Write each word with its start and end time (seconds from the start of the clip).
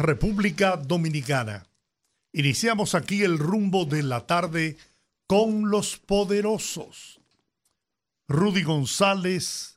República 0.00 0.76
Dominicana. 0.76 1.66
Iniciamos 2.32 2.94
aquí 2.94 3.22
el 3.22 3.38
rumbo 3.38 3.84
de 3.84 4.02
la 4.02 4.26
tarde 4.26 4.78
con 5.26 5.68
los 5.70 5.98
poderosos. 5.98 7.20
Rudy 8.28 8.62
González, 8.62 9.76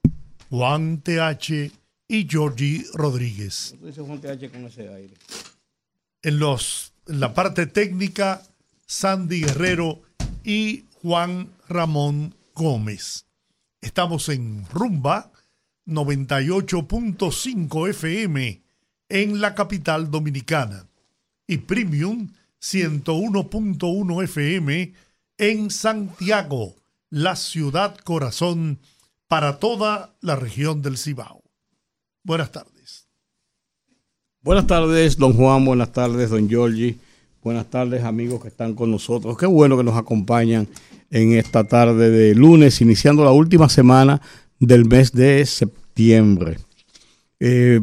Juan 0.49 1.01
TH 1.01 1.71
y 2.07 2.27
Georgie 2.29 2.85
Rodríguez. 2.93 3.75
En, 6.21 6.39
los, 6.39 6.93
en 7.07 7.19
la 7.19 7.33
parte 7.33 7.65
técnica, 7.65 8.43
Sandy 8.85 9.41
Guerrero 9.41 10.03
y 10.43 10.85
Juan 11.01 11.49
Ramón 11.67 12.35
Gómez. 12.53 13.25
Estamos 13.81 14.29
en 14.29 14.65
Rumba 14.69 15.31
98.5 15.85 17.89
FM 17.89 18.62
en 19.13 19.41
la 19.41 19.53
capital 19.53 20.09
dominicana 20.09 20.87
y 21.45 21.57
Premium 21.57 22.29
101.1 22.59 24.23
FM 24.23 24.91
en 25.37 25.69
Santiago, 25.69 26.73
la 27.11 27.35
ciudad 27.35 27.95
corazón 28.03 28.79
para 29.27 29.59
toda 29.59 30.15
la 30.19 30.35
región 30.35 30.81
del 30.81 30.97
Cibao. 30.97 31.43
Buenas 32.23 32.51
tardes. 32.51 33.07
Buenas 34.41 34.65
tardes, 34.65 35.15
don 35.15 35.33
Juan, 35.33 35.63
buenas 35.63 35.91
tardes, 35.91 36.31
don 36.31 36.49
Giorgi. 36.49 36.97
Buenas 37.43 37.69
tardes, 37.69 38.03
amigos 38.03 38.41
que 38.41 38.47
están 38.47 38.73
con 38.73 38.89
nosotros. 38.89 39.37
Qué 39.37 39.45
bueno 39.45 39.77
que 39.77 39.83
nos 39.83 39.95
acompañan 39.95 40.67
en 41.11 41.33
esta 41.33 41.65
tarde 41.65 42.09
de 42.09 42.33
lunes, 42.33 42.81
iniciando 42.81 43.23
la 43.23 43.31
última 43.31 43.69
semana 43.69 44.23
del 44.59 44.85
mes 44.85 45.11
de 45.11 45.45
septiembre. 45.45 46.57
Eh, 47.39 47.79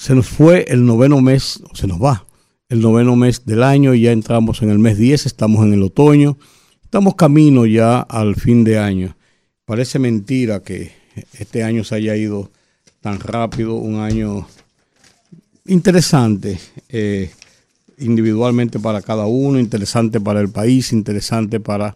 se 0.00 0.14
nos 0.14 0.28
fue 0.28 0.64
el 0.68 0.86
noveno 0.86 1.20
mes, 1.20 1.62
se 1.74 1.86
nos 1.86 2.02
va 2.02 2.24
el 2.70 2.80
noveno 2.80 3.16
mes 3.16 3.44
del 3.44 3.62
año, 3.62 3.92
ya 3.92 4.12
entramos 4.12 4.62
en 4.62 4.70
el 4.70 4.78
mes 4.78 4.96
10, 4.96 5.26
estamos 5.26 5.62
en 5.66 5.74
el 5.74 5.82
otoño, 5.82 6.38
estamos 6.82 7.16
camino 7.16 7.66
ya 7.66 8.00
al 8.00 8.34
fin 8.34 8.64
de 8.64 8.78
año. 8.78 9.14
Parece 9.66 9.98
mentira 9.98 10.60
que 10.60 10.92
este 11.38 11.64
año 11.64 11.84
se 11.84 11.96
haya 11.96 12.16
ido 12.16 12.50
tan 13.02 13.20
rápido, 13.20 13.74
un 13.74 13.96
año 13.96 14.46
interesante 15.66 16.58
eh, 16.88 17.30
individualmente 17.98 18.78
para 18.78 19.02
cada 19.02 19.26
uno, 19.26 19.60
interesante 19.60 20.18
para 20.18 20.40
el 20.40 20.48
país, 20.48 20.94
interesante 20.94 21.60
para, 21.60 21.94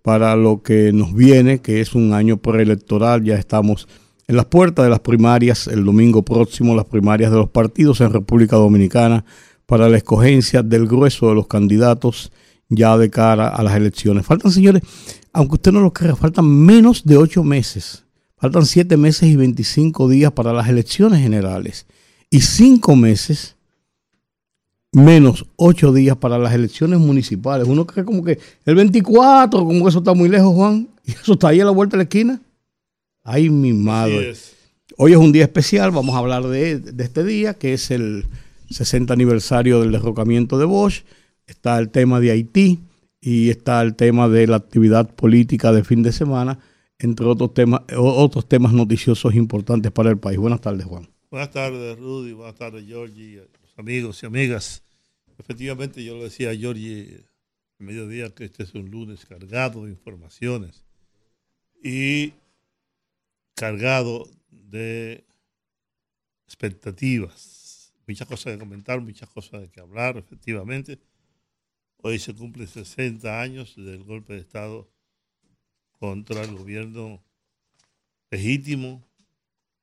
para 0.00 0.36
lo 0.36 0.62
que 0.62 0.90
nos 0.94 1.12
viene, 1.12 1.58
que 1.58 1.82
es 1.82 1.94
un 1.94 2.14
año 2.14 2.38
preelectoral, 2.38 3.22
ya 3.24 3.34
estamos 3.36 3.88
en 4.28 4.36
las 4.36 4.46
puertas 4.46 4.84
de 4.84 4.90
las 4.90 5.00
primarias, 5.00 5.66
el 5.66 5.84
domingo 5.84 6.22
próximo, 6.22 6.74
las 6.74 6.86
primarias 6.86 7.30
de 7.30 7.38
los 7.38 7.50
partidos 7.50 8.00
en 8.00 8.12
República 8.12 8.56
Dominicana 8.56 9.24
para 9.66 9.88
la 9.88 9.96
escogencia 9.96 10.62
del 10.62 10.86
grueso 10.86 11.28
de 11.28 11.34
los 11.34 11.46
candidatos 11.46 12.32
ya 12.68 12.96
de 12.96 13.10
cara 13.10 13.48
a 13.48 13.62
las 13.62 13.76
elecciones. 13.76 14.24
Faltan, 14.24 14.50
señores, 14.50 14.82
aunque 15.32 15.54
usted 15.54 15.72
no 15.72 15.80
lo 15.80 15.92
crea, 15.92 16.16
faltan 16.16 16.46
menos 16.46 17.04
de 17.04 17.16
ocho 17.16 17.44
meses. 17.44 18.04
Faltan 18.36 18.66
siete 18.66 18.96
meses 18.96 19.28
y 19.28 19.36
veinticinco 19.36 20.08
días 20.08 20.32
para 20.32 20.52
las 20.52 20.68
elecciones 20.68 21.20
generales. 21.20 21.86
Y 22.30 22.40
cinco 22.40 22.96
meses 22.96 23.56
menos 24.92 25.46
ocho 25.56 25.92
días 25.92 26.16
para 26.16 26.38
las 26.38 26.52
elecciones 26.52 26.98
municipales. 26.98 27.66
Uno 27.66 27.86
cree 27.86 28.04
como 28.04 28.22
que 28.24 28.38
el 28.64 28.74
24, 28.74 29.64
como 29.64 29.82
que 29.82 29.88
eso 29.88 29.98
está 29.98 30.14
muy 30.14 30.28
lejos, 30.28 30.54
Juan, 30.54 30.88
y 31.04 31.12
eso 31.12 31.34
está 31.34 31.48
ahí 31.48 31.60
a 31.60 31.64
la 31.64 31.70
vuelta 31.70 31.96
de 31.96 31.98
la 31.98 32.02
esquina. 32.04 32.40
Ay, 33.24 33.50
mi 33.50 33.72
madre. 33.72 34.34
Hoy 34.96 35.12
es 35.12 35.18
un 35.18 35.30
día 35.30 35.44
especial, 35.44 35.92
vamos 35.92 36.14
a 36.14 36.18
hablar 36.18 36.44
de, 36.44 36.82
este 36.98 37.22
día, 37.24 37.54
que 37.54 37.72
es 37.72 37.92
el 37.92 38.26
60 38.70 39.12
aniversario 39.12 39.80
del 39.80 39.92
derrocamiento 39.92 40.58
de 40.58 40.64
Bosch. 40.64 41.04
Está 41.46 41.78
el 41.78 41.90
tema 41.90 42.18
de 42.18 42.32
Haití 42.32 42.80
y 43.20 43.50
está 43.50 43.80
el 43.82 43.94
tema 43.94 44.28
de 44.28 44.48
la 44.48 44.56
actividad 44.56 45.14
política 45.14 45.70
de 45.70 45.84
fin 45.84 46.02
de 46.02 46.10
semana, 46.10 46.58
entre 46.98 47.26
otros 47.26 47.54
temas, 47.54 47.82
otros 47.96 48.48
temas 48.48 48.72
noticiosos 48.72 49.34
importantes 49.34 49.92
para 49.92 50.10
el 50.10 50.18
país. 50.18 50.38
Buenas 50.38 50.60
tardes, 50.60 50.84
Juan. 50.84 51.08
Buenas 51.30 51.52
tardes, 51.52 51.98
Rudy. 51.98 52.32
Buenas 52.32 52.56
tardes, 52.56 52.84
Georgie, 52.84 53.36
los 53.62 53.78
amigos 53.78 54.20
y 54.22 54.26
amigas. 54.26 54.82
Efectivamente, 55.38 56.04
yo 56.04 56.16
le 56.16 56.24
decía 56.24 56.50
a 56.50 56.56
Georgie 56.56 57.20
a 57.78 57.84
mediodía 57.84 58.30
que 58.30 58.44
este 58.44 58.64
es 58.64 58.74
un 58.74 58.90
lunes 58.90 59.24
cargado 59.26 59.84
de 59.84 59.90
informaciones. 59.90 60.84
Y 61.82 62.32
cargado 63.54 64.28
de 64.50 65.24
expectativas. 66.46 67.92
Muchas 68.06 68.28
cosas 68.28 68.52
que 68.52 68.58
comentar, 68.58 69.00
muchas 69.00 69.28
cosas 69.28 69.62
de 69.62 69.70
que 69.70 69.80
hablar, 69.80 70.16
efectivamente. 70.16 70.98
Hoy 71.98 72.18
se 72.18 72.34
cumplen 72.34 72.66
60 72.66 73.40
años 73.40 73.76
del 73.76 74.02
golpe 74.04 74.34
de 74.34 74.40
Estado 74.40 74.90
contra 75.98 76.42
el 76.42 76.56
gobierno 76.56 77.22
legítimo, 78.30 79.06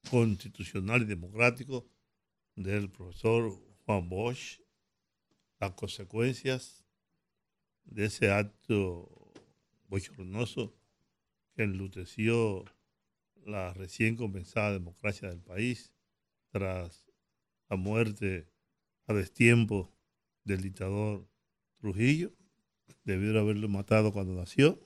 constitucional 0.10 1.04
y 1.04 1.06
democrático 1.06 1.88
del 2.56 2.90
profesor 2.90 3.58
Juan 3.86 4.10
Bosch, 4.10 4.60
las 5.60 5.72
consecuencias 5.72 6.84
de 7.86 8.06
ese 8.06 8.32
acto 8.32 9.32
bochornoso 9.88 10.76
que 11.56 11.64
enluteció 11.64 12.66
la 13.46 13.74
recién 13.74 14.16
comenzada 14.16 14.74
democracia 14.74 15.30
del 15.30 15.42
país 15.42 15.94
tras 16.52 17.06
la 17.70 17.76
muerte 17.76 18.48
a 19.08 19.14
destiempo 19.14 19.92
del 20.44 20.62
dictador 20.62 21.28
Trujillo. 21.80 22.34
Debió 23.04 23.40
haberlo 23.40 23.70
matado 23.70 24.12
cuando 24.12 24.34
nació. 24.34 24.80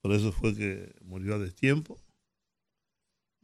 Por 0.00 0.12
eso 0.12 0.32
fue 0.32 0.54
que 0.54 0.94
murió 1.02 1.34
a 1.34 1.38
destiempo. 1.38 2.00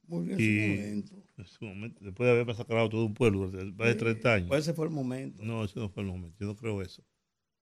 Murió 0.06 0.36
en 0.38 1.04
su 1.46 1.64
momento. 1.64 2.04
Después 2.04 2.26
de 2.26 2.32
haber 2.32 2.46
masacrado 2.46 2.88
todo 2.88 3.04
un 3.04 3.14
pueblo, 3.14 3.50
más 3.50 3.88
de 3.88 3.94
30 3.94 4.34
años. 4.34 4.58
Ese 4.58 4.74
fue 4.74 4.86
el 4.86 4.92
momento. 4.92 5.42
No, 5.44 5.64
ese 5.64 5.78
no 5.78 5.88
fue 5.88 6.02
el 6.02 6.08
momento. 6.08 6.36
Yo 6.40 6.46
no 6.46 6.56
creo 6.56 6.82
eso. 6.82 7.04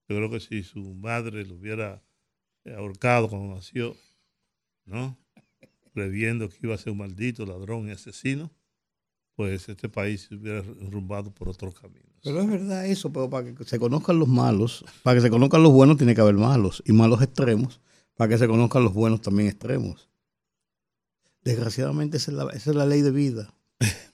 Yo 0.08 0.16
creo 0.16 0.30
que 0.30 0.40
si 0.40 0.62
su 0.62 0.94
madre 0.94 1.44
lo 1.44 1.56
hubiera 1.56 2.02
ahorcado 2.76 3.28
cuando 3.28 3.54
nació, 3.54 3.96
¿no? 4.88 5.16
Previendo 5.92 6.48
que 6.48 6.58
iba 6.62 6.74
a 6.74 6.78
ser 6.78 6.92
un 6.92 6.98
maldito 6.98 7.46
ladrón 7.46 7.88
y 7.88 7.92
asesino, 7.92 8.50
pues 9.36 9.68
este 9.68 9.88
país 9.88 10.26
se 10.28 10.34
hubiera 10.34 10.60
enrumbado 10.60 11.32
por 11.32 11.48
otros 11.48 11.74
caminos. 11.78 12.08
Pero 12.24 12.40
es 12.40 12.48
verdad 12.48 12.86
eso, 12.86 13.12
pero 13.12 13.30
para 13.30 13.54
que 13.54 13.64
se 13.64 13.78
conozcan 13.78 14.18
los 14.18 14.28
malos, 14.28 14.84
para 15.02 15.16
que 15.16 15.20
se 15.20 15.30
conozcan 15.30 15.62
los 15.62 15.72
buenos 15.72 15.96
tiene 15.96 16.14
que 16.14 16.20
haber 16.20 16.34
malos, 16.34 16.82
y 16.84 16.92
malos 16.92 17.22
extremos, 17.22 17.80
para 18.16 18.30
que 18.30 18.38
se 18.38 18.48
conozcan 18.48 18.82
los 18.82 18.94
buenos 18.94 19.20
también 19.20 19.48
extremos. 19.48 20.08
Desgraciadamente 21.44 22.16
esa 22.16 22.32
es 22.32 22.36
la, 22.36 22.44
esa 22.50 22.70
es 22.70 22.76
la 22.76 22.86
ley 22.86 23.02
de 23.02 23.10
vida. 23.12 23.54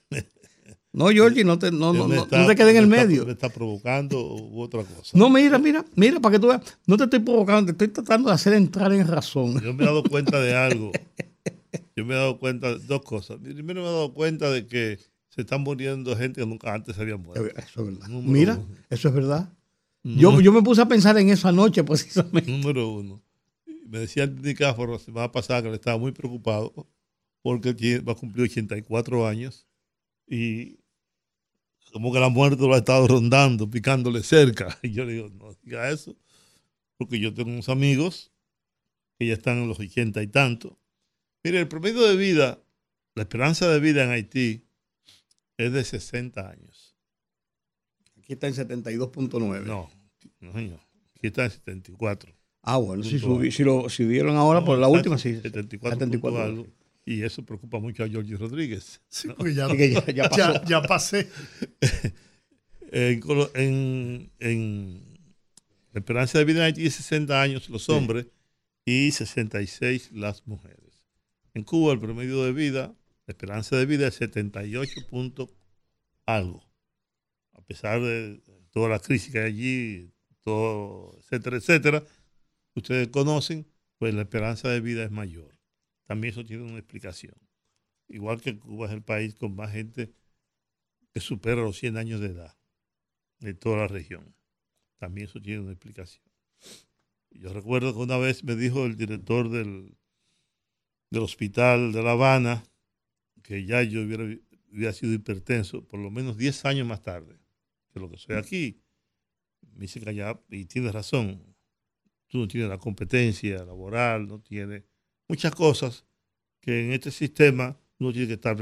No, 0.95 1.09
Georgie, 1.09 1.43
no 1.43 1.59
te, 1.59 1.73
no, 1.73 1.91
no, 1.91 2.07
no, 2.07 2.25
te 2.25 2.55
quedes 2.55 2.71
en 2.71 2.77
el 2.77 2.87
medio. 2.87 3.25
¿Me 3.25 3.33
está 3.33 3.49
provocando 3.49 4.17
u 4.17 4.61
otra 4.61 4.81
cosa? 4.81 5.17
No, 5.17 5.29
mira, 5.29 5.59
mira, 5.59 5.83
mira, 5.93 6.21
para 6.21 6.33
que 6.33 6.39
tú 6.39 6.47
veas. 6.47 6.61
No 6.87 6.95
te 6.95 7.03
estoy 7.03 7.19
provocando, 7.19 7.65
te 7.65 7.71
estoy 7.71 7.89
tratando 7.89 8.29
de 8.29 8.35
hacer 8.35 8.53
entrar 8.53 8.93
en 8.93 9.05
razón. 9.05 9.59
Yo 9.61 9.73
me 9.73 9.83
he 9.83 9.85
dado 9.85 10.03
cuenta 10.03 10.39
de 10.39 10.55
algo. 10.55 10.93
Yo 11.97 12.05
me 12.05 12.13
he 12.13 12.17
dado 12.17 12.39
cuenta 12.39 12.69
de 12.69 12.79
dos 12.79 13.01
cosas. 13.01 13.39
Primero 13.43 13.81
me 13.81 13.89
he 13.89 13.91
dado 13.91 14.13
cuenta 14.13 14.49
de 14.49 14.67
que 14.67 14.97
se 15.27 15.41
están 15.41 15.63
muriendo 15.63 16.15
gente 16.15 16.39
que 16.39 16.47
nunca 16.47 16.73
antes 16.73 16.95
se 16.95 17.01
había 17.01 17.17
muerto. 17.17 17.45
Eso 17.45 17.81
es 17.81 17.85
verdad. 17.87 18.07
mira, 18.07 18.57
eso 18.89 19.09
es 19.09 19.13
verdad. 19.13 19.49
Yo, 20.01 20.39
yo, 20.39 20.53
me 20.53 20.61
puse 20.61 20.81
a 20.81 20.87
pensar 20.87 21.17
en 21.17 21.27
eso 21.29 21.49
anoche, 21.49 21.83
precisamente. 21.83 22.49
Número 22.49 22.87
uno. 22.87 23.21
Me 23.85 23.99
decía 23.99 24.23
el 24.23 24.41
Nicáforo 24.41 24.93
la 24.93 24.99
semana 24.99 25.29
pasada 25.29 25.63
que 25.63 25.69
le 25.69 25.75
estaba 25.75 25.97
muy 25.97 26.13
preocupado 26.13 26.87
porque 27.41 27.99
va 27.99 28.13
a 28.13 28.15
cumplir 28.15 28.45
84 28.45 29.27
años 29.27 29.67
y 30.25 30.79
como 31.95 32.11
que 32.11 32.19
la 32.19 32.27
muerte 32.27 32.61
lo 32.61 32.73
ha 32.73 32.79
estado 32.79 33.07
rondando, 33.07 33.69
picándole 33.69 34.21
cerca. 34.21 34.77
Y 34.83 34.91
yo 34.91 35.05
le 35.05 35.13
digo, 35.13 35.29
no 35.29 35.55
diga 35.63 35.89
eso, 35.89 36.13
porque 36.97 37.21
yo 37.21 37.33
tengo 37.33 37.51
unos 37.51 37.69
amigos 37.69 38.33
que 39.17 39.27
ya 39.27 39.33
están 39.33 39.59
en 39.59 39.69
los 39.69 39.79
ochenta 39.79 40.21
y 40.21 40.27
tanto. 40.27 40.77
Mire, 41.41 41.61
el 41.61 41.69
promedio 41.69 42.01
de 42.01 42.17
vida, 42.17 42.61
la 43.13 43.21
esperanza 43.23 43.69
de 43.69 43.79
vida 43.79 44.03
en 44.03 44.09
Haití 44.09 44.65
es 45.55 45.71
de 45.71 45.85
60 45.85 46.49
años. 46.49 46.97
Aquí 48.17 48.33
está 48.33 48.47
en 48.47 48.55
72.9. 48.55 49.63
No, 49.63 49.89
no, 50.41 50.51
señor. 50.51 50.81
Aquí 51.15 51.27
está 51.27 51.45
en 51.45 51.51
74. 51.51 52.35
Ah, 52.63 52.75
bueno, 52.75 53.03
si, 53.03 53.19
si 53.51 53.63
lo 53.63 53.87
subieron 53.87 54.35
ahora 54.35 54.65
por 54.65 54.77
la 54.79 54.89
última, 54.89 55.17
sí. 55.17 55.39
74. 55.39 55.97
74 55.97 56.43
algo. 56.43 56.67
Y 57.05 57.21
eso 57.21 57.45
preocupa 57.45 57.79
mucho 57.79 58.03
a 58.03 58.09
George 58.09 58.35
Rodríguez. 58.35 58.99
Sí, 59.09 59.27
porque 59.37 59.53
ya, 59.53 59.67
ya, 59.75 60.05
ya, 60.07 60.29
pasó. 60.29 60.63
ya, 60.65 60.81
pasé. 60.81 61.29
en, 62.91 64.31
en, 64.39 65.19
la 65.93 65.99
esperanza 65.99 66.39
de 66.39 66.45
vida 66.45 66.65
hay 66.65 66.89
60 66.89 67.41
años 67.41 67.69
los 67.69 67.87
hombres 67.89 68.27
y 68.85 69.11
66 69.11 70.11
las 70.13 70.45
mujeres. 70.47 70.99
En 71.53 71.63
Cuba 71.63 71.93
el 71.93 71.99
promedio 71.99 72.43
de 72.43 72.51
vida, 72.51 72.95
la 73.27 73.31
esperanza 73.31 73.77
de 73.77 73.85
vida 73.85 74.07
es 74.07 74.15
78 74.15 75.07
puntos 75.09 75.49
algo. 76.25 76.63
A 77.53 77.61
pesar 77.61 78.01
de 78.01 78.41
toda 78.71 78.89
la 78.89 78.99
crisis 78.99 79.31
que 79.31 79.39
hay 79.39 79.45
allí, 79.45 80.11
todo, 80.43 81.17
etcétera, 81.19 81.57
etcétera, 81.57 82.03
ustedes 82.75 83.07
conocen, 83.07 83.65
pues 83.97 84.13
la 84.13 84.23
esperanza 84.23 84.69
de 84.69 84.81
vida 84.81 85.03
es 85.03 85.11
mayor. 85.11 85.54
También 86.05 86.31
eso 86.31 86.45
tiene 86.45 86.63
una 86.63 86.77
explicación. 86.77 87.35
Igual 88.07 88.41
que 88.41 88.57
Cuba 88.57 88.87
es 88.87 88.93
el 88.93 89.03
país 89.03 89.35
con 89.35 89.55
más 89.55 89.71
gente 89.71 90.13
que 91.13 91.19
supera 91.19 91.61
los 91.61 91.77
100 91.77 91.97
años 91.97 92.21
de 92.21 92.27
edad 92.27 92.55
de 93.39 93.53
toda 93.53 93.77
la 93.77 93.87
región. 93.87 94.35
También 94.97 95.27
eso 95.27 95.41
tiene 95.41 95.61
una 95.61 95.71
explicación. 95.71 96.23
Yo 97.31 97.51
recuerdo 97.53 97.93
que 97.93 97.99
una 97.99 98.17
vez 98.17 98.43
me 98.43 98.55
dijo 98.55 98.85
el 98.85 98.95
director 98.95 99.49
del, 99.49 99.97
del 101.09 101.23
hospital 101.23 101.91
de 101.91 102.03
La 102.03 102.11
Habana 102.11 102.63
que 103.43 103.65
ya 103.65 103.83
yo 103.83 104.01
hubiera, 104.01 104.23
hubiera 104.71 104.93
sido 104.93 105.13
hipertenso 105.13 105.85
por 105.85 105.99
lo 105.99 106.09
menos 106.09 106.37
10 106.37 106.65
años 106.65 106.87
más 106.87 107.01
tarde 107.01 107.37
que 107.93 107.99
lo 107.99 108.09
que 108.09 108.17
soy 108.17 108.35
aquí. 108.35 108.81
Me 109.73 109.81
dice 109.81 109.99
que 109.99 110.09
allá, 110.09 110.39
y 110.49 110.65
tiene 110.65 110.91
razón, 110.91 111.55
tú 112.27 112.39
no 112.39 112.47
tienes 112.47 112.69
la 112.69 112.77
competencia 112.77 113.63
laboral, 113.65 114.27
no 114.27 114.39
tienes 114.39 114.83
muchas 115.27 115.53
cosas 115.53 116.05
que 116.61 116.85
en 116.85 116.93
este 116.93 117.11
sistema 117.11 117.77
uno 117.99 118.11
tiene 118.11 118.27
que 118.27 118.33
estar. 118.33 118.55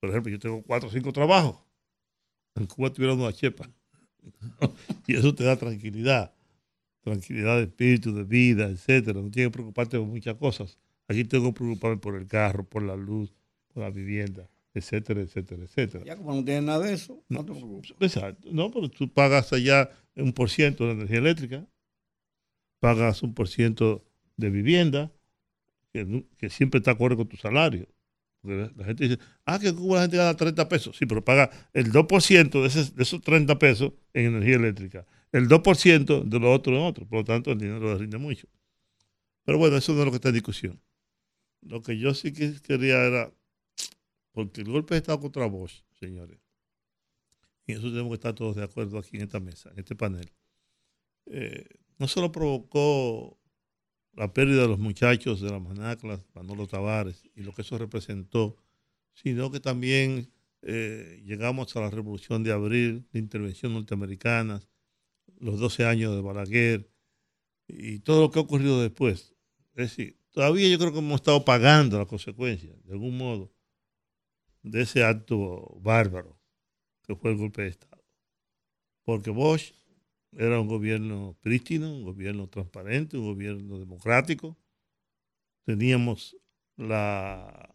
Por 0.00 0.10
ejemplo, 0.10 0.32
yo 0.32 0.38
tengo 0.38 0.62
cuatro 0.62 0.88
o 0.88 0.92
cinco 0.92 1.12
trabajos. 1.12 1.58
En 2.54 2.66
Cuba 2.66 2.92
tuviera 2.92 3.14
una 3.14 3.32
chepa. 3.32 3.70
y 5.06 5.16
eso 5.16 5.34
te 5.34 5.44
da 5.44 5.56
tranquilidad. 5.56 6.34
Tranquilidad 7.02 7.56
de 7.56 7.64
espíritu, 7.64 8.14
de 8.14 8.24
vida, 8.24 8.66
etcétera. 8.66 9.20
No 9.20 9.30
tienes 9.30 9.50
que 9.50 9.54
preocuparte 9.54 9.98
por 9.98 10.06
muchas 10.06 10.36
cosas. 10.36 10.78
Aquí 11.08 11.24
tengo 11.24 11.52
que 11.52 11.58
preocuparme 11.58 11.98
por 11.98 12.16
el 12.16 12.26
carro, 12.26 12.64
por 12.64 12.82
la 12.82 12.96
luz, 12.96 13.34
por 13.72 13.82
la 13.82 13.90
vivienda, 13.90 14.48
etcétera, 14.72 15.20
etcétera, 15.20 15.64
etcétera. 15.64 16.04
Ya 16.04 16.16
como 16.16 16.34
no 16.34 16.44
tienes 16.44 16.64
nada 16.64 16.84
de 16.86 16.92
eso, 16.94 17.22
no, 17.28 17.44
te 17.44 17.52
preocupes. 17.52 17.94
Exacto. 18.00 18.48
No, 18.52 18.70
pero 18.70 18.88
tú 18.88 19.08
pagas 19.08 19.52
allá 19.52 19.90
un 20.16 20.32
por 20.32 20.48
ciento 20.48 20.86
de 20.86 20.92
energía 20.92 21.18
eléctrica, 21.18 21.66
pagas 22.80 23.22
un 23.22 23.34
por 23.34 23.48
ciento 23.48 24.04
de 24.36 24.50
vivienda, 24.50 25.12
que, 25.92 26.50
siempre 26.50 26.78
está 26.78 26.92
acorde 26.92 27.16
con 27.16 27.28
tu 27.28 27.36
salario. 27.36 27.88
La 28.42 28.84
gente 28.84 29.08
dice, 29.08 29.18
ah, 29.44 29.58
que 29.58 29.72
Cuba 29.72 29.96
la 29.96 30.02
gente 30.02 30.16
gana 30.16 30.36
30 30.36 30.68
pesos. 30.68 30.96
Sí, 30.96 31.06
pero 31.06 31.24
paga 31.24 31.50
el 31.72 31.92
2% 31.92 32.50
de, 32.50 32.90
de 32.94 33.02
esos 33.02 33.22
30 33.22 33.58
pesos 33.58 33.92
en 34.12 34.26
energía 34.26 34.56
eléctrica. 34.56 35.06
El 35.30 35.48
2% 35.48 36.24
de 36.24 36.40
lo 36.40 36.52
otro 36.52 36.74
en 36.74 36.82
otro. 36.82 37.06
Por 37.06 37.18
lo 37.18 37.24
tanto, 37.24 37.52
el 37.52 37.58
dinero 37.58 37.92
le 37.92 37.98
rinde 37.98 38.18
mucho. 38.18 38.48
Pero 39.44 39.58
bueno, 39.58 39.76
eso 39.76 39.92
no 39.92 40.00
es 40.00 40.04
lo 40.04 40.10
que 40.10 40.16
está 40.16 40.28
en 40.28 40.34
discusión. 40.34 40.80
Lo 41.60 41.82
que 41.82 41.98
yo 41.98 42.14
sí 42.14 42.32
quería 42.32 43.04
era, 43.04 43.32
porque 44.32 44.62
el 44.62 44.70
golpe 44.70 44.94
de 44.94 44.98
Estado 44.98 45.20
contra 45.20 45.46
Bosch, 45.46 45.82
señores, 45.98 46.38
y 47.66 47.72
eso 47.72 47.82
tenemos 47.82 48.08
que 48.08 48.14
estar 48.14 48.34
todos 48.34 48.56
de 48.56 48.64
acuerdo 48.64 48.98
aquí 48.98 49.16
en 49.16 49.22
esta 49.22 49.38
mesa, 49.38 49.70
en 49.70 49.78
este 49.78 49.94
panel, 49.94 50.32
eh, 51.26 51.64
no 51.98 52.08
solo 52.08 52.32
provocó 52.32 53.38
la 54.14 54.32
pérdida 54.32 54.62
de 54.62 54.68
los 54.68 54.78
muchachos 54.78 55.40
de 55.40 55.50
la 55.50 55.58
Manacla, 55.58 56.20
Manolo 56.34 56.66
Tavares, 56.66 57.22
y 57.34 57.42
lo 57.42 57.52
que 57.52 57.62
eso 57.62 57.78
representó, 57.78 58.56
sino 59.14 59.50
que 59.50 59.60
también 59.60 60.30
eh, 60.62 61.22
llegamos 61.24 61.74
a 61.76 61.80
la 61.80 61.90
revolución 61.90 62.42
de 62.42 62.52
abril, 62.52 63.06
de 63.12 63.18
intervención 63.18 63.72
norteamericana, 63.72 64.60
los 65.38 65.58
12 65.58 65.84
años 65.86 66.14
de 66.14 66.20
Balaguer 66.20 66.90
y 67.66 68.00
todo 68.00 68.20
lo 68.20 68.30
que 68.30 68.38
ha 68.38 68.42
ocurrido 68.42 68.80
después. 68.80 69.34
Es 69.74 69.90
decir, 69.90 70.18
todavía 70.30 70.68
yo 70.68 70.78
creo 70.78 70.92
que 70.92 70.98
hemos 70.98 71.20
estado 71.20 71.44
pagando 71.44 71.98
las 71.98 72.06
consecuencias, 72.06 72.74
de 72.84 72.92
algún 72.92 73.16
modo, 73.16 73.52
de 74.62 74.82
ese 74.82 75.02
acto 75.02 75.78
bárbaro 75.80 76.38
que 77.02 77.16
fue 77.16 77.32
el 77.32 77.38
golpe 77.38 77.62
de 77.62 77.68
Estado. 77.68 78.04
Porque 79.02 79.30
Bosch 79.30 79.72
era 80.36 80.60
un 80.60 80.68
gobierno 80.68 81.36
prístino, 81.40 81.94
un 81.94 82.04
gobierno 82.04 82.48
transparente, 82.48 83.16
un 83.16 83.26
gobierno 83.26 83.78
democrático. 83.78 84.56
Teníamos 85.64 86.36
la, 86.76 87.74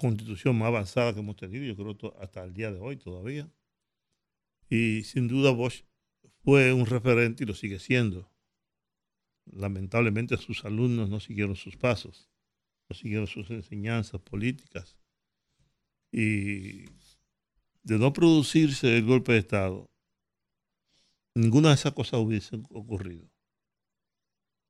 constitución 0.00 0.56
más 0.56 0.68
avanzada 0.68 1.12
que 1.12 1.18
hemos 1.18 1.36
tenido, 1.36 1.64
yo 1.64 1.74
creo 1.76 2.14
hasta 2.20 2.44
el 2.44 2.54
día 2.54 2.70
de 2.70 2.78
hoy 2.78 2.96
todavía. 2.96 3.50
Y 4.68 5.02
sin 5.02 5.26
duda 5.26 5.50
Bosch 5.50 5.82
fue 6.44 6.72
un 6.72 6.86
referente 6.86 7.42
y 7.42 7.46
lo 7.46 7.54
sigue 7.54 7.80
siendo. 7.80 8.30
Lamentablemente 9.46 10.36
sus 10.36 10.64
alumnos 10.64 11.10
no 11.10 11.18
siguieron 11.18 11.56
sus 11.56 11.76
pasos, 11.76 12.30
no 12.88 12.94
siguieron 12.94 13.26
sus 13.26 13.50
enseñanzas 13.50 14.20
políticas. 14.20 14.96
Y 16.12 16.84
de 17.82 17.98
no 17.98 18.12
producirse 18.12 18.96
el 18.96 19.04
golpe 19.04 19.32
de 19.32 19.38
Estado, 19.38 19.90
ninguna 21.34 21.68
de 21.68 21.74
esas 21.74 21.92
cosas 21.92 22.20
hubiese 22.20 22.56
ocurrido. 22.70 23.28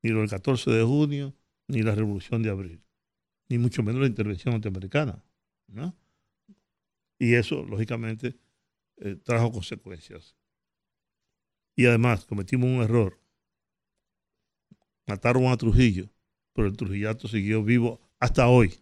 Ni 0.03 0.11
lo 0.11 0.19
del 0.19 0.29
14 0.29 0.71
de 0.71 0.83
junio, 0.83 1.35
ni 1.67 1.81
la 1.81 1.95
revolución 1.95 2.41
de 2.41 2.49
abril, 2.49 2.83
ni 3.49 3.57
mucho 3.57 3.83
menos 3.83 4.01
la 4.01 4.07
intervención 4.07 4.53
norteamericana. 4.53 5.23
¿no? 5.67 5.95
Y 7.19 7.35
eso, 7.35 7.63
lógicamente, 7.63 8.37
eh, 8.97 9.15
trajo 9.15 9.51
consecuencias. 9.51 10.35
Y 11.75 11.85
además, 11.85 12.25
cometimos 12.25 12.69
un 12.69 12.81
error. 12.81 13.19
Mataron 15.07 15.45
a 15.45 15.57
Trujillo, 15.57 16.09
pero 16.53 16.67
el 16.67 16.75
Trujillato 16.75 17.27
siguió 17.27 17.63
vivo 17.63 18.01
hasta 18.19 18.47
hoy. 18.47 18.73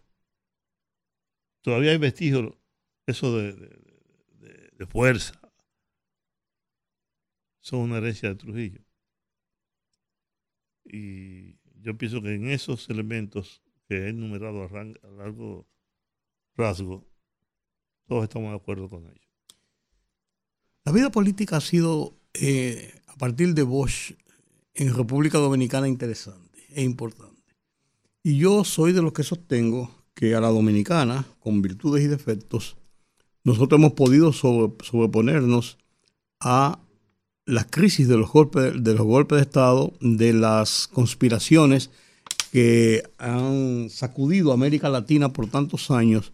Todavía 1.62 1.92
hay 1.92 1.98
vestigios, 1.98 2.54
eso 3.06 3.38
de, 3.38 3.54
de 4.74 4.86
fuerza, 4.86 5.40
son 7.69 7.81
una 7.81 7.97
herencia 7.97 8.30
de 8.30 8.35
Trujillo. 8.35 8.81
Y 10.85 11.59
yo 11.81 11.97
pienso 11.97 12.21
que 12.21 12.33
en 12.33 12.49
esos 12.49 12.90
elementos 12.90 13.61
que 13.88 13.95
he 13.95 14.09
enumerado 14.09 14.64
a, 14.64 15.09
largo 15.18 15.68
rasgo, 16.56 17.07
todos 18.07 18.23
estamos 18.23 18.49
de 18.49 18.57
acuerdo 18.57 18.90
con 18.90 19.06
ellos. 19.06 19.30
La 20.83 20.92
vida 20.92 21.11
política 21.11 21.57
ha 21.57 21.61
sido, 21.61 22.18
eh, 22.33 22.92
a 23.07 23.16
partir 23.16 23.54
de 23.54 23.64
Bosch, 23.64 24.14
en 24.73 24.95
República 24.95 25.38
Dominicana 25.38 25.88
interesante 25.88 26.59
e 26.69 26.83
importante. 26.83 27.56
Y 28.23 28.38
yo 28.38 28.64
soy 28.64 28.94
de 28.94 29.02
los 29.02 29.14
que 29.14 29.23
sostengo 29.23 30.06
que 30.16 30.33
a 30.35 30.42
la 30.42 30.49
dominicana, 30.49 31.26
con 31.40 31.61
virtudes 31.61 32.04
y 32.04 32.07
defectos, 32.07 32.78
nosotros 33.44 33.80
hemos 33.80 33.94
podido 33.94 34.33
sobreponernos 34.33 35.78
a 36.40 36.81
la 37.49 37.63
crisis 37.63 38.07
de 38.07 38.15
los 38.15 38.29
golpes 38.31 38.73
de 38.83 38.94
los 38.94 39.06
golpes 39.06 39.37
de 39.37 39.41
Estado, 39.41 39.91
de 40.01 40.33
las 40.33 40.87
conspiraciones 40.87 41.89
que 42.51 43.03
han 43.18 43.89
sacudido 43.89 44.51
a 44.51 44.53
América 44.53 44.87
Latina 44.87 45.33
por 45.33 45.47
tantos 45.47 45.89
años, 45.89 46.31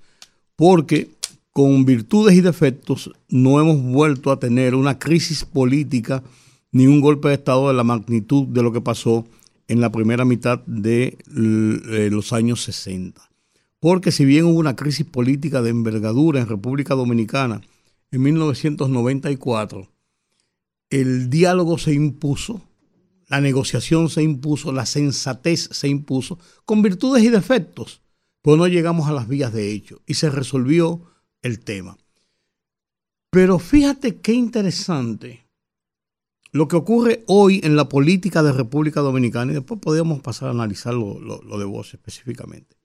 porque 0.57 1.10
con 1.53 1.86
virtudes 1.86 2.36
y 2.36 2.41
defectos 2.41 3.12
no 3.29 3.62
hemos 3.62 3.81
vuelto 3.81 4.29
a 4.29 4.39
tener 4.39 4.75
una 4.75 5.00
crisis 5.00 5.45
política 5.45 6.22
ni 6.74 6.86
un 6.86 7.00
golpe 7.00 7.29
de 7.29 7.36
Estado 7.36 7.69
de 7.69 7.74
la 7.74 7.86
magnitud 7.86 8.48
de 8.48 8.62
lo 8.62 8.74
que 8.74 8.81
pasó 8.81 9.25
en 9.69 9.79
la 9.79 9.93
primera 9.93 10.25
mitad 10.25 10.60
de 10.65 11.17
eh, 11.27 12.10
los 12.12 12.34
años 12.34 12.62
60. 12.63 13.22
Porque 13.79 14.12
si 14.12 14.25
bien 14.25 14.45
hubo 14.45 14.60
una 14.60 14.75
crisis 14.75 15.05
política 15.05 15.62
de 15.62 15.69
envergadura 15.69 16.41
en 16.41 16.48
República 16.50 16.93
Dominicana 16.93 17.62
en 18.12 18.22
1994, 18.22 19.95
el 20.89 21.30
diálogo 21.30 21.77
se 21.77 21.94
impuso, 21.94 22.62
la 23.27 23.42
negociación 23.42 24.10
se 24.10 24.22
impuso, 24.22 24.72
la 24.72 24.86
sensatez 24.86 25.70
se 25.72 25.88
impuso, 25.88 26.39
con 26.65 26.82
virtudes 26.82 27.24
y 27.24 27.30
defectos, 27.30 28.01
pues 28.42 28.58
no 28.58 28.68
llegamos 28.68 29.08
a 29.08 29.13
las 29.13 29.27
vías 29.27 29.51
de 29.54 29.72
hecho 29.72 30.01
y 30.06 30.15
se 30.15 30.30
resolvió 30.30 31.01
el 31.42 31.60
tema. 31.60 31.98
Pero 33.32 33.60
fíjate 33.60 34.18
qué 34.18 34.34
interesante 34.34 35.46
lo 36.51 36.70
que 36.70 36.77
ocurre 36.77 37.24
hoy 37.27 37.60
en 37.63 37.75
la 37.75 37.89
política 37.89 38.42
de 38.42 38.54
República 38.54 39.01
Dominicana, 39.01 39.51
y 39.51 39.56
después 39.56 39.82
podemos 39.82 40.22
pasar 40.22 40.48
a 40.48 40.51
analizar 40.51 40.94
lo, 40.94 41.20
lo 41.20 41.60
de 41.60 41.65
vos 41.65 41.94
específicamente. 41.94 42.77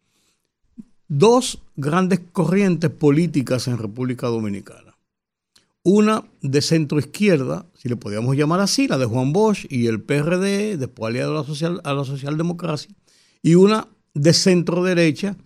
Dos 1.07 1.62
grandes 1.76 2.21
corrientes 2.33 2.90
políticas 2.90 3.69
en 3.69 3.78
República 3.78 4.26
Dominicana. 4.26 4.89
Una 5.82 6.25
de 6.42 6.60
centro 6.60 6.99
izquierda, 6.99 7.66
si 7.75 7.88
le 7.88 7.96
podíamos 7.96 8.37
llamar 8.37 8.60
así, 8.60 8.87
la 8.87 8.99
de 8.99 9.06
Juan 9.06 9.32
Bosch 9.32 9.66
y 9.70 9.87
el 9.87 10.02
PRD, 10.02 10.76
después 10.76 11.10
aliado 11.10 11.32
a 11.32 11.40
la, 11.40 11.46
social, 11.46 11.80
a 11.84 11.94
la 11.94 12.04
socialdemocracia, 12.04 12.94
y 13.42 13.54
una 13.54 13.88
de 14.14 14.32
centro 14.32 14.84
derecha, 14.84 15.37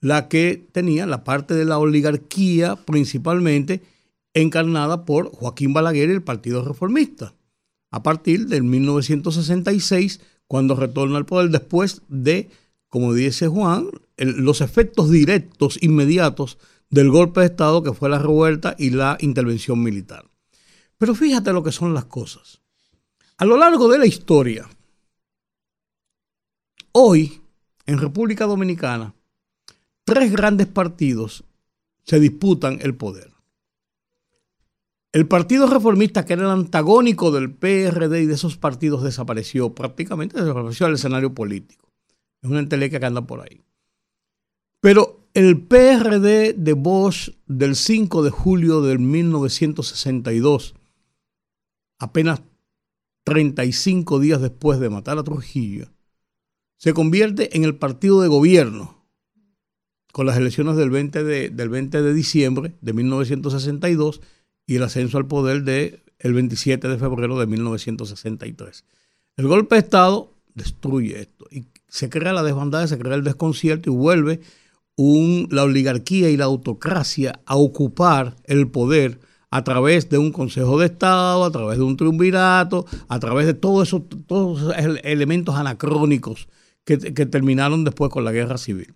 la 0.00 0.28
que 0.28 0.66
tenía 0.72 1.06
la 1.06 1.24
parte 1.24 1.54
de 1.54 1.64
la 1.64 1.78
oligarquía 1.78 2.76
principalmente 2.76 3.82
encarnada 4.34 5.04
por 5.04 5.30
Joaquín 5.30 5.72
Balaguer 5.72 6.08
y 6.08 6.12
el 6.12 6.22
Partido 6.22 6.64
Reformista, 6.64 7.34
a 7.90 8.02
partir 8.02 8.48
del 8.48 8.64
1966, 8.64 10.20
cuando 10.48 10.74
retorna 10.74 11.16
al 11.16 11.26
poder 11.26 11.50
después 11.50 12.02
de, 12.08 12.50
como 12.88 13.14
dice 13.14 13.46
Juan, 13.46 13.88
los 14.16 14.60
efectos 14.60 15.10
directos, 15.10 15.78
inmediatos 15.80 16.58
del 16.94 17.10
golpe 17.10 17.40
de 17.40 17.46
Estado 17.46 17.82
que 17.82 17.92
fue 17.92 18.08
la 18.08 18.20
revuelta 18.20 18.76
y 18.78 18.90
la 18.90 19.18
intervención 19.18 19.82
militar. 19.82 20.30
Pero 20.96 21.16
fíjate 21.16 21.52
lo 21.52 21.64
que 21.64 21.72
son 21.72 21.92
las 21.92 22.04
cosas. 22.04 22.62
A 23.36 23.44
lo 23.44 23.56
largo 23.56 23.88
de 23.88 23.98
la 23.98 24.06
historia, 24.06 24.70
hoy 26.92 27.40
en 27.86 27.98
República 27.98 28.46
Dominicana, 28.46 29.12
tres 30.04 30.30
grandes 30.30 30.68
partidos 30.68 31.42
se 32.04 32.20
disputan 32.20 32.78
el 32.80 32.94
poder. 32.94 33.32
El 35.10 35.26
Partido 35.26 35.66
Reformista, 35.66 36.24
que 36.24 36.34
era 36.34 36.44
el 36.44 36.50
antagónico 36.50 37.32
del 37.32 37.52
PRD 37.52 38.22
y 38.22 38.26
de 38.26 38.34
esos 38.34 38.56
partidos, 38.56 39.02
desapareció 39.02 39.74
prácticamente, 39.74 40.40
desapareció 40.40 40.86
del 40.86 40.94
escenario 40.94 41.34
político. 41.34 41.92
Es 42.40 42.50
una 42.50 42.60
entelequia 42.60 43.00
que 43.00 43.06
anda 43.06 43.26
por 43.26 43.40
ahí. 43.40 43.62
Pero 44.80 45.23
el 45.34 45.60
PRD 45.60 46.52
de 46.52 46.72
Bosch 46.74 47.30
del 47.46 47.74
5 47.74 48.22
de 48.22 48.30
julio 48.30 48.80
de 48.82 48.98
1962, 48.98 50.74
apenas 51.98 52.42
35 53.24 54.20
días 54.20 54.40
después 54.40 54.78
de 54.78 54.90
matar 54.90 55.18
a 55.18 55.24
Trujillo, 55.24 55.88
se 56.76 56.94
convierte 56.94 57.56
en 57.56 57.64
el 57.64 57.74
partido 57.74 58.20
de 58.20 58.28
gobierno 58.28 59.04
con 60.12 60.26
las 60.26 60.36
elecciones 60.36 60.76
del 60.76 60.90
20 60.90 61.24
de, 61.24 61.50
del 61.50 61.68
20 61.68 62.00
de 62.00 62.14
diciembre 62.14 62.76
de 62.80 62.92
1962 62.92 64.20
y 64.66 64.76
el 64.76 64.84
ascenso 64.84 65.18
al 65.18 65.26
poder 65.26 65.64
del 65.64 66.00
el 66.20 66.32
27 66.32 66.86
de 66.86 66.96
febrero 66.96 67.40
de 67.40 67.46
1963. 67.46 68.84
El 69.36 69.48
golpe 69.48 69.74
de 69.74 69.80
Estado 69.80 70.32
destruye 70.54 71.20
esto 71.20 71.48
y 71.50 71.64
se 71.88 72.08
crea 72.08 72.32
la 72.32 72.44
desbandada, 72.44 72.86
se 72.86 72.98
crea 72.98 73.16
el 73.16 73.24
desconcierto 73.24 73.90
y 73.90 73.94
vuelve 73.94 74.40
la 74.96 75.64
oligarquía 75.64 76.30
y 76.30 76.36
la 76.36 76.44
autocracia 76.44 77.40
a 77.46 77.56
ocupar 77.56 78.36
el 78.44 78.68
poder 78.68 79.20
a 79.50 79.62
través 79.64 80.08
de 80.08 80.18
un 80.18 80.32
Consejo 80.32 80.78
de 80.78 80.86
Estado, 80.86 81.44
a 81.44 81.50
través 81.50 81.78
de 81.78 81.84
un 81.84 81.96
triunvirato, 81.96 82.86
a 83.08 83.18
través 83.20 83.46
de 83.46 83.54
todos 83.54 83.88
esos 83.88 84.02
elementos 85.02 85.54
anacrónicos 85.54 86.48
que, 86.84 86.98
que 86.98 87.26
terminaron 87.26 87.84
después 87.84 88.10
con 88.10 88.24
la 88.24 88.32
guerra 88.32 88.58
civil. 88.58 88.94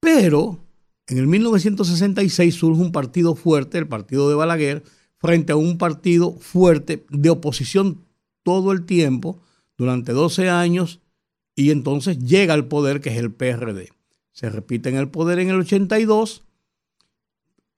Pero 0.00 0.58
en 1.06 1.18
el 1.18 1.26
1966 1.26 2.54
surge 2.54 2.80
un 2.80 2.92
partido 2.92 3.34
fuerte, 3.34 3.78
el 3.78 3.88
partido 3.88 4.28
de 4.28 4.34
Balaguer, 4.34 4.82
frente 5.18 5.52
a 5.52 5.56
un 5.56 5.78
partido 5.78 6.32
fuerte 6.32 7.04
de 7.10 7.30
oposición 7.30 8.04
todo 8.42 8.72
el 8.72 8.84
tiempo, 8.84 9.40
durante 9.78 10.12
12 10.12 10.48
años, 10.48 11.00
y 11.56 11.70
entonces 11.70 12.18
llega 12.18 12.54
al 12.54 12.66
poder 12.66 13.00
que 13.00 13.10
es 13.10 13.16
el 13.16 13.32
PRD 13.32 13.90
se 14.32 14.50
repite 14.50 14.88
en 14.88 14.96
el 14.96 15.08
poder 15.08 15.38
en 15.38 15.50
el 15.50 15.60
82, 15.60 16.42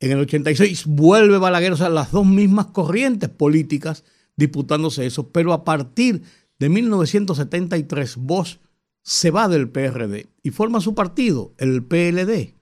en 0.00 0.12
el 0.12 0.20
86 0.20 0.86
vuelve 0.86 1.38
Balaguer, 1.38 1.72
o 1.72 1.76
sea, 1.76 1.88
las 1.88 2.12
dos 2.12 2.26
mismas 2.26 2.66
corrientes 2.66 3.30
políticas 3.30 4.04
disputándose 4.36 5.06
eso, 5.06 5.30
pero 5.30 5.52
a 5.52 5.64
partir 5.64 6.22
de 6.58 6.68
1973 6.68 8.16
Bosch 8.16 8.58
se 9.02 9.30
va 9.30 9.48
del 9.48 9.68
PRD 9.68 10.28
y 10.42 10.50
forma 10.50 10.80
su 10.80 10.94
partido, 10.94 11.52
el 11.58 11.84
PLD, 11.84 12.54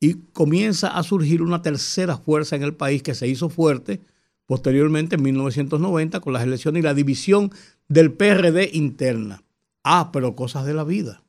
y 0.00 0.14
comienza 0.32 0.88
a 0.88 1.02
surgir 1.02 1.42
una 1.42 1.62
tercera 1.62 2.16
fuerza 2.16 2.56
en 2.56 2.62
el 2.62 2.74
país 2.74 3.02
que 3.02 3.14
se 3.14 3.28
hizo 3.28 3.50
fuerte 3.50 4.00
posteriormente 4.46 5.16
en 5.16 5.22
1990 5.22 6.20
con 6.20 6.32
las 6.32 6.42
elecciones 6.42 6.80
y 6.80 6.84
la 6.84 6.94
división 6.94 7.52
del 7.88 8.12
PRD 8.12 8.70
interna. 8.72 9.44
Ah, 9.84 10.10
pero 10.12 10.34
cosas 10.34 10.64
de 10.64 10.74
la 10.74 10.84
vida, 10.84 11.22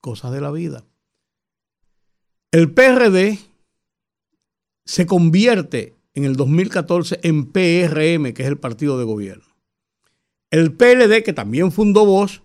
cosas 0.00 0.32
de 0.32 0.40
la 0.40 0.50
vida. 0.50 0.84
El 2.50 2.72
PRD 2.72 3.38
se 4.86 5.04
convierte 5.04 5.98
en 6.14 6.24
el 6.24 6.34
2014 6.34 7.20
en 7.22 7.52
PRM, 7.52 8.32
que 8.32 8.42
es 8.42 8.48
el 8.48 8.56
partido 8.56 8.98
de 8.98 9.04
gobierno. 9.04 9.44
El 10.50 10.72
PLD, 10.72 11.22
que 11.24 11.34
también 11.34 11.72
fundó 11.72 12.06
Voz, 12.06 12.42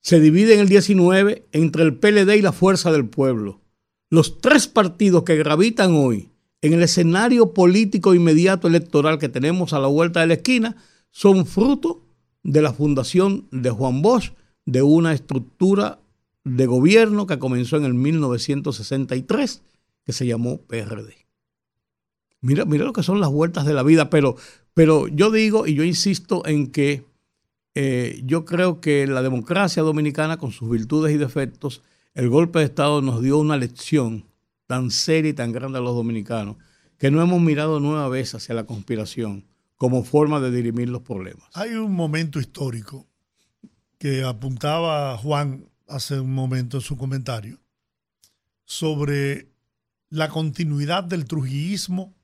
se 0.00 0.18
divide 0.18 0.54
en 0.54 0.60
el 0.60 0.68
19 0.68 1.46
entre 1.52 1.84
el 1.84 1.96
PLD 1.96 2.38
y 2.38 2.42
la 2.42 2.50
Fuerza 2.50 2.90
del 2.90 3.08
Pueblo. 3.08 3.60
Los 4.08 4.40
tres 4.40 4.66
partidos 4.66 5.22
que 5.22 5.36
gravitan 5.36 5.92
hoy 5.94 6.30
en 6.60 6.72
el 6.72 6.82
escenario 6.82 7.54
político 7.54 8.14
inmediato 8.14 8.66
electoral 8.66 9.20
que 9.20 9.28
tenemos 9.28 9.72
a 9.72 9.78
la 9.78 9.86
vuelta 9.86 10.20
de 10.20 10.26
la 10.26 10.34
esquina 10.34 10.76
son 11.12 11.46
fruto 11.46 12.04
de 12.42 12.62
la 12.62 12.72
fundación 12.72 13.46
de 13.52 13.70
Juan 13.70 14.02
Bosch, 14.02 14.32
de 14.66 14.82
una 14.82 15.12
estructura 15.12 15.99
de 16.44 16.66
gobierno 16.66 17.26
que 17.26 17.38
comenzó 17.38 17.76
en 17.76 17.84
el 17.84 17.94
1963, 17.94 19.62
que 20.04 20.12
se 20.12 20.26
llamó 20.26 20.58
PRD. 20.62 21.14
Mira, 22.40 22.64
mira 22.64 22.84
lo 22.84 22.92
que 22.92 23.02
son 23.02 23.20
las 23.20 23.30
vueltas 23.30 23.66
de 23.66 23.74
la 23.74 23.82
vida, 23.82 24.08
pero, 24.08 24.36
pero 24.72 25.08
yo 25.08 25.30
digo 25.30 25.66
y 25.66 25.74
yo 25.74 25.84
insisto 25.84 26.46
en 26.46 26.70
que 26.70 27.04
eh, 27.74 28.20
yo 28.24 28.44
creo 28.44 28.80
que 28.80 29.06
la 29.06 29.22
democracia 29.22 29.82
dominicana, 29.82 30.38
con 30.38 30.52
sus 30.52 30.70
virtudes 30.70 31.14
y 31.14 31.18
defectos, 31.18 31.82
el 32.14 32.28
golpe 32.28 32.58
de 32.58 32.64
Estado 32.64 33.02
nos 33.02 33.22
dio 33.22 33.38
una 33.38 33.56
lección 33.56 34.24
tan 34.66 34.90
seria 34.90 35.30
y 35.30 35.34
tan 35.34 35.52
grande 35.52 35.78
a 35.78 35.82
los 35.82 35.94
dominicanos 35.94 36.56
que 36.98 37.10
no 37.10 37.22
hemos 37.22 37.40
mirado 37.40 37.80
nueva 37.80 38.08
vez 38.08 38.34
hacia 38.34 38.54
la 38.54 38.64
conspiración 38.64 39.44
como 39.76 40.04
forma 40.04 40.40
de 40.40 40.50
dirimir 40.50 40.90
los 40.90 41.02
problemas. 41.02 41.48
Hay 41.54 41.70
un 41.70 41.94
momento 41.94 42.38
histórico 42.38 43.06
que 43.98 44.22
apuntaba 44.22 45.16
Juan 45.16 45.69
hace 45.90 46.20
un 46.20 46.34
momento 46.34 46.78
en 46.78 46.82
su 46.82 46.96
comentario 46.96 47.60
sobre 48.64 49.50
la 50.08 50.28
continuidad 50.28 51.04
del 51.04 51.24
trujillismo 51.24 52.14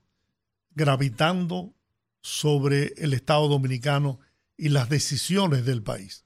gravitando 0.71 1.73
sobre 2.21 2.93
el 2.97 3.13
Estado 3.13 3.47
dominicano 3.47 4.19
y 4.57 4.69
las 4.69 4.89
decisiones 4.89 5.65
del 5.65 5.83
país. 5.83 6.25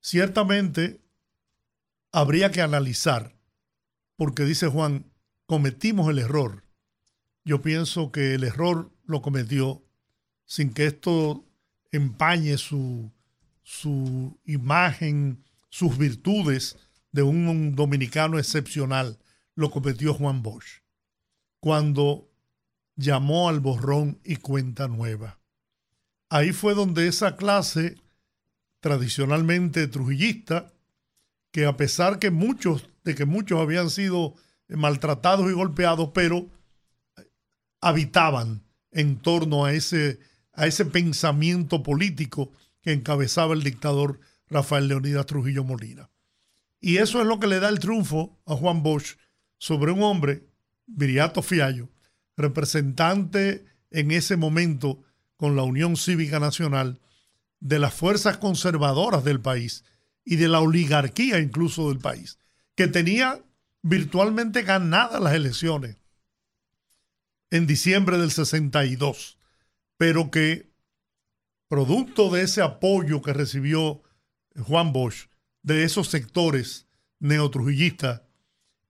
Ciertamente 0.00 1.00
habría 2.12 2.50
que 2.50 2.62
analizar, 2.62 3.36
porque 4.16 4.44
dice 4.44 4.68
Juan, 4.68 5.10
cometimos 5.46 6.08
el 6.10 6.18
error. 6.18 6.64
Yo 7.44 7.62
pienso 7.62 8.12
que 8.12 8.34
el 8.34 8.44
error 8.44 8.92
lo 9.04 9.22
cometió 9.22 9.82
sin 10.44 10.72
que 10.72 10.86
esto 10.86 11.44
empañe 11.90 12.58
su, 12.58 13.10
su 13.62 14.38
imagen 14.44 15.44
sus 15.74 15.98
virtudes 15.98 16.78
de 17.10 17.24
un 17.24 17.74
dominicano 17.74 18.38
excepcional 18.38 19.18
lo 19.56 19.72
cometió 19.72 20.14
Juan 20.14 20.40
Bosch 20.40 20.82
cuando 21.58 22.30
llamó 22.94 23.48
al 23.48 23.58
borrón 23.58 24.20
y 24.22 24.36
cuenta 24.36 24.86
nueva. 24.86 25.40
Ahí 26.28 26.52
fue 26.52 26.74
donde 26.74 27.08
esa 27.08 27.34
clase 27.34 27.96
tradicionalmente 28.78 29.88
trujillista, 29.88 30.72
que 31.50 31.66
a 31.66 31.76
pesar 31.76 32.20
que 32.20 32.30
muchos, 32.30 32.88
de 33.02 33.16
que 33.16 33.24
muchos 33.24 33.60
habían 33.60 33.90
sido 33.90 34.36
maltratados 34.68 35.50
y 35.50 35.54
golpeados, 35.54 36.10
pero 36.14 36.50
habitaban 37.80 38.62
en 38.92 39.16
torno 39.16 39.64
a 39.64 39.72
ese, 39.72 40.20
a 40.52 40.68
ese 40.68 40.84
pensamiento 40.84 41.82
político 41.82 42.52
que 42.80 42.92
encabezaba 42.92 43.54
el 43.54 43.64
dictador 43.64 44.20
Rafael 44.48 44.88
Leonidas 44.88 45.26
Trujillo 45.26 45.64
Molina. 45.64 46.10
Y 46.80 46.98
eso 46.98 47.20
es 47.20 47.26
lo 47.26 47.40
que 47.40 47.46
le 47.46 47.60
da 47.60 47.68
el 47.68 47.78
triunfo 47.78 48.38
a 48.46 48.54
Juan 48.54 48.82
Bosch 48.82 49.16
sobre 49.58 49.92
un 49.92 50.02
hombre, 50.02 50.46
Viriato 50.86 51.42
Fiallo, 51.42 51.88
representante 52.36 53.64
en 53.90 54.10
ese 54.10 54.36
momento 54.36 55.02
con 55.36 55.56
la 55.56 55.62
Unión 55.62 55.96
Cívica 55.96 56.40
Nacional 56.40 57.00
de 57.60 57.78
las 57.78 57.94
fuerzas 57.94 58.36
conservadoras 58.36 59.24
del 59.24 59.40
país 59.40 59.84
y 60.24 60.36
de 60.36 60.48
la 60.48 60.60
oligarquía 60.60 61.38
incluso 61.38 61.88
del 61.88 61.98
país, 61.98 62.38
que 62.74 62.88
tenía 62.88 63.42
virtualmente 63.82 64.62
ganadas 64.62 65.20
las 65.20 65.34
elecciones 65.34 65.96
en 67.50 67.66
diciembre 67.66 68.18
del 68.18 68.30
62, 68.30 69.38
pero 69.96 70.30
que 70.30 70.72
producto 71.68 72.30
de 72.30 72.42
ese 72.42 72.62
apoyo 72.62 73.22
que 73.22 73.32
recibió 73.32 74.02
Juan 74.62 74.92
Bosch 74.92 75.28
de 75.62 75.84
esos 75.84 76.08
sectores 76.08 76.86
neotrujillistas 77.18 78.22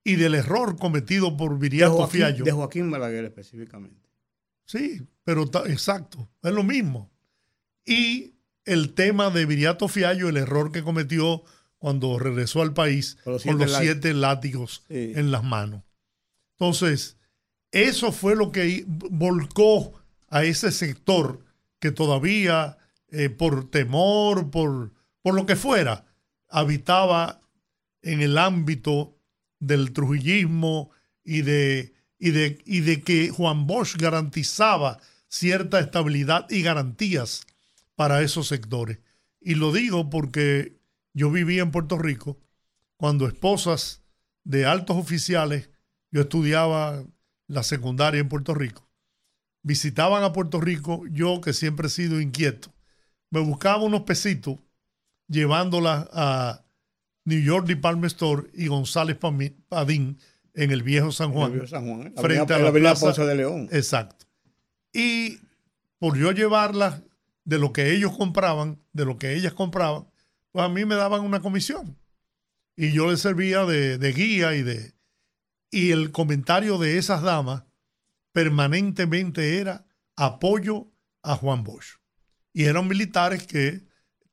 y 0.02 0.16
del 0.16 0.34
error 0.34 0.76
cometido 0.76 1.36
por 1.36 1.58
Viriato 1.58 2.06
Fiallo. 2.06 2.44
De 2.44 2.52
Joaquín 2.52 2.90
Balaguer 2.90 3.24
específicamente. 3.24 4.08
Sí, 4.66 5.06
pero 5.24 5.44
exacto, 5.66 6.28
es 6.42 6.52
lo 6.52 6.62
mismo. 6.62 7.10
Y 7.84 8.34
el 8.64 8.94
tema 8.94 9.30
de 9.30 9.46
Viriato 9.46 9.88
Fiallo, 9.88 10.28
el 10.28 10.36
error 10.36 10.72
que 10.72 10.82
cometió 10.82 11.44
cuando 11.78 12.18
regresó 12.18 12.62
al 12.62 12.72
país 12.72 13.18
con 13.24 13.58
los 13.58 13.72
siete 13.76 14.14
látigos 14.14 14.84
en 14.88 15.30
las 15.30 15.44
manos. 15.44 15.82
Entonces, 16.52 17.18
eso 17.70 18.12
fue 18.12 18.36
lo 18.36 18.52
que 18.52 18.84
volcó 18.86 19.92
a 20.28 20.44
ese 20.44 20.72
sector 20.72 21.44
que 21.78 21.90
todavía, 21.90 22.78
eh, 23.08 23.28
por 23.28 23.70
temor, 23.70 24.50
por, 24.50 24.92
por 25.24 25.34
lo 25.34 25.46
que 25.46 25.56
fuera, 25.56 26.04
habitaba 26.50 27.40
en 28.02 28.20
el 28.20 28.36
ámbito 28.36 29.16
del 29.58 29.94
trujillismo 29.94 30.90
y 31.24 31.40
de, 31.40 31.94
y 32.18 32.30
de, 32.32 32.58
y 32.66 32.80
de 32.80 33.00
que 33.00 33.30
Juan 33.30 33.66
Bosch 33.66 33.96
garantizaba 33.96 35.00
cierta 35.26 35.80
estabilidad 35.80 36.44
y 36.50 36.60
garantías 36.60 37.46
para 37.94 38.20
esos 38.20 38.48
sectores. 38.48 38.98
Y 39.40 39.54
lo 39.54 39.72
digo 39.72 40.10
porque 40.10 40.78
yo 41.14 41.30
vivía 41.30 41.62
en 41.62 41.70
Puerto 41.70 41.96
Rico 41.96 42.38
cuando 42.98 43.26
esposas 43.26 44.02
de 44.44 44.66
altos 44.66 44.98
oficiales, 44.98 45.70
yo 46.10 46.20
estudiaba 46.20 47.02
la 47.46 47.62
secundaria 47.62 48.20
en 48.20 48.28
Puerto 48.28 48.52
Rico, 48.52 48.90
visitaban 49.62 50.22
a 50.22 50.34
Puerto 50.34 50.60
Rico, 50.60 51.04
yo 51.10 51.40
que 51.40 51.54
siempre 51.54 51.86
he 51.86 51.90
sido 51.90 52.20
inquieto, 52.20 52.74
me 53.30 53.40
buscaba 53.40 53.84
unos 53.84 54.02
pesitos 54.02 54.58
llevándolas 55.28 56.08
a 56.12 56.64
New 57.24 57.40
York 57.40 57.66
Department 57.66 58.12
Store 58.12 58.48
y 58.54 58.66
González 58.66 59.16
Padín 59.68 60.18
en 60.54 60.70
el 60.70 60.82
viejo 60.82 61.10
San 61.10 61.32
Juan, 61.32 61.60
¿eh? 61.60 62.12
frente 62.16 62.54
a 62.54 62.58
la, 62.58 62.72
plaza 62.72 63.24
de 63.24 63.34
León. 63.34 63.68
Exacto. 63.72 64.26
Y 64.92 65.38
por 65.98 66.16
yo 66.16 66.32
llevarlas 66.32 67.02
de 67.44 67.58
lo 67.58 67.72
que 67.72 67.92
ellos 67.92 68.16
compraban, 68.16 68.80
de 68.92 69.04
lo 69.04 69.18
que 69.18 69.34
ellas 69.34 69.52
compraban, 69.52 70.06
pues 70.52 70.64
a 70.64 70.68
mí 70.68 70.84
me 70.84 70.94
daban 70.94 71.22
una 71.22 71.40
comisión. 71.40 71.98
Y 72.76 72.92
yo 72.92 73.10
les 73.10 73.20
servía 73.20 73.64
de, 73.64 74.12
guía 74.12 74.54
y 74.54 74.62
de... 74.62 74.94
Y 75.70 75.90
el 75.90 76.12
comentario 76.12 76.78
de 76.78 76.98
esas 76.98 77.22
damas 77.22 77.64
permanentemente 78.32 79.58
era 79.58 79.86
apoyo 80.16 80.92
a 81.22 81.36
Juan 81.36 81.64
Bosch. 81.64 81.98
Y 82.52 82.64
eran 82.64 82.86
militares 82.86 83.46
que 83.46 83.82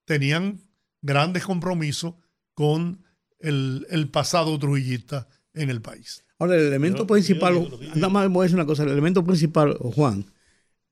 tenían 0.06 0.62
grandes 1.02 1.46
compromisos 1.46 2.16
con 2.54 3.04
el, 3.40 4.10
pasado 4.12 4.58
trujillista 4.60 5.28
en 5.54 5.70
el 5.70 5.82
país. 5.82 6.24
Ahora, 6.38 6.56
el 6.56 6.68
elemento 6.68 7.06
principal, 7.06 7.70
nada 7.96 8.10
más 8.10 8.30
voy 8.30 8.42
a 8.42 8.44
decir 8.44 8.56
una 8.56 8.66
cosa, 8.66 8.84
el 8.84 8.90
elemento 8.90 9.24
principal, 9.24 9.78
Juan, 9.80 10.26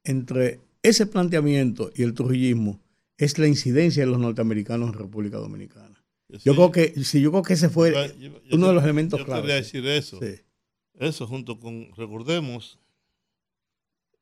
entre 0.03 0.59
ese 0.83 1.05
planteamiento 1.05 1.91
y 1.95 2.03
el 2.03 2.13
trujillismo 2.13 2.79
es 3.17 3.37
la 3.37 3.47
incidencia 3.47 4.03
de 4.03 4.11
los 4.11 4.19
norteamericanos 4.19 4.89
en 4.89 4.93
República 4.93 5.37
Dominicana. 5.37 6.03
Yo 6.29 6.53
creo 6.53 6.71
que 6.71 7.03
si 7.03 7.21
yo 7.21 7.31
creo 7.31 7.43
que 7.43 7.53
ese 7.53 7.69
fue 7.69 7.91
uno 8.51 8.67
de 8.67 8.73
los 8.73 8.83
elementos 8.83 9.23
claves. 9.23 9.41
Yo 9.41 9.41
quería 9.41 9.55
decir 9.55 9.85
eso. 9.87 10.19
Eso 10.93 11.27
junto 11.27 11.59
con 11.59 11.91
recordemos 11.95 12.79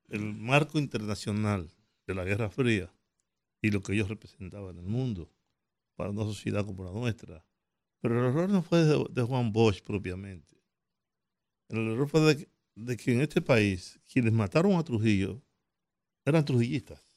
el 0.10 0.22
marco 0.22 0.80
internacional 0.80 1.70
de 2.06 2.16
la 2.16 2.24
Guerra 2.24 2.50
Fría 2.50 2.90
y 3.62 3.72
lo 3.72 3.84
que 3.84 3.94
ellos 3.94 4.08
representaban 4.08 4.78
en 4.78 4.86
el 4.86 4.90
mundo 4.90 5.30
para 5.98 6.12
una 6.12 6.24
sociedad 6.24 6.66
como 6.66 6.86
la 6.86 6.92
nuestra. 6.92 7.44
Pero 8.00 8.20
el 8.20 8.28
error 8.28 8.50
no 8.50 8.64
fue 8.64 8.86
de, 8.86 9.22
Juan 9.24 9.52
Bosch 9.52 9.82
propiamente. 9.82 10.56
El 11.68 11.80
error 11.90 12.08
fue 12.08 12.22
de, 12.22 12.50
de 12.76 12.96
que 12.96 13.14
en 13.14 13.20
este 13.20 13.42
país 13.42 14.00
quienes 14.10 14.32
mataron 14.32 14.74
a 14.74 14.84
Trujillo 14.86 15.42
eran 16.24 16.46
trujillistas 16.46 17.08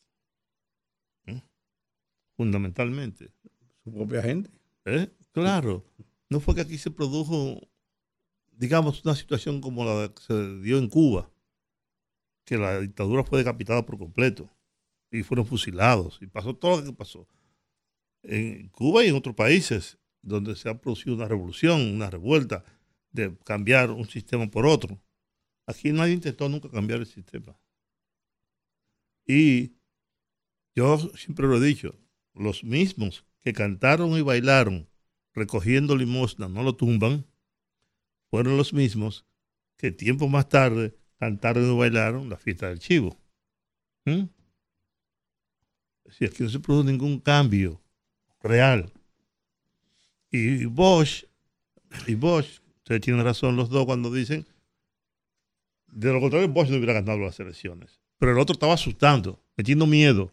fundamentalmente. 2.40 3.34
Su 3.84 3.92
propia 3.92 4.22
gente. 4.22 4.50
¿Eh? 4.86 5.10
Claro. 5.32 5.84
No 6.30 6.40
fue 6.40 6.54
que 6.54 6.62
aquí 6.62 6.78
se 6.78 6.90
produjo, 6.90 7.60
digamos, 8.52 9.04
una 9.04 9.14
situación 9.14 9.60
como 9.60 9.84
la 9.84 10.08
que 10.08 10.22
se 10.22 10.60
dio 10.60 10.78
en 10.78 10.88
Cuba, 10.88 11.30
que 12.46 12.56
la 12.56 12.80
dictadura 12.80 13.24
fue 13.24 13.40
decapitada 13.40 13.84
por 13.84 13.98
completo 13.98 14.48
y 15.10 15.22
fueron 15.22 15.44
fusilados 15.44 16.18
y 16.22 16.28
pasó 16.28 16.56
todo 16.56 16.78
lo 16.78 16.86
que 16.86 16.92
pasó. 16.94 17.28
En 18.22 18.68
Cuba 18.68 19.04
y 19.04 19.08
en 19.08 19.16
otros 19.16 19.34
países 19.34 19.98
donde 20.22 20.56
se 20.56 20.68
ha 20.68 20.78
producido 20.78 21.14
una 21.14 21.28
revolución, 21.28 21.80
una 21.80 22.10
revuelta 22.10 22.64
de 23.12 23.36
cambiar 23.44 23.90
un 23.90 24.06
sistema 24.06 24.50
por 24.50 24.66
otro. 24.66 25.00
Aquí 25.66 25.92
nadie 25.92 26.14
intentó 26.14 26.48
nunca 26.48 26.70
cambiar 26.70 27.00
el 27.00 27.06
sistema. 27.06 27.58
Y 29.26 29.74
yo 30.74 30.98
siempre 31.16 31.46
lo 31.46 31.56
he 31.56 31.66
dicho, 31.66 31.98
los 32.34 32.64
mismos 32.64 33.24
que 33.40 33.52
cantaron 33.52 34.16
y 34.18 34.22
bailaron 34.22 34.88
recogiendo 35.32 35.96
limosna 35.96 36.48
no 36.48 36.62
lo 36.62 36.74
tumban, 36.74 37.26
fueron 38.30 38.56
los 38.56 38.72
mismos 38.72 39.26
que 39.76 39.90
tiempo 39.90 40.28
más 40.28 40.48
tarde 40.48 40.94
cantaron 41.18 41.72
y 41.72 41.78
bailaron 41.78 42.28
la 42.28 42.36
fiesta 42.36 42.68
del 42.68 42.80
chivo. 42.80 43.16
¿Mm? 44.04 44.24
Si 46.08 46.24
aquí 46.24 46.42
no 46.42 46.48
se 46.48 46.60
produjo 46.60 46.84
ningún 46.84 47.20
cambio 47.20 47.80
real. 48.42 48.92
Y 50.30 50.64
Bosch, 50.66 51.24
y 52.06 52.14
Bosch, 52.14 52.60
ustedes 52.78 53.00
tienen 53.00 53.24
razón 53.24 53.56
los 53.56 53.68
dos 53.68 53.86
cuando 53.86 54.12
dicen, 54.12 54.46
de 55.88 56.12
lo 56.12 56.20
contrario, 56.20 56.48
Bosch 56.48 56.68
no 56.68 56.76
hubiera 56.76 56.92
ganado 56.92 57.18
las 57.18 57.38
elecciones. 57.40 58.00
Pero 58.18 58.32
el 58.32 58.38
otro 58.38 58.52
estaba 58.52 58.74
asustando 58.74 59.40
metiendo 59.60 59.86
miedo. 59.86 60.32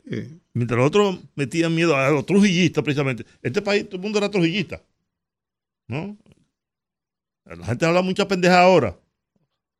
Mientras 0.53 0.77
los 0.77 0.87
otros 0.87 1.19
metían 1.35 1.75
miedo 1.75 1.97
a 1.97 2.09
los 2.11 2.25
trujillistas, 2.25 2.81
precisamente. 2.81 3.25
Este 3.41 3.61
país, 3.61 3.83
todo 3.83 3.97
el 3.97 4.01
mundo 4.01 4.19
era 4.19 4.31
trujillista. 4.31 4.81
¿No? 5.85 6.17
La 7.43 7.65
gente 7.65 7.85
habla 7.85 8.01
mucha 8.01 8.25
pendeja 8.25 8.61
ahora. 8.61 8.97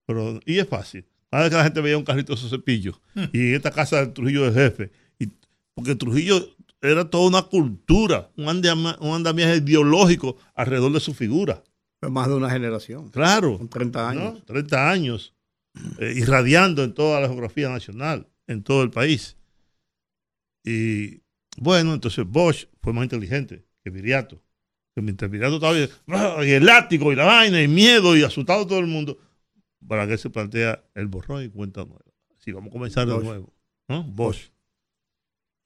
Pero, 0.05 0.41
y 0.45 0.59
es 0.59 0.67
fácil. 0.67 1.05
Vez 1.31 1.49
que 1.49 1.55
la 1.55 1.63
gente 1.63 1.79
veía 1.79 1.97
un 1.97 2.03
carrito 2.03 2.33
de 2.33 2.39
esos 2.39 2.49
cepillos. 2.49 2.99
Hmm. 3.13 3.25
Y 3.31 3.39
en 3.39 3.55
esta 3.55 3.71
casa 3.71 4.01
del 4.01 4.11
Trujillo 4.11 4.51
de 4.51 4.51
jefe. 4.51 4.91
Y, 5.17 5.29
porque 5.73 5.95
Trujillo 5.95 6.45
era 6.81 7.09
toda 7.09 7.27
una 7.27 7.41
cultura, 7.43 8.29
un, 8.37 8.47
un 8.47 9.15
andamiaje 9.15 9.57
ideológico 9.57 10.37
alrededor 10.55 10.91
de 10.93 10.99
su 10.99 11.13
figura. 11.13 11.63
Más 12.01 12.27
de 12.27 12.35
una 12.35 12.49
generación. 12.49 13.09
Claro. 13.09 13.59
30 13.69 14.09
años. 14.09 14.45
30 14.45 14.89
años. 14.89 15.33
Eh, 15.99 16.13
irradiando 16.15 16.83
en 16.83 16.93
toda 16.93 17.19
la 17.19 17.27
geografía 17.27 17.69
nacional, 17.69 18.27
en 18.47 18.63
todo 18.63 18.83
el 18.83 18.91
país. 18.91 19.37
Y 20.63 21.21
bueno, 21.57 21.93
entonces 21.93 22.25
Bosch 22.25 22.67
fue 22.81 22.93
más 22.93 23.03
inteligente 23.03 23.65
que 23.83 23.89
Viriato. 23.89 24.41
Que 24.95 25.01
mientras 25.01 25.29
Viriato 25.29 25.55
estaba 25.55 25.75
¡ah! 26.07 26.45
y 26.45 26.51
el 26.51 26.65
látigo 26.65 27.11
y 27.11 27.15
la 27.15 27.25
vaina 27.25 27.61
y 27.61 27.67
miedo 27.67 28.15
y 28.17 28.23
asustado 28.23 28.65
todo 28.65 28.79
el 28.79 28.87
mundo, 28.87 29.17
para 29.87 30.07
que 30.07 30.17
se 30.17 30.29
plantea 30.29 30.83
el 30.95 31.07
borrón 31.07 31.43
y 31.43 31.49
cuenta 31.49 31.85
nueva. 31.85 32.03
Así 32.37 32.51
vamos 32.51 32.69
a 32.69 32.73
comenzar 32.73 33.07
de 33.07 33.17
nuevo. 33.19 33.53
¿no? 33.87 34.03
Bosch. 34.03 34.51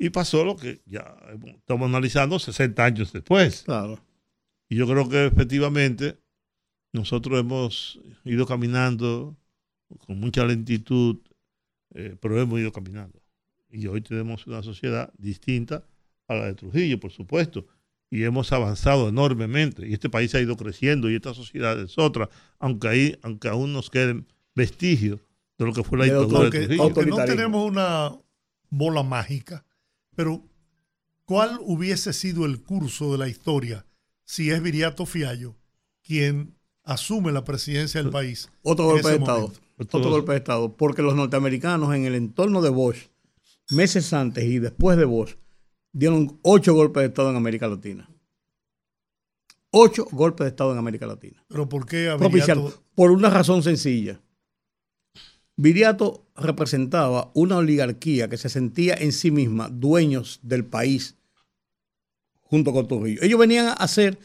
Y 0.02 0.10
pasó 0.10 0.44
lo 0.44 0.56
que 0.56 0.82
ya 0.88 1.16
estamos 1.58 1.88
analizando 1.88 2.40
60 2.40 2.84
años 2.84 3.14
después. 3.14 3.62
Claro. 3.62 4.04
Y 4.68 4.76
yo 4.76 4.88
creo 4.88 5.08
que 5.08 5.28
efectivamente 5.28 6.18
nosotros 6.92 7.40
hemos 7.40 8.00
ido 8.26 8.48
caminando 8.48 9.38
con 10.08 10.20
mucha 10.20 10.44
lentitud, 10.44 11.18
eh, 11.94 12.16
pero 12.20 12.42
hemos 12.42 12.60
ido 12.60 12.72
caminando. 12.72 13.22
Y 13.70 13.86
hoy 13.86 14.02
tenemos 14.02 14.48
una 14.48 14.64
sociedad 14.64 15.14
distinta 15.20 15.86
a 16.28 16.34
la 16.34 16.46
de 16.48 16.56
Trujillo, 16.56 17.00
por 17.00 17.12
supuesto. 17.12 17.68
Y 18.10 18.24
hemos 18.24 18.52
avanzado 18.54 19.08
enormemente. 19.08 19.88
Y 19.88 19.94
este 19.94 20.10
país 20.10 20.34
ha 20.34 20.42
ido 20.42 20.58
creciendo 20.58 21.12
y 21.12 21.16
esta 21.16 21.36
sociedad 21.36 21.80
es 21.80 22.00
otra, 22.00 22.28
aunque, 22.58 22.88
ahí, 22.88 23.20
aunque 23.22 23.50
aún 23.50 23.72
nos 23.72 23.92
queden 23.92 24.26
vestigios 24.56 25.20
de 25.60 25.66
lo 25.68 25.74
que 25.74 25.84
fue 25.84 26.00
la 26.00 26.06
dictadura 26.06 26.50
de 26.50 26.66
Trujillo. 26.66 27.06
no 27.06 27.26
tenemos 27.26 27.70
una 27.70 28.18
bola 28.72 29.04
mágica, 29.04 29.64
pero 30.22 30.44
¿cuál 31.26 31.58
hubiese 31.62 32.14
sido 32.14 32.46
el 32.46 32.62
curso 32.62 33.12
de 33.12 33.18
la 33.18 33.28
historia 33.28 33.88
si 34.24 34.52
es 34.52 34.62
Viriato 34.62 35.08
Fiallo 35.08 35.56
quien 36.04 36.56
asume 36.84 37.32
la 37.32 37.44
presidencia 37.44 38.04
del 38.04 38.12
país? 38.12 38.48
Otro 38.62 38.86
golpe 38.86 39.10
de 39.10 39.16
Estado. 39.16 39.52
Otro 39.80 40.10
golpe 40.12 40.34
de 40.34 40.38
Estado. 40.38 40.78
Porque 40.78 41.02
los 41.02 41.16
norteamericanos 41.16 41.96
en 41.96 42.06
el 42.06 42.14
entorno 42.14 42.62
de 42.62 42.70
Bosch 42.70 43.10
meses 43.72 44.14
antes 44.14 44.44
y 44.44 44.60
después 44.60 44.96
de 44.96 45.06
vos, 45.06 45.40
dieron 45.92 46.38
ocho 46.44 46.76
golpes 46.76 47.02
de 47.02 47.08
Estado 47.08 47.32
en 47.32 47.38
América 47.38 47.68
Latina. 47.68 48.08
Ocho 49.72 50.06
golpes 50.12 50.46
de 50.46 50.50
Estado 50.50 50.74
en 50.74 50.78
América 50.78 51.08
Latina. 51.08 51.44
¿Pero 51.48 51.68
por 51.68 51.88
qué 51.88 52.16
Por 52.94 53.10
una 53.10 53.32
razón 53.32 53.64
sencilla. 53.64 54.22
Viriato 55.62 56.26
representaba 56.36 57.30
una 57.36 57.58
oligarquía 57.58 58.28
que 58.28 58.38
se 58.38 58.50
sentía 58.50 58.96
en 58.96 59.12
sí 59.12 59.30
misma 59.30 59.70
dueños 59.70 60.40
del 60.42 60.66
país 60.66 61.18
junto 62.42 62.74
con 62.74 62.88
Trujillo. 62.88 63.22
Ellos 63.22 63.40
venían 63.40 63.68
a 63.68 63.74
hacer, 63.74 64.18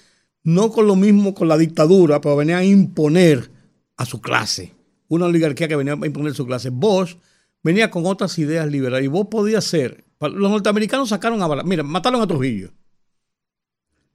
no 0.44 0.70
con 0.70 0.87
lo 0.87 0.96
mismo 0.96 1.35
con 1.35 1.49
la 1.49 1.59
dictadura, 1.59 2.22
pero 2.22 2.37
venían 2.37 2.61
a 2.61 2.64
imponer 2.64 3.51
a 3.99 4.07
su 4.07 4.22
clase. 4.22 4.72
Una 5.09 5.27
oligarquía 5.27 5.68
que 5.68 5.77
venía 5.77 5.92
a 5.92 6.07
imponer 6.07 6.33
su 6.33 6.46
clase. 6.46 6.70
Vos 6.70 7.18
venía 7.62 7.90
con 7.90 8.07
otras 8.07 8.38
ideas 8.38 8.66
liberales. 8.66 9.05
Y 9.05 9.09
vos 9.09 9.27
podías 9.31 9.64
ser. 9.64 10.07
Los 10.18 10.51
norteamericanos 10.51 11.11
sacaron 11.11 11.42
a 11.42 11.46
Balaguer. 11.46 11.68
Mira, 11.68 11.83
mataron 11.83 12.22
a 12.22 12.27
Trujillo. 12.27 12.72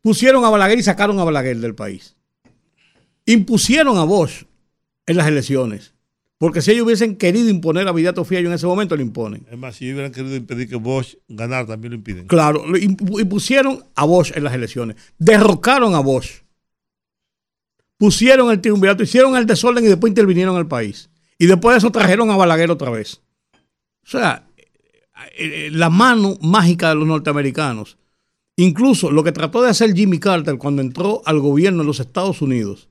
Pusieron 0.02 0.44
a 0.44 0.50
Balaguer 0.50 0.80
y 0.80 0.84
sacaron 0.84 1.20
a 1.20 1.24
Balaguer 1.24 1.60
del 1.60 1.76
país. 1.76 2.16
Impusieron 3.28 4.00
a 4.00 4.06
Bosch 4.06 4.48
en 5.06 5.18
las 5.18 5.28
elecciones. 5.28 5.94
Porque 6.42 6.64
si 6.64 6.72
ellos 6.72 6.86
hubiesen 6.86 7.18
querido 7.18 7.50
imponer 7.50 7.88
a 7.88 7.92
Vidato 7.92 8.26
Fiallo 8.26 8.48
en 8.48 8.56
ese 8.56 8.66
momento, 8.66 8.96
lo 8.96 9.04
imponen. 9.04 9.46
Es 9.52 9.60
más, 9.60 9.76
si 9.76 9.86
ellos 9.86 9.94
hubieran 9.94 10.12
querido 10.12 10.36
impedir 10.36 10.68
que 10.68 10.76
Bosch 10.76 11.18
ganara, 11.28 11.68
también 11.68 11.92
lo 11.92 11.98
impiden. 11.98 12.26
Claro, 12.26 12.64
impusieron 12.76 13.86
a 13.94 14.06
Bosch 14.06 14.36
en 14.36 14.46
las 14.46 14.56
elecciones. 14.56 14.98
Derrocaron 15.20 15.94
a 15.94 16.00
Bosch. 16.00 16.42
Pusieron 17.96 18.50
el 18.50 18.60
triunvirato, 18.60 19.04
hicieron 19.04 19.36
el 19.36 19.46
desorden 19.46 19.86
y 19.86 19.88
después 19.90 20.10
intervinieron 20.10 20.58
el 20.58 20.66
país. 20.66 21.12
Y 21.38 21.46
después 21.46 21.76
de 21.76 21.78
eso 21.78 21.92
trajeron 21.92 22.32
a 22.32 22.36
Balaguer 22.36 22.72
otra 22.72 22.90
vez. 22.90 23.22
O 24.04 24.10
sea, 24.10 24.48
eh, 25.38 25.68
eh, 25.68 25.70
la 25.72 25.92
mano 25.92 26.40
mágica 26.42 26.90
de 26.90 26.96
los 26.96 27.08
norteamericanos. 27.08 28.00
Incluso 28.56 29.12
lo 29.12 29.24
que 29.24 29.32
trató 29.32 29.62
de 29.62 29.70
hacer 29.70 29.94
Jimmy 29.94 30.18
Carter 30.18 30.58
cuando 30.58 30.82
entró 30.82 31.22
al 31.24 31.40
gobierno 31.40 31.84
de 31.84 31.86
los 31.86 32.00
Estados 32.00 32.42
Unidos 32.42 32.90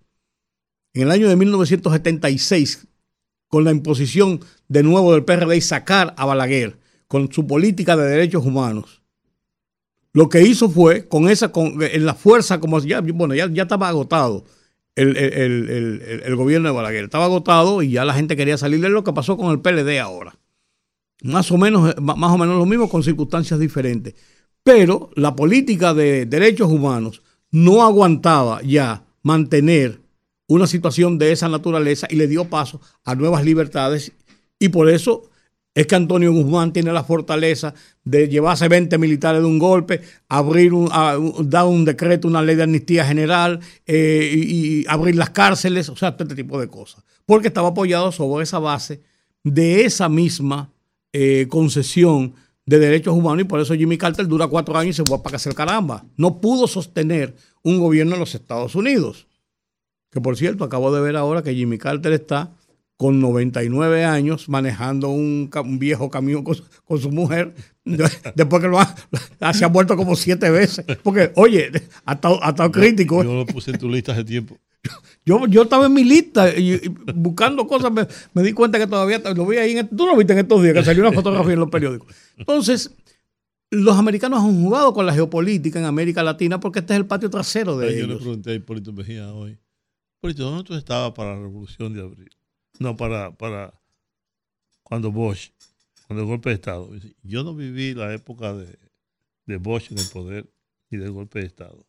en 0.94 1.02
el 1.02 1.10
año 1.10 1.28
de 1.28 1.34
1976 1.34 2.86
con 3.50 3.64
la 3.64 3.72
imposición 3.72 4.40
de 4.68 4.82
nuevo 4.82 5.12
del 5.12 5.24
PRD 5.24 5.56
y 5.56 5.60
sacar 5.60 6.14
a 6.16 6.24
Balaguer 6.24 6.78
con 7.08 7.30
su 7.30 7.46
política 7.46 7.96
de 7.96 8.08
derechos 8.08 8.46
humanos. 8.46 9.02
Lo 10.12 10.28
que 10.28 10.42
hizo 10.42 10.70
fue, 10.70 11.06
con 11.08 11.28
esa, 11.28 11.52
con, 11.52 11.82
en 11.82 12.06
la 12.06 12.14
fuerza, 12.14 12.60
como 12.60 12.80
ya, 12.80 13.00
bueno, 13.00 13.34
ya, 13.34 13.50
ya 13.50 13.64
estaba 13.64 13.88
agotado 13.88 14.44
el, 14.94 15.16
el, 15.16 16.36
gobierno 16.36 16.68
de 16.68 16.74
Balaguer, 16.74 17.04
estaba 17.04 17.24
agotado 17.24 17.82
y 17.82 17.90
ya 17.92 18.04
la 18.04 18.14
gente 18.14 18.36
quería 18.36 18.56
salir 18.56 18.80
de 18.80 18.88
lo 18.88 19.04
que 19.04 19.12
pasó 19.12 19.36
con 19.36 19.50
el 19.50 19.60
PLD 19.60 19.98
ahora. 19.98 20.36
Más 21.22 21.50
o 21.50 21.58
menos, 21.58 21.94
más 22.00 22.32
o 22.32 22.38
menos 22.38 22.56
lo 22.56 22.66
mismo 22.66 22.88
con 22.88 23.02
circunstancias 23.02 23.60
diferentes. 23.60 24.14
Pero 24.62 25.10
la 25.16 25.34
política 25.34 25.94
de 25.94 26.26
derechos 26.26 26.70
humanos 26.70 27.22
no 27.50 27.82
aguantaba 27.82 28.62
ya 28.62 29.04
mantener 29.22 30.00
una 30.50 30.66
situación 30.66 31.16
de 31.16 31.30
esa 31.30 31.48
naturaleza 31.48 32.08
y 32.10 32.16
le 32.16 32.26
dio 32.26 32.46
paso 32.46 32.80
a 33.04 33.14
nuevas 33.14 33.44
libertades. 33.44 34.12
Y 34.58 34.70
por 34.70 34.90
eso 34.90 35.30
es 35.76 35.86
que 35.86 35.94
Antonio 35.94 36.32
Guzmán 36.32 36.72
tiene 36.72 36.92
la 36.92 37.04
fortaleza 37.04 37.72
de 38.02 38.28
llevarse 38.28 38.66
20 38.66 38.98
militares 38.98 39.42
de 39.42 39.46
un 39.46 39.60
golpe, 39.60 40.00
abrir 40.28 40.74
un, 40.74 40.90
dar 41.48 41.66
un 41.66 41.84
decreto, 41.84 42.26
una 42.26 42.42
ley 42.42 42.56
de 42.56 42.64
amnistía 42.64 43.04
general 43.04 43.60
eh, 43.86 44.28
y, 44.34 44.84
abrir 44.88 45.14
las 45.14 45.30
cárceles, 45.30 45.88
o 45.88 45.94
sea, 45.94 46.16
todo 46.16 46.24
este 46.24 46.42
tipo 46.42 46.58
de 46.58 46.66
cosas. 46.66 47.04
Porque 47.26 47.46
estaba 47.46 47.68
apoyado 47.68 48.10
sobre 48.10 48.42
esa 48.42 48.58
base 48.58 49.02
de 49.44 49.84
esa 49.84 50.08
misma 50.08 50.72
eh, 51.12 51.46
concesión 51.48 52.34
de 52.66 52.80
derechos 52.80 53.14
humanos 53.14 53.42
y 53.42 53.44
por 53.44 53.60
eso 53.60 53.74
Jimmy 53.74 53.96
Carter 53.96 54.26
dura 54.26 54.48
cuatro 54.48 54.76
años 54.76 54.96
y 54.96 55.02
se 55.02 55.04
fue 55.04 55.22
para 55.22 55.36
hacer 55.36 55.54
caramba. 55.54 56.04
No 56.16 56.40
pudo 56.40 56.66
sostener 56.66 57.36
un 57.62 57.78
gobierno 57.78 58.14
en 58.14 58.20
los 58.20 58.34
Estados 58.34 58.74
Unidos. 58.74 59.28
Que 60.10 60.20
por 60.20 60.36
cierto, 60.36 60.64
acabo 60.64 60.92
de 60.92 61.00
ver 61.00 61.16
ahora 61.16 61.42
que 61.42 61.54
Jimmy 61.54 61.78
Carter 61.78 62.12
está 62.12 62.50
con 63.00 63.18
99 63.18 64.04
años 64.04 64.50
manejando 64.50 65.08
un, 65.08 65.48
viejo 65.78 66.10
camión 66.10 66.44
con, 66.44 67.00
su 67.00 67.10
mujer, 67.10 67.54
después 68.34 68.60
que 68.60 68.68
lo 68.68 68.78
ha, 68.78 68.94
se 69.54 69.64
ha 69.64 69.70
muerto 69.70 69.96
como 69.96 70.16
siete 70.16 70.50
veces. 70.50 70.84
Porque, 71.02 71.32
oye, 71.36 71.70
ha 72.04 72.12
estado, 72.12 72.70
crítico. 72.70 73.24
Yo, 73.24 73.32
lo 73.32 73.46
puse 73.46 73.70
en 73.70 73.78
tu 73.78 73.88
lista 73.88 74.12
hace 74.12 74.24
tiempo. 74.24 74.58
Yo, 75.24 75.46
yo 75.46 75.62
estaba 75.62 75.86
en 75.86 75.94
mi 75.94 76.04
lista 76.04 76.54
y, 76.54 76.78
buscando 77.14 77.66
cosas, 77.66 77.90
me, 78.34 78.42
di 78.42 78.52
cuenta 78.52 78.78
que 78.78 78.86
todavía 78.86 79.22
lo 79.34 79.46
vi 79.46 79.56
ahí. 79.56 79.78
En, 79.78 79.88
tú 79.88 80.06
lo 80.06 80.14
viste 80.14 80.34
en 80.34 80.40
estos 80.40 80.62
días, 80.62 80.74
que 80.74 80.84
salió 80.84 81.02
una 81.02 81.12
fotografía 81.12 81.54
en 81.54 81.60
los 81.60 81.70
periódicos. 81.70 82.14
Entonces, 82.36 82.94
los 83.70 83.96
americanos 83.96 84.40
han 84.40 84.62
jugado 84.62 84.92
con 84.92 85.06
la 85.06 85.14
geopolítica 85.14 85.78
en 85.78 85.86
América 85.86 86.22
Latina 86.22 86.60
porque 86.60 86.80
este 86.80 86.92
es 86.92 86.98
el 86.98 87.06
patio 87.06 87.30
trasero 87.30 87.78
de 87.78 87.94
ellos. 87.94 88.08
Yo 88.08 88.14
le 88.14 88.16
pregunté 88.16 88.50
a 88.50 88.54
Hipólito 88.54 88.92
Mejía 88.92 89.32
hoy 89.32 89.58
¿dónde 90.22 90.64
tú 90.64 90.74
estabas 90.74 91.12
para 91.12 91.34
la 91.34 91.42
revolución 91.42 91.94
de 91.94 92.02
abril? 92.02 92.30
No, 92.78 92.96
para, 92.96 93.32
para 93.32 93.74
cuando 94.82 95.12
Bosch, 95.12 95.52
cuando 96.06 96.22
el 96.22 96.28
golpe 96.28 96.50
de 96.50 96.56
Estado. 96.56 96.90
Yo 97.22 97.42
no 97.44 97.54
viví 97.54 97.94
la 97.94 98.12
época 98.12 98.52
de, 98.54 98.78
de 99.46 99.56
Bosch 99.56 99.90
en 99.90 99.98
el 99.98 100.08
poder 100.08 100.50
y 100.90 100.96
del 100.96 101.12
golpe 101.12 101.40
de 101.40 101.46
Estado. 101.46 101.86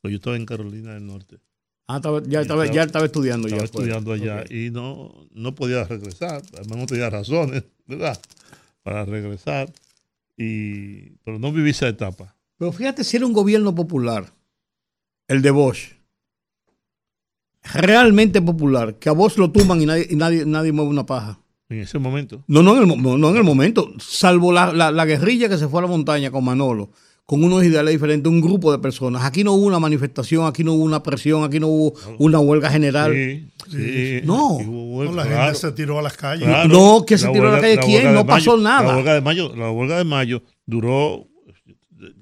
Pues 0.00 0.12
yo 0.12 0.16
estaba 0.16 0.36
en 0.36 0.46
Carolina 0.46 0.94
del 0.94 1.06
Norte. 1.06 1.38
Ah, 1.86 2.00
ya, 2.26 2.42
estaba, 2.42 2.66
ya 2.66 2.84
estaba 2.84 3.04
estudiando 3.04 3.48
estaba 3.48 3.62
ya. 3.62 3.64
estudiando 3.64 4.12
allá 4.12 4.44
y 4.48 4.70
no, 4.70 5.26
no 5.32 5.54
podía 5.54 5.84
regresar. 5.84 6.40
Además 6.54 6.78
no 6.78 6.86
tenía 6.86 7.10
razones, 7.10 7.64
¿verdad? 7.86 8.20
Para 8.82 9.04
regresar. 9.04 9.72
Y, 10.36 11.10
pero 11.24 11.38
no 11.38 11.52
viví 11.52 11.70
esa 11.70 11.88
etapa. 11.88 12.36
Pero 12.56 12.72
fíjate 12.72 13.02
si 13.04 13.16
era 13.16 13.26
un 13.26 13.32
gobierno 13.32 13.74
popular, 13.74 14.32
el 15.26 15.42
de 15.42 15.50
Bosch 15.50 15.99
realmente 17.62 18.40
popular, 18.42 18.96
que 18.96 19.08
a 19.08 19.12
vos 19.12 19.36
lo 19.38 19.50
tumban 19.50 19.80
y 19.80 19.86
nadie, 19.86 20.08
nadie, 20.12 20.44
nadie 20.46 20.72
mueve 20.72 20.90
una 20.90 21.06
paja. 21.06 21.40
En 21.70 21.78
ese 21.78 22.00
momento. 22.00 22.42
No, 22.48 22.64
no 22.64 22.76
en 22.76 22.90
el, 22.90 23.00
no, 23.00 23.30
en 23.30 23.36
el 23.36 23.44
momento. 23.44 23.92
Salvo 24.00 24.50
la, 24.50 24.72
la, 24.72 25.04
guerrilla 25.04 25.48
que 25.48 25.56
se 25.56 25.68
fue 25.68 25.78
a 25.78 25.82
la 25.82 25.88
montaña 25.88 26.32
con 26.32 26.44
Manolo, 26.44 26.90
con 27.24 27.44
unos 27.44 27.62
ideales 27.62 27.92
diferentes, 27.92 28.30
un 28.30 28.40
grupo 28.40 28.72
de 28.72 28.80
personas. 28.80 29.22
Aquí 29.22 29.44
no 29.44 29.52
hubo 29.52 29.66
una 29.66 29.78
manifestación, 29.78 30.46
aquí 30.46 30.64
no 30.64 30.72
hubo 30.72 30.82
una 30.82 31.00
presión, 31.04 31.44
aquí 31.44 31.60
no 31.60 31.68
hubo 31.68 31.94
una 32.18 32.40
huelga 32.40 32.70
general. 32.70 33.12
Sí, 33.12 33.48
sí. 33.70 34.20
No. 34.24 34.58
la 35.14 35.24
gente 35.24 35.54
se 35.54 35.70
tiró 35.70 36.00
a 36.00 36.02
las 36.02 36.16
calles. 36.16 36.48
no, 36.68 37.04
que 37.06 37.16
se 37.16 37.28
tiró 37.28 37.50
a 37.50 37.52
la 37.52 37.60
calle. 37.60 37.78
¿Quién? 37.78 38.14
No 38.14 38.26
pasó 38.26 38.56
nada. 38.56 38.88
La 38.88 38.96
huelga 38.96 39.14
de 39.14 39.20
mayo, 39.20 39.54
la 39.54 39.70
huelga 39.70 39.96
de 39.96 40.04
mayo 40.04 40.42
duró 40.66 41.29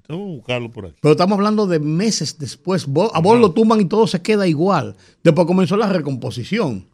Vamos 0.09 0.29
a 0.29 0.37
buscarlo 0.37 0.71
por 0.71 0.87
aquí. 0.87 0.97
Pero 1.01 1.13
estamos 1.13 1.37
hablando 1.37 1.67
de 1.67 1.79
meses 1.79 2.39
después. 2.39 2.87
a 3.13 3.21
vos 3.21 3.41
lo 3.41 3.53
tumban 3.53 3.81
y 3.81 3.85
todo 3.87 4.07
se 4.07 4.23
queda 4.23 4.47
igual. 4.47 4.97
Después 5.23 5.47
comenzó 5.47 5.77
la 5.77 5.89
recomposición. 5.89 6.87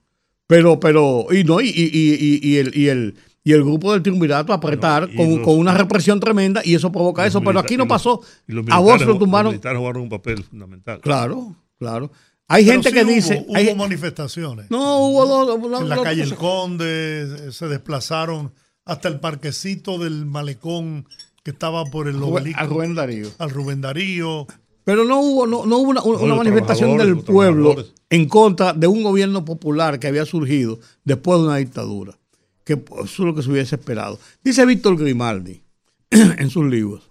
Pero, 0.47 0.79
pero, 0.79 1.27
y 1.33 1.45
no, 1.45 1.61
y, 1.61 2.59
el, 2.59 2.77
y 2.77 2.89
el 2.89 3.15
y 3.47 3.53
el 3.53 3.63
grupo 3.63 3.93
del 3.93 4.03
triunvirato 4.03 4.53
a 4.53 4.57
apretar 4.57 5.11
con, 5.15 5.59
una 5.59 5.75
represión 5.75 6.19
tremenda 6.19 6.63
y 6.65 6.75
eso 6.75 6.91
provoca 6.91 7.27
eso. 7.27 7.43
Pero 7.43 7.59
aquí 7.61 7.77
no 7.77 7.87
pasó. 7.87 8.23
a 8.71 8.79
vos 8.81 9.05
lo 9.05 9.19
tumbaron. 9.19 9.53
Los 9.53 9.53
militares 9.53 9.79
jugaron 9.79 10.03
un 10.03 10.09
papel 10.09 10.43
fundamental. 10.43 11.01
Claro, 11.03 11.55
claro. 11.79 12.11
Hay 12.49 12.65
gente 12.65 12.91
que 12.91 13.05
dice. 13.05 13.45
Hubo 13.47 13.57
hay, 13.57 13.75
manifestaciones. 13.75 14.71
No, 14.71 14.99
hubo 14.99 15.27
dos. 15.27 15.83
En 15.83 15.89
la 15.91 16.03
calle 16.03 16.23
El 16.23 16.35
Conde 16.37 17.53
se 17.53 17.69
desplazaron 17.69 18.53
hasta 18.87 19.09
el 19.09 19.21
parquecito 19.21 19.99
del 19.99 20.25
malecón 20.25 21.07
que 21.45 21.51
estaba 21.51 21.85
por 21.85 22.09
el 22.09 22.21
obelisco. 22.21 22.59
Al 22.61 22.71
Rubén 22.71 22.95
Darío. 22.95 23.29
Al 23.39 23.51
Rubén 23.51 23.81
Darío. 23.81 24.47
Pero 24.83 25.05
no 25.05 25.21
hubo, 25.21 25.47
no, 25.47 25.61
hubo 25.61 25.91
una, 26.21 26.35
manifestación 26.35 26.99
del 26.99 27.19
pueblo 27.19 27.77
en 28.11 28.29
contra 28.29 28.73
de 28.73 28.87
un 28.87 29.03
gobierno 29.03 29.45
popular 29.45 29.99
que 29.99 30.09
había 30.09 30.27
surgido 30.27 30.81
después 31.05 31.39
de 31.39 31.47
una 31.47 31.57
dictadura. 31.57 32.19
Que 32.65 32.75
eso 32.75 33.05
es 33.05 33.19
lo 33.19 33.35
que 33.35 33.43
se 33.43 33.51
hubiese 33.51 33.77
esperado. 33.77 34.19
Dice 34.43 34.65
Víctor 34.67 34.97
Grimaldi 34.99 35.63
en 36.11 36.51
sus 36.51 36.65
libros 36.67 37.11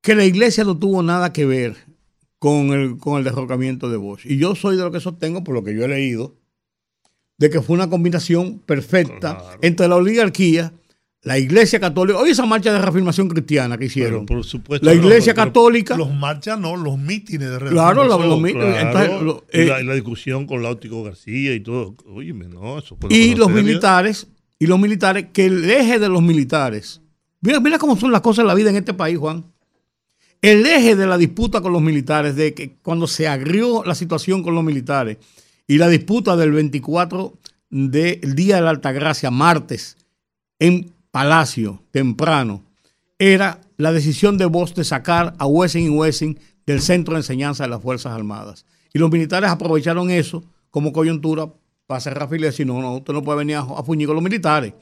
que 0.00 0.14
la 0.14 0.24
iglesia 0.24 0.62
no 0.62 0.78
tuvo 0.78 1.02
nada 1.02 1.32
que 1.32 1.44
ver 1.44 1.76
con 2.38 2.72
el, 2.72 2.96
con 2.98 3.18
el 3.18 3.24
derrocamiento 3.24 3.90
de 3.90 3.96
Bosch. 3.96 4.24
Y 4.24 4.38
yo 4.38 4.54
soy 4.54 4.76
de 4.76 4.84
lo 4.84 4.92
que 4.92 5.00
sostengo, 5.00 5.42
por 5.42 5.54
lo 5.54 5.64
que 5.64 5.74
yo 5.74 5.84
he 5.84 5.88
leído, 5.88 6.36
de 7.38 7.50
que 7.50 7.60
fue 7.60 7.74
una 7.74 7.90
combinación 7.90 8.60
perfecta 8.60 9.58
entre 9.62 9.88
la 9.88 9.96
oligarquía 9.96 10.72
la 11.26 11.40
Iglesia 11.40 11.80
Católica, 11.80 12.20
oye 12.20 12.30
esa 12.30 12.46
marcha 12.46 12.72
de 12.72 12.78
reafirmación 12.78 13.26
cristiana 13.28 13.76
que 13.76 13.86
hicieron. 13.86 14.26
por 14.26 14.44
supuesto. 14.44 14.86
La 14.86 14.94
Iglesia 14.94 15.34
Católica. 15.34 15.96
Los 15.96 16.14
marchas 16.14 16.56
no, 16.56 16.76
los 16.76 16.96
mítines 16.98 17.50
de 17.50 17.58
Claro, 17.58 18.04
los, 18.04 18.40
mítines. 18.40 18.76
Eh, 19.50 19.64
y, 19.64 19.82
la, 19.84 19.94
discusión 19.94 20.46
con 20.46 20.62
Láutico 20.62 21.02
García 21.02 21.52
y 21.52 21.58
todo. 21.58 21.96
Óyeme, 22.06 22.46
no, 22.46 22.78
eso 22.78 22.96
fue 22.96 23.12
Y 23.12 23.34
los 23.34 23.50
militares, 23.50 24.28
y 24.60 24.68
los 24.68 24.78
militares, 24.78 25.26
que 25.32 25.46
el 25.46 25.68
eje 25.68 25.98
de 25.98 26.08
los 26.08 26.22
militares. 26.22 27.00
Mira, 27.40 27.58
mira 27.58 27.78
cómo 27.80 27.96
son 27.96 28.12
las 28.12 28.20
cosas 28.20 28.44
en 28.44 28.46
la 28.46 28.54
vida 28.54 28.70
en 28.70 28.76
este 28.76 28.94
país, 28.94 29.18
Juan. 29.18 29.46
El 30.42 30.64
eje 30.64 30.94
de 30.94 31.08
la 31.08 31.18
disputa 31.18 31.60
con 31.60 31.72
los 31.72 31.82
militares, 31.82 32.36
de 32.36 32.54
que 32.54 32.76
cuando 32.82 33.08
se 33.08 33.26
agrió 33.26 33.82
la 33.84 33.96
situación 33.96 34.44
con 34.44 34.54
los 34.54 34.62
militares 34.62 35.16
y 35.66 35.78
la 35.78 35.88
disputa 35.88 36.36
del 36.36 36.52
24 36.52 37.36
del 37.70 38.36
Día 38.36 38.54
de 38.56 38.62
la 38.62 38.70
Altagracia, 38.70 39.32
martes, 39.32 39.96
en 40.60 40.94
Palacio, 41.16 41.82
temprano, 41.92 42.62
era 43.18 43.62
la 43.78 43.90
decisión 43.90 44.36
de 44.36 44.44
Vos 44.44 44.74
de 44.74 44.84
sacar 44.84 45.32
a 45.38 45.46
Wessing 45.46 45.86
y 45.86 45.88
Wessing 45.88 46.38
del 46.66 46.82
centro 46.82 47.14
de 47.14 47.20
enseñanza 47.20 47.64
de 47.64 47.70
las 47.70 47.80
Fuerzas 47.80 48.12
Armadas. 48.12 48.66
Y 48.92 48.98
los 48.98 49.10
militares 49.10 49.48
aprovecharon 49.48 50.10
eso 50.10 50.44
como 50.70 50.92
coyuntura 50.92 51.50
para 51.86 52.02
cerrar 52.02 52.28
filas 52.28 52.42
y 52.42 52.50
decir, 52.50 52.66
no, 52.66 52.82
no, 52.82 52.96
usted 52.96 53.14
no 53.14 53.22
puede 53.22 53.38
venir 53.38 53.56
a, 53.56 53.60
a 53.60 53.82
los 53.86 54.22
militares. 54.22 54.74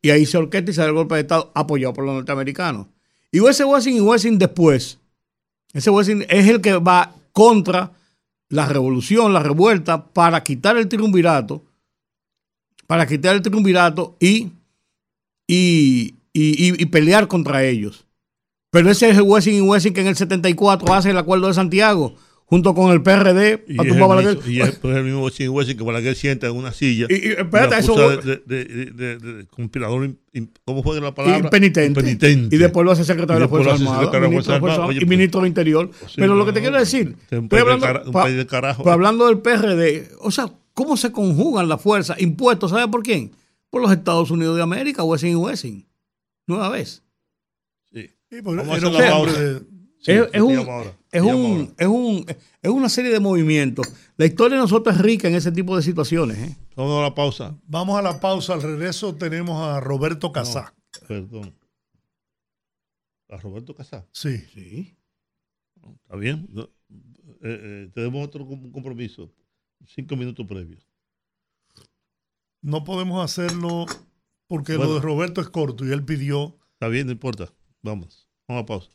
Y 0.00 0.10
ahí 0.10 0.26
se 0.26 0.38
orquesta 0.38 0.70
y 0.70 0.74
se 0.74 0.80
da 0.80 0.86
el 0.86 0.92
golpe 0.92 1.16
de 1.16 1.22
Estado 1.22 1.50
apoyado 1.56 1.92
por 1.92 2.04
los 2.04 2.14
norteamericanos. 2.14 2.86
Y 3.32 3.44
ese 3.44 3.64
Wessing 3.64 3.96
y 3.96 4.00
Wessing 4.00 4.38
después, 4.38 5.00
ese 5.72 5.90
Wessing 5.90 6.24
es 6.28 6.48
el 6.48 6.60
que 6.60 6.74
va 6.74 7.16
contra 7.32 7.94
la 8.48 8.66
revolución, 8.66 9.32
la 9.32 9.42
revuelta, 9.42 10.04
para 10.04 10.40
quitar 10.44 10.76
el 10.76 10.86
triunvirato, 10.86 11.64
para 12.86 13.08
quitar 13.08 13.34
el 13.34 13.42
triunvirato 13.42 14.16
y 14.20 14.52
y, 15.52 16.14
y, 16.32 16.82
y, 16.82 16.86
pelear 16.86 17.26
contra 17.26 17.64
ellos. 17.64 18.06
Pero 18.70 18.88
ese 18.88 19.10
es 19.10 19.16
el 19.16 19.22
Wessing 19.22 19.54
y 19.54 19.60
Wessing 19.60 19.92
que 19.92 20.00
en 20.02 20.06
el 20.06 20.16
74 20.16 20.94
hace 20.94 21.10
el 21.10 21.18
acuerdo 21.18 21.48
de 21.48 21.54
Santiago 21.54 22.14
junto 22.44 22.74
con 22.74 22.92
el 22.92 23.02
PRD 23.02 23.64
y, 23.68 23.80
es 23.80 23.94
el, 23.94 24.00
Balaguer. 24.00 24.38
y 24.46 24.60
es, 24.60 24.80
el 24.82 25.04
mismo 25.04 25.24
Wessing 25.24 25.50
Wessing 25.50 25.76
que 25.76 25.84
Balaguer 25.84 26.16
sienta 26.16 26.48
en 26.48 26.56
una 26.56 26.72
silla 26.72 27.06
y, 27.08 27.14
y 27.14 27.32
espérate, 27.32 27.78
eso 27.78 27.94
de, 27.96 28.42
de, 28.44 28.64
de, 28.64 29.18
de, 29.18 29.46
conspirador 29.46 30.16
¿cómo 30.64 30.82
fue 30.82 31.00
la 31.00 31.14
palabra? 31.14 31.38
impenitente, 31.38 32.00
impenitente. 32.00 32.54
y 32.54 32.58
después 32.58 32.84
lo 32.84 32.90
hace 32.90 33.04
secretario 33.04 33.34
de 33.34 33.40
la 33.40 33.48
Fuerza 33.48 33.72
Armada 33.72 34.28
ministro, 34.28 34.54
Armada, 34.54 34.92
y 34.92 35.06
ministro 35.06 35.40
del 35.40 35.48
Interior 35.48 35.90
pues, 36.00 36.12
pero 36.16 36.34
lo 36.34 36.44
que 36.44 36.52
te 36.52 36.60
quiero 36.60 36.76
decir 36.76 37.16
un 37.30 37.48
país, 37.48 37.62
hablando, 37.62 37.86
de, 37.86 37.92
cara, 37.92 38.04
un 38.06 38.12
país 38.12 38.36
de 38.36 38.46
carajo 38.46 38.82
pero 38.82 38.94
hablando 38.94 39.26
del 39.26 39.38
PRD 39.38 40.10
o 40.20 40.32
sea 40.32 40.50
¿cómo 40.74 40.96
se 40.96 41.12
conjugan 41.12 41.68
las 41.68 41.80
fuerzas 41.80 42.20
impuestos 42.20 42.72
¿sabe 42.72 42.88
por 42.88 43.04
quién? 43.04 43.30
Por 43.70 43.82
los 43.82 43.92
Estados 43.92 44.30
Unidos 44.30 44.56
de 44.56 44.62
América 44.62 45.04
Wessing 45.04 45.32
y 45.32 45.36
Wessing 45.36 45.88
nueva 46.46 46.68
vez 46.68 47.02
sí, 47.92 48.10
sí 48.28 48.42
porque 48.42 48.58
Vamos 48.58 48.74
a 48.74 48.76
hacer 48.76 48.92
la 48.92 49.10
pausa 49.10 49.60
Sí, 50.02 50.12
es, 50.12 50.30
es, 50.32 50.40
un, 50.40 50.58
es, 51.12 51.22
un, 51.22 51.74
es, 51.76 51.86
un, 51.86 52.26
es, 52.62 52.70
una 52.70 52.88
serie 52.88 53.10
de 53.10 53.20
movimientos. 53.20 53.86
La 54.16 54.24
historia 54.24 54.56
de 54.56 54.62
nosotros 54.62 54.96
es 54.96 55.02
rica 55.02 55.28
en 55.28 55.34
ese 55.34 55.52
tipo 55.52 55.76
de 55.76 55.82
situaciones. 55.82 56.38
¿eh? 56.38 56.56
Vamos 56.74 56.98
a 56.98 57.02
la 57.02 57.14
pausa. 57.14 57.58
Vamos 57.66 57.98
a 57.98 58.02
la 58.02 58.18
pausa. 58.18 58.54
Al 58.54 58.62
regreso 58.62 59.14
tenemos 59.14 59.62
a 59.62 59.78
Roberto 59.78 60.32
Casá. 60.32 60.74
No, 61.02 61.06
perdón. 61.06 61.54
¿A 63.28 63.36
Roberto 63.36 63.74
Casá? 63.74 64.06
Sí. 64.10 64.38
Sí. 64.54 64.96
Está 66.02 66.16
bien. 66.16 66.48
Eh, 66.56 66.66
eh, 67.42 67.90
tenemos 67.94 68.26
otro 68.26 68.46
compromiso. 68.46 69.30
Cinco 69.86 70.16
minutos 70.16 70.46
previos. 70.46 70.89
No 72.62 72.84
podemos 72.84 73.24
hacerlo 73.24 73.86
porque 74.46 74.76
bueno, 74.76 74.92
lo 74.92 74.94
de 74.96 75.00
Roberto 75.00 75.40
es 75.40 75.48
corto 75.48 75.86
y 75.86 75.92
él 75.92 76.04
pidió. 76.04 76.58
Está 76.74 76.88
bien, 76.88 77.06
no 77.06 77.12
importa. 77.12 77.48
Vamos. 77.82 78.28
Vamos 78.46 78.62
a 78.62 78.66
pausa. 78.66 78.90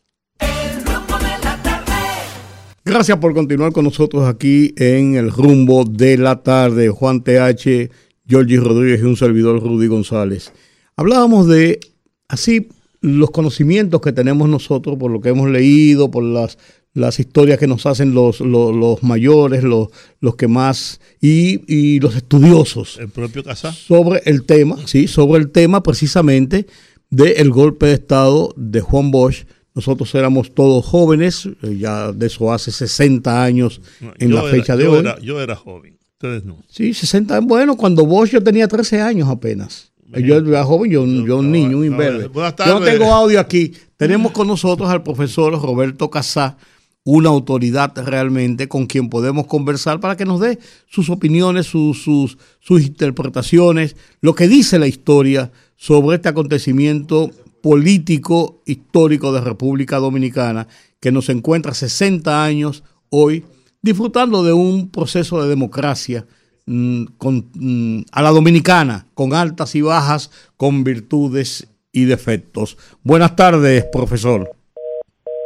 Gracias 2.84 3.18
por 3.18 3.34
continuar 3.34 3.72
con 3.72 3.86
nosotros 3.86 4.28
aquí 4.28 4.76
en 4.78 5.16
el 5.16 5.32
rumbo 5.32 5.84
de 5.84 6.18
la 6.18 6.44
tarde. 6.44 6.90
Juan 6.90 7.24
TH, 7.24 7.90
Georgie 8.28 8.58
Rodríguez 8.58 9.02
y 9.02 9.06
un 9.06 9.18
servidor 9.18 9.60
Rudy 9.60 9.88
González. 9.88 10.54
Hablábamos 10.96 11.48
de 11.48 11.80
así 12.28 12.70
los 13.02 13.32
conocimientos 13.32 14.02
que 14.02 14.12
tenemos 14.12 14.48
nosotros 14.48 14.98
por 14.98 15.10
lo 15.10 15.22
que 15.22 15.30
hemos 15.30 15.50
leído, 15.50 16.12
por 16.12 16.24
las, 16.24 16.60
las 16.96 17.20
historias 17.20 17.60
que 17.60 17.68
nos 17.68 17.86
hacen 17.86 18.16
los, 18.16 18.40
los, 18.40 18.76
los 18.76 19.04
mayores, 19.04 19.64
los, 19.64 19.90
los 20.20 20.36
que 20.36 20.48
más, 20.48 21.00
y, 21.22 21.62
y, 21.72 22.00
los 22.00 22.16
estudiosos. 22.16 22.98
El 23.00 23.10
propio 23.10 23.44
Casá. 23.44 23.72
Sobre 23.72 24.24
el 24.26 24.44
tema, 24.44 24.78
sí, 24.86 25.08
sobre 25.08 25.40
el 25.42 25.52
tema 25.52 25.84
precisamente 25.84 26.66
del 27.12 27.52
golpe 27.52 27.86
de 27.86 27.94
Estado 27.94 28.52
de 28.58 28.82
Juan 28.82 29.12
Bosch 29.12 29.46
nosotros 29.76 30.16
éramos 30.16 30.56
todos 30.56 30.86
jóvenes, 30.86 31.50
eh, 31.62 31.78
ya 31.78 32.14
de 32.14 32.28
eso 32.28 32.52
hace 32.54 32.72
60 32.72 33.44
años 33.44 33.82
en 34.20 34.30
yo 34.30 34.36
la 34.42 34.50
fecha 34.50 34.78
de 34.78 34.88
hoy. 34.88 35.00
Era, 35.00 35.20
yo 35.20 35.42
era 35.42 35.58
joven, 35.58 36.00
ustedes 36.14 36.46
no. 36.46 36.64
Sí, 36.70 36.94
60, 36.94 37.42
bueno, 37.42 37.76
cuando 37.76 38.06
vos 38.06 38.32
yo 38.32 38.42
tenía 38.42 38.70
13 38.70 39.02
años 39.02 39.28
apenas. 39.28 39.92
Yo 40.16 40.38
era 40.38 40.64
joven, 40.64 40.90
yo, 40.90 41.06
yo, 41.06 41.26
yo 41.26 41.38
un 41.40 41.52
niño, 41.52 41.80
un 41.80 41.86
imberbe. 41.86 42.30
Yo 42.34 42.80
no 42.80 42.82
tengo 42.82 43.14
audio 43.14 43.38
aquí. 43.38 43.74
Tenemos 43.98 44.32
con 44.32 44.48
nosotros 44.48 44.90
al 44.90 45.04
profesor 45.04 45.52
Roberto 45.62 46.10
Casá, 46.10 46.58
una 47.06 47.30
autoridad 47.30 47.94
realmente 48.04 48.68
con 48.68 48.88
quien 48.88 49.10
podemos 49.10 49.46
conversar 49.46 50.00
para 50.00 50.18
que 50.18 50.26
nos 50.26 50.42
dé 50.42 50.58
sus 50.88 51.12
opiniones, 51.12 51.68
sus, 51.68 52.02
sus, 52.02 52.38
interpretaciones, 52.82 53.96
lo 54.22 54.34
que 54.34 54.48
dice 54.48 54.80
la 54.80 54.88
historia 54.88 55.52
sobre 55.78 56.16
este 56.16 56.30
acontecimiento 56.30 57.30
político 57.62 58.64
histórico 58.66 59.32
de 59.32 59.42
República 59.42 59.98
Dominicana 59.98 60.68
que 61.00 61.12
nos 61.12 61.30
encuentra 61.30 61.76
60 61.76 62.44
años 62.44 62.84
hoy 63.10 63.46
disfrutando 63.84 64.44
de 64.44 64.54
un 64.54 64.90
proceso 64.90 65.42
de 65.44 65.48
democracia 65.48 66.26
con, 66.66 67.52
mmm, 67.54 68.02
a 68.12 68.22
la 68.24 68.32
dominicana, 68.32 69.06
con 69.14 69.36
altas 69.36 69.76
y 69.76 69.82
bajas, 69.82 70.32
con 70.58 70.84
virtudes 70.84 71.68
y 71.92 72.06
defectos. 72.06 72.78
Buenas 73.04 73.36
tardes, 73.36 73.86
profesor. 73.92 74.55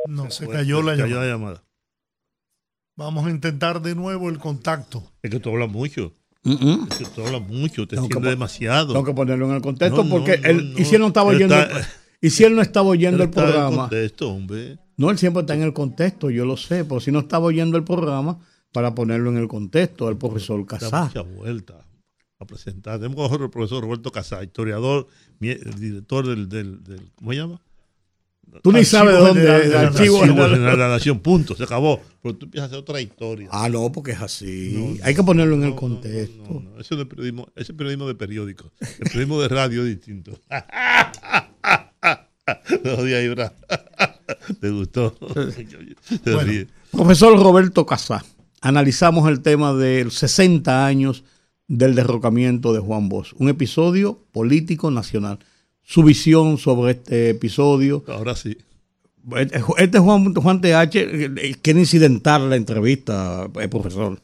No, 0.10 0.30
se 0.32 0.48
cayó, 0.48 0.82
la, 0.82 0.92
cayó 0.94 1.06
llamada. 1.06 1.26
la 1.26 1.32
llamada. 1.32 1.64
Vamos 2.98 3.26
a 3.26 3.30
intentar 3.30 3.82
de 3.82 3.96
nuevo 3.96 4.30
el 4.30 4.40
contacto. 4.40 5.04
Es 5.24 5.32
que 5.32 5.40
tú 5.40 5.50
hablas 5.50 5.70
mucho. 5.70 6.14
Uh 6.44 6.50
-uh. 6.52 6.92
Es 6.92 6.98
que 6.98 7.06
tú 7.06 7.26
hablas 7.26 7.42
mucho, 7.48 7.88
te 7.88 7.96
pon- 7.96 8.10
demasiado. 8.24 8.94
Tengo 8.94 9.06
que 9.06 9.14
ponerlo 9.14 9.46
en 9.50 9.56
el 9.56 9.62
contexto 9.62 10.04
No, 10.04 10.10
porque 10.10 10.38
no, 10.38 10.48
él, 10.50 10.74
no, 10.74 10.80
y 10.80 10.86
si 10.86 10.96
él 10.96 11.02
no 11.02 11.08
estaba 11.08 11.30
oyendo, 11.30 11.56
está- 11.56 11.88
y 12.22 12.30
si 12.30 12.44
él 12.44 12.56
no 12.56 12.62
estaba 12.62 12.88
oyendo 12.90 13.18
Él 13.18 13.22
el 13.24 13.30
está 13.30 13.42
en 13.46 13.48
programa, 13.52 13.78
contexto, 13.84 14.30
hombre. 14.30 14.80
no, 14.98 15.10
él 15.12 15.18
siempre 15.18 15.42
está 15.42 15.54
en 15.54 15.62
el 15.64 15.74
contexto, 15.74 16.30
yo 16.30 16.46
lo 16.46 16.58
sé, 16.58 16.84
pero 16.86 17.00
si 17.00 17.12
no 17.12 17.20
estaba 17.20 17.46
oyendo 17.46 17.78
el 17.78 17.84
programa, 17.84 18.40
para 18.74 18.94
ponerlo 18.94 19.30
en 19.32 19.38
el 19.38 19.48
contexto, 19.48 20.10
el 20.10 20.18
profesor 20.18 20.64
Casá. 20.66 21.06
mucha 21.06 21.22
vuelta 21.22 21.86
a 22.40 22.46
presentar. 22.46 23.00
Tenemos 23.00 23.30
con 23.30 23.42
al 23.42 23.50
profesor 23.50 23.82
Roberto 23.84 24.12
Casá, 24.12 24.44
historiador, 24.44 25.08
director 25.40 26.28
del, 26.28 26.48
del, 26.50 26.84
del- 26.84 27.12
¿cómo 27.16 27.32
se 27.32 27.38
llama? 27.38 27.62
Tú 28.62 28.72
ni 28.72 28.84
sabes 28.84 29.16
de 29.16 29.20
dónde 29.20 29.42
es 29.42 29.70
de 29.70 29.76
la 29.76 29.82
archivo 29.82 30.22
de 30.22 30.58
la 30.60 30.90
Nación, 30.90 31.20
punto, 31.20 31.56
se 31.56 31.64
acabó. 31.64 32.02
Pero 32.22 32.36
tú 32.36 32.46
empiezas 32.46 32.66
a 32.66 32.68
hacer 32.68 32.80
otra 32.80 33.00
historia. 33.00 33.48
Ah, 33.52 33.70
no, 33.70 33.92
porque 33.92 34.12
es 34.12 34.22
así. 34.22 34.74
No, 34.76 35.06
Hay 35.06 35.16
que 35.16 35.24
ponerlo 35.24 35.56
en 35.56 35.62
no, 35.62 35.68
el 35.68 35.76
contexto. 35.76 36.44
no, 36.44 36.60
no, 36.60 36.70
no. 36.72 36.80
Eso 36.80 36.96
no 36.96 37.02
es 37.04 37.08
periodismo, 37.08 37.48
ese 37.56 37.72
es 37.72 37.78
periodismo 37.78 38.08
de 38.08 38.16
periódico. 38.16 38.72
El 38.80 39.06
periodismo 39.06 39.42
de 39.42 39.48
radio 39.48 39.84
es 39.84 39.88
distinto. 39.88 40.40
No, 42.84 43.04
de 43.04 43.16
ahí, 43.16 43.30
bra. 43.30 43.54
¿Te 44.62 44.70
gustó? 44.70 45.12
Te 46.24 46.34
Bueno. 46.34 46.68
Profesor 46.92 47.40
Roberto 47.40 47.86
Casá, 47.86 48.24
analizamos 48.62 49.30
el 49.30 49.42
tema 49.42 49.74
de 49.74 50.06
los 50.06 50.16
60 50.16 50.86
años 50.86 51.24
del 51.68 51.94
derrocamiento 51.96 52.74
de 52.74 52.80
Juan 52.80 53.10
Bosch, 53.10 53.34
un 53.38 53.50
episodio 53.50 54.26
político 54.32 54.90
nacional. 54.90 55.40
Su 55.90 56.04
visión 56.04 56.60
sobre 56.60 56.92
este 56.92 57.32
episodio. 57.32 58.04
Ahora 58.10 58.36
sí. 58.36 58.56
Este 59.38 59.60
este 59.80 59.98
Juan, 59.98 60.36
Juan 60.36 60.62
TH 60.62 60.96
eh, 60.96 61.56
quiere 61.64 61.80
incidentar 61.80 62.42
la 62.42 62.58
entrevista, 62.58 63.50
eh, 63.60 63.68
profesor. 63.68 64.20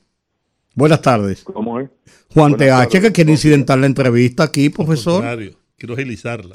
Buenas 0.75 1.01
tardes. 1.01 1.43
¿Cómo 1.43 1.80
es? 1.80 1.89
Juan 2.32 2.51
Buenas 2.51 2.88
TH, 2.88 3.01
que 3.01 3.12
quiere 3.12 3.32
incidentar 3.32 3.80
la 3.80 3.88
entrevista 3.88 4.43
aquí, 4.43 4.69
profesor. 4.69 5.15
Contrario, 5.15 5.54
quiero 5.75 5.95
agilizarla. 5.95 6.54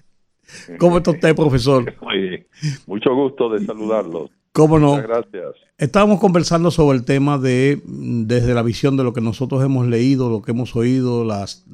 ¿Cómo 0.78 0.96
está 0.96 1.10
usted, 1.10 1.36
profesor? 1.36 1.94
Oye, 2.00 2.46
mucho 2.86 3.14
gusto 3.14 3.50
de 3.50 3.66
saludarlos. 3.66 4.30
¿Cómo 4.52 4.78
no? 4.78 4.92
Muchas 4.92 5.08
gracias. 5.08 5.56
Estábamos 5.76 6.20
conversando 6.20 6.70
sobre 6.70 6.96
el 6.96 7.04
tema 7.04 7.36
de, 7.36 7.82
desde 7.84 8.54
la 8.54 8.62
visión 8.62 8.96
de 8.96 9.04
lo 9.04 9.12
que 9.12 9.20
nosotros 9.20 9.62
hemos 9.62 9.86
leído, 9.88 10.30
lo 10.30 10.40
que 10.40 10.52
hemos 10.52 10.74
oído, 10.74 11.22
las, 11.22 11.66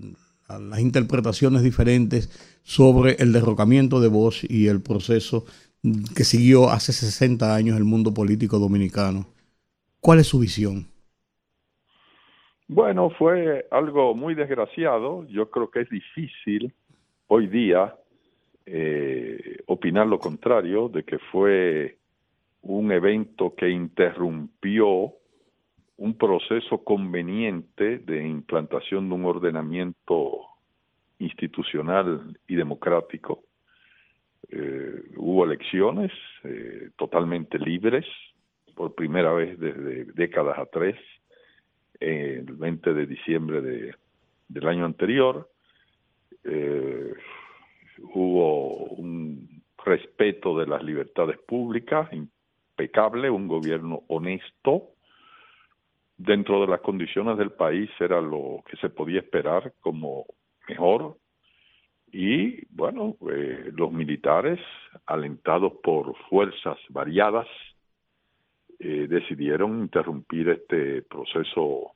las 0.48 0.80
interpretaciones 0.80 1.62
diferentes 1.62 2.28
sobre 2.62 3.16
el 3.18 3.32
derrocamiento 3.32 4.00
de 4.00 4.08
Bosch 4.08 4.44
y 4.48 4.68
el 4.68 4.82
proceso 4.82 5.44
que 6.16 6.24
siguió 6.24 6.70
hace 6.70 6.92
60 6.92 7.54
años 7.54 7.76
el 7.76 7.84
mundo 7.84 8.12
político 8.12 8.58
dominicano. 8.58 9.26
¿Cuál 10.00 10.20
es 10.20 10.26
su 10.26 10.38
visión? 10.38 10.86
Bueno, 12.66 13.10
fue 13.10 13.66
algo 13.70 14.14
muy 14.14 14.34
desgraciado. 14.34 15.26
Yo 15.28 15.50
creo 15.50 15.70
que 15.70 15.80
es 15.80 15.90
difícil 15.90 16.72
hoy 17.28 17.46
día 17.46 17.94
eh, 18.66 19.58
opinar 19.66 20.06
lo 20.06 20.18
contrario, 20.18 20.90
de 20.90 21.02
que 21.02 21.18
fue 21.18 21.96
un 22.60 22.92
evento 22.92 23.54
que 23.54 23.70
interrumpió 23.70 25.14
un 25.98 26.14
proceso 26.16 26.82
conveniente 26.84 27.98
de 27.98 28.26
implantación 28.26 29.08
de 29.08 29.14
un 29.14 29.24
ordenamiento 29.24 30.46
institucional 31.18 32.38
y 32.46 32.54
democrático. 32.54 33.44
Eh, 34.50 35.02
hubo 35.16 35.44
elecciones 35.44 36.12
eh, 36.44 36.90
totalmente 36.96 37.58
libres 37.58 38.06
por 38.74 38.94
primera 38.94 39.32
vez 39.32 39.58
desde 39.58 40.04
décadas 40.12 40.56
atrás, 40.58 40.94
eh, 41.98 42.44
el 42.46 42.54
20 42.54 42.94
de 42.94 43.06
diciembre 43.06 43.60
de, 43.60 43.94
del 44.46 44.68
año 44.68 44.84
anterior. 44.84 45.50
Eh, 46.44 47.12
hubo 48.14 48.84
un 48.84 49.62
respeto 49.84 50.56
de 50.56 50.66
las 50.66 50.82
libertades 50.84 51.38
públicas 51.38 52.08
impecable, 52.12 53.30
un 53.30 53.48
gobierno 53.48 54.04
honesto. 54.06 54.90
Dentro 56.18 56.60
de 56.60 56.66
las 56.66 56.80
condiciones 56.80 57.38
del 57.38 57.52
país 57.52 57.88
era 58.00 58.20
lo 58.20 58.64
que 58.68 58.76
se 58.78 58.90
podía 58.90 59.20
esperar 59.20 59.72
como 59.80 60.26
mejor. 60.68 61.16
Y 62.10 62.66
bueno, 62.74 63.16
eh, 63.30 63.70
los 63.72 63.92
militares, 63.92 64.58
alentados 65.06 65.74
por 65.80 66.16
fuerzas 66.28 66.76
variadas, 66.88 67.46
eh, 68.80 69.06
decidieron 69.08 69.78
interrumpir 69.78 70.48
este 70.48 71.02
proceso 71.02 71.92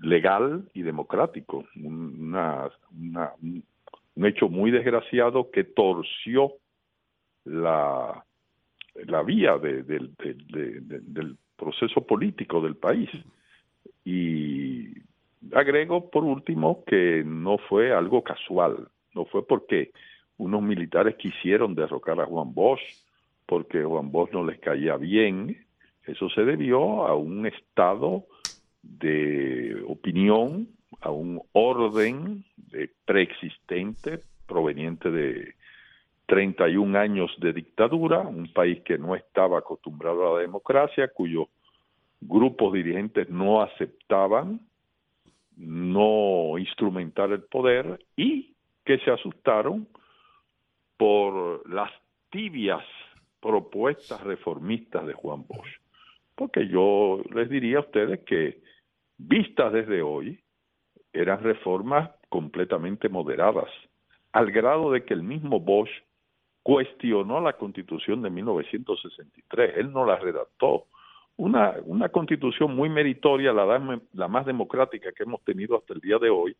legal 0.00 0.70
y 0.72 0.80
democrático, 0.80 1.66
una, 1.76 2.70
una, 2.98 3.32
un 3.40 4.26
hecho 4.26 4.48
muy 4.48 4.70
desgraciado 4.70 5.50
que 5.50 5.64
torció 5.64 6.54
la, 7.44 8.24
la 8.94 9.22
vía 9.22 9.58
del 9.58 10.14
proceso 11.60 12.00
político 12.00 12.62
del 12.62 12.76
país. 12.76 13.10
Y 14.04 14.88
agrego 15.54 16.10
por 16.10 16.24
último 16.24 16.82
que 16.86 17.22
no 17.24 17.58
fue 17.58 17.92
algo 17.92 18.24
casual, 18.24 18.88
no 19.14 19.26
fue 19.26 19.46
porque 19.46 19.92
unos 20.38 20.62
militares 20.62 21.16
quisieron 21.16 21.74
derrocar 21.74 22.18
a 22.20 22.26
Juan 22.26 22.54
Bosch, 22.54 22.80
porque 23.46 23.84
Juan 23.84 24.10
Bosch 24.10 24.32
no 24.32 24.44
les 24.44 24.58
caía 24.58 24.96
bien, 24.96 25.66
eso 26.06 26.30
se 26.30 26.44
debió 26.44 27.06
a 27.06 27.14
un 27.14 27.46
estado 27.46 28.24
de 28.82 29.82
opinión, 29.86 30.68
a 31.00 31.10
un 31.10 31.42
orden 31.52 32.44
de 32.56 32.90
preexistente 33.04 34.20
proveniente 34.46 35.10
de 35.10 35.54
31 36.30 36.96
años 36.96 37.34
de 37.38 37.52
dictadura, 37.52 38.20
un 38.20 38.52
país 38.52 38.82
que 38.84 38.96
no 38.96 39.16
estaba 39.16 39.58
acostumbrado 39.58 40.28
a 40.28 40.34
la 40.36 40.42
democracia, 40.42 41.08
cuyos 41.08 41.48
grupos 42.20 42.72
dirigentes 42.72 43.28
no 43.28 43.62
aceptaban 43.62 44.60
no 45.56 46.56
instrumentar 46.56 47.32
el 47.32 47.42
poder 47.42 47.98
y 48.16 48.54
que 48.84 48.98
se 48.98 49.10
asustaron 49.10 49.88
por 50.96 51.68
las 51.68 51.90
tibias 52.30 52.84
propuestas 53.40 54.22
reformistas 54.22 55.08
de 55.08 55.14
Juan 55.14 55.44
Bosch. 55.48 55.80
Porque 56.36 56.68
yo 56.68 57.22
les 57.34 57.50
diría 57.50 57.78
a 57.78 57.80
ustedes 57.80 58.20
que, 58.20 58.62
vistas 59.18 59.72
desde 59.72 60.00
hoy, 60.00 60.38
eran 61.12 61.42
reformas 61.42 62.08
completamente 62.28 63.08
moderadas, 63.08 63.68
al 64.30 64.52
grado 64.52 64.92
de 64.92 65.04
que 65.04 65.12
el 65.12 65.24
mismo 65.24 65.58
Bosch 65.58 65.90
cuestionó 66.70 67.40
la 67.40 67.54
constitución 67.54 68.22
de 68.22 68.30
1963, 68.30 69.72
él 69.78 69.92
no 69.92 70.04
la 70.06 70.14
redactó. 70.14 70.86
Una, 71.36 71.74
una 71.84 72.10
constitución 72.10 72.76
muy 72.76 72.88
meritoria, 72.88 73.52
la, 73.52 73.98
la 74.12 74.28
más 74.28 74.46
democrática 74.46 75.10
que 75.10 75.24
hemos 75.24 75.42
tenido 75.42 75.76
hasta 75.76 75.94
el 75.94 76.00
día 76.00 76.18
de 76.18 76.30
hoy, 76.30 76.54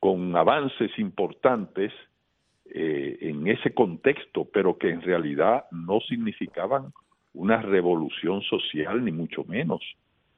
con 0.00 0.34
avances 0.34 0.98
importantes 0.98 1.92
eh, 2.64 3.18
en 3.20 3.46
ese 3.46 3.74
contexto, 3.74 4.48
pero 4.50 4.78
que 4.78 4.88
en 4.88 5.02
realidad 5.02 5.66
no 5.72 6.00
significaban 6.00 6.94
una 7.34 7.60
revolución 7.60 8.40
social, 8.40 9.04
ni 9.04 9.12
mucho 9.12 9.44
menos. 9.44 9.82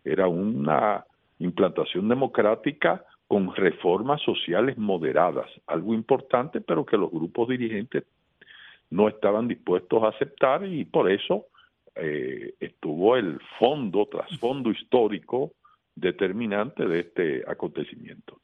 Era 0.04 0.26
una 0.26 1.04
implantación 1.38 2.08
democrática 2.08 3.04
con 3.28 3.54
reformas 3.54 4.20
sociales 4.22 4.76
moderadas, 4.76 5.48
algo 5.68 5.94
importante, 5.94 6.60
pero 6.60 6.84
que 6.84 6.96
los 6.96 7.12
grupos 7.12 7.48
dirigentes 7.50 8.02
no 8.90 9.08
estaban 9.08 9.48
dispuestos 9.48 10.02
a 10.02 10.08
aceptar 10.08 10.64
y 10.66 10.84
por 10.84 11.10
eso 11.10 11.46
eh, 11.94 12.54
estuvo 12.60 13.16
el 13.16 13.38
fondo, 13.58 14.06
trasfondo 14.06 14.70
histórico 14.70 15.52
determinante 15.94 16.86
de 16.86 17.00
este 17.00 17.42
acontecimiento. 17.50 18.38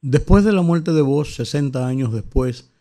Después 0.00 0.44
de 0.44 0.52
la 0.52 0.62
muerte 0.62 0.92
de 0.92 1.02
Bosch, 1.02 1.30
60 1.30 1.86
años 1.86 2.12
después, 2.12 2.72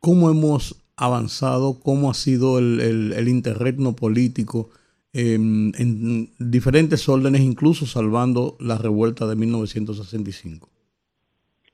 ¿cómo 0.00 0.30
hemos 0.30 0.84
avanzado? 0.96 1.80
¿Cómo 1.80 2.10
ha 2.10 2.14
sido 2.14 2.58
el, 2.58 3.12
el, 3.14 3.28
interregno 3.28 3.94
político 3.94 4.70
em, 5.12 5.72
en 5.76 6.30
diferentes 6.38 7.08
órdenes, 7.08 7.40
incluso 7.40 7.86
salvando 7.86 8.56
la 8.60 8.78
revuelta 8.78 9.26
de 9.26 9.36
1965? 9.36 10.68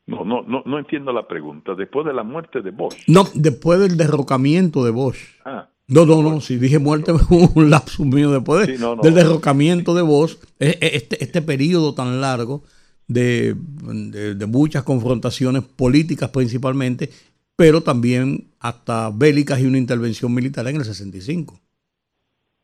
No, 0.07 0.25
no, 0.25 0.43
no, 0.43 0.63
no 0.67 0.79
entiendo 0.79 1.13
la 1.13 1.27
pregunta. 1.27 1.75
Después 1.75 2.07
de 2.07 2.13
la 2.13 2.23
muerte 2.23 2.61
de 2.61 2.71
Bosch. 2.71 2.97
No, 3.07 3.25
después 3.35 3.81
del 3.81 3.97
derrocamiento 3.97 4.85
de 4.85 4.91
Bosch. 4.91 5.19
Ah. 5.45 5.69
No, 5.87 6.07
no, 6.07 6.23
no, 6.23 6.41
si 6.41 6.57
dije 6.57 6.79
muerte 6.79 7.13
un 7.55 7.71
lapsus 7.71 8.07
mío 8.07 8.31
después 8.31 8.67
del 8.67 9.15
derrocamiento 9.15 9.95
de 9.95 10.03
Bosch, 10.03 10.39
e, 10.59 10.79
e, 10.81 10.97
este, 10.97 11.23
este 11.23 11.43
periodo 11.43 11.95
tan 11.95 12.23
largo 12.23 12.63
de, 13.07 13.55
de, 13.55 14.47
muchas 14.47 14.83
confrontaciones 14.83 15.63
políticas 15.63 16.31
principalmente, 16.31 17.11
pero 17.55 17.83
también 17.83 18.47
hasta 18.61 19.11
bélicas 19.11 19.61
y 19.61 19.67
una 19.67 19.77
intervención 19.77 20.33
militar 20.33 20.67
en 20.69 20.77
el 20.77 20.85
65. 20.85 21.61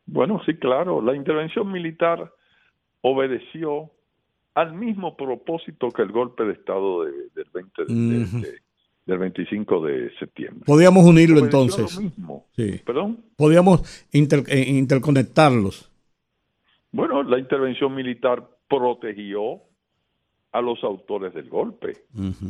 Bueno, 0.07 0.41
sí, 0.45 0.55
claro, 0.55 0.99
la 0.99 1.15
intervención 1.15 1.71
militar 1.71 2.33
obedeció 3.01 3.91
al 4.53 4.73
mismo 4.73 5.15
propósito 5.15 5.89
que 5.91 6.01
el 6.01 6.11
golpe 6.11 6.43
de 6.43 6.53
Estado 6.53 7.05
del, 7.05 7.47
20, 7.53 7.83
del 9.05 9.17
25 9.17 9.85
de 9.85 10.11
septiembre. 10.17 10.63
Podríamos 10.65 11.05
unirlo 11.05 11.39
entonces. 11.39 11.99
Sí. 12.55 12.81
¿Perdón? 12.85 13.23
Podríamos 13.37 14.07
eh, 14.11 14.65
interconectarlos. 14.67 15.89
Bueno, 16.91 17.23
la 17.23 17.39
intervención 17.39 17.95
militar 17.95 18.45
protegió 18.67 19.61
a 20.51 20.59
los 20.59 20.83
autores 20.83 21.33
del 21.33 21.47
golpe, 21.47 21.93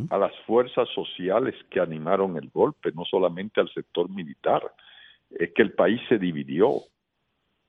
a 0.10 0.18
las 0.18 0.32
fuerzas 0.48 0.90
sociales 0.96 1.54
que 1.70 1.80
animaron 1.80 2.36
el 2.36 2.50
golpe, 2.50 2.92
no 2.94 3.06
solamente 3.06 3.62
al 3.62 3.72
sector 3.72 4.10
militar. 4.10 4.74
Es 5.30 5.52
que 5.54 5.62
el 5.62 5.74
país 5.74 6.02
se 6.10 6.18
dividió 6.18 6.82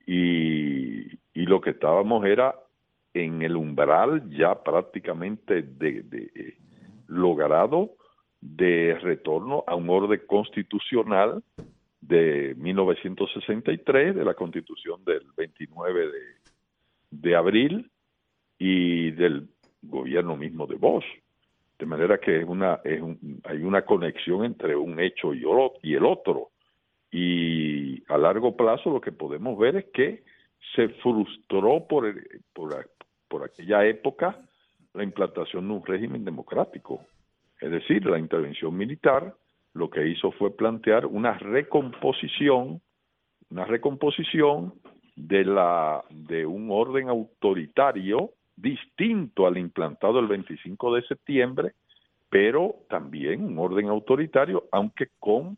y, 0.07 1.03
y 1.35 1.45
lo 1.45 1.61
que 1.61 1.69
estábamos 1.69 2.25
era 2.25 2.55
en 3.13 3.41
el 3.41 3.55
umbral 3.55 4.29
ya 4.29 4.61
prácticamente 4.63 5.61
de, 5.61 6.31
eh, 6.35 6.57
logrado 7.07 7.91
de 8.41 8.97
retorno 9.01 9.63
a 9.67 9.75
un 9.75 9.89
orden 9.89 10.21
constitucional 10.27 11.43
de 12.01 12.55
1963, 12.57 14.15
de 14.15 14.25
la 14.25 14.33
constitución 14.33 15.03
del 15.05 15.23
29 15.37 16.07
de, 16.07 16.19
de 17.11 17.35
abril 17.35 17.89
y 18.57 19.11
del 19.11 19.47
gobierno 19.81 20.35
mismo 20.35 20.67
de 20.67 20.75
Bosch. 20.75 21.05
De 21.79 21.85
manera 21.85 22.17
que 22.17 22.39
es 22.39 22.45
una, 22.45 22.79
es 22.83 23.01
hay 23.45 23.63
una 23.63 23.83
conexión 23.83 24.45
entre 24.45 24.75
un 24.75 24.99
hecho 24.99 25.33
y, 25.33 25.43
y 25.81 25.95
el 25.95 26.05
otro. 26.05 26.49
Y 27.11 28.03
a 28.11 28.17
largo 28.17 28.55
plazo 28.55 28.89
lo 28.89 29.01
que 29.01 29.11
podemos 29.11 29.57
ver 29.57 29.75
es 29.75 29.85
que 29.93 30.23
se 30.75 30.89
frustró 30.89 31.85
por, 31.87 32.13
por, 32.53 32.73
por 33.33 33.43
aquella 33.43 33.83
época 33.83 34.37
la 34.93 35.03
implantación 35.03 35.67
de 35.67 35.73
un 35.73 35.83
régimen 35.83 36.23
democrático. 36.23 37.03
Es 37.59 37.71
decir, 37.71 38.05
la 38.05 38.19
intervención 38.19 38.77
militar 38.77 39.33
lo 39.73 39.89
que 39.89 40.07
hizo 40.07 40.31
fue 40.33 40.55
plantear 40.55 41.07
una 41.07 41.33
recomposición, 41.39 42.79
una 43.49 43.65
recomposición 43.65 44.75
de 45.15 45.45
la 45.45 46.03
de 46.11 46.45
un 46.45 46.69
orden 46.69 47.09
autoritario 47.09 48.33
distinto 48.55 49.47
al 49.47 49.57
implantado 49.57 50.19
el 50.19 50.27
25 50.27 50.93
de 50.93 51.01
septiembre, 51.07 51.73
pero 52.29 52.75
también 52.87 53.43
un 53.43 53.57
orden 53.57 53.87
autoritario, 53.87 54.65
aunque 54.71 55.07
con 55.17 55.57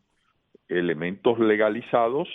elementos 0.70 1.38
legalizados 1.40 2.30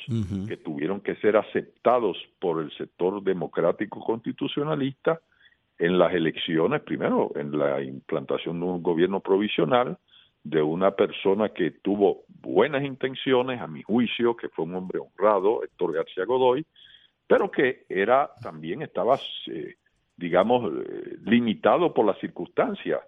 que 0.46 0.59
tuvieron 0.59 1.00
que 1.00 1.16
ser 1.16 1.38
aceptados 1.38 2.18
por 2.38 2.61
el 2.61 2.70
sector 2.76 3.22
democrático 3.22 4.00
constitucionalista 4.00 5.18
en 5.81 5.99
las 5.99 6.12
elecciones, 6.12 6.83
primero 6.83 7.33
en 7.35 7.59
la 7.59 7.83
implantación 7.83 8.61
de 8.61 8.66
un 8.66 8.83
gobierno 8.83 9.21
provisional 9.21 9.97
de 10.45 10.61
una 10.61 10.90
persona 10.90 11.49
que 11.49 11.71
tuvo 11.71 12.25
buenas 12.29 12.85
intenciones, 12.85 13.61
a 13.61 13.66
mi 13.66 13.83
juicio, 13.83 14.37
que 14.37 14.51
fue 14.51 14.66
un 14.66 14.75
hombre 14.75 14.99
honrado, 14.99 15.64
Héctor 15.64 15.95
García 15.95 16.27
Godoy, 16.27 16.66
pero 17.27 17.51
que 17.51 17.85
era 17.88 18.31
también 18.43 18.83
estaba, 18.83 19.19
eh, 19.47 19.77
digamos, 20.16 20.71
eh, 20.71 21.16
limitado 21.25 21.95
por 21.95 22.05
las 22.05 22.18
circunstancias. 22.18 23.01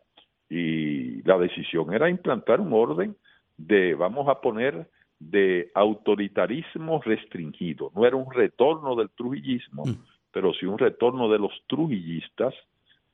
Y 0.49 1.23
la 1.23 1.39
decisión 1.39 1.93
era 1.93 2.09
implantar 2.09 2.61
un 2.61 2.73
orden 2.73 3.16
de, 3.57 3.95
vamos 3.95 4.29
a 4.29 4.41
poner, 4.41 4.89
de 5.18 5.70
autoritarismo 5.75 7.01
restringido. 7.03 7.93
No 7.95 8.07
era 8.07 8.16
un 8.16 8.31
retorno 8.33 8.97
del 8.97 9.11
trujillismo, 9.11 9.85
mm 9.85 10.12
pero 10.33 10.53
sí 10.55 10.66
un 10.66 10.78
retorno 10.78 11.30
de 11.30 11.39
los 11.39 11.53
trujillistas 11.66 12.55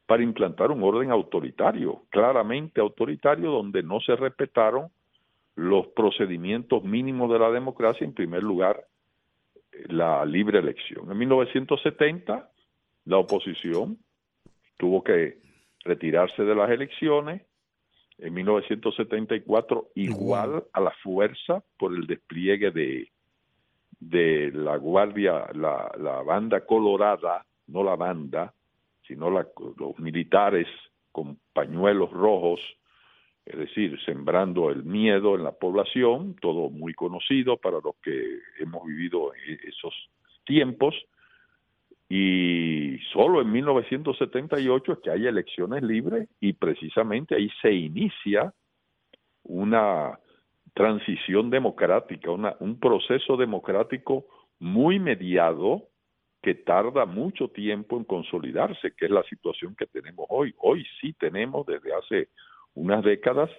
para 0.06 0.22
implantar 0.22 0.70
un 0.70 0.82
orden 0.82 1.10
autoritario, 1.10 2.02
claramente 2.08 2.80
autoritario, 2.80 3.50
donde 3.50 3.82
no 3.82 4.00
se 4.00 4.16
respetaron 4.16 4.88
los 5.54 5.88
procedimientos 5.88 6.82
mínimos 6.84 7.30
de 7.30 7.38
la 7.38 7.50
democracia, 7.50 8.06
en 8.06 8.14
primer 8.14 8.42
lugar, 8.42 8.86
la 9.88 10.24
libre 10.24 10.60
elección. 10.60 11.10
En 11.10 11.18
1970, 11.18 12.50
la 13.04 13.18
oposición 13.18 13.98
tuvo 14.76 15.02
que 15.02 15.38
retirarse 15.84 16.42
de 16.44 16.54
las 16.54 16.70
elecciones, 16.70 17.42
en 18.18 18.34
1974 18.34 19.90
igual 19.94 20.64
a 20.72 20.80
la 20.80 20.92
fuerza 21.02 21.62
por 21.76 21.94
el 21.94 22.06
despliegue 22.06 22.70
de 22.70 23.10
de 24.00 24.50
la 24.52 24.76
guardia, 24.76 25.46
la, 25.54 26.22
banda 26.24 26.64
colorada, 26.64 27.44
no 27.66 27.82
la 27.82 27.96
banda, 27.96 28.52
sino 29.06 29.30
la, 29.30 29.46
los 29.76 29.98
militares 29.98 30.66
con 31.12 31.38
pañuelos 31.52 32.10
rojos 32.10 32.60
es 33.48 33.58
decir, 33.58 33.98
sembrando 34.04 34.70
el 34.70 34.84
miedo 34.84 35.34
en 35.34 35.42
la 35.42 35.52
población, 35.52 36.36
todo 36.38 36.68
muy 36.68 36.92
conocido 36.92 37.56
para 37.56 37.78
los 37.82 37.96
que 38.02 38.40
hemos 38.60 38.86
vivido 38.86 39.32
esos 39.66 39.94
tiempos, 40.44 40.94
y 42.10 42.98
solo 43.12 43.40
en 43.40 43.50
1978 43.50 44.92
es 44.92 44.98
que 44.98 45.10
hay 45.10 45.26
elecciones 45.26 45.82
libres 45.82 46.28
y 46.40 46.52
precisamente 46.52 47.36
ahí 47.36 47.50
se 47.62 47.72
inicia 47.72 48.52
una 49.44 50.18
transición 50.78 51.50
democrática, 51.50 52.30
un 52.30 52.78
proceso 52.78 53.36
democrático 53.36 54.26
muy 54.60 55.00
mediado 55.00 55.88
que 56.40 56.54
tarda 56.54 57.04
mucho 57.04 57.48
tiempo 57.48 57.96
en 57.96 58.04
consolidarse, 58.04 58.92
que 58.96 59.06
es 59.06 59.10
la 59.10 59.24
situación 59.24 59.74
que 59.74 59.86
tenemos 59.86 60.26
hoy. 60.28 60.54
Hoy 60.58 60.86
sí 61.00 61.14
tenemos 61.14 61.66
desde 61.66 61.92
hace 61.92 62.28
unas 62.74 63.02
décadas, 63.02 63.50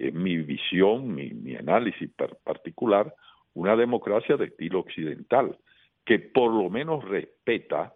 en 0.00 0.20
mi 0.20 0.38
visión, 0.38 1.14
mi, 1.14 1.54
análisis 1.54 2.10
particular, 2.42 3.14
una 3.54 3.76
democracia 3.76 4.36
de 4.36 4.46
estilo 4.46 4.80
occidental, 4.80 5.56
que 6.04 6.18
por 6.18 6.52
lo 6.52 6.70
menos 6.70 7.04
respeta, 7.04 7.94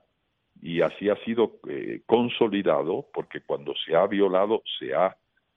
y 0.63 0.83
así 0.83 1.09
ha 1.09 1.17
sido 1.25 1.59
eh, 1.69 2.03
consolidado, 2.07 3.09
porque 3.13 3.41
cuando 3.41 3.75
se 3.85 3.97
ha 3.97 4.07
violado, 4.07 4.63
se 4.79 4.95
ha 4.95 5.17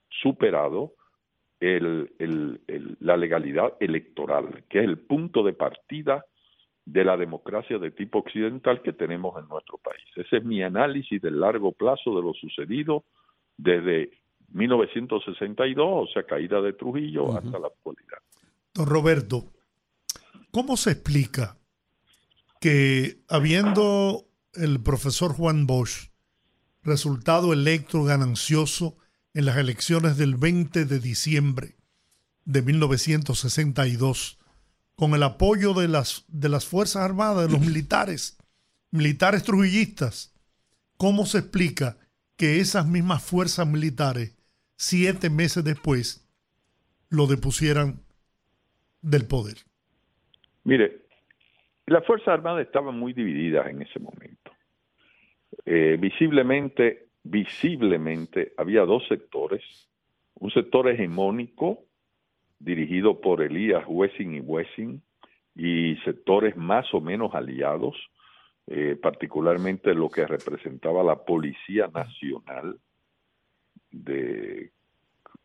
superado 0.09 0.93
la 1.61 3.17
legalidad 3.17 3.73
electoral, 3.79 4.63
que 4.67 4.79
es 4.79 4.85
el 4.85 4.97
punto 4.97 5.43
de 5.43 5.53
partida 5.53 6.25
de 6.85 7.05
la 7.05 7.15
democracia 7.15 7.77
de 7.77 7.91
tipo 7.91 8.19
occidental 8.19 8.81
que 8.81 8.93
tenemos 8.93 9.37
en 9.41 9.47
nuestro 9.47 9.77
país. 9.77 10.03
Ese 10.15 10.37
es 10.37 10.43
mi 10.43 10.63
análisis 10.63 11.21
del 11.21 11.39
largo 11.39 11.71
plazo 11.71 12.15
de 12.15 12.23
lo 12.23 12.33
sucedido 12.33 13.05
desde 13.57 14.09
1962, 14.49 16.09
o 16.09 16.11
sea, 16.11 16.23
caída 16.23 16.61
de 16.61 16.73
Trujillo, 16.73 17.37
hasta 17.37 17.59
la 17.59 17.67
actualidad. 17.67 18.17
Don 18.73 18.87
Roberto, 18.87 19.51
¿cómo 20.51 20.75
se 20.77 20.91
explica 20.91 21.57
que 22.59 23.17
habiendo 23.29 24.25
el 24.53 24.81
profesor 24.81 25.33
Juan 25.33 25.67
Bosch 25.67 26.09
resultado 26.83 27.53
electo 27.53 28.03
ganancioso 28.03 28.97
en 29.33 29.45
las 29.45 29.57
elecciones 29.57 30.17
del 30.17 30.35
20 30.35 30.85
de 30.85 30.99
diciembre 30.99 31.75
de 32.45 32.61
1962, 32.61 34.39
con 34.95 35.13
el 35.13 35.23
apoyo 35.23 35.73
de 35.73 35.87
las, 35.87 36.25
de 36.27 36.49
las 36.49 36.65
Fuerzas 36.65 37.03
Armadas, 37.03 37.47
de 37.47 37.57
los 37.57 37.61
militares, 37.65 38.37
militares 38.91 39.43
trujillistas, 39.43 40.33
¿cómo 40.97 41.25
se 41.25 41.39
explica 41.39 41.97
que 42.35 42.59
esas 42.59 42.87
mismas 42.87 43.23
fuerzas 43.23 43.67
militares 43.67 44.35
siete 44.81 45.29
meses 45.29 45.63
después 45.63 46.27
lo 47.11 47.27
depusieran 47.27 47.99
del 49.01 49.27
poder. 49.27 49.57
Mire, 50.63 51.01
las 51.85 52.03
Fuerzas 52.05 52.29
Armadas 52.29 52.65
estaban 52.65 52.97
muy 52.97 53.13
divididas 53.13 53.67
en 53.67 53.83
ese 53.83 53.99
momento. 53.99 54.51
Eh, 55.65 55.97
visiblemente, 55.99 57.09
visiblemente 57.23 58.53
había 58.57 58.81
dos 58.81 59.07
sectores, 59.07 59.63
un 60.35 60.51
sector 60.51 60.89
hegemónico 60.89 61.85
dirigido 62.59 63.19
por 63.21 63.41
Elías 63.41 63.83
Wessing 63.87 64.35
y 64.35 64.39
Wessing 64.39 65.01
y 65.55 65.95
sectores 66.05 66.55
más 66.55 66.93
o 66.93 67.01
menos 67.01 67.33
aliados, 67.33 67.95
eh, 68.67 68.97
particularmente 69.01 69.93
lo 69.93 70.09
que 70.09 70.25
representaba 70.25 71.03
la 71.03 71.23
Policía 71.23 71.87
Nacional, 71.93 72.79
de 73.91 74.71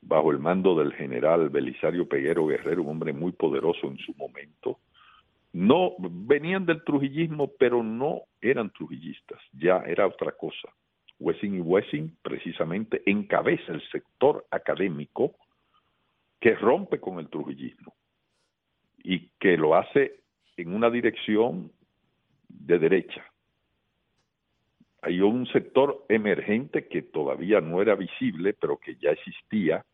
bajo 0.00 0.30
el 0.30 0.38
mando 0.38 0.76
del 0.76 0.92
general 0.92 1.48
Belisario 1.48 2.08
Peguero 2.08 2.46
Guerrero, 2.46 2.82
un 2.82 2.90
hombre 2.90 3.12
muy 3.12 3.32
poderoso 3.32 3.88
en 3.88 3.98
su 3.98 4.14
momento. 4.14 4.78
No 5.52 5.94
venían 5.98 6.64
del 6.64 6.84
trujillismo, 6.84 7.50
pero 7.58 7.82
no 7.82 8.22
eran 8.40 8.70
trujillistas, 8.70 9.40
ya 9.52 9.78
era 9.78 10.06
otra 10.06 10.32
cosa. 10.32 10.68
Wessing 11.18 11.54
y 11.54 11.60
Wessing 11.60 12.16
precisamente 12.22 13.02
encabeza 13.06 13.72
el 13.72 13.82
sector 13.90 14.46
académico 14.50 15.36
que 16.40 16.54
rompe 16.54 17.00
con 17.00 17.18
el 17.18 17.28
trujillismo 17.28 17.94
y 18.98 19.30
que 19.38 19.56
lo 19.56 19.74
hace 19.74 20.20
en 20.56 20.74
una 20.74 20.90
dirección 20.90 21.72
de 22.48 22.78
derecha, 22.78 23.24
hay 25.02 25.20
un 25.20 25.46
sector 25.46 26.04
emergente 26.08 26.88
que 26.88 27.02
todavía 27.02 27.60
no 27.60 27.80
era 27.80 27.94
visible, 27.94 28.54
pero 28.54 28.78
que 28.78 28.96
ya 28.96 29.10
existía, 29.10 29.84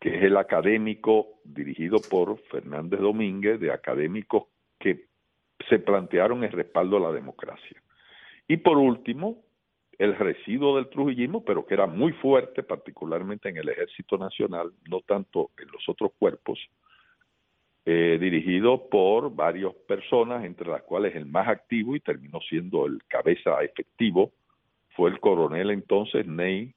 que 0.00 0.16
es 0.16 0.22
el 0.22 0.38
académico 0.38 1.40
dirigido 1.44 2.00
por 2.00 2.38
Fernández 2.44 3.00
Domínguez, 3.00 3.60
de 3.60 3.72
académicos 3.72 4.44
que 4.78 5.06
se 5.68 5.78
plantearon 5.78 6.44
el 6.44 6.52
respaldo 6.52 6.96
a 6.96 7.00
la 7.00 7.12
democracia. 7.12 7.82
Y 8.48 8.56
por 8.56 8.78
último, 8.78 9.44
el 9.98 10.16
residuo 10.16 10.76
del 10.76 10.88
trujillismo, 10.88 11.44
pero 11.44 11.66
que 11.66 11.74
era 11.74 11.86
muy 11.86 12.12
fuerte, 12.12 12.62
particularmente 12.62 13.48
en 13.48 13.58
el 13.58 13.68
Ejército 13.68 14.16
Nacional, 14.18 14.72
no 14.88 15.00
tanto 15.00 15.50
en 15.58 15.70
los 15.70 15.88
otros 15.88 16.12
cuerpos, 16.18 16.58
eh, 17.84 18.16
dirigido 18.20 18.88
por 18.88 19.34
varias 19.34 19.74
personas, 19.86 20.44
entre 20.44 20.70
las 20.70 20.82
cuales 20.82 21.14
el 21.16 21.26
más 21.26 21.48
activo 21.48 21.96
y 21.96 22.00
terminó 22.00 22.40
siendo 22.40 22.86
el 22.86 23.02
cabeza 23.08 23.62
efectivo, 23.62 24.32
fue 24.90 25.10
el 25.10 25.20
coronel 25.20 25.70
entonces 25.70 26.26
Ney 26.26 26.74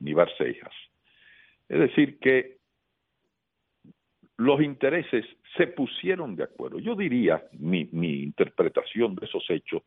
Nibar. 0.00 0.30
Es 0.40 1.78
decir, 1.78 2.18
que 2.18 2.58
los 4.36 4.60
intereses 4.62 5.24
se 5.56 5.66
pusieron 5.66 6.36
de 6.36 6.44
acuerdo. 6.44 6.78
Yo 6.78 6.94
diría, 6.94 7.42
mi, 7.52 7.88
mi 7.92 8.22
interpretación 8.22 9.14
de 9.16 9.26
esos 9.26 9.44
hechos, 9.50 9.82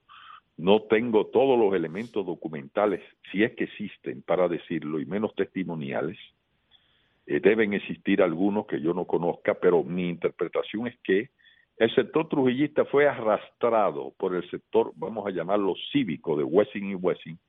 no 0.58 0.84
tengo 0.84 1.28
todos 1.28 1.58
los 1.58 1.74
elementos 1.74 2.26
documentales, 2.26 3.02
si 3.32 3.44
es 3.44 3.54
que 3.54 3.66
existen, 3.66 4.22
para 4.22 4.48
decirlo, 4.48 5.00
y 5.00 5.06
menos 5.06 5.34
testimoniales, 5.36 6.18
eh, 7.26 7.40
deben 7.40 7.74
existir 7.74 8.22
algunos 8.22 8.66
que 8.66 8.82
yo 8.82 8.94
no 8.94 9.06
conozca, 9.06 9.54
pero 9.56 9.84
mi 9.84 10.10
interpretación 10.10 10.88
es 10.88 10.98
que 11.04 11.30
el 11.78 11.94
sector 11.96 12.28
trujillista 12.30 12.86
fue 12.86 13.08
arrastrado 13.08 14.14
por 14.18 14.36
el 14.36 14.48
sector, 14.52 14.92
vamos 14.96 15.26
a 15.26 15.32
llamarlo 15.32 15.74
cívico, 15.92 16.38
de 16.38 16.44
Wessing 16.44 16.92
y 16.92 16.96
Wessing, 16.96 17.40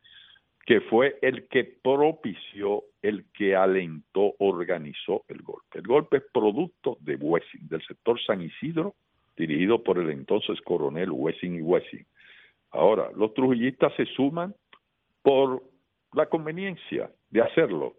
que 0.65 0.81
fue 0.81 1.19
el 1.21 1.49
que 1.49 1.65
propició, 1.65 2.85
el 3.03 3.27
que 3.35 3.57
alentó, 3.57 4.35
organizó 4.39 5.25
el 5.29 5.43
golpe. 5.43 5.81
El 5.81 5.87
golpe 5.87 6.19
es 6.19 6.23
producto 6.33 6.97
de 7.01 7.17
Wessing, 7.17 7.69
del 7.69 7.85
sector 7.85 8.19
San 8.25 8.41
Isidro, 8.41 8.95
dirigido 9.37 9.83
por 9.83 9.99
el 9.99 10.11
entonces 10.11 10.61
coronel 10.63 11.11
Wessing 11.11 11.57
y 11.57 11.61
Wessing. 11.61 12.07
Ahora, 12.73 13.11
los 13.17 13.35
trujillistas 13.35 13.93
se 13.97 14.07
suman 14.07 14.55
por 15.23 15.63
la 16.13 16.27
conveniencia 16.27 17.11
de 17.31 17.43
hacerlo, 17.43 17.95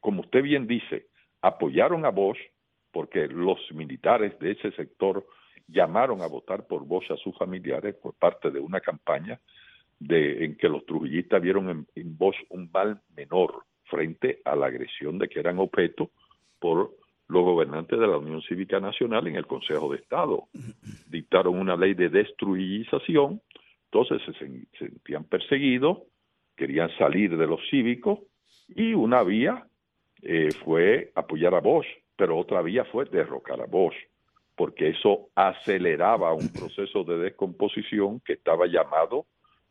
como 0.00 0.20
usted 0.20 0.42
bien 0.42 0.66
dice, 0.66 1.06
apoyaron 1.40 2.04
a 2.04 2.10
Bosch 2.10 2.38
porque 2.92 3.26
los 3.26 3.58
militares 3.72 4.38
de 4.38 4.52
ese 4.52 4.70
sector 4.72 5.26
llamaron 5.66 6.20
a 6.20 6.26
votar 6.26 6.66
por 6.66 6.84
Bosch 6.84 7.10
a 7.10 7.16
sus 7.16 7.36
familiares 7.36 7.94
por 7.96 8.14
parte 8.14 8.50
de 8.50 8.60
una 8.60 8.80
campaña 8.80 9.40
de, 9.98 10.44
en 10.44 10.56
que 10.56 10.68
los 10.68 10.84
trujillistas 10.84 11.40
vieron 11.40 11.70
en, 11.70 11.86
en 11.94 12.16
Bosch 12.16 12.36
un 12.50 12.70
mal 12.72 13.00
menor 13.16 13.64
frente 13.84 14.40
a 14.44 14.54
la 14.56 14.66
agresión 14.66 15.18
de 15.18 15.28
que 15.28 15.40
eran 15.40 15.58
objeto 15.58 16.10
por 16.58 16.92
los 17.28 17.44
gobernantes 17.44 17.98
de 17.98 18.06
la 18.06 18.18
Unión 18.18 18.42
Cívica 18.42 18.78
Nacional 18.78 19.26
en 19.26 19.36
el 19.36 19.46
Consejo 19.46 19.90
de 19.90 19.98
Estado. 19.98 20.48
Dictaron 21.08 21.58
una 21.58 21.76
ley 21.76 21.94
de 21.94 22.08
destruyización, 22.08 23.40
entonces 23.92 24.22
se 24.24 24.78
sentían 24.78 25.24
perseguidos, 25.24 25.98
querían 26.56 26.88
salir 26.96 27.36
de 27.36 27.46
los 27.46 27.60
cívicos 27.68 28.20
y 28.68 28.94
una 28.94 29.22
vía 29.22 29.66
eh, 30.22 30.48
fue 30.64 31.12
apoyar 31.14 31.54
a 31.54 31.60
Bosch, 31.60 31.86
pero 32.16 32.38
otra 32.38 32.62
vía 32.62 32.86
fue 32.86 33.04
derrocar 33.04 33.60
a 33.60 33.66
Bosch, 33.66 33.96
porque 34.56 34.88
eso 34.88 35.28
aceleraba 35.34 36.32
un 36.32 36.50
proceso 36.58 37.04
de 37.04 37.18
descomposición 37.18 38.20
que 38.20 38.32
estaba 38.32 38.66
llamado, 38.66 39.26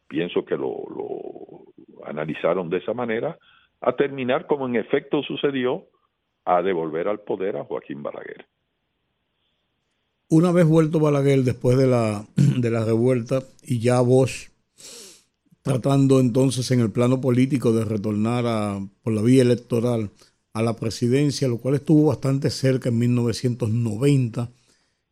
pienso 0.08 0.46
que 0.46 0.56
lo, 0.56 0.84
lo 0.96 2.06
analizaron 2.06 2.70
de 2.70 2.78
esa 2.78 2.94
manera, 2.94 3.40
a 3.80 3.94
terminar 3.94 4.46
como 4.46 4.68
en 4.68 4.76
efecto 4.76 5.24
sucedió, 5.24 5.88
a 6.46 6.62
devolver 6.62 7.08
al 7.08 7.22
poder 7.22 7.58
a 7.58 7.64
Joaquín 7.64 8.04
Balaguer. 8.04 8.46
Una 10.32 10.54
vez 10.54 10.66
vuelto 10.66 11.02
Balaguer 11.02 11.44
después 11.44 11.78
de 11.78 11.88
la, 11.88 12.26
de 12.36 12.72
la 12.72 12.86
revuelta 12.86 13.44
y 13.64 13.80
ya 13.80 14.00
Bosch 14.00 14.48
tratando 15.62 16.22
entonces 16.22 16.72
en 16.72 16.80
el 16.80 16.90
plano 16.90 17.20
político 17.20 17.74
de 17.74 17.84
retornar 17.84 18.82
por 19.04 19.12
la 19.12 19.22
vía 19.22 19.42
electoral 19.42 20.10
a 20.54 20.62
la 20.62 20.78
presidencia, 20.78 21.50
lo 21.50 21.58
cual 21.58 21.76
estuvo 21.76 22.06
bastante 22.06 22.50
cerca 22.50 22.88
en 22.88 23.00
1990. 23.00 24.50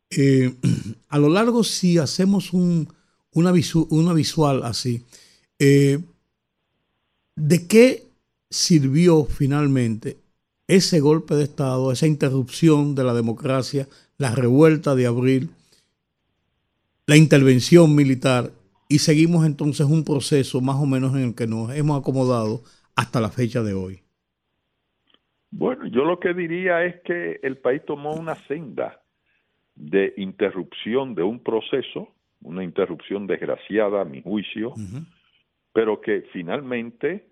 Eh, 0.08 0.54
a 1.10 1.18
lo 1.18 1.28
largo, 1.28 1.64
si 1.64 1.98
hacemos 1.98 2.54
un, 2.54 2.88
una, 3.32 3.52
una, 3.90 4.12
visual 4.14 4.62
así, 4.64 5.04
eh, 5.58 5.98
¿de 7.36 7.66
qué 7.66 8.06
sirvió 8.48 9.26
finalmente 9.26 10.16
ese 10.66 11.00
golpe 11.00 11.34
de 11.34 11.44
Estado, 11.44 11.92
esa 11.92 12.06
interrupción 12.06 12.94
de 12.94 13.04
la 13.04 13.12
democracia, 13.12 13.86
la 14.20 14.34
revuelta 14.34 14.94
de 14.94 15.06
abril, 15.06 15.48
la 17.06 17.16
intervención 17.16 17.96
militar, 17.96 18.50
y 18.86 18.98
seguimos 18.98 19.46
entonces 19.46 19.86
un 19.86 20.04
proceso 20.04 20.60
más 20.60 20.76
o 20.76 20.84
menos 20.84 21.14
en 21.14 21.28
el 21.28 21.34
que 21.34 21.46
nos 21.46 21.74
hemos 21.74 21.98
acomodado 21.98 22.60
hasta 22.94 23.18
la 23.18 23.30
fecha 23.30 23.62
de 23.62 23.72
hoy. 23.72 24.00
Bueno, 25.50 25.86
yo 25.86 26.04
lo 26.04 26.20
que 26.20 26.34
diría 26.34 26.84
es 26.84 27.00
que 27.00 27.40
el 27.42 27.56
país 27.56 27.80
tomó 27.86 28.12
una 28.12 28.34
senda 28.46 29.00
de 29.74 30.12
interrupción 30.18 31.14
de 31.14 31.22
un 31.22 31.42
proceso, 31.42 32.12
una 32.42 32.62
interrupción 32.62 33.26
desgraciada 33.26 34.02
a 34.02 34.04
mi 34.04 34.20
juicio, 34.20 34.74
pero 35.72 36.02
que 36.02 36.26
finalmente 36.30 37.29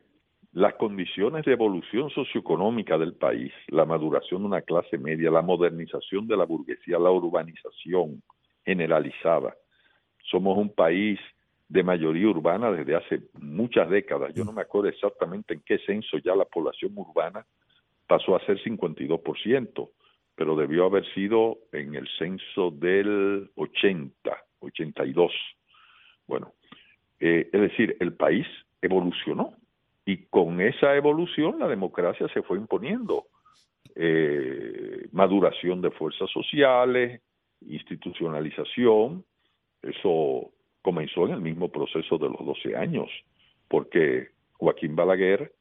las 0.58 0.74
condiciones 0.74 1.44
de 1.44 1.52
evolución 1.52 2.10
socioeconómica 2.10 2.98
del 2.98 3.14
país, 3.14 3.52
la 3.68 3.84
maduración 3.84 4.42
de 4.42 4.48
una 4.48 4.62
clase 4.62 4.98
media, 4.98 5.30
la 5.30 5.40
modernización 5.40 6.26
de 6.26 6.36
la 6.36 6.44
burguesía, 6.46 6.98
la 6.98 7.12
urbanización 7.12 8.20
generalizada. 8.64 9.54
Somos 10.28 10.58
un 10.58 10.74
país 10.74 11.20
de 11.68 11.84
mayoría 11.84 12.26
urbana 12.26 12.72
desde 12.72 12.96
hace 12.96 13.20
muchas 13.40 13.88
décadas. 13.88 14.34
Yo 14.34 14.44
no 14.44 14.50
me 14.50 14.62
acuerdo 14.62 14.88
exactamente 14.88 15.54
en 15.54 15.62
qué 15.64 15.78
censo 15.86 16.18
ya 16.18 16.34
la 16.34 16.44
población 16.44 16.90
urbana 16.96 17.46
pasó 18.08 18.34
a 18.34 18.44
ser 18.44 18.60
52%, 18.60 19.90
pero 20.34 20.56
debió 20.56 20.86
haber 20.86 21.06
sido 21.14 21.58
en 21.70 21.94
el 21.94 22.08
censo 22.18 22.72
del 22.72 23.48
80, 23.54 24.12
82. 24.58 25.32
Bueno, 26.26 26.52
eh, 27.20 27.48
es 27.52 27.60
decir, 27.60 27.96
el 28.00 28.14
país 28.14 28.46
evolucionó 28.82 29.54
y 30.08 30.24
con 30.30 30.58
esa 30.62 30.96
evolución 30.96 31.58
la 31.58 31.68
democracia 31.68 32.28
se 32.32 32.40
fue 32.40 32.56
imponiendo. 32.56 33.26
Eh, 33.94 35.06
maduración 35.12 35.82
de 35.82 35.90
fuerzas 35.90 36.30
sociales, 36.30 37.20
institucionalización, 37.60 39.22
eso 39.82 40.50
comenzó 40.80 41.26
en 41.26 41.34
el 41.34 41.42
mismo 41.42 41.68
proceso 41.70 42.16
de 42.16 42.30
los 42.30 42.38
12 42.38 42.74
años, 42.74 43.10
porque 43.68 44.28
Joaquín 44.54 44.96
Balaguer 44.96 45.52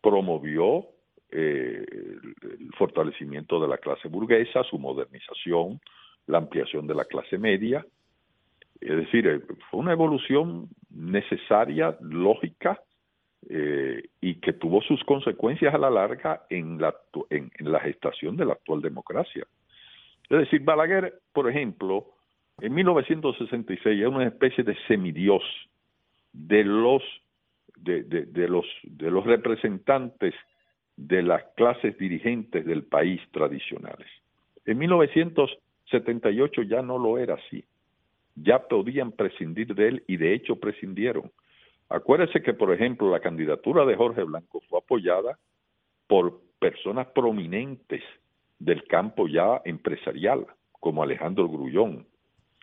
promovió 0.00 0.86
eh, 1.30 1.84
el 2.42 2.70
fortalecimiento 2.78 3.60
de 3.60 3.68
la 3.68 3.76
clase 3.76 4.08
burguesa, 4.08 4.64
su 4.64 4.78
modernización, 4.78 5.78
la 6.26 6.38
ampliación 6.38 6.86
de 6.86 6.94
la 6.94 7.04
clase 7.04 7.36
media. 7.36 7.84
Es 8.80 8.96
decir, 8.96 9.26
eh, 9.26 9.40
fue 9.70 9.80
una 9.80 9.92
evolución 9.92 10.70
necesaria, 10.88 11.98
lógica, 12.00 12.82
eh, 13.48 14.08
y 14.20 14.34
que 14.36 14.52
tuvo 14.52 14.82
sus 14.82 15.02
consecuencias 15.04 15.74
a 15.74 15.78
la 15.78 15.90
larga 15.90 16.44
en 16.50 16.80
la, 16.80 16.94
en, 17.30 17.50
la 17.60 17.80
gestación 17.80 18.36
de 18.36 18.44
la 18.44 18.52
actual 18.52 18.82
democracia. 18.82 19.46
Es 20.28 20.38
decir, 20.38 20.62
Balaguer, 20.62 21.20
por 21.32 21.48
ejemplo, 21.48 22.06
en 22.60 22.74
1966 22.74 23.98
era 23.98 24.08
una 24.08 24.26
especie 24.26 24.62
de 24.62 24.76
semidios 24.86 25.42
de 26.32 26.64
los 26.64 27.02
de, 27.76 28.02
de, 28.02 28.48
los 28.48 28.66
de 28.82 29.10
los 29.10 29.24
representantes 29.24 30.34
de 30.96 31.22
las 31.22 31.42
clases 31.56 31.96
dirigentes 31.96 32.66
del 32.66 32.82
país 32.84 33.22
tradicionales. 33.32 34.06
En 34.66 34.76
1978 34.78 36.62
ya 36.62 36.82
no 36.82 36.98
lo 36.98 37.16
era 37.16 37.34
así. 37.34 37.64
Ya 38.36 38.58
podían 38.68 39.12
prescindir 39.12 39.74
de 39.74 39.88
él 39.88 40.04
y 40.06 40.18
de 40.18 40.34
hecho 40.34 40.56
prescindieron. 40.56 41.32
Acuérdese 41.90 42.40
que, 42.40 42.54
por 42.54 42.72
ejemplo, 42.72 43.10
la 43.10 43.20
candidatura 43.20 43.84
de 43.84 43.96
Jorge 43.96 44.22
Blanco 44.22 44.62
fue 44.68 44.78
apoyada 44.78 45.36
por 46.06 46.40
personas 46.60 47.08
prominentes 47.08 48.02
del 48.60 48.84
campo 48.86 49.26
ya 49.26 49.60
empresarial, 49.64 50.46
como 50.70 51.02
Alejandro 51.02 51.48
Grullón. 51.48 52.06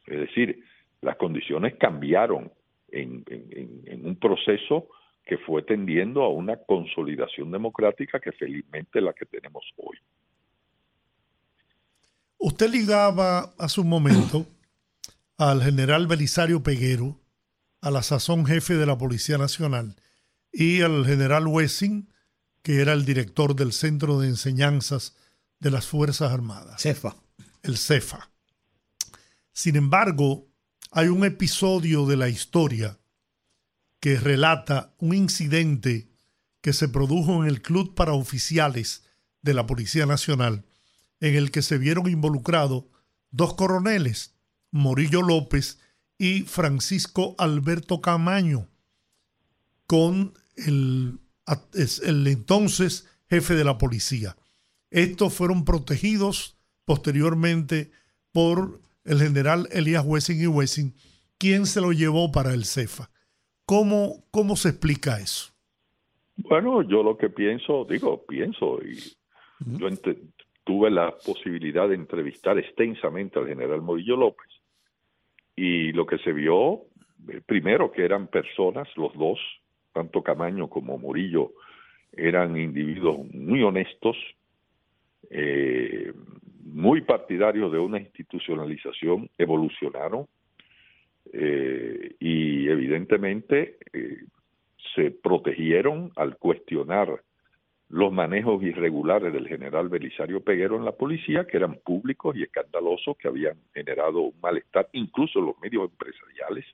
Es 0.05 0.19
decir, 0.21 0.63
las 1.01 1.17
condiciones 1.17 1.75
cambiaron 1.75 2.51
en, 2.89 3.25
un 4.05 4.15
proceso 4.15 4.88
que 5.25 5.38
fue 5.39 5.61
tendiendo 5.63 6.23
a 6.23 6.30
una 6.30 6.55
consolidación 6.55 7.51
democrática 7.51 8.21
que 8.21 8.32
felizmente 8.32 8.99
es 8.99 9.03
la 9.03 9.11
que 9.11 9.25
tenemos 9.25 9.65
hoy. 9.75 9.97
Usted 12.38 12.69
ligaba 12.69 13.51
hace 13.59 13.82
un 13.82 13.89
momento 13.89 14.45
al 15.38 15.61
general 15.61 16.07
Belisario 16.07 16.63
Peguero, 16.63 17.17
a 17.88 17.91
la 17.91 18.03
sazón 18.03 18.45
jefe 18.45 18.75
de 18.75 18.85
la 18.85 18.97
Policía 18.97 19.38
Nacional, 19.38 19.95
y 20.51 20.81
al 20.81 21.05
general 21.05 21.47
Wessing, 21.47 22.11
que 22.61 22.81
era 22.81 22.91
el 22.91 23.05
director 23.05 23.55
del 23.55 23.71
Centro 23.71 24.19
de 24.19 24.27
Enseñanzas 24.27 25.15
de 25.61 25.71
las 25.71 25.88
Fuerzas 25.88 26.33
Armadas. 26.33 26.81
CEFA. 26.81 27.15
El 27.63 27.77
CEFA. 27.77 28.29
Sin 29.53 29.77
embargo, 29.77 30.49
hay 30.91 31.07
un 31.07 31.23
episodio 31.23 32.05
de 32.05 32.17
la 32.17 32.27
historia 32.27 32.99
que 34.01 34.19
relata 34.19 34.93
un 34.97 35.15
incidente 35.15 36.09
que 36.59 36.73
se 36.73 36.89
produjo 36.89 37.41
en 37.41 37.47
el 37.47 37.61
Club 37.61 37.95
para 37.95 38.11
Oficiales 38.11 39.05
de 39.41 39.53
la 39.53 39.65
Policía 39.65 40.05
Nacional, 40.05 40.65
en 41.21 41.35
el 41.35 41.51
que 41.51 41.61
se 41.61 41.77
vieron 41.77 42.09
involucrados 42.09 42.83
dos 43.31 43.53
coroneles, 43.53 44.35
Morillo 44.71 45.21
López 45.21 45.79
y 46.18 46.41
Francisco 46.41 47.36
Alberto 47.38 48.01
Camaño, 48.01 48.68
con 49.86 50.34
el, 50.55 51.20
el 52.03 52.28
entonces 52.28 53.07
jefe 53.30 53.53
de 53.55 53.63
la 53.63 53.78
policía. 53.78 54.36
Estos 54.89 55.34
fueron 55.34 55.65
protegidos 55.65 56.57
posteriormente 56.86 57.91
por 58.32 58.80
el 59.03 59.20
general 59.20 59.68
Elías 59.72 60.03
Wessing 60.05 60.41
y 60.41 60.47
Wessing, 60.47 60.93
quien 61.38 61.65
se 61.65 61.82
lo 61.82 61.91
llevó 61.91 62.32
para 62.32 62.53
el 62.53 62.65
CEFA. 62.65 63.09
¿Cómo, 63.65 64.24
cómo 64.32 64.55
se 64.55 64.70
explica 64.70 65.20
eso? 65.20 65.51
Bueno, 66.38 66.82
yo 66.84 67.03
lo 67.03 67.18
que 67.18 67.30
pienso, 67.30 67.86
digo, 67.89 68.24
pienso, 68.26 68.80
y 68.82 69.18
yo 69.59 69.89
tuve 70.63 70.91
la 70.91 71.15
posibilidad 71.26 71.89
de 71.89 71.95
entrevistar 71.95 72.57
extensamente 72.57 73.39
al 73.39 73.47
general 73.47 73.82
Morillo 73.82 74.15
López, 74.15 74.47
y 75.58 75.91
lo 75.91 76.05
que 76.05 76.20
se 76.20 76.32
vio, 76.32 76.84
eh, 77.28 77.41
primero 77.45 77.91
que 77.91 78.05
eran 78.05 78.28
personas, 78.28 78.88
los 78.95 79.14
dos, 79.16 79.39
tanto 79.91 80.22
Camaño 80.22 80.70
como 80.70 80.99
Murillo, 80.99 81.53
eran 82.14 82.55
individuos 82.55 83.26
muy 83.34 83.64
honestos, 83.64 84.16
eh, 85.32 86.14
muy 86.64 87.01
partidarios 87.01 87.72
de 87.72 87.80
una 87.80 87.99
institucionalización, 87.99 89.30
evolucionaron, 89.38 90.28
eh, 91.34 92.16
y 92.20 92.70
evidentemente 92.70 93.78
se 94.95 95.12
protegieron 95.12 96.12
al 96.16 96.38
cuestionar 96.38 97.22
los 97.89 98.11
manejos 98.11 98.61
irregulares 98.63 99.31
del 99.31 99.47
general 99.47 99.88
Belisario 99.88 100.43
Peguero 100.43 100.75
en 100.75 100.83
la 100.83 100.91
policía, 100.91 101.45
que 101.45 101.57
eran 101.57 101.75
públicos 101.75 102.35
y 102.35 102.43
escandalosos, 102.43 103.15
que 103.17 103.29
habían 103.29 103.57
generado 103.73 104.19
un 104.21 104.39
malestar, 104.41 104.89
incluso 104.91 105.39
en 105.39 105.45
los 105.45 105.59
medios 105.59 105.89
empresariales, 105.89 106.65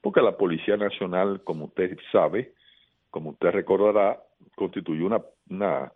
porque 0.00 0.22
la 0.22 0.36
Policía 0.36 0.76
Nacional, 0.76 1.42
como 1.42 1.64
usted 1.64 1.98
sabe, 2.12 2.52
como 3.10 3.30
usted 3.30 3.50
recordará, 3.50 4.22
constituyó 4.54 5.06
una, 5.06 5.20
una, 5.50 5.92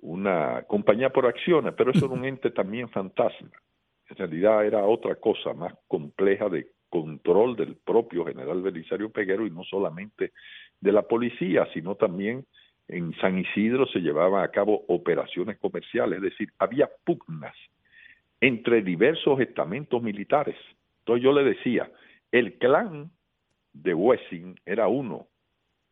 una 0.00 0.62
compañía 0.68 1.10
por 1.10 1.26
acciones, 1.26 1.74
pero 1.76 1.90
eso 1.90 2.06
era 2.06 2.14
un 2.14 2.24
ente 2.24 2.50
también 2.50 2.88
fantasma. 2.90 3.50
En 4.08 4.16
realidad 4.16 4.64
era 4.64 4.84
otra 4.84 5.16
cosa 5.16 5.54
más 5.54 5.74
compleja 5.88 6.48
de 6.48 6.68
control 6.88 7.56
del 7.56 7.76
propio 7.76 8.24
general 8.24 8.62
Belisario 8.62 9.10
Peguero 9.10 9.46
y 9.46 9.50
no 9.50 9.64
solamente 9.64 10.32
de 10.80 10.92
la 10.92 11.02
policía, 11.02 11.66
sino 11.72 11.94
también 11.94 12.44
en 12.90 13.14
San 13.20 13.38
Isidro 13.38 13.86
se 13.86 14.00
llevaban 14.00 14.44
a 14.44 14.48
cabo 14.48 14.84
operaciones 14.88 15.58
comerciales, 15.58 16.18
es 16.18 16.22
decir, 16.22 16.52
había 16.58 16.90
pugnas 17.04 17.54
entre 18.40 18.82
diversos 18.82 19.40
estamentos 19.40 20.02
militares. 20.02 20.56
Entonces 21.00 21.22
yo 21.22 21.32
le 21.32 21.44
decía, 21.44 21.90
el 22.32 22.58
clan 22.58 23.10
de 23.72 23.94
Wessing 23.94 24.58
era 24.66 24.88
uno, 24.88 25.28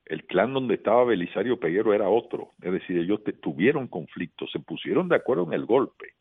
el 0.06 0.24
clan 0.24 0.54
donde 0.54 0.74
estaba 0.74 1.04
Belisario 1.04 1.60
Peguero 1.60 1.94
era 1.94 2.08
otro, 2.08 2.52
es 2.62 2.72
decir, 2.72 2.98
ellos 2.98 3.20
tuvieron 3.40 3.86
conflictos, 3.86 4.50
se 4.50 4.58
pusieron 4.58 5.08
de 5.08 5.16
acuerdo 5.16 5.44
en 5.44 5.52
el 5.52 5.66
golpe, 5.66 6.14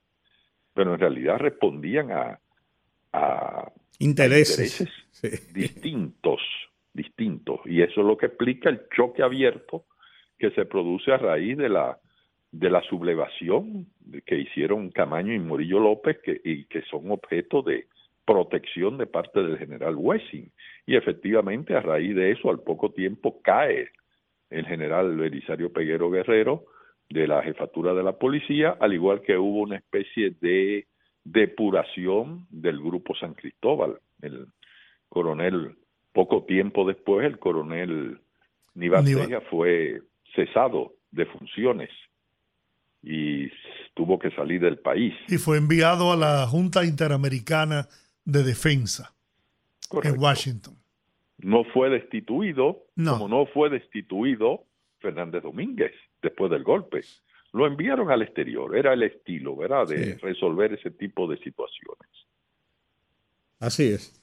pero 0.73 0.93
en 0.93 0.99
realidad 0.99 1.39
respondían 1.39 2.11
a, 2.11 2.39
a 3.13 3.71
intereses, 3.97 4.87
distintos, 5.53 6.41
distintos. 6.93 7.61
Y 7.65 7.81
eso 7.81 8.01
es 8.01 8.07
lo 8.07 8.17
que 8.17 8.27
explica 8.27 8.69
el 8.69 8.81
choque 8.95 9.23
abierto 9.23 9.85
que 10.37 10.51
se 10.51 10.65
produce 10.65 11.11
a 11.11 11.17
raíz 11.17 11.57
de 11.57 11.69
la 11.69 11.97
de 12.51 12.69
la 12.69 12.81
sublevación 12.83 13.87
que 14.25 14.37
hicieron 14.39 14.89
Camaño 14.89 15.33
y 15.33 15.39
Morillo 15.39 15.79
López 15.79 16.19
que, 16.23 16.39
y 16.43 16.65
que 16.65 16.81
son 16.83 17.11
objeto 17.11 17.61
de 17.61 17.87
protección 18.25 18.97
de 18.97 19.05
parte 19.05 19.41
del 19.41 19.57
general 19.57 19.95
Wessing. 19.97 20.51
Y 20.85 20.95
efectivamente 20.95 21.75
a 21.75 21.81
raíz 21.81 22.15
de 22.15 22.31
eso, 22.31 22.49
al 22.49 22.59
poco 22.59 22.91
tiempo, 22.91 23.41
cae 23.41 23.89
el 24.49 24.65
general 24.65 25.15
Belisario 25.15 25.71
Peguero 25.71 26.09
Guerrero 26.09 26.65
de 27.09 27.27
la 27.27 27.41
jefatura 27.41 27.93
de 27.93 28.03
la 28.03 28.13
policía, 28.13 28.77
al 28.79 28.93
igual 28.93 29.21
que 29.21 29.37
hubo 29.37 29.61
una 29.61 29.77
especie 29.77 30.31
de 30.41 30.87
depuración 31.23 32.47
del 32.49 32.79
grupo 32.79 33.15
San 33.15 33.33
Cristóbal. 33.33 33.99
El 34.21 34.47
coronel, 35.09 35.75
poco 36.13 36.43
tiempo 36.43 36.85
después, 36.85 37.25
el 37.25 37.39
coronel 37.39 38.19
Nival 38.73 39.05
fue 39.49 40.01
cesado 40.35 40.93
de 41.11 41.25
funciones 41.25 41.89
y 43.01 43.49
tuvo 43.93 44.19
que 44.19 44.31
salir 44.31 44.61
del 44.61 44.79
país. 44.79 45.13
Y 45.27 45.37
fue 45.37 45.57
enviado 45.57 46.11
a 46.11 46.15
la 46.15 46.47
Junta 46.47 46.85
Interamericana 46.85 47.87
de 48.25 48.43
Defensa 48.43 49.15
en 50.03 50.19
Washington. 50.19 50.75
No 51.39 51.63
fue 51.65 51.89
destituido, 51.89 52.85
como 52.95 53.27
no 53.27 53.45
fue 53.47 53.69
destituido 53.69 54.65
Fernández 54.99 55.43
Domínguez 55.43 55.93
después 56.21 56.51
del 56.51 56.63
golpe. 56.63 57.01
Lo 57.53 57.65
enviaron 57.65 58.11
al 58.11 58.21
exterior, 58.21 58.75
era 58.75 58.93
el 58.93 59.03
estilo, 59.03 59.55
¿verdad?, 59.55 59.87
de 59.87 60.15
resolver 60.15 60.73
ese 60.73 60.91
tipo 60.91 61.27
de 61.27 61.37
situaciones. 61.37 62.09
Así 63.59 63.89
es. 63.89 64.13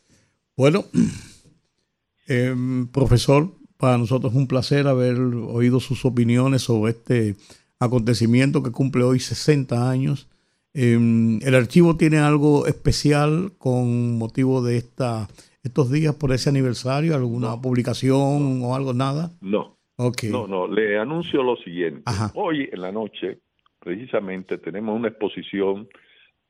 Bueno, 0.56 0.84
em, 2.28 2.86
profesor, 2.88 3.52
para 3.84 3.98
nosotros 3.98 4.32
es 4.32 4.38
un 4.38 4.48
placer 4.48 4.86
haber 4.86 5.18
oído 5.18 5.78
sus 5.78 6.06
opiniones 6.06 6.62
sobre 6.62 6.92
este 6.92 7.34
acontecimiento 7.78 8.62
que 8.62 8.72
cumple 8.72 9.04
hoy 9.04 9.20
60 9.20 9.90
años. 9.90 10.26
Em, 10.72 11.38
¿El 11.42 11.54
archivo 11.54 11.94
tiene 11.94 12.16
algo 12.16 12.66
especial 12.66 13.52
con 13.58 14.16
motivo 14.16 14.62
de 14.62 14.78
esta, 14.78 15.28
estos 15.62 15.92
días 15.92 16.14
por 16.14 16.32
ese 16.32 16.48
aniversario? 16.48 17.14
¿Alguna 17.14 17.60
publicación 17.60 18.62
o 18.62 18.74
algo? 18.74 18.94
¿Nada? 18.94 19.32
No. 19.42 19.76
Okay. 19.96 20.30
No, 20.30 20.46
no, 20.46 20.66
le 20.66 20.98
anuncio 20.98 21.42
lo 21.42 21.56
siguiente. 21.56 22.10
Hoy 22.32 22.70
en 22.72 22.80
la 22.80 22.90
noche, 22.90 23.40
precisamente, 23.80 24.56
tenemos 24.56 24.98
una 24.98 25.08
exposición 25.08 25.90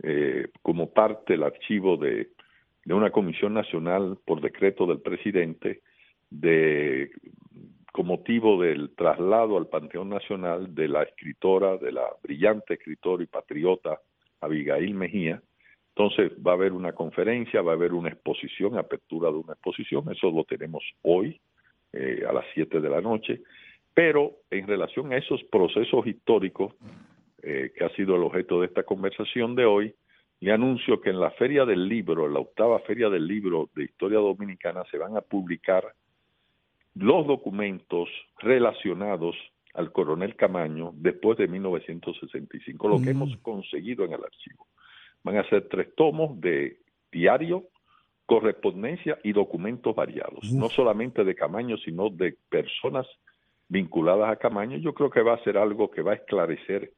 eh, 0.05 0.47
como 0.63 0.93
parte 0.93 1.33
del 1.33 1.43
archivo 1.43 1.97
de, 1.97 2.29
de 2.85 2.95
una 2.95 3.11
comisión 3.11 3.55
nacional 3.55 4.19
por 4.25 4.41
decreto 4.41 4.87
del 4.87 5.01
presidente 5.01 5.83
de 6.31 7.11
con 7.95 8.07
motivo 8.07 8.61
del 8.61 8.91
traslado 8.97 9.57
al 9.57 9.69
Panteón 9.69 10.09
Nacional 10.09 10.75
de 10.75 10.89
la 10.89 11.05
escritora, 11.05 11.77
de 11.77 11.93
la 11.93 12.09
brillante 12.21 12.75
escritora 12.75 13.23
y 13.23 13.27
patriota 13.27 14.01
Abigail 14.41 14.95
Mejía. 14.95 15.41
Entonces 15.91 16.33
va 16.45 16.51
a 16.51 16.55
haber 16.55 16.73
una 16.73 16.93
conferencia, 16.93 17.63
va 17.63 17.71
a 17.71 17.77
haber 17.77 17.93
una 17.93 18.09
exposición, 18.09 18.77
apertura 18.77 19.31
de 19.31 19.37
una 19.37 19.53
exposición, 19.53 20.11
eso 20.11 20.29
lo 20.33 20.43
tenemos 20.43 20.83
hoy 21.03 21.41
eh, 21.93 22.25
a 22.29 22.33
las 22.33 22.45
7 22.55 22.81
de 22.81 22.89
la 22.91 23.01
noche, 23.01 23.43
pero 23.95 24.39
en 24.51 24.67
relación 24.67 25.13
a 25.13 25.17
esos 25.17 25.45
procesos 25.45 26.05
históricos 26.05 26.75
eh, 27.45 27.71
que 27.77 27.85
ha 27.85 27.91
sido 27.91 28.17
el 28.17 28.25
objeto 28.25 28.61
de 28.61 28.67
esta 28.67 28.83
conversación 28.83 29.55
de 29.55 29.67
hoy, 29.67 29.95
le 30.41 30.51
anuncio 30.51 31.01
que 31.01 31.11
en 31.11 31.21
la 31.21 31.31
Feria 31.31 31.65
del 31.65 31.89
Libro, 31.89 32.29
la 32.29 32.41
octava 32.41 32.81
Feria 32.81 33.09
del 33.09 33.25
Libro 33.25 33.71
de 33.77 33.85
Historia 33.85 34.19
Dominicana, 34.19 34.83
se 34.91 34.99
van 34.99 35.17
a 35.17 35.21
publicar 35.21 35.95
los 36.95 37.27
documentos 37.27 38.09
relacionados 38.39 39.37
al 39.75 39.93
coronel 39.93 40.37
Camaño 40.37 40.93
después 40.95 41.37
de 41.37 41.49
1965, 41.49 42.89
lo 42.89 42.99
que 42.99 43.07
mm. 43.13 43.17
hemos 43.17 43.37
conseguido 43.39 44.05
en 44.05 44.13
el 44.13 44.25
archivo. 44.25 44.69
Van 45.25 45.37
a 45.37 45.49
ser 45.49 45.69
tres 45.69 45.95
tomos 45.97 46.41
de 46.41 46.79
diario, 47.11 47.65
correspondencia 48.27 49.19
y 49.23 49.33
documentos 49.33 49.95
variados, 49.95 50.53
no 50.53 50.69
solamente 50.69 51.25
de 51.25 51.35
Camaño, 51.35 51.77
sino 51.79 52.09
de 52.11 52.37
personas 52.49 53.07
vinculadas 53.69 54.31
a 54.31 54.37
Camaño. 54.37 54.79
Yo 54.79 54.95
creo 54.95 55.11
que 55.11 55.23
va 55.23 55.35
a 55.35 55.45
ser 55.45 55.59
algo 55.59 55.91
que 55.91 56.03
va 56.03 56.13
a 56.13 56.17
esclarecer 56.17 56.93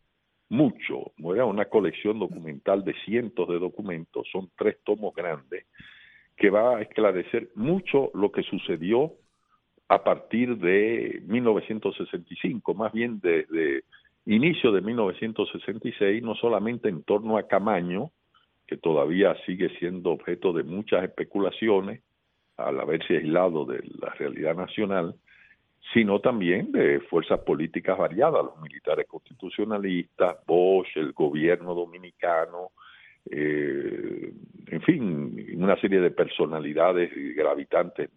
mucho. 0.49 1.13
Era 1.19 1.47
una 1.47 1.67
colección 1.67 2.19
documental 2.19 2.85
de 2.85 2.95
cientos 3.05 3.49
de 3.49 3.59
documentos, 3.59 4.29
son 4.31 4.51
tres 4.57 4.77
tomos 4.85 5.15
grandes, 5.15 5.67
que 6.37 6.51
va 6.51 6.77
a 6.77 6.83
esclarecer 6.83 7.51
mucho 7.55 8.11
lo 8.15 8.31
que 8.31 8.43
sucedió 8.43 9.15
a 9.89 10.03
partir 10.03 10.57
de 10.59 11.23
1965, 11.27 12.75
más 12.75 12.93
bien 12.93 13.21
desde 13.21 13.85
inicio 14.25 14.73
de 14.73 14.81
1966, 14.81 16.23
no 16.23 16.35
solamente 16.35 16.89
en 16.89 17.03
torno 17.05 17.39
a 17.39 17.47
Camaño, 17.47 18.11
que 18.67 18.77
todavía 18.77 19.37
sigue 19.47 19.69
siendo 19.79 20.11
objeto 20.11 20.53
de 20.53 20.65
muchas 20.65 21.05
especulaciones 21.05 22.03
al 22.57 22.81
haberse 22.81 23.19
aislado 23.19 23.65
de 23.65 23.81
la 24.01 24.11
realidad 24.15 24.57
nacional, 24.57 25.15
sino 25.95 26.21
también 26.21 26.73
de 26.73 26.99
fuerzas 27.01 27.41
políticas 27.41 27.97
variadas, 27.97 28.45
los 28.45 28.61
militares 28.61 29.07
constitucionalistas, 29.07 30.39
Bosch, 30.47 30.97
el 30.97 31.13
gobierno 31.13 31.75
dominicano, 31.75 32.71
eh, 33.31 34.33
en 34.67 34.83
fin, 34.83 35.57
una 35.57 35.81
serie 35.81 36.01
de 36.01 36.11
personalidades 36.11 37.11
gravitantes 37.37 38.11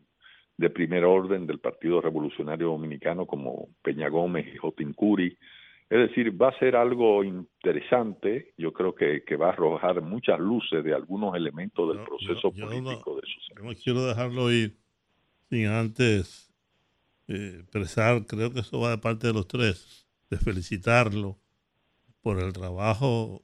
de 0.59 0.69
primer 0.69 1.05
orden 1.05 1.47
del 1.47 1.59
Partido 1.59 2.01
Revolucionario 2.01 2.67
Dominicano 2.67 3.25
como 3.25 3.69
Peña 3.81 4.09
Gómez 4.09 4.45
y 4.53 4.57
Jotin 4.57 4.91
Curi. 4.91 5.37
Es 5.89 6.09
decir, 6.09 6.39
va 6.39 6.49
a 6.49 6.59
ser 6.59 6.75
algo 6.75 7.23
interesante, 7.23 8.53
yo 8.57 8.73
creo 8.73 8.93
que, 8.93 9.23
va 9.37 9.47
a 9.47 9.51
arrojar 9.51 10.01
muchas 10.01 10.37
luces 10.37 10.83
de 10.83 10.93
algunos 10.93 11.33
elementos 11.33 11.87
del 11.87 12.03
proceso 12.03 12.51
político 12.51 13.15
de 13.15 13.63
No 13.63 13.71
quiero 13.73 14.05
dejarlo 14.05 14.51
ir 14.51 14.75
sin 15.49 15.67
antes 15.67 16.53
eh, 17.29 17.59
expresar, 17.61 18.25
creo 18.25 18.51
que 18.51 18.59
eso 18.59 18.81
va 18.81 18.89
de 18.89 18.97
parte 18.97 19.27
de 19.27 19.33
los 19.33 19.47
tres, 19.47 20.09
de 20.29 20.37
felicitarlo 20.37 21.39
por 22.21 22.43
el 22.43 22.51
trabajo 22.51 23.43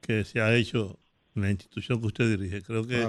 que 0.00 0.22
se 0.22 0.40
ha 0.40 0.54
hecho 0.54 1.00
en 1.34 1.42
la 1.42 1.50
institución 1.50 2.00
que 2.00 2.06
usted 2.06 2.38
dirige. 2.38 2.62
Creo 2.62 2.86
que 2.86 3.04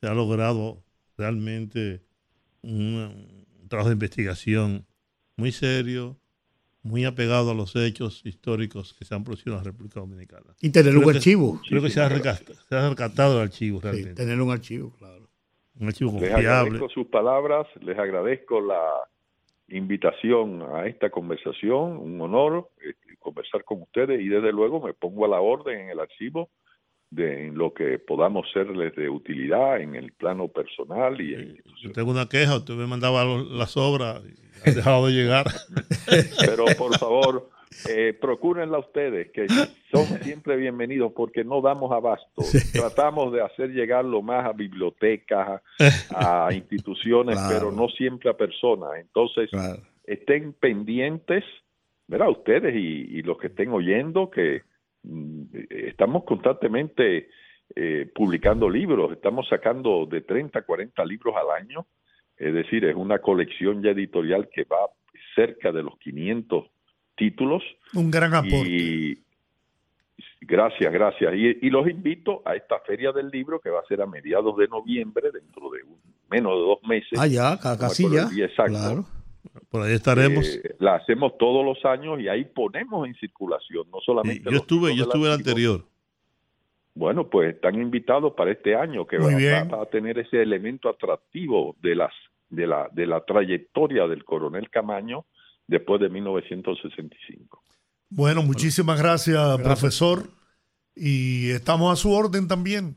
se 0.00 0.06
ha 0.06 0.14
logrado 0.14 0.84
realmente 1.18 2.11
un, 2.62 3.44
trabajo 3.68 3.88
de 3.88 3.94
investigación 3.94 4.86
muy 5.36 5.52
serio, 5.52 6.16
muy 6.82 7.04
apegado 7.04 7.50
a 7.50 7.54
los 7.54 7.74
hechos 7.76 8.24
históricos 8.24 8.94
que 8.94 9.04
se 9.04 9.14
han 9.14 9.24
producido 9.24 9.52
en 9.52 9.58
la 9.58 9.64
República 9.64 10.00
Dominicana. 10.00 10.54
Y 10.60 10.70
tener 10.70 10.96
un 10.96 11.08
archivo. 11.08 11.60
Creo 11.68 11.82
que 11.82 11.90
se 11.90 12.00
ha, 12.00 12.08
rescatado 12.08 13.36
el 13.36 13.48
archivo 13.48 13.80
realmente. 13.80 14.14
tener 14.14 14.40
un 14.40 14.50
archivo, 14.50 14.92
claro. 14.98 15.28
Un 15.80 15.88
archivo 15.88 16.10
confiable. 16.10 16.42
Les 16.42 16.50
agradezco 16.50 16.88
sus 16.90 17.06
palabras, 17.06 17.66
les 17.80 17.98
agradezco 17.98 18.60
la 18.60 18.82
invitación 19.68 20.62
a 20.74 20.86
esta 20.86 21.08
conversación, 21.10 21.96
un 21.96 22.20
honor 22.20 22.70
eh, 22.84 22.94
conversar 23.18 23.64
con 23.64 23.82
ustedes 23.82 24.20
y 24.20 24.28
desde 24.28 24.52
luego 24.52 24.80
me 24.80 24.92
pongo 24.92 25.24
a 25.24 25.28
la 25.28 25.40
orden 25.40 25.80
en 25.80 25.90
el 25.90 26.00
archivo 26.00 26.50
de 27.12 27.46
en 27.46 27.58
lo 27.58 27.74
que 27.74 27.98
podamos 27.98 28.50
serles 28.52 28.94
de 28.96 29.08
utilidad 29.08 29.80
en 29.80 29.94
el 29.94 30.12
plano 30.12 30.48
personal 30.48 31.20
y 31.20 31.34
en 31.34 31.62
Yo 31.82 31.92
tengo 31.92 32.10
una 32.10 32.26
queja, 32.26 32.56
usted 32.56 32.74
me 32.74 32.86
mandaba 32.86 33.24
las 33.24 33.76
obras 33.76 34.22
y 34.24 34.70
ha 34.70 34.72
dejado 34.72 35.06
de 35.06 35.12
llegar. 35.12 35.46
Pero 36.46 36.64
por 36.78 36.96
favor, 36.98 37.50
eh, 37.90 38.16
procúrenla 38.18 38.78
ustedes, 38.78 39.30
que 39.30 39.46
son 39.90 40.06
siempre 40.22 40.56
bienvenidos 40.56 41.12
porque 41.14 41.44
no 41.44 41.60
damos 41.60 41.92
abasto. 41.92 42.42
Tratamos 42.72 43.30
de 43.30 43.42
hacer 43.42 43.70
llegar 43.72 44.06
lo 44.06 44.22
más 44.22 44.46
a 44.46 44.52
bibliotecas, 44.52 45.60
a 46.14 46.48
instituciones, 46.52 47.38
pero 47.46 47.70
no 47.70 47.88
siempre 47.88 48.30
a 48.30 48.34
personas. 48.38 48.92
Entonces, 48.98 49.50
estén 50.04 50.54
pendientes, 50.54 51.44
¿verdad? 52.06 52.30
Ustedes 52.30 52.74
y 52.74 53.20
los 53.20 53.36
que 53.36 53.48
estén 53.48 53.70
oyendo, 53.70 54.30
que 54.30 54.62
estamos 55.70 56.24
constantemente 56.24 57.28
eh, 57.74 58.10
publicando 58.14 58.68
libros, 58.68 59.12
estamos 59.12 59.48
sacando 59.48 60.06
de 60.06 60.20
30 60.20 60.58
a 60.58 60.62
40 60.62 61.04
libros 61.04 61.34
al 61.36 61.62
año, 61.62 61.86
es 62.36 62.54
decir, 62.54 62.84
es 62.84 62.96
una 62.96 63.18
colección 63.18 63.82
ya 63.82 63.90
editorial 63.90 64.48
que 64.52 64.64
va 64.64 64.90
cerca 65.34 65.72
de 65.72 65.82
los 65.82 65.98
500 65.98 66.66
títulos. 67.16 67.62
Un 67.94 68.10
gran 68.10 68.34
aporte. 68.34 68.68
Y, 68.68 69.18
gracias, 70.40 70.92
gracias. 70.92 71.32
Y, 71.34 71.70
los 71.70 71.88
invito 71.88 72.42
a 72.44 72.54
esta 72.54 72.80
feria 72.80 73.12
del 73.12 73.28
libro 73.28 73.60
que 73.60 73.70
va 73.70 73.80
a 73.80 73.86
ser 73.86 74.02
a 74.02 74.06
mediados 74.06 74.56
de 74.56 74.68
noviembre, 74.68 75.30
dentro 75.32 75.70
de 75.70 75.80
menos 76.30 76.52
de 76.52 76.60
dos 76.60 76.82
meses. 76.82 77.18
Ah, 77.18 77.26
ya, 77.26 77.58
casi 77.58 78.04
ya. 78.10 78.28
Exacto. 78.44 79.06
Por 79.68 79.82
ahí 79.82 79.94
estaremos. 79.94 80.46
Eh, 80.46 80.76
la 80.78 80.96
hacemos 80.96 81.36
todos 81.38 81.64
los 81.64 81.84
años 81.84 82.20
y 82.20 82.28
ahí 82.28 82.44
ponemos 82.44 83.06
en 83.06 83.14
circulación, 83.14 83.90
no 83.90 84.00
solamente. 84.00 84.50
yo 84.50 84.58
estuve, 84.58 84.94
yo 84.94 85.04
estuve 85.04 85.26
el 85.26 85.34
anterior. 85.34 85.84
Bueno, 86.94 87.28
pues 87.28 87.54
están 87.54 87.80
invitados 87.80 88.34
para 88.34 88.52
este 88.52 88.74
año 88.74 89.06
que 89.06 89.16
va, 89.18 89.82
a 89.82 89.86
tener 89.86 90.18
ese 90.18 90.42
elemento 90.42 90.88
atractivo 90.88 91.76
de 91.80 91.94
las 91.94 92.12
de 92.50 92.66
la 92.66 92.88
de 92.92 93.06
la 93.06 93.24
trayectoria 93.24 94.06
del 94.06 94.24
coronel 94.24 94.68
Camaño 94.68 95.24
después 95.66 96.00
de 96.02 96.10
1965. 96.10 97.62
Bueno, 98.10 98.42
muchísimas 98.42 99.00
gracias, 99.00 99.58
profesor, 99.62 100.28
y 100.94 101.50
estamos 101.50 101.90
a 101.90 101.96
su 101.96 102.12
orden 102.12 102.46
también. 102.46 102.96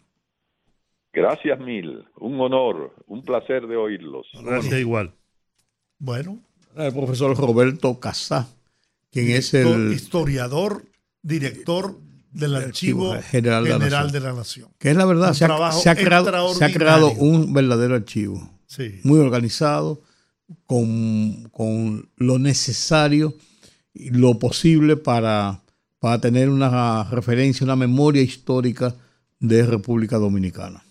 Gracias 1.13 1.57
mil, 1.57 2.03
un 2.17 2.41
honor, 2.41 2.93
un 3.07 3.23
placer 3.23 3.65
de 3.67 3.77
oírlos. 3.77 4.27
Gracias 4.43 4.77
igual. 4.81 5.13
Bueno. 6.05 6.39
El 6.77 6.93
profesor 6.93 7.35
Roberto 7.35 7.99
Casá, 7.99 8.47
quien 9.11 9.31
es 9.31 9.55
el 9.55 9.91
historiador, 9.91 10.85
director 11.23 11.99
del 12.31 12.55
Archivo, 12.55 13.15
General, 13.23 13.63
de, 13.63 14.19
la 14.19 14.33
Nación. 14.33 14.69
Que 14.77 14.91
es 14.91 14.95
la 14.95 15.05
verdad, 15.05 15.33
se 15.33 15.45
ha, 15.45 15.47
creado, 15.47 16.53
se 16.53 16.63
ha, 16.63 16.71
creado, 16.71 17.11
un 17.13 17.53
verdadero 17.53 17.95
archivo. 17.95 18.51
Muy 19.01 19.19
organizado, 19.19 20.03
con, 20.67 21.49
con, 21.49 22.07
lo 22.17 22.37
necesario 22.37 23.33
y 23.91 24.11
lo 24.11 24.37
posible 24.37 24.97
para, 24.97 25.63
para 25.97 26.21
tener 26.21 26.49
una 26.49 27.05
referencia, 27.05 27.63
una 27.63 27.75
memoria 27.75 28.21
histórica 28.21 28.93
de 29.39 29.65
República 29.65 30.17
Dominicana. 30.17 30.84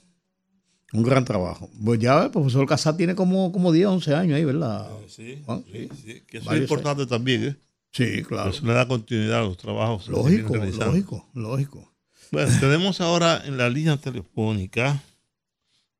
Un 0.94 1.02
gran 1.02 1.24
trabajo. 1.24 1.68
Pues 1.84 1.98
ya 1.98 2.22
el 2.22 2.30
profesor 2.30 2.66
Casá 2.68 2.96
tiene 2.96 3.16
como, 3.16 3.50
como 3.50 3.72
10, 3.72 3.86
11 3.88 4.14
años 4.14 4.36
ahí, 4.36 4.44
¿verdad? 4.44 4.88
Sí, 5.08 5.42
ah, 5.48 5.60
sí. 5.66 5.88
Que 6.24 6.38
eso 6.38 6.52
es 6.52 6.60
importante 6.60 7.04
también, 7.04 7.44
¿eh? 7.44 7.56
Sí, 7.90 8.22
claro. 8.22 8.50
Eso 8.50 8.64
le 8.64 8.74
da 8.74 8.86
continuidad 8.86 9.40
a 9.40 9.42
los 9.42 9.56
trabajos. 9.56 10.06
Lógico, 10.06 10.54
lógico, 10.54 11.28
lógico. 11.34 11.92
Bueno, 12.30 12.52
tenemos 12.60 13.00
ahora 13.00 13.42
en 13.44 13.58
la 13.58 13.68
línea 13.68 13.96
telefónica 13.96 15.02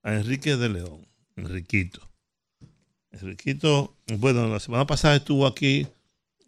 a 0.05 0.15
Enrique 0.15 0.57
de 0.57 0.69
León, 0.69 1.07
Enriquito. 1.35 2.01
Enriquito, 3.11 3.97
bueno, 4.19 4.47
la 4.49 4.61
semana 4.61 4.87
pasada 4.87 5.17
estuvo 5.17 5.45
aquí 5.45 5.89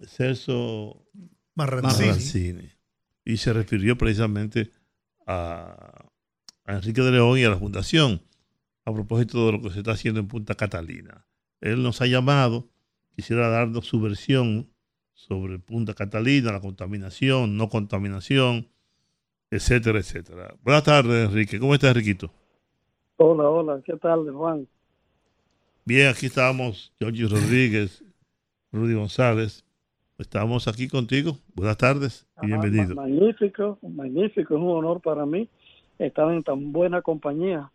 Celso 0.07 1.05
Marrancini 1.57 2.71
y 3.25 3.37
se 3.39 3.53
refirió 3.53 3.99
precisamente 3.99 4.71
a, 5.27 6.07
a 6.65 6.75
Enrique 6.75 7.03
de 7.03 7.11
León 7.11 7.39
y 7.39 7.45
a 7.45 7.51
la 7.51 7.59
Fundación 7.59 8.23
a 8.87 8.95
propósito 8.95 9.47
de 9.47 9.53
lo 9.53 9.61
que 9.61 9.71
se 9.71 9.81
está 9.81 9.91
haciendo 9.91 10.21
en 10.21 10.29
Punta 10.29 10.55
Catalina. 10.55 11.27
Él 11.61 11.83
nos 11.83 12.01
ha 12.01 12.07
llamado, 12.07 12.69
quisiera 13.17 13.49
darnos 13.49 13.87
su 13.87 14.01
versión 14.01 14.71
sobre 15.13 15.59
Punta 15.59 15.93
Catalina, 15.93 16.53
la 16.53 16.61
contaminación, 16.61 17.57
no 17.57 17.69
contaminación, 17.69 18.69
etcétera, 19.51 19.99
etcétera. 19.99 20.55
Buenas 20.63 20.85
tardes, 20.85 21.29
Enrique. 21.29 21.59
¿Cómo 21.59 21.75
estás, 21.75 21.91
Enriquito? 21.91 22.31
Hola, 23.17 23.49
hola. 23.49 23.83
¿Qué 23.85 23.97
tal, 23.97 24.31
Juan? 24.31 24.69
Bien, 25.85 26.09
aquí 26.09 26.27
estamos, 26.27 26.93
Jorge 27.01 27.25
Rodríguez, 27.25 28.05
Rudy 28.73 28.95
González. 28.95 29.65
Estamos 30.17 30.69
aquí 30.69 30.87
contigo. 30.87 31.39
Buenas 31.55 31.77
tardes 31.77 32.27
y 32.41 32.47
bienvenido. 32.47 32.95
Magnífico, 32.95 33.79
magnífico. 33.83 34.55
Es 34.55 34.61
un 34.61 34.69
honor 34.69 35.01
para 35.01 35.27
mí 35.27 35.49
estar 35.99 36.33
en 36.33 36.45
tan 36.45 36.73
buena 36.73 37.03
compañía. 37.03 37.71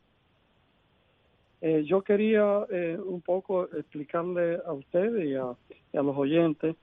Eh, 1.62 1.84
yo 1.86 2.02
quería 2.02 2.66
eh, 2.72 2.98
un 3.00 3.22
poco 3.22 3.66
explicarle 3.66 4.58
a 4.66 4.74
ustedes 4.74 5.28
y 5.28 5.36
a, 5.36 5.56
los 6.02 6.18
oyentes 6.18 6.76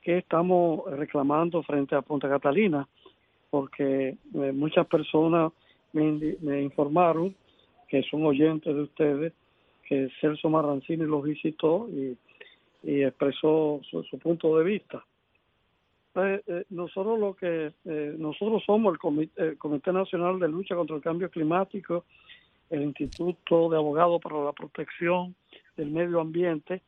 qué 0.00 0.18
estamos 0.18 0.88
reclamando 0.92 1.62
frente 1.64 1.96
a 1.96 2.02
Punta 2.02 2.28
Catalina, 2.28 2.86
porque 3.50 4.16
eh, 4.34 4.52
muchas 4.52 4.86
personas 4.86 5.52
me, 5.92 6.62
informaron 6.62 7.34
que 7.88 8.02
son 8.04 8.24
oyentes 8.24 8.72
de 8.72 8.82
ustedes, 8.82 9.32
que 9.88 10.08
Celso 10.20 10.48
Marrancini 10.48 11.04
los 11.04 11.24
visitó 11.24 11.88
y, 11.90 12.16
expresó 12.84 13.80
su, 13.88 14.18
punto 14.18 14.58
de 14.58 14.64
vista. 14.64 15.04
nosotros 16.70 17.18
lo 17.18 17.34
que 17.34 17.72
nosotros 18.18 18.60
somos 18.66 18.92
el 18.92 18.98
Comité, 18.98 19.56
Comité 19.56 19.92
Nacional 19.92 20.40
de 20.40 20.48
Lucha 20.48 20.74
contra 20.74 20.96
el 20.96 21.02
Cambio 21.02 21.30
Climático 21.30 22.04
el 22.72 22.82
Instituto 22.84 23.68
de 23.68 23.76
Abogados 23.76 24.20
para 24.22 24.42
la 24.42 24.52
Protección 24.52 25.34
del 25.76 25.90
Medio 25.90 26.20
Ambiente 26.20 26.80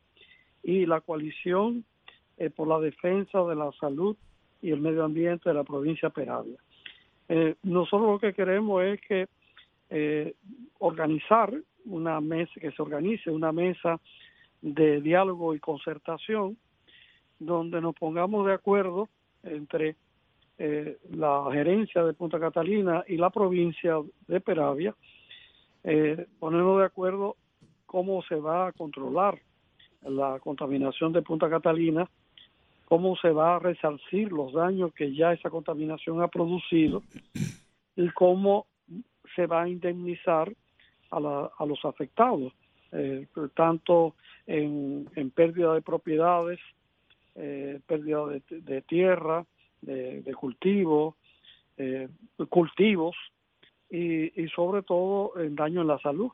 y 0.63 0.85
la 0.87 0.99
coalición 0.99 1.85
eh, 2.37 2.49
por 2.49 2.67
la 2.67 2.79
defensa 2.79 3.43
de 3.43 3.55
la 3.55 3.71
salud 3.79 4.17
y 4.63 4.71
el 4.71 4.81
medio 4.81 5.03
ambiente 5.03 5.47
de 5.47 5.53
la 5.53 5.63
provincia 5.63 6.09
de 6.09 6.13
Peravia. 6.13 6.57
Eh, 7.29 7.55
nosotros 7.61 8.13
lo 8.13 8.19
que 8.19 8.33
queremos 8.33 8.83
es 8.83 8.99
que 9.01 9.27
eh, 9.91 10.33
organizar 10.79 11.53
una 11.85 12.19
mesa, 12.19 12.51
que 12.59 12.71
se 12.71 12.81
organice 12.81 13.29
una 13.29 13.51
mesa 13.51 13.99
de 14.63 15.01
diálogo 15.01 15.53
y 15.53 15.59
concertación 15.59 16.57
donde 17.37 17.79
nos 17.79 17.93
pongamos 17.93 18.47
de 18.47 18.53
acuerdo 18.53 19.07
entre 19.43 19.95
la 20.57 21.49
gerencia 21.51 22.01
de 22.05 22.13
Punta 22.13 22.39
Catalina 22.39 23.03
y 23.09 23.17
la 23.17 23.29
provincia 23.29 23.97
de 24.25 24.39
Peravia 24.39 24.95
eh, 25.87 26.25
ponernos 26.39 26.79
de 26.79 26.85
acuerdo 26.85 27.37
cómo 27.85 28.23
se 28.23 28.35
va 28.35 28.67
a 28.67 28.71
controlar 28.71 29.39
la 30.01 30.39
contaminación 30.39 31.13
de 31.13 31.21
Punta 31.21 31.47
Catalina, 31.47 32.09
cómo 32.85 33.15
se 33.17 33.29
va 33.29 33.55
a 33.55 33.59
resarcir 33.59 34.31
los 34.31 34.53
daños 34.53 34.93
que 34.93 35.13
ya 35.13 35.31
esa 35.33 35.51
contaminación 35.51 36.23
ha 36.23 36.27
producido 36.27 37.03
y 37.95 38.09
cómo 38.09 38.65
se 39.35 39.45
va 39.45 39.63
a 39.63 39.69
indemnizar 39.69 40.51
a, 41.11 41.19
los 41.19 41.85
afectados, 41.85 42.51
eh, 42.91 43.27
tanto 43.55 44.15
en, 44.47 45.07
pérdida 45.35 45.75
de 45.75 45.81
propiedades, 45.81 46.59
eh, 47.35 47.79
pérdida 47.85 48.25
de, 48.49 48.81
tierra, 48.81 49.45
de, 49.81 50.23
de 50.23 50.33
cultivo, 50.33 51.15
eh, 51.77 52.09
cultivos, 52.49 53.15
y, 53.89 54.47
sobre 54.55 54.83
todo 54.83 55.35
el 55.35 55.55
daño 55.55 55.81
en 55.81 55.87
la 55.87 55.99
salud. 55.99 56.29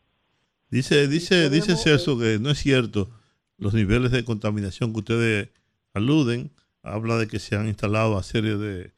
Dice, 0.70 1.08
dice, 1.08 1.49
dice 1.49 1.76
Celso 1.76 2.18
que 2.18 2.39
no 2.39 2.49
es 2.49 2.60
cierto 2.60 3.10
los 3.58 3.74
niveles 3.74 4.12
de 4.12 4.24
contaminación 4.24 4.93
que 4.93 4.99
ustedes 4.99 5.49
aluden. 5.93 6.52
Habla 6.84 7.18
de 7.18 7.28
que 7.28 7.39
se 7.39 7.56
han 7.56 7.68
instalado 7.68 8.18
a 8.18 8.24
serie 8.24 8.56
de, 8.58 8.91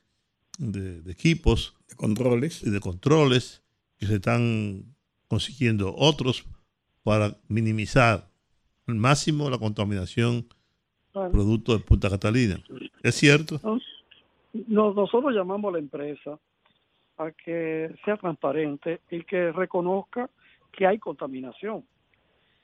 de, 0.57 1.11
equipos. 1.11 1.75
De 1.89 1.95
controles. 1.95 2.63
Y 2.63 2.69
de 2.69 2.79
controles 2.79 3.61
que 3.97 4.05
se 4.05 4.15
están 4.15 4.85
consiguiendo 5.27 5.93
otros 5.97 6.45
para 7.03 7.35
minimizar 7.47 8.29
al 8.87 8.95
máximo 8.95 9.49
la 9.49 9.57
contaminación 9.57 10.47
producto 11.11 11.77
de 11.77 11.83
Punta 11.83 12.09
Catalina. 12.09 12.63
¿Es 13.01 13.15
cierto? 13.15 13.59
nosotros 14.67 15.33
llamamos 15.33 15.69
a 15.69 15.73
la 15.73 15.79
empresa 15.79 16.39
a 17.17 17.31
que 17.31 17.93
sea 18.03 18.17
transparente 18.17 19.01
y 19.09 19.23
que 19.23 19.51
reconozca 19.51 20.29
que 20.71 20.87
hay 20.87 20.99
contaminación 20.99 21.83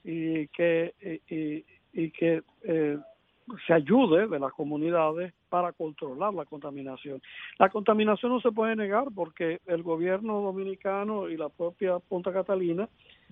y 0.04 0.47
que 0.47 0.93
y, 1.91 2.12
que 2.12 2.41
eh, 2.64 2.97
se 3.66 3.74
ayude 3.74 4.28
de 4.28 4.39
las 4.39 4.54
comunidades 4.54 5.34
para 5.50 5.72
controlar 5.72 6.34
la 6.34 6.45
contaminación. 6.45 7.22
La 7.58 7.70
contaminación 7.70 8.32
no 8.32 8.41
se 8.41 8.52
puede 8.52 8.76
negar 8.76 9.08
porque 9.14 9.60
el 9.66 9.82
gobierno 9.84 10.41
dominicano 10.41 11.30
y 11.30 11.38
la 11.38 11.50
propia 11.50 12.00
Punta 12.00 12.32
Catalina 12.32 12.88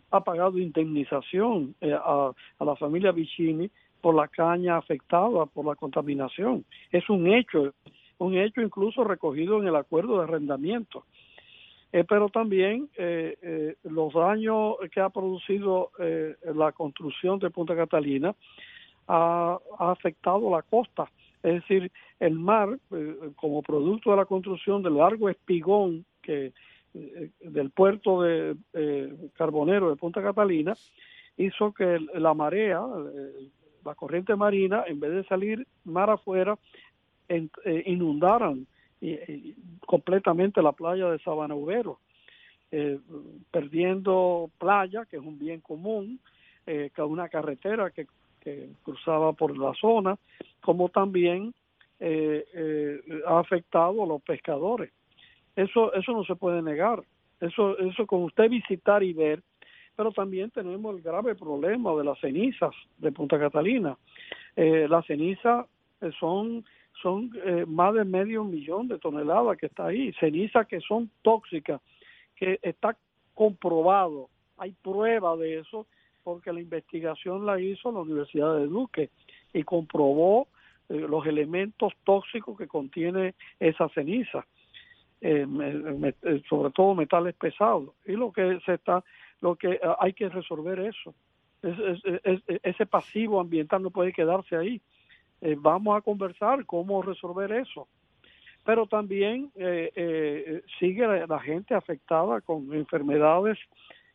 ha 0.10 0.24
pagado 0.24 0.58
indemnización 0.58 1.76
eh, 1.82 1.94
a, 1.94 2.32
a 2.60 2.66
la 2.66 2.76
familia 2.76 3.12
Vicini 3.12 3.70
por 4.02 4.16
la 4.16 4.28
caña 4.28 4.78
afectada 4.78 5.46
por 5.46 5.66
la 5.66 5.76
contaminación. 5.76 6.66
Es 6.92 7.10
un 7.10 7.28
hecho 7.28 7.74
un 8.20 8.38
hecho 8.38 8.62
incluso 8.62 9.04
recogido 9.04 9.60
en 9.62 9.68
el 9.68 9.76
acuerdo 9.76 10.18
de 10.18 10.24
arrendamiento. 10.24 11.06
Eh, 11.94 12.04
pero 12.04 12.28
también 12.30 12.90
eh, 12.98 13.38
eh, 13.42 13.76
los 13.84 14.14
daños 14.14 14.76
que 14.92 15.00
ha 15.00 15.10
producido 15.10 15.92
la 16.54 16.72
construcción 16.74 17.40
de 17.40 17.50
Punta 17.50 17.76
Catalina 17.76 18.36
ha, 19.08 19.58
afectado 19.80 20.50
la 20.52 20.64
costa. 20.64 21.10
Es 21.44 21.62
decir, 21.62 21.92
el 22.20 22.34
mar, 22.34 22.78
como 23.36 23.62
producto 23.62 24.12
de 24.12 24.18
la 24.18 24.26
construcción 24.26 24.84
del 24.84 24.98
largo 24.98 25.30
espigón 25.30 26.04
que 26.22 26.52
del 26.94 27.70
puerto 27.70 28.24
de 28.24 28.56
carbonero 29.36 29.90
de 29.90 29.96
Punta 29.96 30.22
Catalina, 30.22 30.76
hizo 31.38 31.72
que 31.72 32.00
la 32.16 32.34
marea, 32.34 32.82
la 33.86 33.96
corriente 33.96 34.36
marina, 34.36 34.84
en 34.88 35.00
vez 35.00 35.12
de 35.12 35.24
salir 35.26 35.66
mar 35.86 36.10
afuera, 36.10 36.58
eh, 37.30 37.84
inundaran 37.86 38.68
completamente 39.86 40.62
la 40.62 40.72
playa 40.72 41.10
de 41.10 41.20
Sabana 41.20 41.56
eh, 42.70 43.00
perdiendo 43.50 44.52
playa, 44.58 45.06
que 45.06 45.16
es 45.16 45.24
un 45.24 45.40
bien 45.40 45.62
común, 45.62 46.20
eh, 46.66 46.92
una 46.98 47.30
carretera 47.30 47.92
que, 47.92 48.08
cruzaba 48.82 49.34
por 49.34 49.58
la 49.58 49.74
zona, 49.74 50.18
como 50.62 50.88
también 50.88 51.54
eh, 52.00 53.02
ha 53.26 53.40
afectado 53.40 54.02
a 54.02 54.08
los 54.08 54.22
pescadores. 54.22 54.90
Eso, 55.54 55.94
eso 55.94 56.14
no 56.14 56.24
se 56.24 56.38
puede 56.38 56.62
negar. 56.62 57.04
Eso, 57.42 57.78
eso 57.78 58.08
con 58.08 58.24
usted 58.24 58.50
visitar 58.50 59.04
y 59.04 59.12
ver, 59.12 59.44
pero 59.98 60.14
también 60.14 60.50
tenemos 60.52 60.96
el 60.96 61.02
grave 61.02 61.36
problema 61.36 61.94
de 61.96 62.06
las 62.06 62.18
cenizas 62.22 62.74
de 62.98 63.12
Punta 63.12 63.38
Catalina. 63.38 63.98
las 64.56 65.06
cenizas 65.06 65.66
son 66.18 66.64
son 67.02 67.32
eh, 67.44 67.66
más 67.68 67.94
de 67.94 68.06
medio 68.06 68.44
millón 68.44 68.88
de 68.88 69.00
toneladas 69.00 69.58
que 69.58 69.68
está 69.68 69.88
ahí, 69.88 70.14
cenizas 70.20 70.68
que 70.68 70.80
son 70.82 71.10
tóxicas, 71.22 71.82
que 72.36 72.60
está 72.62 72.98
comprobado, 73.34 74.30
hay 74.58 74.72
prueba 74.72 75.36
de 75.38 75.60
eso, 75.60 75.88
porque 76.24 76.52
la 76.52 76.60
investigación 76.60 77.46
la 77.46 77.60
hizo 77.60 77.92
la 77.92 78.00
Universidad 78.00 78.56
de 78.58 78.68
Duque 78.68 79.10
y 79.54 79.64
comprobó 79.64 80.48
los 80.90 81.26
elementos 81.26 81.94
tóxicos 82.04 82.58
que 82.58 82.68
contiene 82.68 83.36
esa 83.60 83.90
ceniza, 83.90 84.46
sobre 85.22 86.72
todo 86.74 86.96
metales 86.96 87.36
pesados. 87.36 87.90
Y 88.06 88.14
lo 88.14 88.32
que 88.32 88.60
se 88.66 88.74
está, 88.74 89.04
lo 89.42 89.56
que 89.56 89.80
hay 90.00 90.14
que 90.14 90.30
resolver 90.30 90.80
eso. 90.80 91.14
ese 92.64 92.86
pasivo 92.86 93.40
ambiental 93.40 93.82
no 93.82 93.92
puede 93.92 94.14
quedarse 94.14 94.56
ahí. 94.56 94.82
Vamos 95.60 95.98
a 95.98 96.02
conversar 96.02 96.66
cómo 96.66 97.02
resolver 97.02 97.52
eso 97.52 97.88
pero 98.68 98.86
también 98.86 99.50
eh, 99.56 99.94
eh, 99.96 100.62
sigue 100.78 101.08
la, 101.08 101.40
gente 101.40 101.74
afectada 101.74 102.42
con 102.42 102.74
enfermedades 102.74 103.58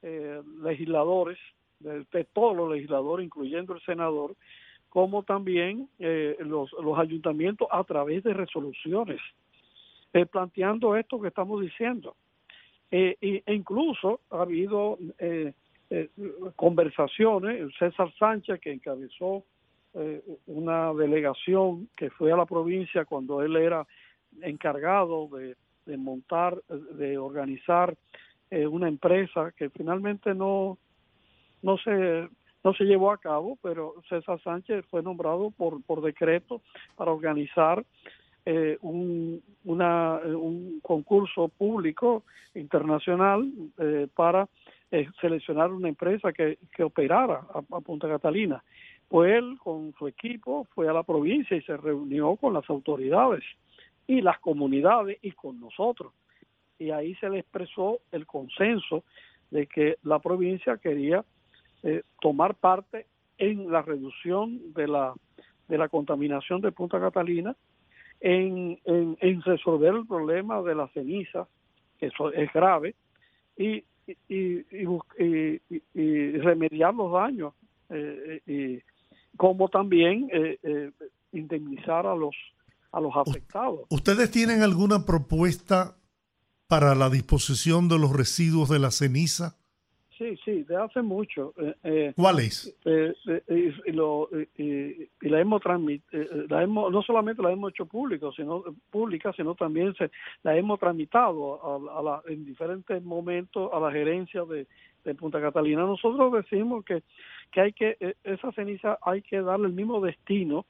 eh, 0.00 0.40
legisladores 0.62 1.38
de, 1.80 2.24
todos 2.32 2.56
los 2.56 2.70
legisladores 2.70 3.26
incluyendo 3.26 3.74
el 3.74 3.82
senador 3.82 4.34
como 4.88 5.22
también 5.22 5.86
eh, 5.98 6.34
los, 6.40 6.72
los 6.72 6.98
ayuntamientos 6.98 7.68
a 7.70 7.84
través 7.84 8.22
de 8.24 8.32
resoluciones 8.32 9.20
planteando 10.30 10.94
esto 10.94 11.18
que 11.18 11.28
estamos 11.28 11.62
diciendo. 11.62 12.14
E 12.90 13.42
incluso 13.46 14.20
ha 14.28 14.42
habido 14.42 14.98
conversaciones 16.54 17.74
César 17.78 18.12
Sánchez 18.18 18.60
que 18.60 18.72
encabezó 18.72 19.46
eh, 19.94 20.22
una 20.46 20.94
delegación 20.94 21.90
que 21.94 22.08
fue 22.08 22.32
a 22.32 22.36
la 22.36 22.46
provincia 22.46 23.04
cuando 23.04 23.42
él 23.42 23.56
era 23.56 23.86
encargado 24.40 25.28
de, 25.28 25.96
montar, 25.98 26.56
de 26.66 27.18
organizar 27.18 27.94
eh, 28.50 28.66
una 28.66 28.88
empresa 28.88 29.52
que 29.54 29.68
finalmente 29.68 30.34
no, 30.34 30.78
no 31.60 31.76
se 31.76 32.26
no 32.64 32.72
se 32.74 32.84
llevó 32.84 33.10
a 33.10 33.18
cabo, 33.18 33.58
pero 33.60 33.96
César 34.08 34.40
Sánchez 34.40 34.86
fue 34.88 35.02
nombrado 35.02 35.50
por, 35.50 35.82
por 35.82 36.00
decreto 36.00 36.62
para 36.96 37.10
organizar 37.10 37.84
eh, 38.46 38.78
un, 38.82 39.42
una, 39.64 40.20
un 40.24 40.78
concurso 40.80 41.48
público 41.48 42.22
internacional 42.54 43.50
para 44.14 44.48
seleccionar 45.20 45.72
una 45.72 45.88
empresa 45.88 46.32
que, 46.32 46.58
que 46.74 46.84
operara 46.84 47.42
a 47.52 47.80
Punta 47.80 48.06
Catalina 48.08 48.62
pues 49.12 49.30
él 49.30 49.58
con 49.62 49.92
su 49.98 50.08
equipo 50.08 50.66
fue 50.74 50.88
a 50.88 50.92
la 50.94 51.02
provincia 51.02 51.54
y 51.54 51.60
se 51.60 51.76
reunió 51.76 52.34
con 52.36 52.54
las 52.54 52.70
autoridades 52.70 53.44
y 54.06 54.22
las 54.22 54.38
comunidades 54.40 55.18
y 55.20 55.32
con 55.32 55.60
nosotros. 55.60 56.14
Y 56.78 56.92
ahí 56.92 57.14
se 57.16 57.28
le 57.28 57.40
expresó 57.40 58.00
el 58.10 58.26
consenso 58.26 59.04
de 59.50 59.66
que 59.66 59.98
la 60.02 60.18
provincia 60.18 60.78
quería 60.78 61.26
eh, 61.82 62.04
tomar 62.22 62.54
parte 62.54 63.04
en 63.36 63.70
la 63.70 63.82
reducción 63.82 64.72
de 64.72 64.88
la, 64.88 65.12
de 65.68 65.76
la 65.76 65.90
contaminación 65.90 66.62
de 66.62 66.72
Punta 66.72 66.98
Catalina, 66.98 67.54
en, 68.18 68.80
en, 68.86 69.42
resolver 69.42 69.92
el 69.92 70.06
problema 70.06 70.62
de 70.62 70.74
la 70.74 70.88
ceniza, 70.88 71.46
que 71.98 72.06
eso 72.06 72.32
es 72.32 72.50
grave, 72.54 72.94
y, 73.58 73.84
y, 74.30 74.64
y, 75.18 76.38
remediar 76.38 76.94
los 76.94 77.12
daños 77.12 77.52
eh, 77.90 78.40
y 78.46 78.91
como 79.36 79.68
también 79.68 80.28
eh, 80.32 80.58
eh, 80.62 80.90
indemnizar 81.32 82.06
a 82.06 82.14
los 82.14 82.34
a 82.92 83.00
los 83.00 83.16
afectados. 83.16 83.80
¿Ustedes 83.88 84.30
tienen 84.30 84.62
alguna 84.62 85.06
propuesta 85.06 85.96
para 86.68 86.94
la 86.94 87.08
disposición 87.08 87.88
de 87.88 87.98
los 87.98 88.12
residuos 88.14 88.68
de 88.68 88.78
la 88.78 88.90
ceniza? 88.90 89.56
Sí, 90.18 90.36
sí, 90.44 90.62
de 90.64 90.76
hace 90.76 91.00
mucho. 91.00 91.54
Eh, 91.82 92.12
¿Cuál 92.14 92.40
es? 92.40 92.76
y, 92.84 93.92
lo, 93.92 94.28
y, 94.58 95.08
la 95.20 95.40
hemos 95.40 95.62
transmitido, 95.62 96.46
la 96.48 96.62
hemos, 96.62 96.92
no 96.92 97.02
solamente 97.02 97.42
la 97.42 97.50
hemos 97.50 97.72
hecho 97.72 97.86
público, 97.86 98.30
sino 98.32 98.62
pública, 98.90 99.32
sino 99.32 99.54
también 99.54 99.94
se 99.94 100.10
la 100.42 100.54
hemos 100.54 100.78
tramitado 100.78 101.90
a, 101.90 102.02
la, 102.02 102.22
en 102.28 102.44
diferentes 102.44 103.02
momentos 103.02 103.70
a 103.72 103.80
la 103.80 103.90
gerencia 103.90 104.44
de, 104.44 104.66
de 105.04 105.14
Punta 105.14 105.40
Catalina. 105.40 105.82
Nosotros 105.82 106.32
decimos 106.32 106.84
que 106.84 107.02
que 107.52 107.60
hay 107.60 107.72
que 107.72 107.96
e, 108.00 108.16
esa 108.24 108.50
ceniza 108.52 108.98
hay 109.02 109.22
que 109.22 109.40
darle 109.40 109.68
el 109.68 109.74
mismo 109.74 110.00
destino 110.00 110.66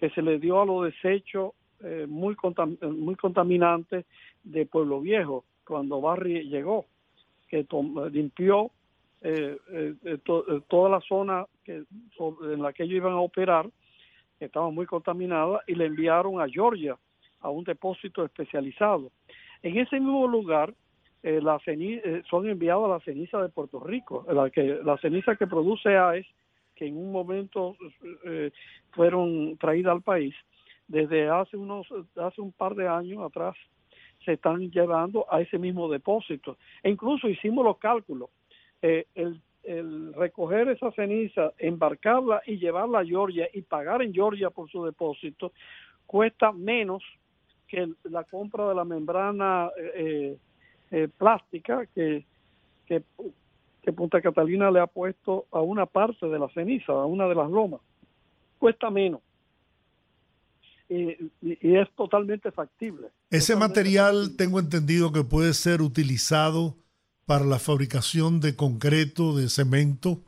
que 0.00 0.10
se 0.10 0.22
le 0.22 0.38
dio 0.38 0.60
a 0.60 0.66
los 0.66 0.84
desechos 0.84 1.52
eh, 1.84 2.06
muy 2.08 2.36
muy 2.80 3.14
contaminantes 3.14 4.06
de 4.42 4.66
Pueblo 4.66 5.00
Viejo 5.00 5.44
cuando 5.64 6.00
Barry 6.00 6.48
llegó 6.48 6.86
que 7.48 7.66
limpió 8.10 8.70
eh, 9.20 9.56
eh, 9.70 10.18
toda 10.68 10.88
la 10.88 11.00
zona 11.00 11.46
que, 11.64 11.84
en 12.42 12.62
la 12.62 12.72
que 12.72 12.84
ellos 12.84 12.96
iban 12.96 13.12
a 13.12 13.20
operar 13.20 13.68
que 14.38 14.46
estaba 14.46 14.70
muy 14.70 14.86
contaminada 14.86 15.60
y 15.66 15.74
le 15.74 15.86
enviaron 15.86 16.40
a 16.40 16.48
Georgia 16.48 16.96
a 17.40 17.50
un 17.50 17.62
depósito 17.62 18.24
especializado. 18.24 19.12
En 19.62 19.78
ese 19.78 20.00
mismo 20.00 20.26
lugar 20.26 20.74
eh, 21.22 21.40
la 21.40 21.60
eh, 21.66 22.22
son 22.28 22.48
enviados 22.48 22.84
a 22.84 22.94
la 22.94 23.00
ceniza 23.00 23.40
de 23.40 23.48
Puerto 23.48 23.80
Rico, 23.80 24.26
la, 24.32 24.50
que, 24.50 24.80
la 24.84 24.98
ceniza 24.98 25.36
que 25.36 25.46
produce 25.46 25.96
AES, 25.96 26.26
que 26.74 26.86
en 26.86 26.96
un 26.96 27.12
momento 27.12 27.76
eh, 28.24 28.50
fueron 28.90 29.56
traídas 29.58 29.92
al 29.92 30.02
país, 30.02 30.34
desde 30.88 31.28
hace, 31.28 31.56
unos, 31.56 31.86
hace 32.16 32.40
un 32.40 32.52
par 32.52 32.74
de 32.74 32.88
años 32.88 33.22
atrás 33.22 33.54
se 34.24 34.34
están 34.34 34.70
llevando 34.70 35.26
a 35.32 35.40
ese 35.40 35.58
mismo 35.58 35.90
depósito. 35.90 36.56
E 36.82 36.90
incluso 36.90 37.28
hicimos 37.28 37.64
los 37.64 37.78
cálculos. 37.78 38.30
el, 38.80 39.40
el 39.62 40.12
recoger 40.14 40.68
esa 40.68 40.90
ceniza, 40.92 41.52
embarcarla 41.58 42.42
y 42.46 42.58
llevarla 42.58 43.00
a 43.00 43.04
Georgia 43.04 43.48
y 43.52 43.62
pagar 43.62 44.02
en 44.02 44.12
Georgia 44.12 44.50
por 44.50 44.68
su 44.70 44.84
depósito 44.84 45.52
cuesta 46.06 46.52
menos 46.52 47.02
que 47.68 47.88
la 48.04 48.24
compra 48.24 48.68
de 48.68 48.74
la 48.74 48.84
membrana 48.84 49.70
eh, 49.94 50.36
eh, 50.92 51.08
plástica 51.08 51.86
que, 51.94 52.24
que 52.86 53.02
que 53.82 53.92
Punta 53.92 54.20
Catalina 54.20 54.70
le 54.70 54.78
ha 54.78 54.86
puesto 54.86 55.46
a 55.50 55.60
una 55.60 55.86
parte 55.86 56.26
de 56.26 56.38
la 56.38 56.48
ceniza, 56.50 56.92
a 56.92 57.04
una 57.04 57.26
de 57.26 57.34
las 57.34 57.50
lomas. 57.50 57.80
Cuesta 58.60 58.90
menos. 58.90 59.20
Y, 60.88 61.16
y 61.40 61.76
es 61.76 61.88
totalmente 61.96 62.52
factible. 62.52 63.08
Ese 63.30 63.54
Totalmente 63.54 63.80
material 63.80 64.14
factible. 64.14 64.36
tengo 64.36 64.60
entendido 64.60 65.10
que 65.12 65.24
puede 65.24 65.52
ser 65.54 65.82
utilizado 65.82 66.76
para 67.26 67.44
la 67.44 67.58
fabricación 67.58 68.38
de 68.40 68.54
concreto, 68.54 69.34
de 69.34 69.48
cemento 69.48 70.20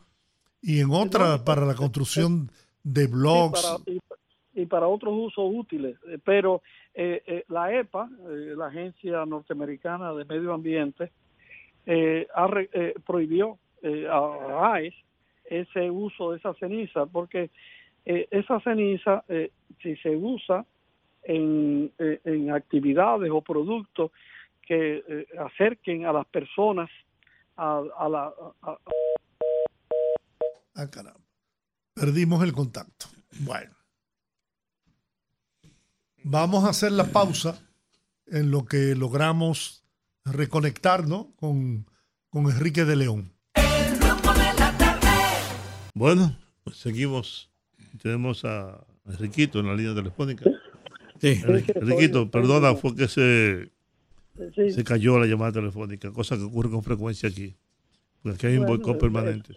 y 0.60 0.80
en 0.80 0.90
otra 0.90 1.44
para 1.44 1.64
la 1.64 1.74
construcción 1.76 2.50
de 2.82 3.06
blogs. 3.06 3.62
para- 3.62 3.78
y, 3.86 4.00
y 4.62 4.66
para 4.66 4.88
otros 4.88 5.12
usos 5.16 5.44
útiles. 5.54 5.96
Pero 6.24 6.60
eh, 6.94 7.22
eh, 7.26 7.44
la 7.48 7.72
EPA, 7.74 8.08
eh, 8.28 8.54
la 8.56 8.66
Agencia 8.66 9.26
Norteamericana 9.26 10.12
de 10.12 10.24
Medio 10.24 10.52
Ambiente, 10.52 11.10
eh, 11.86 12.26
ha 12.34 12.48
eh, 12.72 12.94
prohibió 13.04 13.58
a 14.10 14.72
AES 14.76 14.94
ese 15.44 15.90
uso 15.90 16.30
de 16.32 16.38
esa 16.38 16.54
ceniza, 16.54 17.04
porque 17.04 17.50
esa 18.06 18.58
ceniza, 18.60 19.22
si 19.82 19.94
se 19.96 20.16
usa 20.16 20.64
en, 21.22 21.92
en 21.98 22.50
actividades 22.50 23.30
o 23.30 23.42
productos 23.42 24.10
que 24.62 25.26
acerquen 25.38 26.06
a 26.06 26.14
las 26.14 26.24
personas 26.26 26.88
a, 27.56 27.82
a 27.98 28.08
la, 28.08 28.32
Ah, 30.76 30.90
caramba. 30.90 31.20
Perdimos 31.94 32.42
el 32.42 32.52
contacto. 32.52 33.06
Bueno. 33.40 33.72
Vamos 36.24 36.64
a 36.64 36.70
hacer 36.70 36.92
la 36.92 37.04
pausa 37.04 37.58
en 38.26 38.50
lo 38.50 38.64
que 38.64 38.94
logramos 38.94 39.84
reconectarnos 40.24 41.26
con, 41.36 41.86
con 42.30 42.46
Enrique 42.50 42.84
de 42.84 42.96
León. 42.96 43.30
Bueno, 45.94 46.36
pues 46.64 46.76
seguimos. 46.76 47.50
Tenemos 48.02 48.44
a 48.44 48.84
Enriquito 49.06 49.60
en 49.60 49.66
la 49.66 49.74
línea 49.74 49.94
telefónica. 49.94 50.44
Sí. 51.20 51.40
Enri- 51.44 51.72
Enriquito, 51.76 52.30
perdona, 52.30 52.74
fue 52.74 52.96
que 52.96 53.06
se, 53.06 53.70
sí, 54.54 54.70
se 54.72 54.82
cayó 54.84 55.18
la 55.18 55.26
llamada 55.26 55.52
telefónica, 55.52 56.10
cosa 56.12 56.36
que 56.36 56.42
ocurre 56.42 56.70
con 56.70 56.82
frecuencia 56.82 57.28
aquí. 57.28 57.54
Porque 58.22 58.36
aquí 58.36 58.46
hay 58.46 58.54
un 58.54 58.64
Bueno, 58.66 58.78
boicot 58.82 58.96
eh, 58.96 59.00
permanente. 59.00 59.54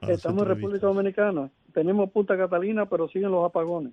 a 0.00 0.06
las 0.08 0.16
Estamos 0.16 0.42
en. 0.42 0.48
República 0.48 0.86
Dominicana. 0.86 1.50
Tenemos 1.72 2.10
Punta 2.10 2.36
Catalina, 2.36 2.86
pero 2.90 3.08
siguen 3.08 3.30
los 3.30 3.46
apagones. 3.48 3.92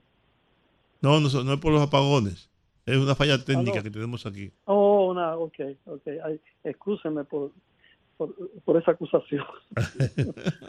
No, 1.02 1.20
no, 1.20 1.30
no 1.44 1.54
es 1.54 1.60
por 1.60 1.72
los 1.72 1.82
apagones. 1.82 2.50
Es 2.86 2.98
una 2.98 3.16
falla 3.16 3.44
técnica 3.44 3.78
no. 3.78 3.84
que 3.84 3.92
tenemos 3.92 4.26
aquí. 4.26 4.52
Oh, 4.66 5.14
no, 5.14 5.40
ok, 5.40 5.56
ok. 5.86 6.08
Ay, 6.26 6.42
excúsenme 6.64 7.24
por, 7.24 7.52
por, 8.18 8.36
por 8.66 8.78
esa 8.82 8.92
acusación. 8.92 9.46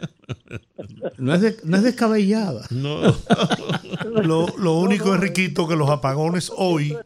No 1.17 1.33
es, 1.35 1.41
de- 1.41 1.57
no 1.63 1.77
es 1.77 1.83
descabellada. 1.83 2.65
No. 2.71 3.01
Lo, 4.23 4.47
lo 4.57 4.77
único, 4.79 5.07
no, 5.09 5.15
Enriquito, 5.15 5.67
que 5.67 5.75
los 5.75 5.89
apagones 5.89 6.51
hoy, 6.55 6.97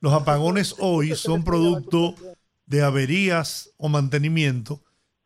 los 0.00 0.12
apagones 0.12 0.74
hoy 0.78 1.14
son 1.14 1.44
producto 1.44 2.14
de 2.66 2.82
averías 2.82 3.72
o 3.76 3.88
mantenimiento 3.88 4.82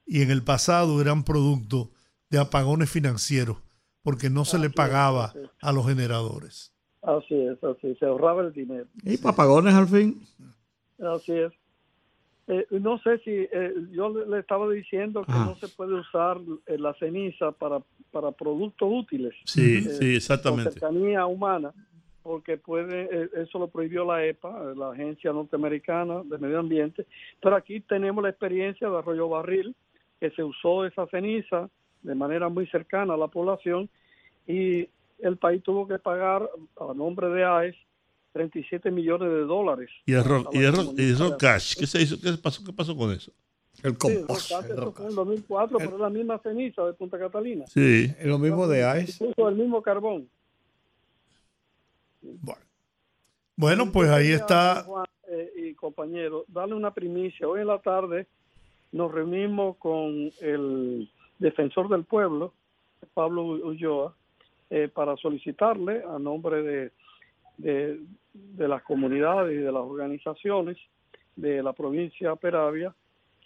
y 0.06 0.22
en 0.22 0.30
el 0.30 0.42
pasado 0.42 1.00
eran 1.00 1.24
producto 1.24 1.92
de 2.30 2.38
apagones 2.38 2.90
financieros 2.90 3.58
porque 4.02 4.28
no 4.28 4.44
se 4.44 4.58
le 4.58 4.70
pagaba 4.70 5.32
a 5.62 5.72
los 5.72 5.86
generadores. 5.86 6.73
Así 7.04 7.34
es, 7.34 7.62
así. 7.62 7.94
Se 7.96 8.06
ahorraba 8.06 8.42
el 8.42 8.52
dinero. 8.52 8.86
Y 9.04 9.18
papagones 9.18 9.74
al 9.74 9.86
fin. 9.88 10.20
Así 10.98 11.32
es. 11.32 11.52
Eh, 12.46 12.66
no 12.70 12.98
sé 12.98 13.18
si 13.18 13.30
eh, 13.30 13.72
yo 13.92 14.10
le, 14.10 14.26
le 14.26 14.38
estaba 14.40 14.68
diciendo 14.70 15.22
que 15.24 15.32
Ah. 15.32 15.44
no 15.46 15.54
se 15.56 15.68
puede 15.68 15.94
usar 15.94 16.38
eh, 16.66 16.78
la 16.78 16.92
ceniza 16.94 17.52
para, 17.52 17.80
para 18.10 18.32
productos 18.32 18.88
útiles. 18.90 19.34
Sí, 19.44 19.78
eh, 19.78 19.90
sí, 19.90 20.16
exactamente. 20.16 20.72
cercanía 20.72 21.24
humana, 21.26 21.72
porque 22.22 22.58
puede, 22.58 23.08
eh, 23.10 23.30
eso 23.36 23.58
lo 23.58 23.68
prohibió 23.68 24.04
la 24.04 24.24
EPA, 24.26 24.74
la 24.76 24.90
Agencia 24.90 25.32
Norteamericana 25.32 26.22
de 26.24 26.36
Medio 26.38 26.58
Ambiente. 26.58 27.06
Pero 27.40 27.56
aquí 27.56 27.80
tenemos 27.80 28.22
la 28.22 28.30
experiencia 28.30 28.88
de 28.90 28.96
Arroyo 28.98 29.28
Barril, 29.28 29.74
que 30.20 30.30
se 30.30 30.42
usó 30.42 30.84
esa 30.84 31.06
ceniza 31.06 31.68
de 32.02 32.14
manera 32.14 32.50
muy 32.50 32.66
cercana 32.66 33.14
a 33.14 33.18
la 33.18 33.28
población 33.28 33.88
y 34.46 34.86
el 35.18 35.36
país 35.36 35.62
tuvo 35.62 35.86
que 35.86 35.98
pagar 35.98 36.48
a 36.80 36.94
nombre 36.94 37.28
de 37.28 37.44
AES 37.44 37.76
37 38.32 38.90
millones 38.90 39.28
de 39.30 39.40
dólares. 39.44 39.90
Y 40.06 40.12
error, 40.14 40.48
y 40.52 40.64
error, 40.64 40.86
y 40.96 41.12
error 41.12 41.36
cash. 41.38 41.76
¿Qué 41.78 41.86
se 41.86 42.02
hizo? 42.02 42.20
¿Qué 42.20 42.36
pasó, 42.42 42.64
¿Qué 42.64 42.72
pasó 42.72 42.96
con 42.96 43.12
eso? 43.12 43.32
El 43.82 43.92
Sí, 43.92 43.98
compost. 43.98 44.50
Rocache, 44.50 44.72
el 44.72 44.92
fue 44.92 45.04
en 45.04 45.10
el 45.10 45.14
2004, 45.14 45.78
pero 45.78 45.94
es 45.94 46.00
la 46.00 46.10
misma 46.10 46.38
ceniza 46.38 46.84
de 46.84 46.92
Punta 46.94 47.18
Catalina. 47.18 47.64
Sí. 47.68 48.12
Es 48.18 48.26
lo 48.26 48.38
mismo 48.38 48.66
de 48.66 48.84
AES. 48.84 49.20
Incluso 49.20 49.48
el 49.48 49.54
mismo 49.56 49.82
carbón. 49.82 50.28
Bueno, 52.22 52.60
Bueno, 53.56 53.92
pues 53.92 54.10
ahí 54.10 54.30
está. 54.32 54.82
Juan, 54.84 55.06
eh, 55.28 55.52
y 55.56 55.74
compañero, 55.74 56.44
darle 56.48 56.74
una 56.74 56.92
primicia. 56.92 57.46
Hoy 57.46 57.60
en 57.60 57.68
la 57.68 57.78
tarde 57.80 58.26
nos 58.92 59.12
reunimos 59.12 59.76
con 59.76 60.30
el 60.40 61.10
defensor 61.38 61.88
del 61.88 62.04
pueblo, 62.04 62.52
Pablo 63.12 63.42
Ulloa, 63.44 64.14
eh, 64.70 64.88
para 64.88 65.16
solicitarle 65.16 66.02
a 66.08 66.18
nombre 66.18 66.62
de, 66.62 66.92
de, 67.58 68.68
las 68.68 68.82
comunidades 68.82 69.52
y 69.52 69.62
de 69.62 69.72
las 69.72 69.82
organizaciones 69.82 70.76
de 71.36 71.62
la 71.62 71.72
provincia 71.72 72.30
de 72.30 72.36
Peravia 72.36 72.94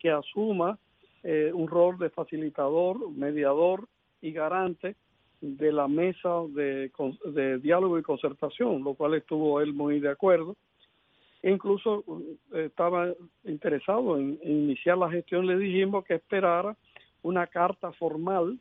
que 0.00 0.10
asuma 0.10 0.78
eh, 1.22 1.50
un 1.52 1.66
rol 1.66 1.98
de 1.98 2.10
facilitador, 2.10 3.10
mediador 3.10 3.88
y 4.20 4.32
garante 4.32 4.94
de 5.40 5.72
la 5.72 5.88
mesa 5.88 6.42
de 6.54 7.58
diálogo 7.58 7.98
y 7.98 8.02
concertación, 8.02 8.82
lo 8.82 8.94
cual 8.94 9.14
estuvo 9.14 9.60
él 9.60 9.72
muy 9.72 10.00
de 10.00 10.10
acuerdo. 10.10 10.56
E 11.42 11.50
incluso 11.50 12.04
eh, 12.52 12.66
estaba 12.66 13.12
interesado 13.44 14.18
en, 14.18 14.38
en 14.42 14.52
iniciar 14.64 14.98
la 14.98 15.10
gestión, 15.10 15.46
le 15.46 15.56
dijimos 15.56 16.04
que 16.04 16.14
esperara 16.14 16.76
una 17.22 17.46
carta 17.46 17.92
formal 17.92 18.58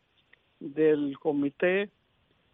del 0.60 1.18
comité 1.20 1.90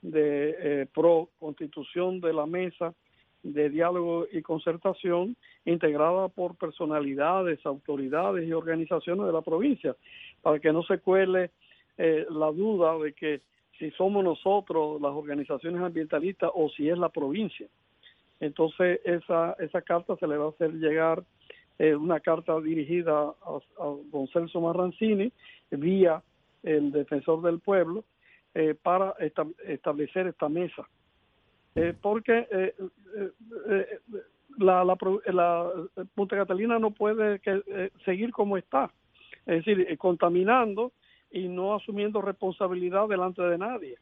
de 0.04 0.56
eh, 0.60 0.88
pro 0.94 1.30
constitución 1.40 2.20
de 2.20 2.34
la 2.34 2.46
mesa 2.46 2.94
de 3.42 3.70
diálogo 3.70 4.26
y 4.32 4.42
concertación 4.42 5.36
integrada 5.66 6.30
por 6.30 6.56
personalidades, 6.56 7.66
autoridades 7.66 8.48
y 8.48 8.54
organizaciones 8.54 9.26
de 9.26 9.34
la 9.34 9.42
provincia, 9.42 9.96
para 10.42 10.60
que 10.60 10.72
no 10.72 10.84
se 10.84 11.00
cuele 11.00 11.52
eh, 11.98 12.26
la 12.30 12.52
duda 12.52 12.98
de 13.00 13.14
que 13.14 13.42
si 13.80 13.92
somos 13.92 14.24
nosotros 14.24 15.02
las 15.02 15.12
organizaciones 15.12 15.82
ambientalistas 15.82 16.52
o 16.54 16.70
si 16.70 16.90
es 16.90 16.98
la 16.98 17.10
provincia. 17.10 17.68
Entonces 18.40 19.02
esa, 19.04 19.56
esa 19.60 19.82
carta 19.82 20.16
se 20.18 20.28
le 20.28 20.38
va 20.38 20.46
a 20.46 20.50
hacer 20.50 20.74
llegar 20.74 21.24
eh, 21.80 21.96
una 21.96 22.20
carta 22.20 22.60
dirigida 22.62 23.14
a, 23.14 23.58
a 23.80 23.96
don 24.12 24.28
Celso 24.28 24.62
Marrancini 24.62 25.32
vía 25.72 26.22
el 26.62 26.92
defensor 26.92 27.42
del 27.42 27.60
pueblo 27.60 28.06
eh, 28.54 28.76
para 28.82 29.16
esta- 29.20 29.48
establecer 29.66 30.28
esta 30.28 30.50
mesa. 30.50 30.88
Eh, 31.76 31.94
porque 32.00 32.48
eh, 32.52 32.76
eh, 33.18 33.32
eh, 33.70 34.00
la, 34.60 34.84
la, 34.86 34.96
la 35.26 35.72
Punta 36.14 36.36
Catalina 36.36 36.78
no 36.78 36.92
puede 36.92 37.40
que, 37.40 37.90
seguir 38.06 38.32
como 38.32 38.58
está, 38.58 38.92
es 39.48 39.66
decir, 39.66 39.98
contaminando 39.98 40.92
y 41.32 41.48
no 41.48 41.74
asumiendo 41.74 42.22
responsabilidad 42.22 43.08
delante 43.08 43.42
de 43.42 43.58
nadie. 43.58 43.98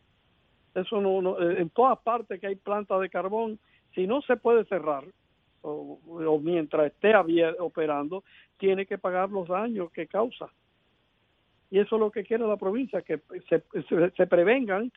Eso 0.75 0.99
no, 0.99 1.21
no- 1.21 1.39
en 1.39 1.69
todas 1.69 1.99
partes 1.99 2.39
que 2.39 2.47
hay 2.47 2.55
plantas 2.55 2.99
de 2.99 3.09
carbón, 3.09 3.57
si 3.95 4.05
no 4.05 4.21
se 4.21 4.35
puede 4.35 4.65
cerrar 4.65 5.05
o, 5.61 5.99
o 6.05 6.39
mientras 6.39 6.87
esté 6.91 7.13
operando, 7.59 8.23
tiene 8.57 8.85
que 8.85 8.97
pagar 8.97 9.29
los 9.29 9.47
daños 9.47 9.91
que 9.91 10.07
causa. 10.07 10.49
Y 11.71 11.79
eso 11.79 11.95
es 11.95 11.99
lo 11.99 12.11
que 12.11 12.23
quiere 12.23 12.45
la 12.45 12.57
provincia, 12.57 13.01
que 13.01 13.19
se, 13.49 13.63
se- 13.89 14.11
se 14.15 14.27
prevengan 14.27 14.91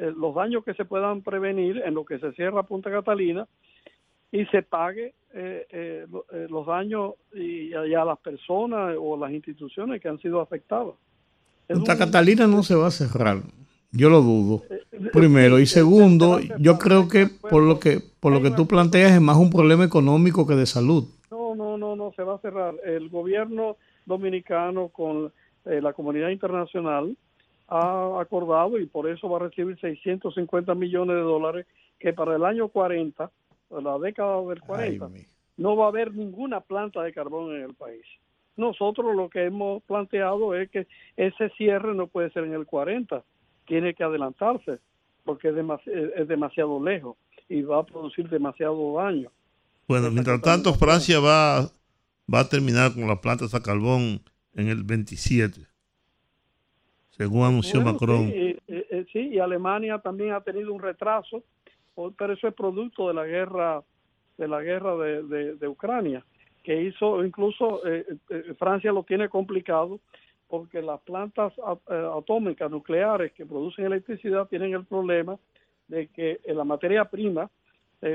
eh, 0.00 0.12
los 0.16 0.34
daños 0.34 0.64
que 0.64 0.74
se 0.74 0.84
puedan 0.84 1.22
prevenir 1.22 1.80
en 1.84 1.94
lo 1.94 2.04
que 2.04 2.18
se 2.18 2.32
cierra 2.32 2.64
Punta 2.64 2.90
Catalina 2.90 3.46
y 4.32 4.44
se 4.46 4.62
pague 4.62 5.14
eh, 5.32 5.66
eh, 5.70 6.06
eh, 6.32 6.46
los 6.50 6.66
daños 6.66 7.12
y, 7.32 7.68
y 7.68 7.94
a 7.94 8.04
las 8.04 8.18
personas 8.18 8.96
o 9.00 9.16
las 9.16 9.30
instituciones 9.32 10.00
que 10.02 10.08
han 10.08 10.18
sido 10.18 10.40
afectadas. 10.40 10.94
Es 11.68 11.76
Punta 11.76 11.92
un- 11.92 11.98
Catalina 11.98 12.46
no 12.46 12.62
se 12.62 12.74
va 12.74 12.88
a 12.88 12.90
cerrar. 12.90 13.38
Yo 13.92 14.10
lo 14.10 14.20
dudo. 14.20 14.64
eh, 14.70 14.80
Primero 15.12 15.58
y 15.60 15.66
se- 15.66 15.74
se- 15.74 15.80
segundo, 15.80 16.40
yo 16.58 16.76
creo 16.78 17.08
que 17.08 17.26
por 17.28 17.62
lo 17.62 17.78
que 17.78 18.00
por 18.20 18.32
lo 18.32 18.42
que 18.42 18.50
tú 18.50 18.66
planteas 18.66 19.12
es 19.12 19.20
más 19.20 19.36
un 19.36 19.48
problema 19.50 19.84
económico 19.84 20.44
que 20.46 20.54
de 20.56 20.66
salud. 20.66 21.04
No, 21.30 21.54
no, 21.54 21.78
no, 21.78 21.94
no, 21.94 22.12
se 22.16 22.24
va 22.24 22.34
a 22.34 22.38
cerrar. 22.38 22.74
El 22.84 23.08
gobierno 23.08 23.76
dominicano 24.04 24.88
con 24.88 25.32
eh, 25.66 25.80
la 25.82 25.92
comunidad 25.92 26.28
internacional 26.30 27.16
ha 27.68 28.20
acordado 28.20 28.78
y 28.78 28.86
por 28.86 29.08
eso 29.08 29.28
va 29.28 29.36
a 29.38 29.48
recibir 29.48 29.78
650 29.80 30.74
millones 30.74 31.16
de 31.16 31.22
dólares 31.22 31.66
que 31.98 32.12
para 32.12 32.36
el 32.36 32.44
año 32.44 32.68
40, 32.68 33.30
la 33.82 33.98
década 33.98 34.40
del 34.42 34.60
40, 34.60 35.04
Ay, 35.06 35.12
mi- 35.12 35.26
no 35.56 35.76
va 35.76 35.86
a 35.86 35.88
haber 35.88 36.14
ninguna 36.14 36.60
planta 36.60 37.02
de 37.02 37.12
carbón 37.12 37.54
en 37.56 37.62
el 37.62 37.74
país. 37.74 38.04
nosotros 38.56 39.14
lo 39.14 39.28
que 39.28 39.44
hemos 39.44 39.82
planteado 39.84 40.52
es 40.54 40.68
que 40.70 40.86
ese 41.16 41.48
cierre 41.50 41.94
no 41.94 42.06
puede 42.08 42.30
ser 42.30 42.42
en 42.44 42.54
el 42.54 42.66
40, 42.66 43.22
tiene 43.66 43.94
que 43.94 44.02
adelantarse 44.02 44.78
porque 45.24 45.48
es, 45.50 46.26
demasiado 46.28 46.82
lejos 46.82 47.16
y 47.48 47.62
va 47.62 47.78
a 47.80 47.82
producir 47.86 48.28
demasiado 48.28 48.94
daño. 48.96 49.30
Bueno, 49.86 50.10
mientras 50.10 50.40
tanto, 50.40 50.74
Francia 50.74 51.20
va, 51.20 51.60
va 52.32 52.40
a 52.40 52.48
terminar 52.48 52.92
con 52.94 53.06
las 53.06 53.18
plantas 53.20 53.54
a 53.54 53.62
carbón 53.62 54.20
en 54.54 54.68
el 54.68 54.82
27, 54.84 55.60
según 57.10 57.44
anunció 57.44 57.80
Macron. 57.80 58.32
Sí, 59.12 59.30
y 59.32 59.38
Alemania 59.38 59.98
también 59.98 60.32
ha 60.32 60.40
tenido 60.40 60.72
un 60.72 60.82
retraso, 60.82 61.42
pero 62.16 62.32
eso 62.32 62.48
es 62.48 62.54
producto 62.54 63.08
de 63.08 63.14
la 63.14 63.24
guerra 63.24 63.82
de 64.38 64.48
la 64.48 64.62
guerra 64.62 64.96
de, 64.96 65.68
Ucrania, 65.68 66.24
que 66.62 66.80
hizo 66.80 67.24
incluso 67.24 67.84
eh, 67.86 68.06
eh, 68.30 68.54
Francia 68.56 68.92
lo 68.92 69.02
tiene 69.02 69.28
complicado 69.28 70.00
porque 70.46 70.80
las 70.80 71.00
plantas 71.00 71.52
eh, 71.58 72.08
atómicas 72.16 72.70
nucleares 72.70 73.32
que 73.32 73.44
producen 73.44 73.86
electricidad 73.86 74.46
tienen 74.46 74.74
el 74.74 74.84
problema 74.84 75.36
de 75.88 76.06
que 76.06 76.40
la 76.46 76.64
materia 76.64 77.04
prima 77.04 77.50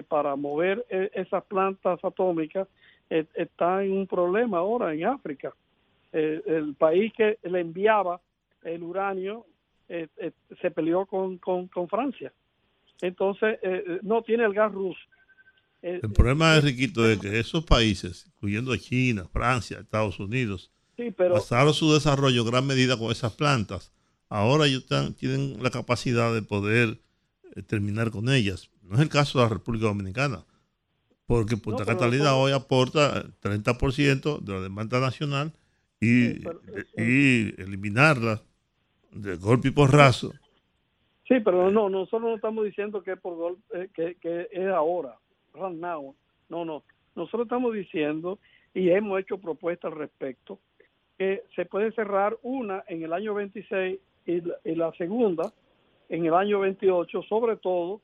para 0.07 0.37
mover 0.37 0.85
esas 0.89 1.43
plantas 1.43 1.99
atómicas 2.05 2.69
está 3.09 3.83
en 3.83 3.91
un 3.91 4.07
problema 4.07 4.59
ahora 4.59 4.93
en 4.93 5.03
África. 5.03 5.53
El 6.13 6.75
país 6.77 7.11
que 7.13 7.39
le 7.43 7.59
enviaba 7.59 8.21
el 8.63 8.83
uranio 8.83 9.45
se 9.87 10.71
peleó 10.71 11.05
con, 11.05 11.37
con, 11.39 11.67
con 11.67 11.89
Francia. 11.89 12.31
Entonces, 13.01 13.59
no 14.03 14.21
tiene 14.21 14.45
el 14.45 14.53
gas 14.53 14.71
ruso 14.71 14.99
el 15.83 16.13
problema 16.13 16.55
es, 16.55 16.63
Riquito, 16.63 17.03
de 17.03 17.19
que 17.19 17.39
esos 17.39 17.65
países, 17.65 18.25
incluyendo 18.27 18.75
China, 18.77 19.27
Francia, 19.31 19.79
Estados 19.79 20.17
Unidos, 20.17 20.71
pasaron 21.17 21.73
su 21.73 21.93
desarrollo 21.93 22.41
en 22.41 22.47
gran 22.47 22.65
medida 22.65 22.97
con 22.97 23.11
esas 23.11 23.33
plantas. 23.33 23.91
Ahora 24.29 24.65
ellos 24.65 24.85
tienen 25.17 25.61
la 25.61 25.71
capacidad 25.71 26.33
de 26.33 26.41
poder 26.41 27.01
eh, 27.53 27.63
terminar 27.63 28.11
con 28.11 28.29
ellas. 28.29 28.69
No 28.81 28.95
es 28.95 29.01
el 29.01 29.09
caso 29.09 29.39
de 29.39 29.43
la 29.43 29.49
República 29.49 29.87
Dominicana, 29.87 30.45
porque 31.25 31.57
Punta 31.57 31.83
Catalina 31.83 32.35
hoy 32.35 32.53
aporta 32.53 33.17
el 33.17 33.37
30% 33.41 34.39
de 34.39 34.53
la 34.53 34.61
demanda 34.61 35.01
nacional 35.01 35.51
y, 36.03 37.01
y 37.01 37.61
eliminarla 37.61 38.41
de 39.11 39.35
golpe 39.37 39.69
y 39.69 39.71
porrazo. 39.71 40.31
Sí, 41.27 41.39
pero 41.39 41.71
no, 41.71 41.89
nosotros 41.89 42.23
no 42.23 42.35
estamos 42.35 42.65
diciendo 42.65 43.01
que, 43.01 43.15
por 43.15 43.35
golpe, 43.35 43.63
eh, 43.73 43.89
que, 43.93 44.15
que 44.15 44.49
es 44.51 44.67
ahora 44.67 45.17
now. 45.55 46.15
No, 46.49 46.65
no. 46.65 46.83
Nosotros 47.15 47.43
estamos 47.43 47.73
diciendo 47.73 48.39
y 48.73 48.89
hemos 48.89 49.19
hecho 49.19 49.37
propuestas 49.37 49.91
al 49.91 49.99
respecto 49.99 50.59
que 51.17 51.43
se 51.55 51.65
puede 51.65 51.91
cerrar 51.91 52.37
una 52.41 52.83
en 52.87 53.03
el 53.03 53.13
año 53.13 53.33
26 53.33 53.99
y 54.25 54.41
la, 54.75 54.91
segunda 54.93 55.51
en 56.09 56.25
el 56.25 56.33
año 56.33 56.59
28, 56.61 57.23
sobre 57.23 57.57
todo 57.57 58.01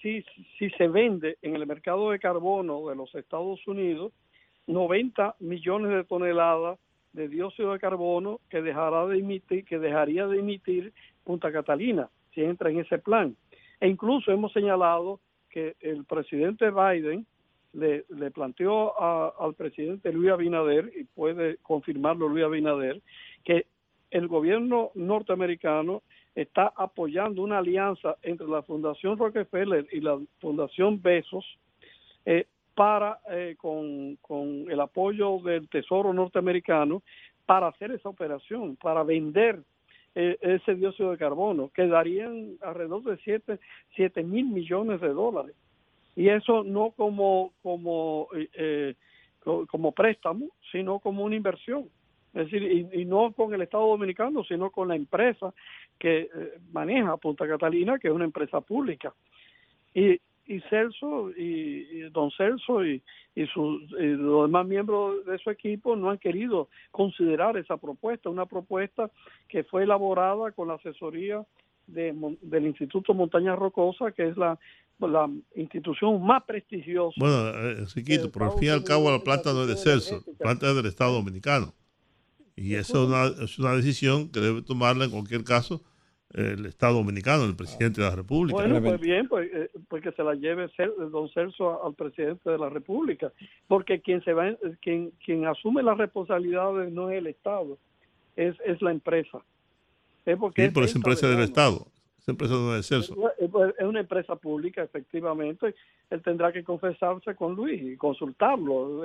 si, 0.00 0.24
si 0.58 0.70
se 0.70 0.88
vende 0.88 1.38
en 1.42 1.56
el 1.56 1.66
mercado 1.66 2.10
de 2.10 2.18
carbono 2.18 2.88
de 2.88 2.94
los 2.94 3.14
Estados 3.14 3.66
Unidos 3.66 4.12
90 4.66 5.36
millones 5.40 5.92
de 5.92 6.04
toneladas 6.04 6.78
de 7.16 7.28
dióxido 7.28 7.72
de 7.72 7.80
carbono 7.80 8.40
que 8.50 8.60
dejará 8.60 9.06
de 9.06 9.18
emitir, 9.18 9.64
que 9.64 9.78
dejaría 9.78 10.26
de 10.26 10.38
emitir 10.38 10.92
Punta 11.24 11.50
Catalina 11.50 12.08
si 12.32 12.42
entra 12.42 12.70
en 12.70 12.78
ese 12.80 12.98
plan. 12.98 13.34
E 13.80 13.88
incluso 13.88 14.30
hemos 14.30 14.52
señalado 14.52 15.18
que 15.48 15.74
el 15.80 16.04
presidente 16.04 16.70
Biden 16.70 17.26
le, 17.72 18.04
planteó 18.30 18.98
al 19.00 19.54
presidente 19.54 20.12
Luis 20.12 20.30
Abinader, 20.30 20.92
y 20.94 21.04
puede 21.04 21.56
confirmarlo 21.58 22.28
Luis 22.28 22.44
Abinader, 22.44 23.00
que 23.44 23.66
el 24.10 24.28
gobierno 24.28 24.90
norteamericano 24.94 26.02
está 26.34 26.72
apoyando 26.76 27.42
una 27.42 27.58
alianza 27.58 28.16
entre 28.22 28.46
la 28.46 28.62
Fundación 28.62 29.18
Rockefeller 29.18 29.86
y 29.90 30.00
la 30.00 30.18
Fundación 30.38 31.00
Besos 31.00 31.44
eh, 32.26 32.46
para, 32.76 33.18
eh, 33.30 33.56
con, 33.58 34.16
con 34.16 34.70
el 34.70 34.78
apoyo 34.80 35.38
del 35.38 35.68
Tesoro 35.68 36.12
norteamericano, 36.12 37.02
para 37.46 37.68
hacer 37.68 37.90
esa 37.90 38.08
operación, 38.08 38.76
para 38.76 39.02
vender 39.02 39.60
eh, 40.18 40.38
ese 40.40 40.74
dióxido 40.74 41.10
de 41.10 41.18
carbono, 41.18 41.70
que 41.74 41.86
darían 41.86 42.56
alrededor 42.62 43.02
de 43.02 43.18
7, 43.94 44.22
mil 44.24 44.46
millones 44.46 44.98
de 45.02 45.08
dólares. 45.08 45.54
Y 46.16 46.28
eso 46.28 46.64
no 46.64 46.92
como, 46.92 47.52
como, 47.62 48.28
eh, 48.34 48.48
eh, 48.54 48.94
como 49.68 49.92
préstamo, 49.92 50.46
sino 50.72 51.00
como 51.00 51.22
una 51.22 51.36
inversión. 51.36 51.90
Es 52.32 52.50
decir, 52.50 52.62
y, 52.92 53.04
no 53.04 53.32
con 53.32 53.52
el 53.52 53.60
Estado 53.60 53.88
Dominicano, 53.88 54.42
sino 54.44 54.70
con 54.70 54.88
la 54.88 54.96
empresa 54.96 55.52
que 55.98 56.30
maneja 56.72 57.16
Punta 57.18 57.46
Catalina, 57.46 57.98
que 57.98 58.08
es 58.08 58.14
una 58.14 58.24
empresa 58.24 58.62
pública. 58.62 59.12
Y, 59.94 60.18
y 60.46 60.60
Celso 60.70 61.30
y, 61.30 62.08
don 62.10 62.30
Celso 62.30 62.84
y, 62.84 63.02
y, 63.34 63.46
sus, 63.48 63.90
los 63.90 64.46
demás 64.46 64.66
miembros 64.66 65.24
de 65.26 65.38
su 65.38 65.50
equipo 65.50 65.96
no 65.96 66.10
han 66.10 66.18
querido 66.18 66.68
considerar 66.90 67.56
esa 67.56 67.76
propuesta, 67.76 68.30
una 68.30 68.46
propuesta 68.46 69.10
que 69.48 69.64
fue 69.64 69.82
elaborada 69.82 70.52
con 70.52 70.68
la 70.68 70.74
asesoría 70.74 71.44
de, 71.86 72.14
del 72.42 72.66
Instituto 72.66 73.14
Montaña 73.14 73.56
Rocosa, 73.56 74.12
que 74.12 74.28
es 74.28 74.36
la, 74.36 74.58
la 75.00 75.30
institución 75.54 76.24
más 76.24 76.44
prestigiosa. 76.44 77.14
Bueno, 77.18 77.48
eh, 77.48 77.86
Riquito, 77.94 78.30
por 78.30 78.44
al 78.44 78.52
fin 78.52 78.68
y 78.68 78.70
al 78.70 78.84
cabo 78.84 79.10
la 79.10 79.20
planta 79.20 79.52
no 79.52 79.62
es 79.62 79.68
de 79.68 79.76
Celso, 79.76 80.22
la 80.26 80.38
planta 80.38 80.68
es 80.68 80.76
del 80.76 80.86
Estado 80.86 81.12
Dominicano. 81.12 81.74
Y 82.54 82.74
eso 82.74 83.02
es 83.02 83.08
una, 83.08 83.44
es 83.44 83.58
una 83.58 83.72
decisión 83.74 84.30
que 84.30 84.40
debe 84.40 84.62
tomarla 84.62 85.04
en 85.04 85.10
cualquier 85.10 85.44
caso 85.44 85.82
el 86.36 86.66
Estado 86.66 86.94
Dominicano, 86.94 87.44
el 87.44 87.56
presidente 87.56 88.00
de 88.00 88.08
la 88.08 88.16
República. 88.16 88.56
Bueno, 88.56 88.82
pues 88.82 89.00
bien, 89.00 89.28
pues, 89.28 89.48
eh, 89.52 89.70
pues 89.88 90.02
que 90.02 90.12
se 90.12 90.22
la 90.22 90.34
lleve 90.34 90.70
don 91.10 91.28
Celso 91.30 91.84
al 91.84 91.94
presidente 91.94 92.50
de 92.50 92.58
la 92.58 92.68
República, 92.68 93.32
porque 93.68 94.00
quien 94.00 94.22
se 94.24 94.32
va, 94.32 94.54
quien, 94.82 95.12
quien 95.24 95.46
asume 95.46 95.82
las 95.82 95.98
responsabilidades 95.98 96.92
no 96.92 97.10
es 97.10 97.18
el 97.18 97.28
Estado, 97.28 97.78
es, 98.34 98.56
es 98.64 98.82
la 98.82 98.90
empresa. 98.90 99.38
Es 100.24 100.36
porque 100.36 100.66
sí, 100.66 100.70
pero 100.74 100.86
es 100.86 100.96
empresa 100.96 101.28
del 101.28 101.40
Estado. 101.40 101.86
Esa 102.18 102.32
empresa 102.32 102.78
es 102.78 102.86
Celso. 102.88 103.14
Es 103.38 103.86
una 103.86 104.00
empresa 104.00 104.34
pública, 104.34 104.82
efectivamente. 104.82 105.76
Él 106.10 106.22
tendrá 106.22 106.52
que 106.52 106.64
confesarse 106.64 107.36
con 107.36 107.54
Luis 107.54 107.80
y 107.80 107.96
consultarlo. 107.96 109.02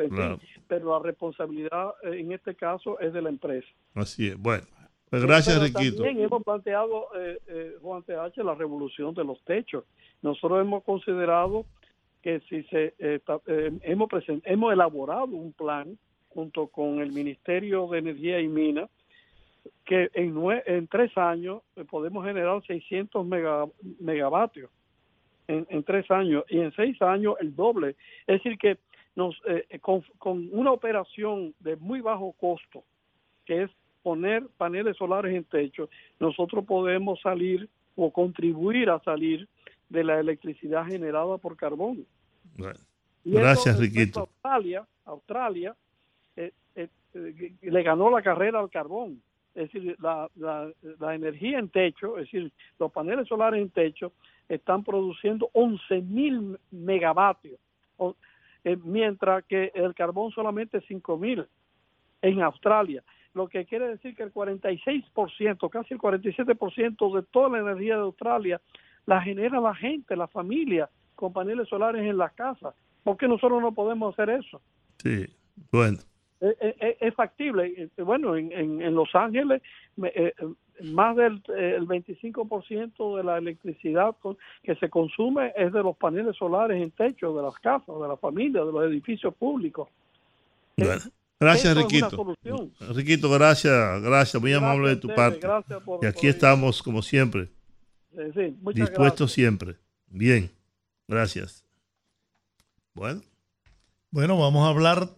pero 0.68 0.98
la 0.98 1.00
responsabilidad 1.04 1.94
eh, 2.04 2.20
en 2.20 2.32
este 2.32 2.56
caso 2.56 3.00
es 3.00 3.14
de 3.14 3.22
la 3.22 3.30
empresa. 3.30 3.68
Así 3.94 4.30
es. 4.30 4.38
Bueno, 4.40 4.66
pues 5.12 5.26
gracias, 5.26 5.62
Riquito. 5.62 6.04
También 6.04 6.24
hemos 6.24 6.42
planteado, 6.42 7.08
eh, 7.18 7.38
eh, 7.48 7.76
Juan 7.82 8.02
TH, 8.04 8.38
la 8.46 8.56
revolución 8.56 9.14
de 9.14 9.26
los 9.26 9.44
techos. 9.44 9.84
Nosotros 10.22 10.62
hemos 10.62 10.86
considerado 10.86 11.66
que 12.22 12.40
si 12.48 12.64
se 12.64 12.94
eh, 12.98 13.20
hemos, 13.82 14.10
hemos 14.46 14.72
elaborado 14.72 15.26
un 15.26 15.52
plan 15.52 15.98
junto 16.30 16.68
con 16.68 17.02
el 17.02 17.12
Ministerio 17.12 17.88
de 17.88 18.00
Energía 18.00 18.40
y 18.40 18.48
Minas 18.48 18.90
que 19.84 20.10
en, 20.14 20.34
en 20.66 20.88
tres 20.88 21.18
años 21.18 21.62
podemos 21.90 22.26
generar 22.26 22.66
600 22.66 23.28
megavatios 24.00 24.72
en, 25.50 25.68
en, 25.70 25.84
tres 25.84 26.10
años 26.10 26.46
y 26.48 26.60
en 26.60 26.72
seis 26.72 27.02
años 27.02 27.36
el 27.42 27.54
doble. 27.54 27.98
Es 28.28 28.42
decir, 28.42 28.58
que 28.58 28.78
nos 29.18 29.36
con, 29.82 30.04
con 30.18 30.48
una 30.54 30.72
operación 30.72 31.54
de 31.60 31.76
muy 31.76 32.00
bajo 32.00 32.32
costo, 32.40 32.86
que 33.46 33.64
es 33.64 33.72
poner 34.02 34.48
paneles 34.58 34.98
solares 34.98 35.36
en 35.36 35.44
techo, 35.44 35.90
nosotros 36.20 36.66
podemos 36.66 37.20
salir 37.22 37.70
o 37.96 38.12
contribuir 38.12 38.90
a 38.90 39.00
salir 39.00 39.48
de 39.90 40.04
la 40.04 40.20
electricidad 40.20 40.86
generada 40.86 41.38
por 41.38 41.56
carbón. 41.56 42.06
gracias, 43.24 43.80
Riquito. 43.80 44.22
Australia, 44.22 44.88
Australia 45.06 45.76
eh, 46.36 46.52
eh, 46.76 46.88
eh, 47.14 47.54
le 47.62 47.84
ganó 47.84 48.10
la 48.10 48.22
carrera 48.22 48.60
al 48.60 48.70
carbón. 48.70 49.22
Es 49.54 49.70
decir, 49.70 49.98
la, 50.00 50.30
la, 50.38 51.14
energía 51.14 51.60
en 51.60 51.68
techo, 51.68 52.18
es 52.18 52.32
decir, 52.32 52.54
los 52.80 52.90
paneles 52.90 53.28
solares 53.28 53.62
en 53.62 53.70
techo 53.70 54.14
están 54.48 54.82
produciendo 54.82 55.50
11 55.52 56.02
mil 56.04 56.58
megavatios, 56.72 57.60
mientras 58.86 59.44
que 59.44 59.74
el 59.76 59.94
carbón 59.94 60.32
solamente 60.32 60.80
5 60.88 61.18
mil 61.18 61.46
en 62.22 62.42
Australia 62.42 63.04
lo 63.34 63.48
que 63.48 63.66
quiere 63.66 63.88
decir 63.88 64.16
que 64.16 64.24
el 64.24 64.34
46%, 64.34 65.70
casi 65.70 65.94
el 65.94 66.00
47% 66.00 67.16
de 67.16 67.24
toda 67.24 67.50
la 67.50 67.60
energía 67.60 67.96
de 67.96 68.02
Australia 68.02 68.62
la 69.06 69.22
genera 69.22 69.60
la 69.60 69.74
gente, 69.74 70.16
la 70.16 70.28
familia, 70.28 70.90
con 71.16 71.34
paneles 71.34 71.68
solares 71.70 72.04
en 72.04 72.18
las 72.18 72.34
casas. 72.34 72.76
¿Por 73.04 73.18
qué 73.18 73.28
nosotros 73.28 73.62
no 73.62 73.74
podemos 73.74 74.14
hacer 74.14 74.30
eso? 74.30 74.62
Sí, 74.98 75.26
bueno. 75.72 75.98
Es, 76.40 77.14
factible. 77.14 77.92
Bueno, 77.98 78.36
en, 78.36 78.52
en, 78.52 78.96
Los 78.96 79.14
Ángeles, 79.14 79.62
eh, 80.04 80.34
más 80.86 81.16
del 81.16 81.42
el 81.56 81.88
25% 81.88 83.18
de 83.18 83.24
la 83.24 83.38
electricidad 83.38 84.16
que 84.64 84.76
se 84.76 84.90
consume 84.90 85.54
es 85.56 85.72
de 85.72 85.84
los 85.84 85.96
paneles 85.98 86.36
solares 86.36 86.82
en 86.82 86.90
techo 86.92 87.36
de 87.36 87.44
las 87.44 87.54
casas, 87.60 87.96
de 88.00 88.08
la 88.08 88.18
familia, 88.18 88.64
de 88.66 88.72
los 88.72 88.84
edificios 88.86 89.36
públicos. 89.36 89.88
Bueno. 90.78 91.02
Gracias, 91.42 91.76
Riquito. 91.76 92.38
Riquito, 92.94 93.30
gracias, 93.32 94.02
gracias, 94.04 94.40
muy 94.40 94.54
amable 94.54 94.90
de 94.90 94.96
tu 94.98 95.08
parte. 95.08 95.48
y 96.04 96.06
aquí 96.06 96.28
estamos, 96.28 96.84
como 96.84 97.02
siempre, 97.02 97.50
dispuestos 98.76 99.32
siempre. 99.32 99.76
Bien, 100.06 100.52
gracias. 101.08 101.66
Bueno. 102.94 103.24
Bueno, 104.12 104.38
vamos 104.38 104.68
a 104.68 104.70
hablar 104.70 105.10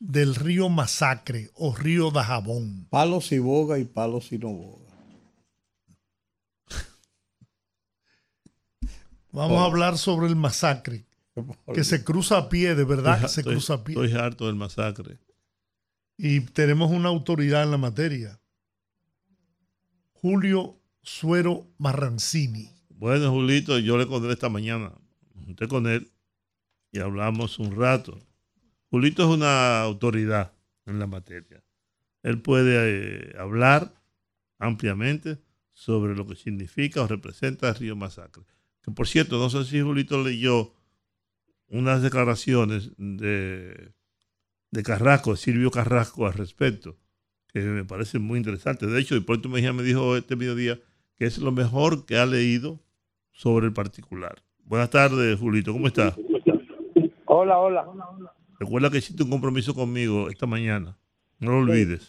del 0.00 0.34
río 0.34 0.68
Masacre 0.68 1.50
o 1.54 1.76
río 1.76 2.10
Dajabón. 2.10 2.86
Palos 2.90 3.30
y 3.30 3.38
boga 3.38 3.78
y 3.78 3.84
palos 3.84 4.32
y 4.32 4.38
no 4.38 4.48
boga. 4.48 4.84
Vamos 9.30 9.58
a 9.58 9.64
hablar 9.64 9.98
sobre 9.98 10.28
el 10.28 10.36
masacre, 10.36 11.04
que 11.74 11.84
se 11.84 12.04
cruza 12.04 12.38
a 12.38 12.48
pie, 12.48 12.74
de 12.74 12.84
verdad 12.84 13.26
se 13.26 13.42
cruza 13.42 13.74
a 13.74 13.84
pie. 13.84 13.94
Estoy 13.94 14.18
harto 14.18 14.46
del 14.46 14.56
masacre. 14.56 15.18
Y 16.16 16.40
tenemos 16.40 16.90
una 16.90 17.08
autoridad 17.08 17.64
en 17.64 17.70
la 17.70 17.78
materia. 17.78 18.40
Julio 20.12 20.80
Suero 21.02 21.66
Marrancini. 21.78 22.70
Bueno, 22.88 23.30
Julito, 23.30 23.78
yo 23.78 23.98
le 23.98 24.06
conté 24.06 24.32
esta 24.32 24.48
mañana, 24.48 24.92
junté 25.44 25.68
con 25.68 25.86
él 25.86 26.10
y 26.92 27.00
hablamos 27.00 27.58
un 27.58 27.76
rato. 27.76 28.18
Julito 28.90 29.24
es 29.24 29.28
una 29.28 29.82
autoridad 29.82 30.52
en 30.86 30.98
la 31.00 31.06
materia. 31.06 31.62
Él 32.22 32.40
puede 32.40 32.76
eh, 32.76 33.34
hablar 33.38 33.92
ampliamente 34.58 35.38
sobre 35.72 36.14
lo 36.14 36.26
que 36.26 36.36
significa 36.36 37.02
o 37.02 37.08
representa 37.08 37.68
el 37.68 37.74
río 37.74 37.96
Masacre. 37.96 38.44
Que 38.82 38.92
por 38.92 39.08
cierto, 39.08 39.38
no 39.38 39.50
sé 39.50 39.64
si 39.64 39.80
Julito 39.80 40.22
leyó 40.22 40.72
unas 41.68 42.02
declaraciones 42.02 42.92
de, 42.96 43.92
de 44.70 44.82
Carrasco, 44.82 45.32
de 45.32 45.36
Silvio 45.36 45.70
Carrasco 45.70 46.26
al 46.26 46.34
respecto, 46.34 46.96
que 47.52 47.60
me 47.60 47.84
parece 47.84 48.18
muy 48.18 48.38
interesante. 48.38 48.86
De 48.86 49.00
hecho, 49.00 49.16
Hipólito 49.16 49.48
Mejía 49.48 49.72
me 49.72 49.82
dijo 49.82 50.16
este 50.16 50.36
mediodía 50.36 50.78
que 51.16 51.26
es 51.26 51.38
lo 51.38 51.52
mejor 51.52 52.06
que 52.06 52.16
ha 52.16 52.26
leído 52.26 52.80
sobre 53.32 53.66
el 53.66 53.72
particular. 53.72 54.36
Buenas 54.64 54.90
tardes, 54.90 55.38
Julito, 55.38 55.72
¿cómo 55.72 55.86
está? 55.86 56.14
Hola, 57.26 57.58
hola. 57.58 57.86
Recuerda 58.58 58.90
que 58.90 58.98
hiciste 58.98 59.22
un 59.22 59.30
compromiso 59.30 59.74
conmigo 59.74 60.28
esta 60.28 60.46
mañana. 60.46 60.96
No 61.38 61.52
lo 61.52 61.58
olvides. 61.58 62.08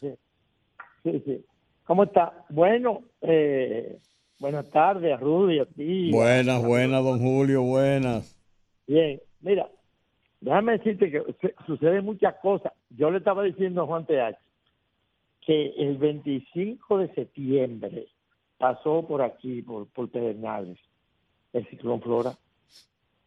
Sí, 1.04 1.22
sí. 1.26 1.46
¿Cómo 1.84 2.04
está? 2.04 2.46
Bueno, 2.50 3.04
eh, 3.22 4.00
buenas 4.40 4.70
tardes 4.70 5.14
a 5.14 5.18
Rudy, 5.18 5.60
a 5.60 5.66
ti. 5.66 6.12
Buenas, 6.12 6.64
buenas, 6.64 7.04
don 7.04 7.20
Julio, 7.20 7.62
buenas. 7.62 8.40
Bien, 8.88 9.20
mira, 9.46 9.70
déjame 10.42 10.74
decirte 10.74 11.12
que 11.12 11.24
sucede 11.66 12.02
muchas 12.02 12.36
cosas. 12.42 12.74
Yo 12.90 13.12
le 13.12 13.20
estaba 13.20 13.44
diciendo 13.44 13.84
a 13.84 13.86
Juan 13.86 14.06
TH 14.06 14.38
que 15.42 15.68
el 15.78 15.98
25 15.98 16.98
de 16.98 17.14
septiembre 17.14 18.08
pasó 18.58 19.06
por 19.08 19.22
aquí, 19.22 19.62
por, 19.62 19.88
por 19.88 20.10
Pedernales, 20.10 20.80
el 21.54 21.66
ciclón 21.68 22.02
Flora. 22.02 22.34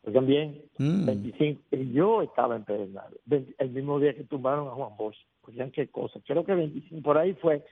Oigan 0.03 0.27
bien, 0.27 0.63
25, 0.79 1.61
mm. 1.71 1.77
y 1.77 1.93
yo 1.93 2.23
estaba 2.23 2.57
en 2.57 2.65
Pedernales, 2.65 3.19
el 3.59 3.71
mismo 3.71 4.01
día 4.01 4.15
que 4.15 4.25
tumbaron 4.25 4.67
a 4.69 4.73
Juan 4.73 4.97
Bosch. 4.97 5.19
Oigan 5.43 5.71
qué 5.71 5.89
cosa, 5.89 6.21
creo 6.27 6.45
que 6.45 6.55
25, 6.55 7.03
por 7.03 7.19
ahí 7.19 7.35
fue, 7.35 7.65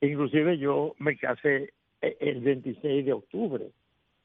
inclusive 0.00 0.58
yo 0.58 0.94
me 0.98 1.16
casé 1.16 1.72
e, 2.00 2.16
el 2.20 2.40
26 2.40 3.06
de 3.06 3.12
octubre. 3.12 3.70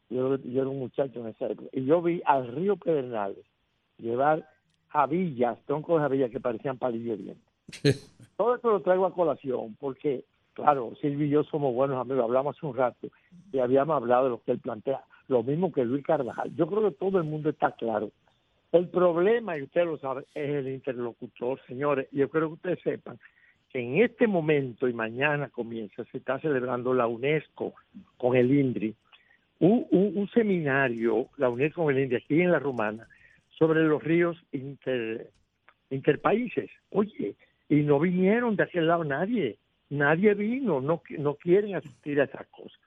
Yo, 0.10 0.38
yo 0.38 0.62
era 0.62 0.70
un 0.70 0.80
muchacho 0.80 1.20
en 1.20 1.28
esa 1.28 1.48
época. 1.48 1.70
Y 1.74 1.86
yo 1.86 2.02
vi 2.02 2.22
al 2.26 2.48
río 2.48 2.78
Pedernales 2.78 3.45
llevar 3.98 4.48
jabillas, 4.88 5.60
troncos 5.65 5.98
de 5.98 6.02
jabillas 6.03 6.32
que 6.32 6.40
parecían 6.40 6.78
palillos 6.78 7.18
de 7.18 7.24
dientes. 7.24 8.18
Todo 8.38 8.56
esto 8.56 8.72
lo 8.72 8.82
traigo 8.82 9.06
a 9.06 9.14
colación 9.14 9.76
porque, 9.80 10.24
claro, 10.53 10.94
Silvio 11.02 11.26
y 11.26 11.30
yo 11.30 11.44
somos 11.44 11.74
buenos 11.74 11.98
amigos, 11.98 12.24
hablamos 12.24 12.56
hace 12.56 12.65
un 12.65 12.76
rato 12.76 13.07
y 13.52 13.60
habíamos 13.60 13.95
hablado 13.95 14.26
de 14.26 14.30
lo 14.32 14.41
que 14.41 14.52
él 14.52 14.60
plantea 14.60 15.03
lo 15.28 15.44
mismo 15.44 15.72
que 15.72 15.86
Luis 15.86 16.06
Carvajal. 16.06 16.56
Yo 16.56 16.68
creo 16.68 16.90
que 16.90 16.95
todo 16.95 17.18
el 17.18 17.26
mundo 17.26 17.49
está 17.49 17.72
claro. 17.72 18.11
El 18.72 18.90
problema, 18.90 19.57
y 19.57 19.64
usted 19.64 19.86
lo 19.86 19.98
sabe, 19.98 20.26
es 20.34 20.49
el 20.49 20.68
interlocutor, 20.69 21.60
señores. 21.68 22.07
Yo 22.11 22.30
creo 22.30 22.49
que 22.49 22.53
ustedes 22.53 22.80
sepan 22.82 23.19
que 23.69 23.80
en 23.80 24.02
este 24.02 24.28
momento 24.28 24.88
y 24.88 24.94
mañana 24.94 25.49
comienza, 25.49 26.03
se 26.06 26.18
está 26.18 26.40
celebrando 26.40 26.94
la 26.94 27.07
UNESCO 27.07 27.74
con 28.18 28.36
el 28.36 28.52
INDRI, 28.52 28.95
un, 29.60 30.30
seminario, 30.34 31.28
la 31.38 31.49
UNESCO 31.49 31.86
con 31.86 31.95
el 31.95 32.03
INDRI, 32.03 32.18
aquí 32.18 32.41
en 32.41 32.52
la 32.52 32.60
Romana, 32.60 33.07
sobre 33.58 33.84
los 33.84 34.04
ríos 34.04 34.38
inter, 34.52 35.32
interpaíses. 35.90 36.70
Oye, 36.90 37.36
y 37.70 37.76
no 37.78 38.00
vinieron 38.00 38.56
de 38.56 38.64
aquel 38.64 38.88
lado 38.88 39.04
nadie, 39.04 39.58
nadie 39.90 40.34
vino, 40.34 40.82
no, 40.82 41.02
no 41.18 41.36
quieren 41.36 41.76
asistir 41.76 42.22
a 42.22 42.26
esas 42.26 42.48
cosas 42.48 42.80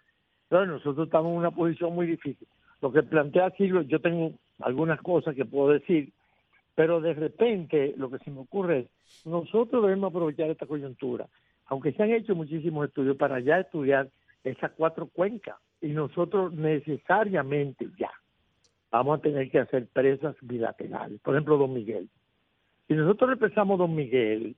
nosotros 0.50 1.06
estamos 1.06 1.30
en 1.30 1.38
una 1.38 1.50
posición 1.50 1.94
muy 1.94 2.06
difícil. 2.06 2.46
Lo 2.80 2.92
que 2.92 3.02
plantea 3.02 3.50
Silvio, 3.50 3.82
yo 3.82 4.00
tengo 4.00 4.32
algunas 4.60 5.00
cosas 5.00 5.34
que 5.34 5.44
puedo 5.44 5.72
decir, 5.72 6.12
pero 6.74 7.00
de 7.00 7.14
repente 7.14 7.94
lo 7.96 8.10
que 8.10 8.18
se 8.18 8.30
me 8.30 8.40
ocurre 8.40 8.80
es, 8.80 9.26
nosotros 9.26 9.82
debemos 9.82 10.10
aprovechar 10.10 10.50
esta 10.50 10.66
coyuntura, 10.66 11.26
aunque 11.66 11.92
se 11.92 12.02
han 12.02 12.10
hecho 12.10 12.34
muchísimos 12.34 12.88
estudios 12.88 13.16
para 13.16 13.38
ya 13.40 13.60
estudiar 13.60 14.08
esas 14.42 14.72
cuatro 14.72 15.06
cuencas, 15.06 15.56
y 15.80 15.88
nosotros 15.88 16.52
necesariamente 16.52 17.88
ya 17.98 18.10
vamos 18.90 19.18
a 19.18 19.22
tener 19.22 19.50
que 19.50 19.60
hacer 19.60 19.86
presas 19.88 20.36
bilaterales. 20.40 21.20
Por 21.20 21.34
ejemplo, 21.34 21.56
Don 21.56 21.72
Miguel. 21.72 22.08
Si 22.88 22.94
nosotros 22.94 23.32
empezamos 23.32 23.78
Don 23.78 23.94
Miguel, 23.94 24.56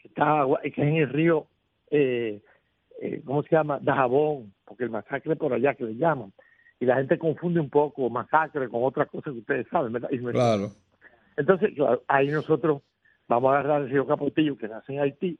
que, 0.00 0.08
está, 0.08 0.44
que 0.62 0.68
es 0.68 0.78
en 0.78 0.96
el 0.96 1.08
río 1.10 1.46
eh, 1.90 2.40
eh, 3.00 3.22
¿cómo 3.24 3.42
se 3.42 3.54
llama? 3.54 3.78
Dajabón, 3.80 4.52
porque 4.64 4.84
el 4.84 4.90
masacre 4.90 5.36
por 5.36 5.52
allá 5.52 5.74
que 5.74 5.84
le 5.84 5.96
llaman. 5.96 6.32
Y 6.80 6.86
la 6.86 6.96
gente 6.96 7.18
confunde 7.18 7.60
un 7.60 7.70
poco 7.70 8.08
masacre 8.10 8.68
con 8.68 8.84
otra 8.84 9.06
cosa 9.06 9.30
que 9.30 9.38
ustedes 9.38 9.66
saben, 9.68 9.92
¿verdad? 9.92 10.10
claro. 10.32 10.70
Entonces, 11.36 11.72
ahí 12.08 12.28
nosotros 12.28 12.82
vamos 13.28 13.52
a 13.52 13.58
agarrar 13.58 13.82
el 13.82 13.90
río 13.90 14.06
Capotillo 14.06 14.56
que 14.56 14.68
nace 14.68 14.94
en 14.94 15.00
Haití 15.00 15.38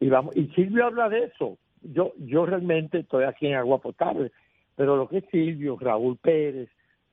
y 0.00 0.08
vamos 0.08 0.36
y 0.36 0.46
Silvio 0.48 0.86
habla 0.86 1.08
de 1.08 1.24
eso. 1.24 1.58
Yo 1.82 2.12
yo 2.18 2.46
realmente 2.46 2.98
estoy 3.00 3.24
aquí 3.24 3.46
en 3.48 3.54
agua 3.54 3.80
potable, 3.80 4.30
pero 4.76 4.96
lo 4.96 5.08
que 5.08 5.22
Silvio, 5.22 5.76
Raúl 5.80 6.18
Pérez 6.18 6.68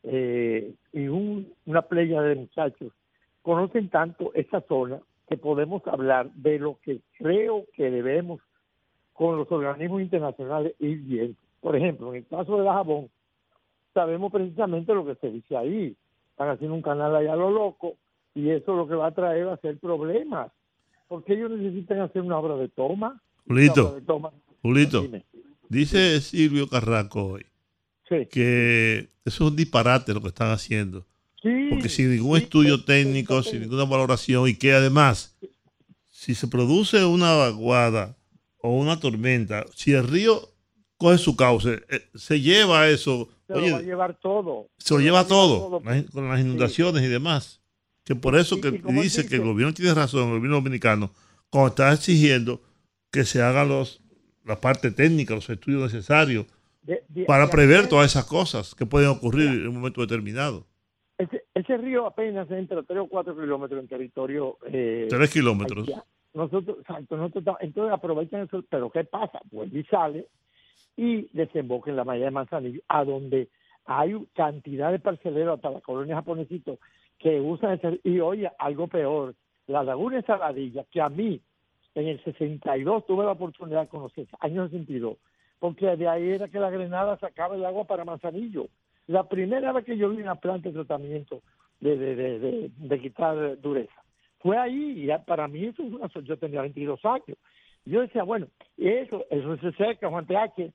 eh, 0.07 0.73
y 0.93 1.07
una 1.07 1.81
playa 1.81 2.21
de 2.21 2.35
muchachos 2.35 2.93
conocen 3.41 3.89
tanto 3.89 4.31
esa 4.35 4.61
zona 4.61 4.99
que 5.27 5.37
podemos 5.37 5.81
hablar 5.87 6.31
de 6.33 6.59
lo 6.59 6.77
que 6.83 7.01
creo 7.17 7.65
que 7.75 7.89
debemos 7.89 8.39
con 9.13 9.37
los 9.37 9.51
organismos 9.51 10.01
internacionales 10.01 10.75
y 10.79 10.95
bien. 10.95 11.35
Por 11.59 11.75
ejemplo, 11.75 12.09
en 12.13 12.17
el 12.17 12.27
caso 12.27 12.57
de 12.57 12.63
la 12.63 12.73
Jabón, 12.73 13.09
sabemos 13.93 14.31
precisamente 14.31 14.93
lo 14.93 15.05
que 15.05 15.15
se 15.15 15.31
dice 15.31 15.57
ahí. 15.57 15.95
Están 16.31 16.49
haciendo 16.49 16.75
un 16.75 16.81
canal 16.83 17.15
allá 17.15 17.33
a 17.33 17.37
lo 17.37 17.49
loco 17.49 17.95
y 18.35 18.51
eso 18.51 18.75
lo 18.75 18.87
que 18.87 18.95
va 18.95 19.07
a 19.07 19.11
traer 19.11 19.47
va 19.47 19.53
a 19.53 19.57
ser 19.57 19.79
problemas. 19.79 20.51
Porque 21.07 21.33
ellos 21.33 21.49
necesitan 21.49 22.01
hacer 22.01 22.21
una 22.21 22.37
obra 22.37 22.57
de 22.57 22.67
toma. 22.67 23.21
Julito, 23.47 23.99
Julito 24.61 25.03
dice 25.69 26.19
Silvio 26.19 26.67
Carraco 26.67 27.25
hoy 27.25 27.45
que 28.29 29.09
eso 29.25 29.43
es 29.45 29.51
un 29.51 29.55
disparate 29.55 30.13
lo 30.13 30.21
que 30.21 30.29
están 30.29 30.51
haciendo. 30.51 31.05
Porque 31.69 31.89
sin 31.89 32.09
ningún 32.09 32.37
estudio 32.37 32.83
técnico, 32.83 33.43
sin 33.43 33.61
ninguna 33.61 33.85
valoración 33.85 34.47
y 34.49 34.55
que 34.55 34.73
además, 34.73 35.37
si 36.09 36.33
se 36.33 36.47
produce 36.47 37.05
una 37.05 37.33
vaguada 37.33 38.17
o 38.57 38.75
una 38.75 38.99
tormenta, 38.99 39.63
si 39.75 39.93
el 39.93 40.07
río 40.07 40.41
coge 40.97 41.19
su 41.19 41.35
cauce, 41.35 41.83
eh, 41.89 42.01
se 42.15 42.41
lleva 42.41 42.87
eso. 42.89 43.29
Se 43.47 43.53
lo 43.53 43.71
va 43.73 43.77
a 43.77 43.81
llevar 43.81 44.19
todo. 44.19 44.69
Se 44.79 44.95
lo 44.95 45.01
lleva 45.01 45.27
todo, 45.27 45.81
con 46.11 46.29
las 46.29 46.39
inundaciones 46.39 47.03
y 47.03 47.07
demás. 47.07 47.61
Que 48.03 48.15
por 48.15 48.35
eso 48.35 48.59
que 48.59 48.71
dice 48.71 49.27
que 49.27 49.35
el 49.35 49.43
gobierno 49.43 49.73
tiene 49.73 49.93
razón, 49.93 50.29
el 50.29 50.37
gobierno 50.37 50.57
dominicano, 50.57 51.11
cuando 51.49 51.69
está 51.69 51.93
exigiendo 51.93 52.61
que 53.11 53.23
se 53.23 53.41
hagan 53.41 53.69
los, 53.69 54.01
la 54.43 54.59
parte 54.59 54.91
técnica, 54.91 55.35
los 55.35 55.49
estudios 55.49 55.93
necesarios 55.93 56.45
para 57.27 57.47
prever 57.49 57.87
todas 57.87 58.11
esas 58.11 58.25
cosas 58.25 58.75
que 58.75 58.85
pueden 58.85 59.09
ocurrir 59.09 59.47
en 59.47 59.67
un 59.67 59.75
momento 59.75 60.01
determinado. 60.01 60.65
Ese, 61.17 61.77
río 61.77 62.05
apenas 62.05 62.51
entra 62.51 62.83
3 62.83 62.99
o 62.99 63.07
4 63.07 63.35
kilómetros 63.35 63.79
en 63.79 63.87
territorio. 63.87 64.57
Eh, 64.65 65.07
3 65.09 65.31
kilómetros. 65.31 65.89
Nosotros, 66.33 66.79
exacto, 66.79 67.15
nosotros, 67.15 67.55
entonces 67.61 67.93
aprovechan 67.93 68.41
eso, 68.41 68.61
pero 68.69 68.89
¿qué 68.89 69.05
pasa? 69.05 69.39
Pues 69.49 69.73
y 69.73 69.83
sale 69.83 70.27
y 70.97 71.29
desemboca 71.31 71.89
en 71.89 71.95
la 71.95 72.03
malla 72.03 72.25
de 72.25 72.31
Manzanillo, 72.31 72.81
a 72.89 73.05
donde 73.05 73.47
hay 73.85 74.15
cantidad 74.33 74.91
de 74.91 74.99
parceleros 74.99 75.55
hasta 75.55 75.69
la 75.69 75.81
colonia 75.81 76.15
japonesito 76.15 76.79
que 77.19 77.39
usan 77.39 77.73
ese, 77.73 78.01
y 78.03 78.19
oye, 78.19 78.51
algo 78.59 78.87
peor, 78.87 79.35
la 79.67 79.83
laguna 79.83 80.17
de 80.17 80.23
Saladilla, 80.23 80.83
que 80.91 81.01
a 81.01 81.09
mí 81.09 81.39
en 81.95 82.07
el 82.07 82.23
62 82.23 83.05
tuve 83.05 83.23
la 83.23 83.31
oportunidad 83.31 83.81
de 83.81 83.87
conocer, 83.87 84.27
años 84.41 84.69
62, 84.71 85.17
porque 85.59 85.95
de 85.95 86.07
ahí 86.07 86.29
era 86.29 86.47
que 86.47 86.59
la 86.59 86.69
Grenada 86.69 87.17
sacaba 87.17 87.55
el 87.55 87.65
agua 87.65 87.85
para 87.85 88.05
Manzanillo. 88.05 88.67
La 89.07 89.27
primera 89.27 89.71
vez 89.71 89.85
que 89.85 89.97
yo 89.97 90.09
vi 90.09 90.21
una 90.21 90.35
planta 90.35 90.69
de 90.69 90.75
tratamiento 90.75 91.41
de, 91.79 91.97
de, 91.97 92.15
de, 92.39 92.71
de 92.75 92.99
quitar 92.99 93.59
dureza 93.61 93.93
fue 94.45 94.57
ahí, 94.57 95.03
y 95.03 95.25
para 95.25 95.47
mí 95.47 95.65
eso 95.65 95.77
fue 95.89 95.99
una 95.99 96.07
yo 96.23 96.37
tenía 96.37 96.61
22 96.61 97.03
años. 97.03 97.35
Yo 97.83 98.01
decía, 98.01 98.21
bueno, 98.21 98.47
eso, 98.77 99.25
eso 99.31 99.57
se 99.57 99.71
seca, 99.71 100.07
Juan 100.07 100.27
TH, 100.27 100.71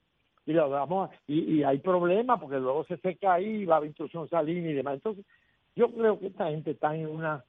y 0.46 0.52
lo 0.52 0.68
vamos, 0.68 1.10
y, 1.28 1.58
y 1.58 1.62
hay 1.62 1.78
problemas 1.78 2.40
porque 2.40 2.58
luego 2.58 2.84
se 2.84 2.96
seca 2.96 3.34
ahí, 3.34 3.64
va 3.64 3.78
a 3.78 3.86
intrusión 3.86 4.28
salina 4.28 4.70
y 4.70 4.74
demás. 4.74 4.94
Entonces, 4.94 5.24
yo 5.76 5.88
creo 5.92 6.18
que 6.18 6.26
esta 6.26 6.50
gente 6.50 6.72
está 6.72 6.96
en 6.96 7.06
una 7.06 7.44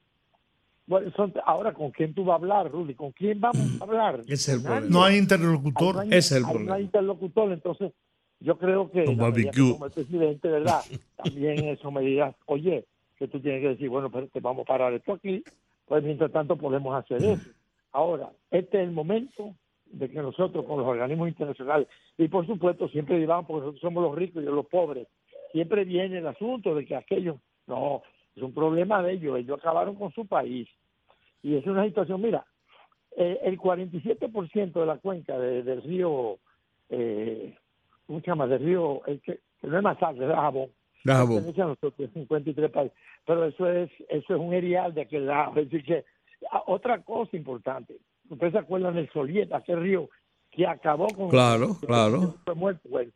bueno, 0.86 1.10
ahora, 1.44 1.72
¿con 1.72 1.90
quién 1.90 2.14
tú 2.14 2.24
vas 2.24 2.34
a 2.34 2.36
hablar, 2.36 2.70
Rudy? 2.70 2.94
¿Con 2.94 3.12
quién 3.12 3.40
vamos 3.40 3.80
a 3.80 3.84
hablar? 3.84 4.20
Es 4.28 4.48
el 4.48 4.62
problema. 4.62 4.86
No 4.88 5.04
hay 5.04 5.16
interlocutor. 5.16 6.00
hay, 6.00 6.08
es 6.12 6.32
el 6.32 6.42
problema. 6.42 6.64
No 6.66 6.74
hay 6.74 6.82
interlocutor, 6.82 7.52
entonces 7.52 7.92
yo 8.40 8.58
creo 8.58 8.90
que 8.90 9.04
como 9.04 9.26
el 9.26 9.92
presidente, 9.92 10.48
¿verdad? 10.48 10.80
También 11.16 11.68
eso 11.68 11.90
me 11.90 12.00
digas, 12.00 12.34
oye, 12.46 12.84
que 13.16 13.28
tú 13.28 13.40
tienes 13.40 13.62
que 13.62 13.68
decir, 13.68 13.88
bueno, 13.88 14.10
pero 14.10 14.26
te 14.28 14.40
vamos 14.40 14.62
a 14.62 14.68
parar 14.68 14.92
esto 14.92 15.12
aquí, 15.12 15.44
pues 15.86 16.02
mientras 16.02 16.32
tanto 16.32 16.56
podemos 16.56 16.94
hacer 16.94 17.22
eso. 17.22 17.50
Ahora, 17.92 18.30
este 18.50 18.78
es 18.78 18.88
el 18.88 18.92
momento 18.92 19.54
de 19.86 20.10
que 20.10 20.20
nosotros 20.20 20.64
con 20.64 20.78
los 20.78 20.86
organismos 20.86 21.28
internacionales, 21.28 21.86
y 22.18 22.26
por 22.28 22.46
supuesto 22.46 22.88
siempre 22.88 23.18
digamos, 23.18 23.46
porque 23.46 23.60
nosotros 23.60 23.80
somos 23.80 24.02
los 24.02 24.16
ricos 24.16 24.42
y 24.42 24.46
los 24.46 24.66
pobres, 24.66 25.06
siempre 25.52 25.84
viene 25.84 26.18
el 26.18 26.26
asunto 26.26 26.74
de 26.74 26.84
que 26.84 26.96
aquellos, 26.96 27.36
no, 27.66 28.02
es 28.36 28.42
un 28.42 28.54
problema 28.54 29.02
de 29.02 29.12
ellos. 29.12 29.38
Ellos 29.38 29.58
acabaron 29.58 29.94
con 29.94 30.12
su 30.12 30.26
país. 30.26 30.68
Y 31.42 31.56
es 31.56 31.66
una 31.66 31.84
situación, 31.84 32.20
mira, 32.20 32.44
eh, 33.16 33.40
el 33.42 33.58
47% 33.58 34.72
de 34.72 34.86
la 34.86 34.98
cuenca 34.98 35.38
del 35.38 35.82
río, 35.82 36.38
eh, 36.88 37.56
¿cómo 38.06 38.20
se 38.20 38.26
llama? 38.26 38.46
Del 38.46 38.64
río, 38.64 39.04
el 39.06 39.20
que, 39.20 39.40
no 39.62 39.76
es 39.76 39.82
masacre, 39.82 40.26
es 40.26 40.34
Jabón. 40.34 40.70
Jabón. 41.04 41.44
nosotros 41.56 42.10
53 42.14 42.70
países. 42.70 42.96
Pero 43.26 43.44
eso 43.44 43.68
es, 43.68 43.90
eso 44.08 44.34
es 44.34 44.40
un 44.40 44.54
erial 44.54 44.94
de 44.94 45.02
aquel 45.02 45.26
lado. 45.26 45.58
Es 45.60 45.70
decir, 45.70 45.84
que 45.84 46.04
ah, 46.50 46.62
otra 46.66 47.02
cosa 47.02 47.36
importante. 47.36 47.96
Ustedes 48.30 48.52
se 48.52 48.58
acuerdan 48.58 48.94
del 48.94 49.10
Solieta, 49.10 49.58
aquel 49.58 49.80
río 49.80 50.08
que 50.50 50.66
acabó 50.66 51.08
con. 51.08 51.28
Claro, 51.28 51.76
claro. 51.84 52.34
Fue 52.44 52.54
muerto. 52.54 52.88
Bueno, 52.88 53.12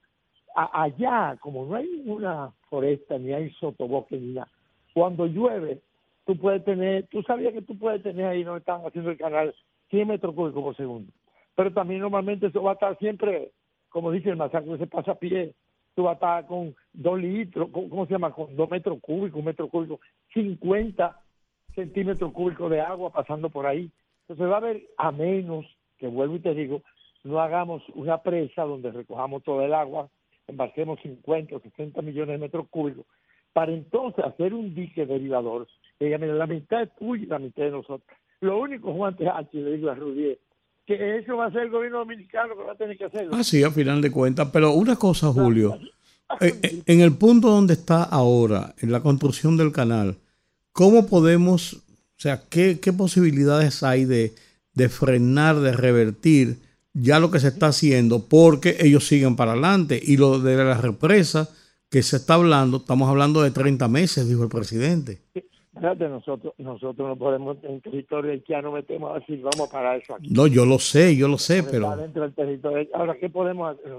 allá, 0.55 1.36
como 1.40 1.64
no 1.64 1.76
hay 1.76 1.86
ninguna 1.86 2.52
foresta, 2.68 3.18
ni 3.18 3.32
hay 3.32 3.51
sotobosque, 3.52 4.16
ni 4.16 4.34
nada, 4.34 4.48
cuando 4.97 5.27
llueve, 5.27 5.82
tú 6.24 6.39
puedes 6.39 6.64
tener, 6.64 7.06
tú 7.09 7.23
sabías 7.24 7.52
que 7.52 7.60
tú 7.60 7.77
puedes 7.77 8.02
tener 8.02 8.24
ahí 8.24 8.43
donde 8.43 8.60
están 8.60 8.81
haciendo 8.81 9.10
el 9.10 9.18
canal 9.18 9.55
100 9.90 10.09
metros 10.09 10.35
cúbicos 10.35 10.62
por 10.62 10.74
segundo. 10.74 11.12
Pero 11.55 11.70
también 11.70 12.01
normalmente 12.01 12.47
eso 12.47 12.62
va 12.62 12.70
a 12.70 12.74
estar 12.74 12.97
siempre, 12.97 13.51
como 13.90 14.10
dice 14.10 14.31
el 14.31 14.36
masacre, 14.36 14.78
se 14.78 14.86
pasa 14.86 15.12
a 15.12 15.18
pie. 15.18 15.52
Tú 15.94 16.05
vas 16.05 16.12
a 16.12 16.14
estar 16.14 16.47
con 16.47 16.74
dos 16.94 17.20
litros, 17.20 17.68
¿cómo 17.70 18.06
se 18.06 18.12
llama? 18.12 18.32
Con 18.32 18.56
dos 18.56 18.70
metros 18.70 18.98
cúbicos, 19.02 19.39
un 19.39 19.44
metro 19.44 19.68
cúbico, 19.68 20.01
50 20.32 21.20
centímetros 21.74 22.32
cúbicos 22.32 22.70
de 22.70 22.81
agua 22.81 23.10
pasando 23.10 23.51
por 23.51 23.66
ahí. 23.66 23.90
Entonces 24.23 24.47
va 24.47 24.55
a 24.55 24.64
haber, 24.64 24.82
a 24.97 25.12
menos 25.12 25.66
que 25.98 26.06
vuelvo 26.06 26.36
y 26.36 26.40
te 26.40 26.55
digo, 26.55 26.81
no 27.23 27.39
hagamos 27.39 27.82
una 27.90 28.23
presa 28.23 28.62
donde 28.62 28.93
recojamos 28.93 29.43
todo 29.43 29.60
el 29.60 29.74
agua, 29.74 30.09
embarquemos 30.47 30.98
50 31.02 31.55
o 31.55 31.60
60 31.60 32.01
millones 32.01 32.28
de 32.28 32.39
metros 32.39 32.66
cúbicos 32.70 33.05
para 33.57 33.73
entonces 33.73 34.23
hacer 34.23 34.53
un 34.53 34.74
dique 34.74 35.07
derivador. 35.07 35.66
Ella 35.99 36.19
mira, 36.19 36.35
la 36.35 36.47
mitad 36.47 36.83
es 36.83 36.91
tuya 36.99 37.23
y 37.23 37.27
la 37.27 37.39
mitad 37.39 37.62
de 37.62 37.70
nosotros. 37.70 38.19
Lo 38.43 38.61
único, 38.61 38.93
Juan 38.93 39.16
Tejachi, 39.16 39.57
le 39.57 39.78
digo 39.78 39.89
a 39.89 39.95
Rudier, 39.95 40.39
que 40.85 41.16
eso 41.16 41.39
va 41.39 41.47
a 41.47 41.51
ser 41.51 41.62
el 41.62 41.70
gobierno 41.70 42.01
dominicano 42.01 42.55
que 42.55 42.62
va 42.65 42.73
a 42.73 42.77
tener 42.77 42.99
que 42.99 43.07
hacerlo. 43.07 43.31
Ah, 43.35 43.43
sí, 43.43 43.65
a 43.65 43.70
final 43.70 44.03
de 44.03 44.11
cuentas. 44.11 44.51
Pero 44.53 44.74
una 44.74 44.97
cosa, 44.97 45.28
Julio, 45.28 45.78
eh, 46.43 46.53
eh, 46.62 46.83
en 46.85 47.01
el 47.01 47.16
punto 47.16 47.49
donde 47.49 47.73
está 47.73 48.03
ahora, 48.03 48.74
en 48.83 48.93
la 48.93 49.01
construcción 49.01 49.57
del 49.57 49.73
canal, 49.73 50.16
¿cómo 50.73 51.07
podemos, 51.07 51.73
o 51.73 52.19
sea, 52.19 52.43
qué, 52.51 52.78
qué 52.78 52.93
posibilidades 52.93 53.83
hay 53.83 54.05
de, 54.05 54.35
de 54.74 54.89
frenar, 54.91 55.61
de 55.61 55.73
revertir 55.73 56.59
ya 56.93 57.20
lo 57.20 57.31
que 57.31 57.41
se 57.41 57.49
está 57.49 57.69
haciendo? 57.69 58.27
Porque 58.28 58.77
ellos 58.81 59.07
siguen 59.07 59.35
para 59.35 59.53
adelante 59.53 59.99
y 60.01 60.19
lo 60.19 60.41
de 60.41 60.62
la 60.62 60.78
represa 60.78 61.49
que 61.97 62.02
se 62.02 62.16
está 62.16 62.35
hablando, 62.35 62.77
estamos 62.77 63.09
hablando 63.09 63.40
de 63.40 63.51
30 63.51 63.89
meses, 63.89 64.28
dijo 64.28 64.43
el 64.43 64.51
presidente. 64.51 65.23
Nosotros, 65.74 66.52
nosotros 66.59 67.09
no 67.09 67.16
podemos 67.16 67.56
en 67.62 67.81
territorio 67.81 68.32
haitiano 68.32 68.70
metemos 68.70 69.12
a 69.12 69.20
decir 69.20 69.40
vamos 69.40 69.70
para 69.70 69.97
eso 69.97 70.14
aquí. 70.14 70.28
No, 70.28 70.47
yo 70.47 70.66
lo 70.66 70.78
sé, 70.78 71.16
yo 71.16 71.27
lo 71.27 71.39
sé, 71.39 71.62
pero... 71.62 71.97
Dentro 71.97 72.20
del 72.20 72.35
territorio. 72.35 72.86
Ahora, 72.93 73.16
¿qué 73.18 73.31
podemos 73.31 73.78
hacer? 73.78 73.94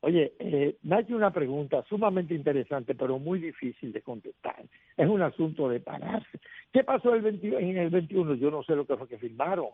Oye, 0.00 0.32
eh, 0.38 0.76
me 0.84 0.96
ha 0.96 1.00
hecho 1.00 1.16
una 1.16 1.30
pregunta 1.30 1.84
sumamente 1.86 2.34
interesante, 2.34 2.94
pero 2.94 3.18
muy 3.18 3.40
difícil 3.40 3.92
de 3.92 4.00
contestar. 4.00 4.64
Es 4.96 5.06
un 5.06 5.20
asunto 5.20 5.68
de 5.68 5.80
pararse. 5.80 6.40
¿Qué 6.72 6.82
pasó 6.82 7.14
el 7.14 7.26
en 7.26 7.76
el 7.76 7.90
21? 7.90 8.36
Yo 8.36 8.50
no 8.50 8.62
sé 8.62 8.74
lo 8.74 8.86
que 8.86 8.96
fue 8.96 9.06
que 9.06 9.18
firmaron. 9.18 9.66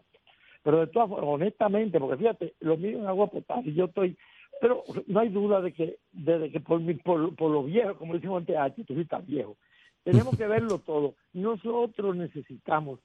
Pero 0.64 0.81
de 0.81 0.86
todas 0.89 1.09
formas, 1.09 1.28
honestamente, 1.28 2.01
porque 2.01 2.16
fíjate, 2.16 2.55
lo 2.60 2.76
mío 2.76 2.98
en 2.98 3.06
agua 3.06 3.28
potable, 3.28 3.72
yo 3.74 3.85
estoy 3.85 4.16
pero 4.60 4.85
no 5.06 5.20
hay 5.20 5.28
duda 5.28 5.60
de 5.60 5.72
que, 5.72 5.98
de, 6.12 6.51
que 6.51 6.60
por, 6.60 6.81
por, 7.02 7.35
por, 7.35 7.51
lo 7.51 7.64
viejo, 7.64 7.97
como 7.97 8.14
decimos 8.14 8.39
antes, 8.39 8.56
ah, 8.56 8.70
tú 8.70 9.01
estás 9.01 9.26
viejo. 9.26 9.56
Tenemos 10.02 10.36
que 10.36 10.47
verlo 10.47 10.78
todo. 10.78 11.14
Nosotros 11.32 12.14
necesitamos 12.16 13.01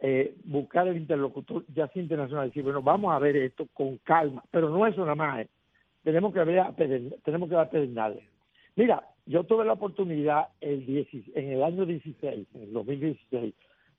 eh, 0.00 0.34
buscar 0.44 0.88
el 0.88 0.96
interlocutor 0.96 1.64
ya 1.74 1.86
sea 1.88 2.02
internacional 2.02 2.48
decir, 2.48 2.62
bueno, 2.62 2.82
vamos 2.82 3.12
a 3.14 3.18
ver 3.18 3.36
esto 3.36 3.68
con 3.72 3.98
calma, 3.98 4.42
pero 4.50 4.68
no 4.68 4.86
eso 4.86 5.00
nada 5.00 5.14
más. 5.14 5.40
Eh. 5.40 5.48
Tenemos 6.02 6.32
que 6.32 6.42
ver 6.42 6.64
tenemos 7.24 7.48
que 7.48 7.56
ver 7.56 7.68
pedernales. 7.68 8.24
Mira, 8.76 9.04
yo 9.26 9.44
tuve 9.44 9.64
la 9.64 9.74
oportunidad 9.74 10.48
el 10.60 11.06
en 11.34 11.52
el 11.52 11.62
año 11.62 11.84
16, 11.84 12.48
en 12.54 12.62
el 12.62 12.72
2016, 12.72 13.54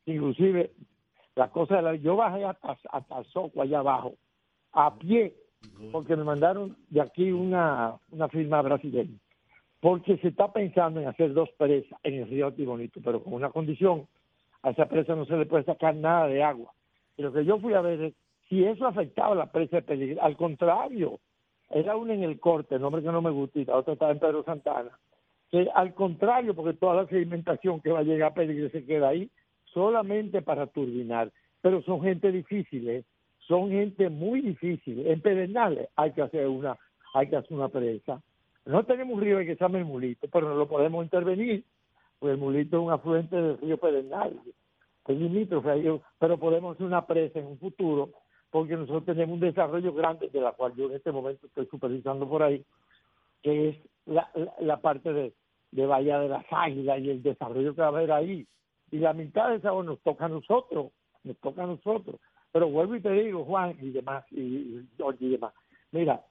inclusive 0.06 0.72
la 1.36 1.50
cosa 1.50 1.78
de 1.78 1.82
la, 1.84 1.96
yo 1.96 2.16
bajé 2.16 2.44
hasta, 2.44 2.78
hasta 2.92 3.24
Soco 3.26 3.62
allá 3.62 3.80
abajo, 3.80 4.16
a 4.74 4.98
pie, 4.98 5.36
porque 5.92 6.16
me 6.16 6.24
mandaron 6.24 6.76
de 6.90 7.02
aquí 7.02 7.32
una, 7.32 7.96
una 8.12 8.28
firma 8.30 8.62
brasileña, 8.62 9.18
porque 9.80 10.18
se 10.18 10.30
está 10.30 10.52
pensando 10.52 11.00
en 11.00 11.08
hacer 11.08 11.34
dos 11.34 11.50
presas 11.58 12.00
en 12.04 12.16
el 12.16 12.30
río 12.30 12.54
Tibonito, 12.54 13.00
pero 13.04 13.24
con 13.24 13.34
una 13.34 13.50
condición, 13.50 14.08
a 14.64 14.72
esa 14.72 14.88
presa 14.88 15.16
no 15.16 15.26
se 15.26 15.38
le 15.38 15.46
puede 15.46 15.64
sacar 15.64 15.96
nada 15.96 16.28
de 16.28 16.44
agua. 16.44 16.72
Y 17.18 17.24
lo 17.24 17.34
que 17.34 17.46
yo 17.46 17.60
fui 17.60 17.74
a 17.74 17.82
ver 17.82 18.02
es 18.02 18.14
si 18.48 18.64
eso 18.64 18.86
afectaba 18.86 19.34
a 19.34 19.36
la 19.36 19.52
presa 19.52 19.78
de 19.78 19.82
peligro, 19.82 20.22
al 20.22 20.38
contrario, 20.38 21.20
era 21.70 21.96
una 21.96 22.14
en 22.14 22.24
el 22.24 22.40
corte, 22.40 22.78
nombre 22.78 23.02
que 23.02 23.12
no 23.12 23.22
me 23.22 23.32
gusta, 23.32 23.60
y 23.60 23.66
la 23.66 23.78
otra 23.78 23.94
estaba 23.94 24.12
en 24.12 24.20
Pedro 24.20 24.44
Santana, 24.44 24.92
que 25.50 25.68
al 25.74 25.94
contrario, 25.94 26.54
porque 26.54 26.78
toda 26.78 26.96
la 26.96 27.08
sedimentación 27.08 27.82
que 27.82 27.92
va 27.92 28.00
a 28.00 28.04
llegar 28.04 28.32
a 28.32 28.34
peligro 28.34 28.70
se 28.70 28.86
queda 28.86 29.10
ahí, 29.10 29.30
solamente 29.66 30.42
para 30.42 30.68
turbinar, 30.68 31.32
pero 31.62 31.82
son 31.84 32.02
gente 32.02 32.32
difícil, 32.32 32.90
¿eh? 32.90 33.04
Son 33.48 33.70
gente 33.70 34.10
muy 34.10 34.42
difícil. 34.42 35.06
En 35.08 35.22
Pedernales 35.22 35.90
hay 35.96 36.12
que 36.12 36.22
hacer 36.22 36.48
una, 36.48 36.78
hay 37.14 37.30
que 37.30 37.36
hacer 37.36 37.54
una 37.54 37.70
presa. 37.70 38.22
No 38.66 38.84
tenemos 38.84 39.16
un 39.16 39.22
río 39.22 39.40
que 39.40 39.56
se 39.56 39.64
llama 39.64 39.80
el 39.80 39.86
Mulito, 39.86 40.28
pero 40.32 40.50
no 40.50 40.56
lo 40.56 40.68
podemos 40.68 41.04
intervenir, 41.04 41.64
pues 42.20 42.34
el 42.34 42.38
Mulito 42.38 42.78
es 42.78 42.84
un 42.84 42.92
afluente 42.92 43.36
del 43.36 43.58
río 43.58 43.78
Pedernales, 43.78 44.38
es 45.08 45.18
limítrofe, 45.18 46.00
pero 46.20 46.38
podemos 46.38 46.76
hacer 46.76 46.86
una 46.86 47.06
presa 47.06 47.40
en 47.40 47.48
un 47.48 47.58
futuro, 47.58 48.12
porque 48.52 48.76
nosotros 48.76 49.06
tenemos 49.06 49.34
un 49.34 49.40
desarrollo 49.40 49.94
grande, 49.94 50.30
de 50.30 50.42
la 50.42 50.52
cual 50.52 50.74
yo 50.76 50.86
en 50.86 50.96
este 50.96 51.12
momento 51.12 51.48
estoy 51.48 51.66
supervisando 51.68 52.28
por 52.30 52.44
ahí, 52.44 52.64
que 53.42 53.70
es 53.70 53.78
la, 54.06 54.30
la, 54.60 54.78
parte 54.78 55.12
de, 55.12 55.34
de 55.72 55.86
Bahía 55.86 56.20
de 56.20 56.30
las 56.30 56.46
Águilas 56.52 57.00
y 57.00 57.10
el 57.10 57.24
desarrollo 57.24 57.74
que 57.74 57.82
va 57.82 57.88
a 57.88 57.90
haber 57.90 58.12
ahí. 58.12 58.46
Y 58.92 59.00
la 59.00 59.14
mitad 59.14 59.50
de 59.50 59.56
esa 59.56 59.72
nos 59.72 60.00
toca 60.02 60.26
a 60.26 60.30
nosotros, 60.30 60.92
nos 61.24 61.38
toca 61.38 61.64
a 61.64 61.68
nosotros. 61.68 62.20
Pero 62.52 62.70
vuelvo 62.70 62.96
y 62.96 63.02
te 63.02 63.12
digo, 63.12 63.46
Juan 63.46 63.76
y 63.82 63.92
demás, 63.92 64.26
y 64.32 64.82
George 64.98 65.26
y 65.26 65.30
demás, 65.30 65.54
mira, 65.92 66.22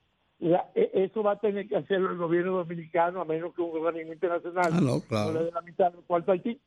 e, 0.40 0.90
eso 0.92 1.22
va 1.22 1.32
a 1.32 1.38
tener 1.38 1.68
que 1.68 1.76
hacerlo 1.76 2.10
el 2.10 2.18
gobierno 2.18 2.56
dominicano 2.56 3.20
a 3.20 3.24
menos 3.24 3.54
que 3.54 3.62
un 3.62 3.76
organismo 3.76 4.12
internacional 4.12 4.70
ah, 4.72 4.80
no, 4.80 5.00
claro. 5.00 5.32
le 5.32 5.44
dé 5.44 5.50
la 5.52 5.60
mitad 5.62 5.92
del 5.92 6.02
cuarto 6.02 6.32
Haití. 6.32 6.58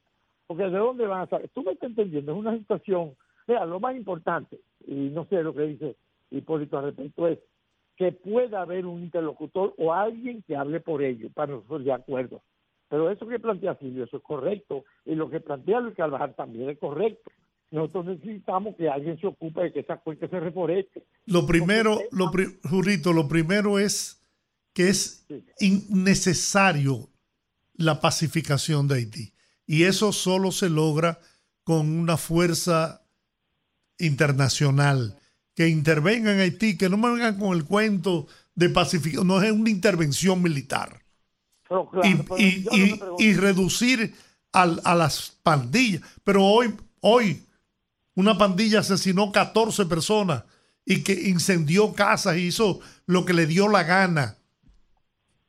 Porque 0.45 0.63
¿de 0.63 0.77
dónde 0.77 1.07
van 1.07 1.21
a 1.21 1.27
salir? 1.27 1.49
Tú 1.53 1.63
me 1.63 1.71
estás 1.71 1.89
entendiendo, 1.89 2.34
es 2.34 2.38
una 2.38 2.57
situación. 2.57 3.15
Mira, 3.47 3.65
lo 3.65 3.80
más 3.80 3.95
importante, 3.95 4.59
y 4.85 5.09
no 5.09 5.25
sé 5.25 5.41
lo 5.41 5.53
que 5.53 5.61
dice 5.61 5.95
Hipólito 6.31 6.77
al 6.77 6.85
respecto, 6.85 7.27
es 7.27 7.39
que 7.95 8.11
pueda 8.11 8.61
haber 8.61 8.85
un 8.85 9.01
interlocutor 9.01 9.73
o 9.77 9.93
alguien 9.93 10.43
que 10.43 10.55
hable 10.55 10.80
por 10.80 11.01
ello, 11.01 11.30
para 11.34 11.53
nosotros 11.53 11.85
de 11.85 11.93
acuerdo. 11.93 12.41
Pero 12.89 13.09
eso 13.09 13.27
que 13.27 13.39
plantea 13.39 13.75
Silvio, 13.75 14.03
eso 14.03 14.17
es 14.17 14.23
correcto, 14.23 14.84
y 15.05 15.15
lo 15.15 15.30
que 15.30 15.39
plantea 15.39 15.80
Luis 15.80 15.95
Carvajal 15.95 16.35
también 16.35 16.69
es 16.69 16.77
correcto 16.77 17.31
nosotros 17.73 18.05
necesitamos 18.05 18.75
que 18.75 18.87
alguien 18.87 19.19
se 19.19 19.25
ocupe 19.25 19.61
de 19.61 19.73
que 19.73 19.79
esa 19.79 19.97
cuenca 19.97 20.27
se 20.27 20.39
reforeste. 20.39 21.07
Lo 21.25 21.47
primero, 21.47 21.99
lo 22.11 22.31
Jurito, 22.69 23.13
lo 23.13 23.27
primero 23.27 23.79
es 23.79 24.21
que 24.73 24.89
es 24.89 25.25
innecesario 25.59 27.09
la 27.73 27.99
pacificación 27.99 28.87
de 28.87 28.95
Haití. 28.95 29.33
Y 29.65 29.83
eso 29.83 30.13
solo 30.13 30.51
se 30.51 30.69
logra 30.69 31.19
con 31.63 31.89
una 31.89 32.15
fuerza 32.15 33.01
internacional 33.97 35.17
que 35.55 35.67
intervenga 35.67 36.31
en 36.31 36.41
Haití, 36.41 36.77
que 36.77 36.89
no 36.89 36.97
me 36.97 37.09
vengan 37.09 37.39
con 37.39 37.57
el 37.57 37.65
cuento 37.65 38.27
de 38.53 38.69
pacificación, 38.69 39.25
no 39.25 39.41
es 39.41 39.51
una 39.51 39.71
intervención 39.71 40.43
militar. 40.43 41.01
y, 43.17 43.33
reducir 43.33 44.13
a 44.51 44.93
las 44.93 45.39
pandillas. 45.41 46.03
Pero 46.23 46.45
hoy, 46.45 46.75
hoy 46.99 47.43
una 48.15 48.38
pandilla 48.38 48.80
asesinó 48.80 49.31
14 49.31 49.85
personas 49.85 50.45
y 50.85 51.03
que 51.03 51.14
incendió 51.14 51.94
casas 51.94 52.38
y 52.38 52.48
hizo 52.48 52.80
lo 53.06 53.26
que 53.26 53.34
le 53.34 53.45
dio 53.45 53.68
la 53.68 53.84
gana. 53.84 54.38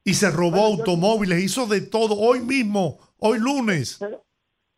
Y 0.04 0.14
se 0.14 0.30
robó 0.30 0.66
automóviles, 0.66 1.42
hizo 1.42 1.66
de 1.66 1.80
todo 1.80 2.16
hoy 2.18 2.40
mismo, 2.40 2.98
hoy 3.18 3.38
lunes. 3.38 3.96
Pero, 3.98 4.22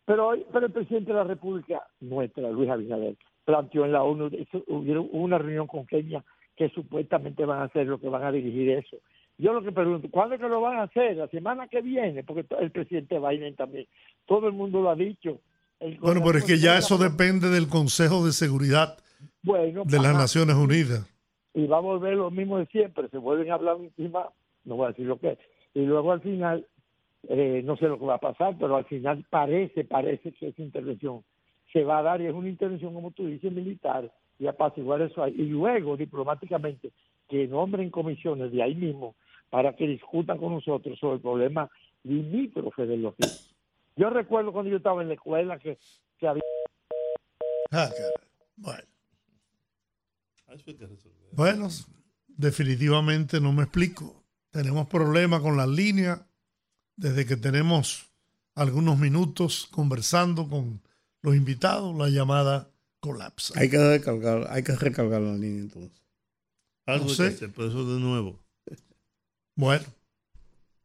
pero, 0.05 0.27
hoy, 0.27 0.45
pero 0.51 0.67
el 0.67 0.71
presidente 0.71 1.11
de 1.11 1.17
la 1.17 1.25
República 1.25 1.81
nuestra, 1.99 2.49
Luis 2.49 2.69
Abinader, 2.69 3.17
planteó 3.43 3.85
en 3.85 3.91
la 3.91 4.03
ONU, 4.03 4.29
hubo 4.67 5.17
una 5.17 5.37
reunión 5.37 5.67
con 5.67 5.85
Kenia 5.85 6.23
que 6.55 6.69
supuestamente 6.69 7.45
van 7.45 7.61
a 7.61 7.65
hacer 7.65 7.87
lo 7.87 7.99
que 7.99 8.09
van 8.09 8.23
a 8.23 8.31
dirigir 8.31 8.69
eso. 8.71 8.97
Yo 9.37 9.53
lo 9.53 9.61
que 9.61 9.71
pregunto, 9.71 10.09
¿cuándo 10.09 10.35
es 10.35 10.41
que 10.41 10.49
lo 10.49 10.59
van 10.59 10.79
a 10.79 10.83
hacer? 10.83 11.15
La 11.15 11.27
semana 11.27 11.67
que 11.67 11.81
viene, 11.81 12.23
porque 12.23 12.45
el 12.59 12.71
presidente 12.71 13.19
Biden 13.19 13.55
también, 13.55 13.85
todo 14.25 14.47
el 14.47 14.53
mundo 14.53 14.81
lo 14.81 14.89
ha 14.89 14.95
dicho. 14.95 15.39
Bueno, 15.99 16.21
pero 16.23 16.37
es 16.39 16.45
que 16.45 16.57
ya 16.57 16.77
eso 16.77 16.97
depende 16.97 17.49
del 17.49 17.67
Consejo 17.67 18.25
de 18.25 18.31
Seguridad 18.31 18.97
bueno, 19.43 19.83
de 19.85 19.99
las 19.99 20.15
Naciones 20.15 20.55
Unidas. 20.55 21.05
Y 21.53 21.65
va 21.65 21.77
a 21.77 21.81
volver 21.81 22.15
lo 22.15 22.31
mismo 22.31 22.57
de 22.57 22.65
siempre, 22.67 23.09
se 23.09 23.17
vuelven 23.17 23.51
a 23.51 23.55
hablar 23.55 23.77
encima, 23.79 24.29
no 24.65 24.75
voy 24.75 24.85
a 24.85 24.89
decir 24.89 25.05
lo 25.05 25.19
que 25.19 25.31
es. 25.31 25.39
Y 25.73 25.81
luego 25.81 26.11
al 26.11 26.21
final, 26.21 26.67
eh, 27.29 27.61
no 27.63 27.77
sé 27.77 27.87
lo 27.87 27.99
que 27.99 28.05
va 28.05 28.15
a 28.15 28.19
pasar, 28.19 28.55
pero 28.59 28.75
al 28.75 28.85
final 28.85 29.25
parece, 29.29 29.83
parece 29.83 30.31
que 30.33 30.49
esa 30.49 30.61
intervención 30.61 31.23
se 31.73 31.83
va 31.83 31.99
a 31.99 32.03
dar 32.03 32.21
y 32.21 32.27
es 32.27 32.33
una 32.33 32.49
intervención, 32.49 32.93
como 32.93 33.11
tú 33.11 33.25
dices, 33.25 33.51
militar, 33.51 34.11
y 34.39 34.47
apaciguar 34.47 35.01
eso 35.01 35.23
ahí. 35.23 35.33
Y 35.37 35.45
luego, 35.45 35.97
diplomáticamente, 35.97 36.91
que 37.27 37.47
nombren 37.47 37.89
comisiones 37.89 38.51
de 38.51 38.63
ahí 38.63 38.75
mismo 38.75 39.15
para 39.49 39.75
que 39.75 39.87
discutan 39.87 40.37
con 40.37 40.53
nosotros 40.53 40.97
sobre 40.99 41.15
el 41.15 41.21
problema 41.21 41.69
limítrofe 42.03 42.85
de 42.85 42.97
los 42.97 43.15
Yo 43.97 44.11
recuerdo 44.11 44.53
cuando 44.53 44.69
yo 44.69 44.77
estaba 44.77 45.01
en 45.01 45.07
la 45.07 45.15
escuela 45.15 45.57
que, 45.57 45.77
había... 46.21 46.43
Ah, 47.71 47.89
bueno. 48.55 48.83
Bueno, 51.33 51.67
definitivamente 52.27 53.41
no 53.41 53.51
me 53.51 53.63
explico. 53.63 54.23
Tenemos 54.51 54.87
problemas 54.87 55.41
con 55.41 55.57
la 55.57 55.67
línea 55.67 56.25
desde 56.95 57.25
que 57.25 57.35
tenemos 57.37 58.09
algunos 58.55 58.97
minutos 58.97 59.67
conversando 59.71 60.47
con 60.47 60.81
los 61.21 61.35
invitados, 61.35 61.95
la 61.95 62.09
llamada 62.09 62.69
colapsa. 62.99 63.59
Hay 63.59 63.69
que 63.69 63.77
recargar, 63.77 64.47
hay 64.49 64.63
que 64.63 64.75
recargar 64.75 65.21
la 65.21 65.33
línea 65.33 65.61
entonces. 65.61 66.01
Algo 66.85 67.05
no 67.05 67.09
sé. 67.09 67.27
eso 67.27 67.95
de 67.95 67.99
nuevo. 67.99 68.39
Bueno, 69.55 69.85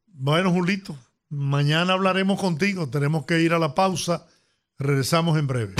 bueno, 0.06 0.50
Julito, 0.50 0.96
mañana 1.32 1.94
hablaremos 1.94 2.38
contigo. 2.38 2.90
Tenemos 2.90 3.24
que 3.24 3.40
ir 3.40 3.54
a 3.54 3.58
la 3.58 3.74
pausa. 3.74 4.26
Regresamos 4.78 5.38
en 5.38 5.46
breve. 5.46 5.74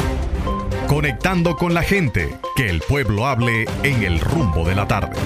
Conectando 0.88 1.56
con 1.56 1.74
la 1.74 1.82
gente, 1.82 2.38
que 2.56 2.70
el 2.70 2.80
pueblo 2.80 3.26
hable 3.26 3.66
en 3.82 4.02
el 4.02 4.18
rumbo 4.18 4.66
de 4.66 4.74
la 4.74 4.88
tarde. 4.88 5.18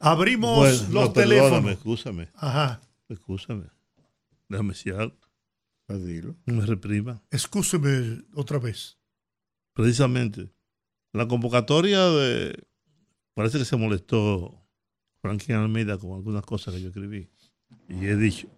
Abrimos 0.00 0.88
los 0.88 1.12
teléfonos. 1.12 1.70
Escúchame. 1.70 2.28
Ajá. 2.34 2.80
Escúchame. 3.08 3.66
Déjame 4.48 4.70
decir 4.70 4.94
algo. 4.94 5.16
Dilo. 5.88 6.36
No 6.46 6.54
me 6.54 6.66
reprima. 6.66 7.22
Escúcheme 7.30 8.22
otra 8.34 8.58
vez. 8.58 8.98
Precisamente 9.72 10.50
la 11.12 11.26
convocatoria 11.28 12.04
de. 12.06 12.67
Parece 13.38 13.58
que 13.58 13.64
se 13.64 13.76
molestó 13.76 14.66
Franklin 15.22 15.58
Almeida 15.58 15.96
con 15.96 16.10
algunas 16.14 16.44
cosas 16.44 16.74
que 16.74 16.82
yo 16.82 16.88
escribí. 16.88 17.30
Y 17.88 18.06
he 18.06 18.16
dicho. 18.16 18.48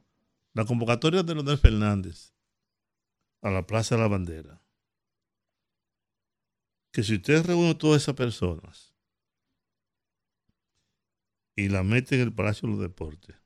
La 0.54 0.64
convocatoria 0.64 1.22
de 1.22 1.34
Leonel 1.34 1.58
Fernández 1.58 2.32
a 3.42 3.50
la 3.50 3.66
Plaza 3.66 3.96
de 3.96 4.00
la 4.00 4.08
Bandera. 4.08 4.62
Que 6.94 7.02
si 7.02 7.16
usted 7.16 7.44
reúne 7.44 7.74
todas 7.74 8.00
esas 8.00 8.14
personas 8.14 8.94
y 11.56 11.68
la 11.68 11.82
mete 11.82 12.14
en 12.14 12.22
el 12.22 12.32
Palacio 12.32 12.66
de 12.66 12.72
los 12.74 12.80
Deportes, 12.80 13.36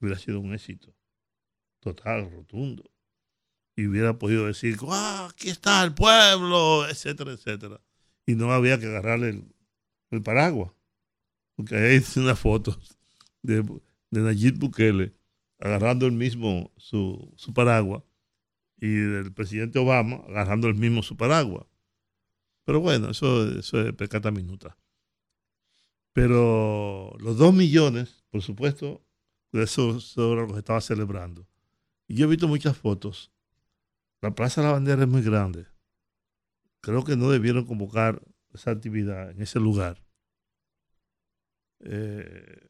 hubiera 0.00 0.18
sido 0.18 0.40
un 0.40 0.54
éxito 0.54 0.92
total, 1.78 2.32
rotundo. 2.32 2.82
Y 3.76 3.86
hubiera 3.86 4.18
podido 4.18 4.46
decir, 4.46 4.76
ah, 4.88 5.28
aquí 5.30 5.50
está 5.50 5.84
el 5.84 5.94
pueblo, 5.94 6.88
etcétera, 6.88 7.30
etcétera 7.30 7.80
y 8.28 8.34
no 8.34 8.52
había 8.52 8.78
que 8.78 8.84
agarrarle 8.84 9.30
el, 9.30 9.54
paraguas. 10.22 10.72
Porque 11.54 11.76
ahí 11.76 11.96
hay 11.96 12.04
una 12.16 12.36
foto 12.36 12.78
de, 13.42 13.62
de 14.10 14.20
Nayib 14.20 14.58
Bukele 14.58 15.14
agarrando 15.58 16.06
el 16.06 16.12
mismo 16.12 16.72
su, 16.76 17.34
paraguas 17.54 18.02
y 18.76 18.88
del 18.88 19.32
presidente 19.32 19.78
Obama 19.78 20.22
agarrando 20.28 20.68
el 20.68 20.74
mismo 20.74 21.02
su 21.02 21.16
paraguas. 21.16 21.66
Pero 22.64 22.80
bueno, 22.80 23.10
eso, 23.10 23.48
eso 23.58 23.80
es 23.80 23.92
pecata 23.94 24.30
minuta. 24.30 24.76
Pero 26.12 27.14
los 27.18 27.38
dos 27.38 27.54
millones, 27.54 28.24
por 28.30 28.42
supuesto, 28.42 29.02
de 29.52 29.64
eso, 29.64 29.98
era 30.16 30.46
lo 30.46 30.52
que 30.52 30.58
estaba 30.58 30.80
celebrando. 30.80 31.46
Y 32.06 32.14
yo 32.16 32.26
he 32.26 32.28
visto 32.28 32.48
muchas 32.48 32.76
fotos. 32.76 33.32
La 34.20 34.34
Plaza 34.34 34.60
de 34.60 34.66
la 34.66 34.72
Bandera 34.74 35.02
es 35.02 35.08
muy 35.08 35.22
grande 35.22 35.66
creo 36.80 37.04
que 37.04 37.16
no 37.16 37.30
debieron 37.30 37.64
convocar 37.64 38.22
esa 38.52 38.70
actividad 38.70 39.30
en 39.30 39.42
ese 39.42 39.60
lugar. 39.60 40.02
Eh, 41.80 42.68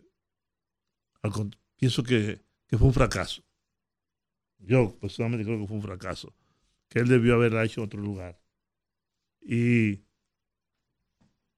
pienso 1.76 2.02
que, 2.02 2.40
fue 2.70 2.86
un 2.86 2.92
fracaso. 2.92 3.42
Yo 4.58 4.98
personalmente 4.98 5.44
creo 5.44 5.60
que 5.60 5.66
fue 5.66 5.76
un 5.76 5.82
fracaso. 5.82 6.34
Que 6.88 7.00
él 7.00 7.08
debió 7.08 7.34
haberla 7.34 7.64
hecho 7.64 7.80
en 7.80 7.86
otro 7.86 8.00
lugar. 8.00 8.40
Y 9.40 10.04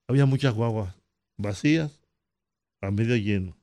había 0.06 0.26
muchas 0.26 0.54
guaguas 0.54 0.94
vacías 1.36 2.02
a 2.80 2.90
medio 2.90 3.16
lleno. 3.16 3.56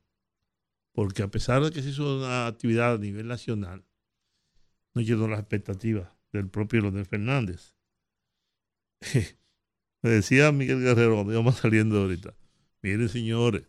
Porque 0.91 1.23
a 1.23 1.27
pesar 1.27 1.63
de 1.63 1.71
que 1.71 1.81
se 1.81 1.89
hizo 1.89 2.17
una 2.17 2.47
actividad 2.47 2.95
a 2.95 2.97
nivel 2.97 3.27
nacional, 3.27 3.85
no 4.93 5.01
llenó 5.01 5.27
las 5.27 5.39
expectativas 5.39 6.11
del 6.31 6.49
propio 6.49 6.81
Leonel 6.81 7.05
Fernández. 7.05 7.75
Me 10.01 10.09
decía 10.11 10.51
Miguel 10.51 10.81
Guerrero 10.81 11.15
cuando 11.15 11.33
íbamos 11.33 11.55
saliendo 11.61 12.01
ahorita, 12.01 12.33
miren 12.81 13.09
señores, 13.09 13.63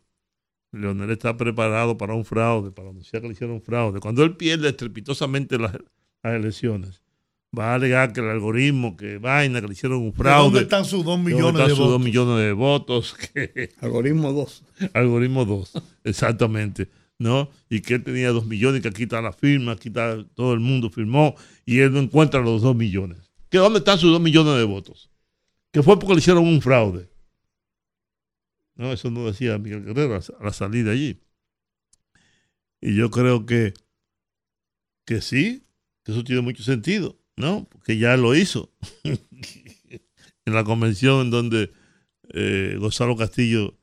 Leonel 0.72 1.10
está 1.10 1.36
preparado 1.36 1.96
para 1.96 2.14
un 2.14 2.24
fraude, 2.24 2.70
para 2.70 2.90
anunciar 2.90 3.22
que 3.22 3.28
le 3.28 3.34
hicieron 3.34 3.56
un 3.56 3.62
fraude. 3.62 4.00
Cuando 4.00 4.22
él 4.22 4.36
pierde 4.36 4.68
estrepitosamente 4.68 5.58
las, 5.58 5.72
elecciones, 6.22 7.00
va 7.58 7.72
a 7.72 7.74
alegar 7.76 8.12
que 8.12 8.20
el 8.20 8.28
algoritmo, 8.28 8.96
que 8.96 9.16
vaina, 9.16 9.62
que 9.62 9.66
le 9.68 9.72
hicieron 9.72 10.02
un 10.02 10.12
fraude. 10.12 10.44
¿Dónde 10.44 10.60
están 10.60 10.84
sus 10.84 11.04
dos 11.04 11.18
millones 11.18 11.66
de 11.66 11.72
votos? 11.72 11.78
dos 11.90 12.00
millones 12.00 12.44
de 12.44 12.52
votos? 12.52 13.16
algoritmo 13.80 14.32
2. 14.32 14.62
Algoritmo 14.92 15.44
2, 15.46 15.72
exactamente. 16.04 16.88
¿no? 17.18 17.50
Y 17.68 17.80
que 17.80 17.94
él 17.94 18.04
tenía 18.04 18.30
dos 18.30 18.46
millones, 18.46 18.82
que 18.82 18.88
aquí 18.88 19.02
está 19.04 19.20
la 19.20 19.32
firma, 19.32 19.72
aquí 19.72 19.88
está, 19.88 20.24
todo 20.34 20.54
el 20.54 20.60
mundo 20.60 20.88
firmó, 20.90 21.34
y 21.66 21.80
él 21.80 21.92
no 21.92 22.00
encuentra 22.00 22.40
los 22.40 22.62
dos 22.62 22.76
millones. 22.76 23.18
¿Que 23.50 23.58
dónde 23.58 23.80
están 23.80 23.98
sus 23.98 24.12
dos 24.12 24.20
millones 24.20 24.56
de 24.56 24.64
votos? 24.64 25.10
Que 25.72 25.82
fue 25.82 25.98
porque 25.98 26.14
le 26.14 26.20
hicieron 26.20 26.46
un 26.46 26.60
fraude. 26.62 27.08
No, 28.74 28.92
eso 28.92 29.10
no 29.10 29.26
decía 29.26 29.58
Miguel 29.58 29.84
Guerrero 29.84 30.16
a 30.16 30.44
la 30.44 30.52
salida 30.52 30.92
allí. 30.92 31.20
Y 32.80 32.94
yo 32.94 33.10
creo 33.10 33.44
que, 33.44 33.74
que 35.04 35.20
sí, 35.20 35.64
que 36.04 36.12
eso 36.12 36.22
tiene 36.22 36.42
mucho 36.42 36.62
sentido, 36.62 37.18
¿no? 37.36 37.66
Porque 37.70 37.98
ya 37.98 38.16
lo 38.16 38.36
hizo 38.36 38.72
en 39.02 40.54
la 40.54 40.62
convención 40.62 41.22
en 41.22 41.30
donde 41.30 41.72
eh, 42.32 42.76
Gonzalo 42.78 43.16
Castillo 43.16 43.76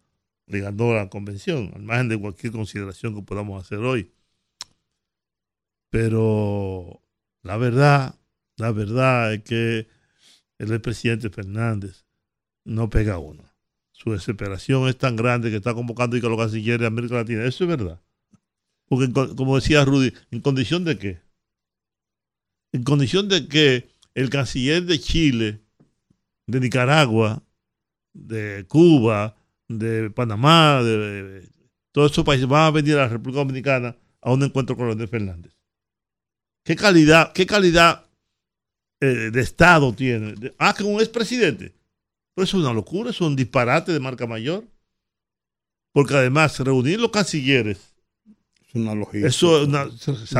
le 0.48 0.62
ganó 0.62 0.94
la 0.94 1.10
convención, 1.10 1.72
al 1.76 1.84
margen 1.84 2.10
de 2.10 2.20
cualquier 2.20 2.54
consideración 2.54 3.16
que 3.16 3.22
podamos 3.22 3.62
hacer 3.64 3.80
hoy. 3.80 4.12
Pero 5.90 7.02
la 7.42 7.58
verdad, 7.58 8.16
la 8.58 8.72
verdad 8.72 9.34
es 9.34 9.44
que 9.44 9.88
el 10.60 10.82
presidente 10.82 11.30
Fernández 11.30 12.06
no 12.64 12.90
pega 12.90 13.20
uno. 13.20 13.44
Su 13.92 14.12
desesperación 14.12 14.90
es 14.90 14.98
tan 14.98 15.16
grande 15.16 15.50
que 15.50 15.58
está 15.58 15.74
convocando 15.74 16.18
y 16.18 16.22
que 16.22 16.28
los 16.28 16.38
cancilleres 16.38 16.82
de 16.82 16.88
América 16.88 17.16
Latina. 17.16 17.46
Eso 17.46 17.64
es 17.64 17.70
verdad. 17.70 18.02
Porque, 18.88 19.12
como 19.12 19.56
decía 19.56 19.86
Rudy, 19.86 20.14
¿en 20.32 20.42
condición 20.42 20.84
de 20.84 20.98
qué? 20.98 21.22
En 22.72 22.84
condición 22.84 23.30
de 23.30 23.48
que 23.48 23.90
el 24.14 24.30
canciller 24.30 24.84
de 24.84 25.00
Chile, 25.00 25.62
de 26.46 26.60
Nicaragua, 26.60 27.44
de 28.14 28.66
Cuba, 28.68 29.36
de 29.68 30.10
Panamá, 30.12 30.84
de, 30.84 31.50
todos 31.92 32.12
esos 32.12 32.26
países 32.26 32.48
van 32.48 32.64
a 32.64 32.72
venir 32.72 32.96
a 32.96 33.04
la 33.04 33.08
República 33.08 33.40
Dominicana 33.40 33.96
a 34.22 34.34
un 34.34 34.44
encuentro 34.44 34.76
con 34.76 34.88
Leonel 34.88 35.08
Fernández. 35.08 35.54
¿Qué 36.64 36.76
calidad, 36.76 37.32
qué 37.34 37.46
calidad 37.46 38.05
eh, 39.02 39.30
de 39.32 39.42
Estado 39.42 39.94
tiene. 39.94 40.36
ah, 40.58 40.74
que 40.78 40.84
un 40.84 41.00
expresidente. 41.00 41.74
Pues 42.34 42.50
es 42.50 42.54
una 42.54 42.74
locura, 42.74 43.12
es 43.12 43.22
un 43.22 43.36
disparate 43.36 43.92
de 43.94 44.00
marca 44.00 44.28
mayor. 44.28 44.64
Porque 45.94 46.14
además, 46.14 46.60
reunir 46.60 47.00
los 47.00 47.10
cancilleres 47.12 47.78
Es 48.68 48.76
una 48.76 48.94
logística. 48.94 49.28
Eso 49.28 49.62
es 49.62 49.68
una, 49.70 49.86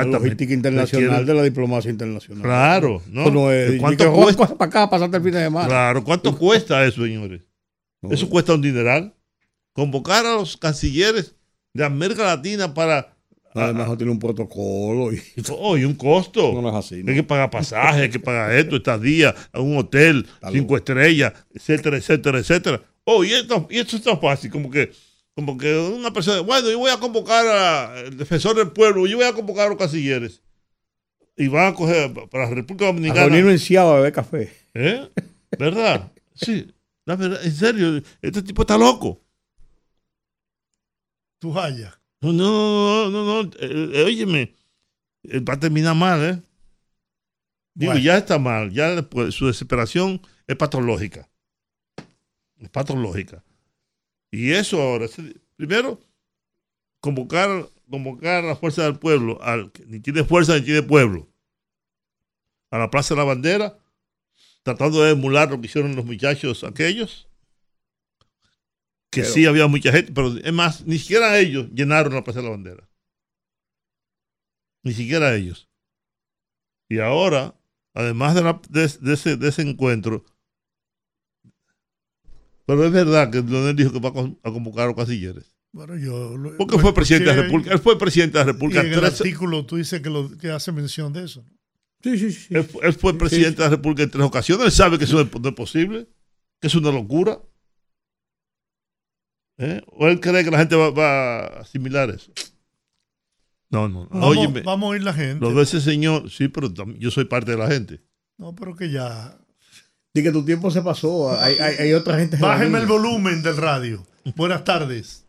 logística 0.04 0.54
internacional 0.54 1.26
de 1.26 1.34
la 1.34 1.44
diplomacia 1.44 1.90
internacional. 1.90 2.44
Claro, 2.44 3.02
¿no? 3.08 3.22
Eso 3.22 3.32
no 3.32 3.52
es, 3.52 3.72
¿De 3.72 3.78
¿Cuánto 3.78 4.04
ni 4.04 4.10
que, 4.10 4.16
"Juan, 4.16 4.36
cuesta? 4.36 4.58
para 4.58 4.70
acá, 4.70 4.90
pasarte 4.90 5.16
el 5.18 5.24
fin 5.24 5.32
de 5.32 5.44
semana. 5.46 5.68
Claro, 5.68 6.04
¿cuánto 6.04 6.38
cuesta 6.38 6.86
eso, 6.86 7.04
señores? 7.04 7.42
No. 8.02 8.12
Eso 8.12 8.30
cuesta 8.30 8.54
un 8.54 8.62
dineral. 8.62 9.14
Convocar 9.72 10.26
a 10.26 10.34
los 10.36 10.58
cancilleres 10.58 11.36
de 11.74 11.86
América 11.86 12.24
Latina 12.26 12.74
para. 12.74 13.15
Además, 13.56 13.88
no 13.88 13.98
tiene 13.98 14.12
un 14.12 14.20
protocolo 14.20 15.14
y 15.14 15.22
Oh, 15.52 15.78
y 15.78 15.86
un 15.86 15.96
costo. 15.96 16.62
no 16.62 16.70
es 16.70 16.76
así. 16.76 17.04
¿no? 17.04 17.10
Hay 17.12 17.18
que 17.18 17.24
pagar 17.24 17.50
pasajes, 17.50 18.02
hay 18.02 18.10
que 18.10 18.20
pagar 18.20 18.52
esto, 18.52 18.76
estadía, 18.76 19.34
a 19.52 19.60
un 19.62 19.78
hotel, 19.78 20.28
cinco 20.52 20.76
estrellas, 20.78 21.34
etcétera, 21.54 21.98
etcétera, 21.98 22.40
etcétera. 22.40 22.82
Oh, 23.06 23.24
y 23.24 23.34
esto, 23.34 23.68
y 23.70 23.78
esto 23.80 23.96
está 23.98 24.18
fácil, 24.18 24.52
como 24.52 24.70
que, 24.70 24.92
como 25.36 25.58
que 25.58 25.78
una 25.78 26.12
persona, 26.12 26.42
bueno, 26.42 26.70
yo 26.70 26.80
voy 26.80 26.92
a 26.92 27.00
convocar 27.00 27.46
al 27.48 28.18
defensor 28.18 28.56
del 28.56 28.72
pueblo, 28.72 29.06
yo 29.08 29.18
voy 29.18 29.26
a 29.26 29.34
convocar 29.34 29.68
a 29.68 29.70
los 29.70 29.78
cancilleres. 29.78 30.42
Y 31.38 31.48
van 31.50 31.68
a 31.68 31.76
coger 31.76 32.14
para 32.30 32.46
la 32.50 32.56
República 32.56 32.86
A 32.86 32.88
Dominicana. 32.88 33.26
reunirnos 33.26 33.52
en 33.54 33.60
Ciaba 33.60 33.92
a 33.94 33.96
beber 33.98 34.14
café. 34.14 34.52
¿Eh? 34.74 35.10
¿Verdad? 35.60 36.12
Sí, 36.34 36.68
la 37.06 37.16
verdad, 37.18 37.46
en 37.46 37.52
serio, 37.54 38.02
este 38.22 38.42
tipo 38.42 38.62
está 38.64 38.78
loco. 38.78 39.22
Tú 41.40 41.52
vayas. 41.54 41.94
No, 42.26 43.10
no, 43.10 43.10
no, 43.10 43.24
no, 43.24 43.44
no, 43.44 43.50
eh, 43.60 43.92
eh, 43.94 44.04
óyeme, 44.04 44.54
eh, 45.24 45.40
va 45.40 45.54
a 45.54 45.60
terminar 45.60 45.96
mal, 45.96 46.24
¿eh? 46.24 46.42
Digo, 47.74 47.92
Bueno. 47.92 48.06
ya 48.06 48.18
está 48.18 48.40
mal, 48.40 48.72
ya 48.72 49.06
su 49.32 49.48
desesperación 49.48 50.22
es 50.48 50.56
patológica. 50.56 51.30
Es 52.58 52.70
patológica. 52.70 53.44
Y 54.32 54.52
eso 54.54 54.82
ahora, 54.82 55.08
primero, 55.56 56.00
convocar, 57.02 57.70
convocar 57.90 58.44
a 58.44 58.48
la 58.48 58.56
fuerza 58.56 58.84
del 58.84 58.98
pueblo, 58.98 59.42
al 59.42 59.72
que 59.72 59.86
ni 59.86 60.00
tiene 60.00 60.24
fuerza 60.24 60.56
ni 60.56 60.62
tiene 60.62 60.84
pueblo, 60.84 61.28
a 62.72 62.78
la 62.78 62.90
Plaza 62.90 63.14
de 63.14 63.20
la 63.20 63.26
Bandera, 63.26 63.78
tratando 64.64 65.04
de 65.04 65.12
emular 65.12 65.50
lo 65.52 65.60
que 65.60 65.68
hicieron 65.68 65.96
los 65.96 66.06
muchachos 66.06 66.64
aquellos, 66.64 67.28
que 69.12 69.22
Pero- 69.22 69.34
sí 69.34 69.46
había 69.46 69.68
mucha 69.68 69.92
gente, 69.92 70.12
pero 70.14 70.36
es 70.38 70.54
más, 70.54 70.86
ni 70.86 70.98
siquiera 71.00 71.38
ellos 71.40 71.70
llenaron 71.74 72.14
la 72.14 72.24
Plaza 72.24 72.40
de 72.40 72.46
la 72.46 72.52
Bandera. 72.52 72.90
Ni 74.84 74.94
siquiera 74.94 75.34
ellos. 75.36 75.70
Y 76.90 77.00
ahora, 77.00 77.56
además 77.94 78.36
de, 78.36 78.44
la- 78.44 78.62
de- 78.70 78.88
de 79.02 79.14
ese, 79.14 79.38
de 79.38 79.48
ese 79.50 79.62
encuentro, 79.64 80.24
pero 82.66 82.84
es 82.86 82.92
verdad 82.92 83.32
que 83.32 83.42
Leonel 83.42 83.76
dijo 83.76 83.92
que 83.92 84.00
va 84.00 84.10
a 84.10 84.14
con- 84.14 84.40
a 84.44 84.52
convocar 84.52 84.86
a 84.86 84.88
los 84.88 84.96
cancilleres. 84.96 85.52
Bueno, 85.72 85.96
yo. 85.98 86.38
lo- 86.38 86.56
Porque 86.58 86.80
fue 86.80 86.94
presidente 86.94 87.30
de 87.30 87.36
la 87.36 87.44
República. 87.44 87.72
Él 87.74 87.80
fue 87.80 87.98
presidente 87.98 88.38
de 88.38 88.46
la 88.46 88.50
Y 88.50 88.54
República. 88.54 88.82
en 88.82 88.88
el 88.94 89.00
tres- 89.00 89.22
artículo 89.22 89.66
tú 89.66 89.76
dices 89.76 90.02
que, 90.02 90.10
lo, 90.10 90.36
que 90.38 90.50
hace 90.52 90.72
mención 90.72 91.12
de 91.14 91.26
eso. 91.26 91.44
¿no? 91.44 91.56
Sí, 92.02 92.18
sí, 92.18 92.32
sí. 92.32 92.54
él, 92.56 92.64
fue- 92.64 92.86
él 92.88 92.94
fue 92.94 93.18
presidente 93.18 93.58
de 93.62 93.64
la 93.70 93.76
República 93.76 94.04
en 94.04 94.12
tres 94.12 94.24
ocasiones. 94.24 94.66
Él 94.66 94.72
sabe 94.72 94.98
que 94.98 95.04
eso 95.04 95.16
no 95.16 95.22
es, 95.22 95.42
no 95.42 95.50
es 95.50 95.56
posible, 95.56 96.08
que 96.62 96.68
es 96.68 96.76
una 96.76 96.92
locura. 96.92 97.40
¿Eh? 99.58 99.82
¿O 99.88 100.08
él 100.08 100.20
cree 100.20 100.44
que 100.44 100.52
la 100.52 100.60
gente 100.60 100.76
va, 100.76 100.92
va 100.92 101.40
a 101.40 101.46
asimilar 101.62 102.10
eso? 102.10 102.32
No, 103.70 103.88
no. 103.88 104.08
Vamos, 104.10 104.30
Óyeme, 104.30 104.62
vamos 104.62 104.88
a 104.88 104.90
oír 104.92 105.04
la 105.04 105.14
gente. 105.14 105.44
lo 105.44 105.54
de 105.54 105.64
ese 105.64 105.82
señor, 105.82 106.30
sí, 106.30 106.48
pero 106.48 106.70
yo 106.98 107.12
soy 107.12 107.26
parte 107.26 107.52
de 107.52 107.58
la 107.58 107.68
gente. 107.68 108.00
No, 108.38 108.54
pero 108.54 108.76
que 108.76 108.92
ya. 108.92 109.38
Di 110.14 110.24
que 110.24 110.32
tu 110.32 110.46
tiempo 110.46 110.72
se 110.72 110.82
pasó. 110.82 111.38
Hay, 111.38 111.56
hay, 111.56 111.76
hay 111.80 111.94
otra 111.94 112.18
gente. 112.18 112.38
Bájeme 112.40 112.80
el 112.80 112.86
volumen 112.86 113.42
del 113.44 113.58
radio. 113.58 114.06
Buenas 114.36 114.64
tardes. 114.64 115.28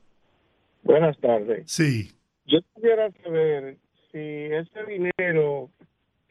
Buenas 0.83 1.19
tardes. 1.19 1.65
Sí. 1.67 2.13
Yo 2.47 2.61
quisiera 2.75 3.11
saber 3.25 3.79
si 4.13 4.19
ese 4.19 4.85
dinero 4.87 5.71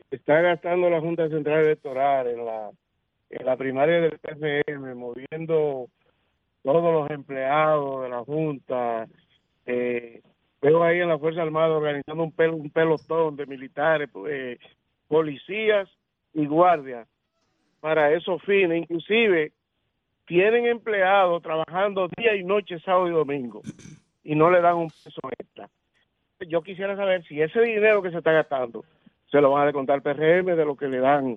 que 0.10 0.16
está 0.16 0.40
gastando 0.40 0.90
la 0.90 1.02
Junta 1.02 1.28
Central 1.28 1.66
Electoral 1.66 2.28
en 2.28 2.46
la, 2.46 2.72
en 3.30 3.46
la 3.46 3.58
primaria 3.58 4.00
del 4.00 4.18
PFM, 4.20 4.96
moviendo 4.96 5.90
todos 6.66 6.92
los 6.92 7.10
empleados 7.12 8.02
de 8.02 8.10
la 8.10 8.24
Junta, 8.24 9.06
eh, 9.68 10.22
veo 10.62 10.84
ahí 10.84 11.00
en 11.00 11.10
la 11.10 11.20
Fuerza 11.20 11.44
Armada 11.44 11.78
organizando 11.78 12.24
un, 12.24 12.36
pel- 12.36 12.54
un 12.60 12.72
pelotón 12.72 13.36
de 13.36 13.46
militares, 13.46 14.10
eh, 14.28 14.58
policías 15.08 15.88
y 16.34 16.48
guardias 16.48 17.08
para 17.80 18.12
esos 18.12 18.42
fines. 18.42 18.80
Inclusive 18.82 19.52
tienen 20.26 20.66
empleados 20.66 21.44
trabajando 21.44 22.10
día 22.18 22.36
y 22.36 22.44
noche, 22.44 22.80
sábado 22.80 23.08
y 23.08 23.12
domingo 23.12 23.62
y 24.24 24.34
no 24.34 24.50
le 24.50 24.60
dan 24.60 24.76
un 24.78 24.90
peso 24.90 25.22
extra. 25.38 25.70
Yo 26.48 26.64
quisiera 26.64 26.96
saber 26.96 27.24
si 27.26 27.40
ese 27.40 27.62
dinero 27.62 28.02
que 28.02 28.10
se 28.10 28.18
está 28.18 28.32
gastando 28.32 28.84
se 29.30 29.40
lo 29.40 29.52
van 29.52 29.62
a 29.62 29.66
descontar 29.66 30.02
PRM 30.02 30.56
de 30.56 30.66
lo 30.66 30.76
que 30.76 30.88
le 30.88 30.98
dan 31.00 31.36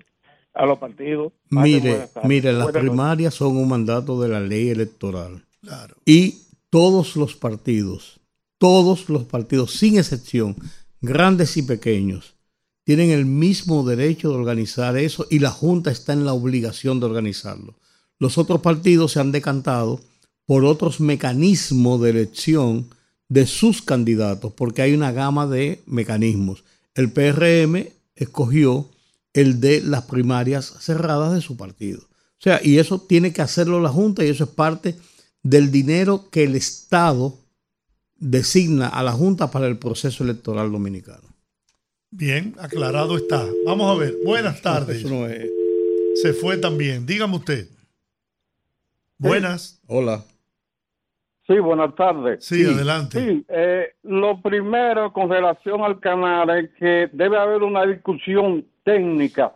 a 0.59 0.66
los 0.66 0.78
partidos. 0.78 1.32
Mire, 1.51 2.09
mire, 2.24 2.52
las 2.52 2.64
Buenas 2.64 2.74
noches. 2.74 2.80
primarias 2.80 3.35
son 3.35 3.56
un 3.56 3.68
mandato 3.68 4.20
de 4.20 4.28
la 4.28 4.40
ley 4.40 4.68
electoral. 4.70 5.44
Claro. 5.62 5.97
Y 6.05 6.43
todos 6.68 7.14
los 7.16 7.36
partidos, 7.36 8.20
todos 8.59 9.09
los 9.09 9.24
partidos, 9.24 9.72
sin 9.72 9.97
excepción, 9.98 10.56
grandes 11.01 11.56
y 11.56 11.62
pequeños, 11.62 12.35
tienen 12.85 13.10
el 13.10 13.24
mismo 13.24 13.85
derecho 13.85 14.30
de 14.30 14.36
organizar 14.36 14.97
eso 14.97 15.26
y 15.30 15.39
la 15.39 15.51
Junta 15.51 15.93
está 15.93 16.12
en 16.12 16.24
la 16.24 16.32
obligación 16.32 16.98
de 16.98 17.06
organizarlo. 17.06 17.74
Los 18.18 18.36
otros 18.36 18.60
partidos 18.60 19.12
se 19.12 19.20
han 19.20 19.30
decantado 19.30 20.01
por 20.44 20.64
otros 20.64 20.98
mecanismos 20.98 22.01
de 22.01 22.10
elección 22.10 22.89
de 23.28 23.47
sus 23.47 23.80
candidatos, 23.82 24.52
porque 24.55 24.82
hay 24.82 24.94
una 24.94 25.12
gama 25.12 25.47
de 25.47 25.82
mecanismos. 25.86 26.64
El 26.94 27.12
PRM 27.12 27.90
escogió 28.16 28.89
el 29.40 29.60
de 29.60 29.81
las 29.82 30.02
primarias 30.05 30.74
cerradas 30.81 31.35
de 31.35 31.40
su 31.40 31.56
partido. 31.56 32.01
O 32.01 32.40
sea, 32.40 32.60
y 32.62 32.78
eso 32.78 33.01
tiene 33.01 33.32
que 33.32 33.43
hacerlo 33.43 33.81
la 33.81 33.89
Junta 33.89 34.24
y 34.24 34.28
eso 34.28 34.44
es 34.44 34.51
parte 34.51 34.97
del 35.43 35.70
dinero 35.70 36.28
que 36.31 36.44
el 36.44 36.55
Estado 36.55 37.35
designa 38.16 38.89
a 38.89 39.02
la 39.02 39.12
Junta 39.12 39.51
para 39.51 39.66
el 39.66 39.78
proceso 39.78 40.24
electoral 40.24 40.73
dominicano. 40.73 41.28
Bien, 42.10 42.55
aclarado 42.59 43.16
está. 43.16 43.44
Vamos 43.66 43.94
a 43.94 44.01
ver. 44.01 44.15
Buenas 44.24 44.62
tardes. 44.62 44.98
Eso 44.98 45.10
no 45.10 45.27
es. 45.27 45.51
Se 46.23 46.32
fue 46.32 46.56
también. 46.56 47.06
Dígame 47.06 47.36
usted. 47.36 47.69
Buenas. 49.19 49.81
Hola. 49.86 50.24
Sí, 51.47 51.59
buenas 51.59 51.94
tardes. 51.94 52.44
Sí, 52.44 52.65
adelante. 52.65 53.19
Sí, 53.20 53.44
eh, 53.48 53.94
lo 54.02 54.40
primero 54.43 55.12
con 55.12 55.31
relación 55.31 55.82
al 55.82 55.98
canal 56.01 56.51
es 56.51 56.70
que 56.78 57.09
debe 57.12 57.39
haber 57.39 57.62
una 57.62 57.86
discusión 57.86 58.66
técnica, 58.93 59.52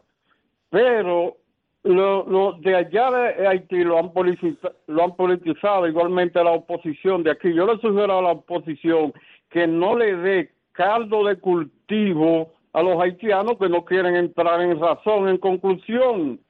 pero 0.71 1.37
lo, 1.85 2.53
de 2.61 2.77
allá 2.77 3.11
de 3.11 3.47
Haití 3.49 3.83
lo 3.85 3.99
han, 3.99 4.13
politiza- 4.13 4.73
lo 4.87 5.05
han 5.05 5.17
politizado 5.17 5.87
igualmente 5.89 6.43
la 6.43 6.53
oposición 6.53 7.23
de 7.23 7.31
aquí. 7.31 7.53
Yo 7.55 7.67
le 7.67 7.81
sugiero 7.81 8.19
a 8.19 8.23
la 8.23 8.33
oposición 8.33 9.13
que 9.51 9.67
no 9.67 9.97
le 9.97 10.17
dé 10.17 10.53
caldo 10.73 11.25
de 11.25 11.37
cultivo 11.37 12.53
a 12.73 12.83
los 12.83 13.01
haitianos 13.03 13.59
que 13.59 13.69
no 13.69 13.85
quieren 13.85 14.17
entrar 14.17 14.61
en 14.63 14.81
razón. 14.81 15.29
En 15.29 15.39
conclusión, 15.39 16.41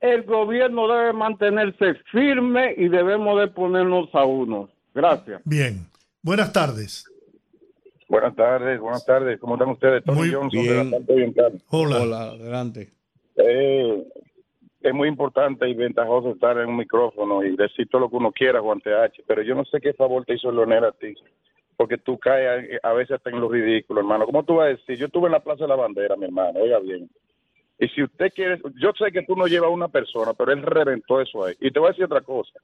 el 0.00 0.22
gobierno 0.22 0.88
debe 0.88 1.12
mantenerse 1.12 1.94
firme 2.10 2.74
y 2.76 2.88
debemos 2.88 3.38
de 3.40 3.48
ponernos 3.48 4.08
a 4.14 4.24
uno. 4.24 4.68
Gracias. 4.94 5.40
Bien. 5.44 5.86
Buenas 6.22 6.52
tardes. 6.52 7.09
Buenas 8.10 8.34
tardes, 8.34 8.80
buenas 8.80 9.06
tardes. 9.06 9.38
¿Cómo 9.38 9.54
están 9.54 9.68
ustedes? 9.70 10.02
Tony 10.02 10.18
Muy 10.18 10.32
Johnson 10.32 10.62
bien. 10.62 10.90
de 11.06 11.32
la. 11.36 11.50
Hola. 11.70 12.02
Hola, 12.02 12.22
adelante. 12.30 12.88
Eh, 13.36 14.04
es 14.80 14.92
muy 14.92 15.06
importante 15.06 15.68
y 15.68 15.74
ventajoso 15.74 16.32
estar 16.32 16.58
en 16.58 16.70
un 16.70 16.76
micrófono 16.76 17.44
y 17.44 17.54
decir 17.56 17.88
todo 17.88 18.00
lo 18.00 18.10
que 18.10 18.16
uno 18.16 18.32
quiera, 18.32 18.60
Juan 18.60 18.80
TH, 18.80 19.22
pero 19.28 19.42
yo 19.42 19.54
no 19.54 19.64
sé 19.64 19.80
qué 19.80 19.92
favor 19.92 20.24
te 20.24 20.34
hizo 20.34 20.50
Leonel 20.50 20.86
a 20.86 20.90
ti, 20.92 21.14
porque 21.76 21.98
tú 21.98 22.18
caes 22.18 22.80
a, 22.82 22.88
a 22.88 22.92
veces 22.94 23.12
hasta 23.12 23.30
en 23.30 23.40
lo 23.40 23.48
ridículo, 23.48 24.00
hermano. 24.00 24.26
¿Cómo 24.26 24.42
tú 24.42 24.56
vas 24.56 24.66
a 24.66 24.70
decir? 24.70 24.96
Yo 24.96 25.06
estuve 25.06 25.26
en 25.26 25.32
la 25.32 25.44
Plaza 25.44 25.62
de 25.62 25.68
la 25.68 25.76
Bandera, 25.76 26.16
mi 26.16 26.24
hermano, 26.24 26.58
oiga 26.58 26.80
bien. 26.80 27.08
Y 27.78 27.86
si 27.90 28.02
usted 28.02 28.32
quiere, 28.34 28.60
yo 28.80 28.90
sé 28.98 29.12
que 29.12 29.22
tú 29.22 29.36
no 29.36 29.46
llevas 29.46 29.68
a 29.68 29.72
una 29.72 29.88
persona, 29.88 30.34
pero 30.34 30.50
él 30.50 30.62
reventó 30.62 31.20
eso 31.20 31.44
ahí. 31.44 31.54
Y 31.60 31.70
te 31.70 31.78
voy 31.78 31.86
a 31.86 31.90
decir 31.92 32.06
otra 32.06 32.22
cosa. 32.22 32.58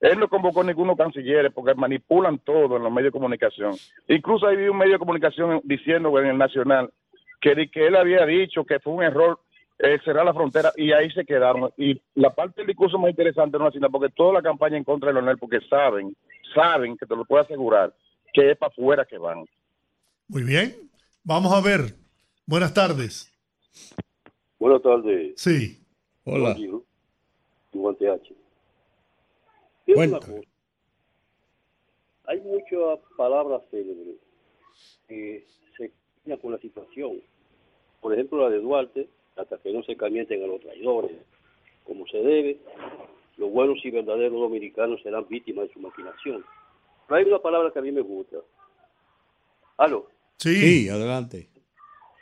Él 0.00 0.18
no 0.18 0.28
convocó 0.28 0.62
ninguno 0.62 0.96
cancilleres 0.96 1.52
porque 1.52 1.74
manipulan 1.74 2.38
todo 2.38 2.76
en 2.76 2.84
los 2.84 2.92
medios 2.92 3.12
de 3.12 3.18
comunicación. 3.18 3.74
Incluso 4.06 4.46
ahí 4.46 4.56
vi 4.56 4.68
un 4.68 4.78
medio 4.78 4.92
de 4.92 4.98
comunicación 4.98 5.60
diciendo 5.64 6.16
en 6.18 6.26
el 6.26 6.38
Nacional 6.38 6.90
que, 7.40 7.68
él 7.74 7.96
había 7.96 8.24
dicho 8.26 8.64
que 8.64 8.78
fue 8.78 8.92
un 8.92 9.02
error 9.02 9.40
eh, 9.78 9.98
cerrar 10.04 10.24
la 10.24 10.34
frontera 10.34 10.72
y 10.76 10.92
ahí 10.92 11.10
se 11.10 11.24
quedaron. 11.24 11.70
Y 11.76 12.00
la 12.14 12.30
parte 12.30 12.60
del 12.60 12.68
discurso 12.68 12.98
más 12.98 13.10
interesante 13.10 13.58
no 13.58 13.68
es 13.68 13.74
así, 13.74 13.84
porque 13.90 14.12
toda 14.14 14.34
la 14.34 14.42
campaña 14.42 14.76
en 14.76 14.84
contra 14.84 15.08
de 15.08 15.14
Leonel, 15.14 15.38
porque 15.38 15.60
saben, 15.68 16.16
saben, 16.54 16.96
que 16.96 17.06
te 17.06 17.16
lo 17.16 17.24
puedo 17.24 17.42
asegurar, 17.42 17.92
que 18.32 18.52
es 18.52 18.56
para 18.56 18.70
afuera 18.70 19.04
que 19.04 19.18
van. 19.18 19.44
Muy 20.28 20.42
bien. 20.42 20.76
Vamos 21.24 21.52
a 21.52 21.60
ver. 21.60 21.94
Buenas 22.46 22.72
tardes. 22.72 23.32
Buenas 24.58 24.82
tardes, 24.82 25.40
Sí. 25.40 25.78
Hola. 26.24 26.56
Juan 27.72 27.96
TH. 27.96 28.47
Una 29.88 30.18
cosa. 30.18 30.40
Hay 32.26 32.40
muchas 32.40 32.98
palabras 33.16 33.62
célebres 33.70 34.16
eh, 35.08 35.44
se 35.76 35.92
cambia 36.16 36.40
con 36.40 36.52
la 36.52 36.58
situación. 36.58 37.22
Por 38.00 38.12
ejemplo, 38.12 38.42
la 38.42 38.50
de 38.50 38.60
Duarte, 38.60 39.08
hasta 39.36 39.58
que 39.58 39.72
no 39.72 39.82
se 39.82 39.96
calienten 39.96 40.42
a 40.42 40.46
los 40.46 40.60
traidores 40.60 41.12
como 41.84 42.06
se 42.06 42.18
debe, 42.18 42.58
los 43.38 43.50
buenos 43.50 43.82
y 43.82 43.90
verdaderos 43.90 44.38
dominicanos 44.38 45.00
serán 45.02 45.26
víctimas 45.26 45.68
de 45.68 45.74
su 45.74 45.80
maquinación. 45.80 46.44
Pero 47.06 47.18
hay 47.18 47.24
una 47.24 47.38
palabra 47.38 47.70
que 47.72 47.78
a 47.78 47.82
mí 47.82 47.90
me 47.90 48.02
gusta. 48.02 48.36
¿Aló? 49.78 50.06
Sí, 50.36 50.88
adelante. 50.88 51.48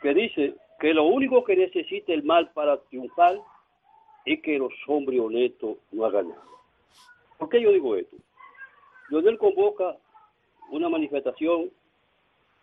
que 0.01 0.13
dice 0.13 0.55
que 0.79 0.93
lo 0.93 1.03
único 1.03 1.43
que 1.43 1.57
necesita 1.57 2.13
el 2.13 2.23
mal 2.23 2.51
para 2.53 2.77
triunfar 2.83 3.41
es 4.25 4.41
que 4.41 4.57
los 4.57 4.71
hombres 4.87 5.19
honestos 5.19 5.77
no 5.91 6.05
hagan 6.05 6.29
nada. 6.29 6.43
¿Por 7.37 7.49
qué 7.49 7.61
yo 7.61 7.71
digo 7.71 7.95
esto? 7.95 8.17
Leonel 9.09 9.37
convoca 9.37 9.97
una 10.71 10.89
manifestación 10.89 11.71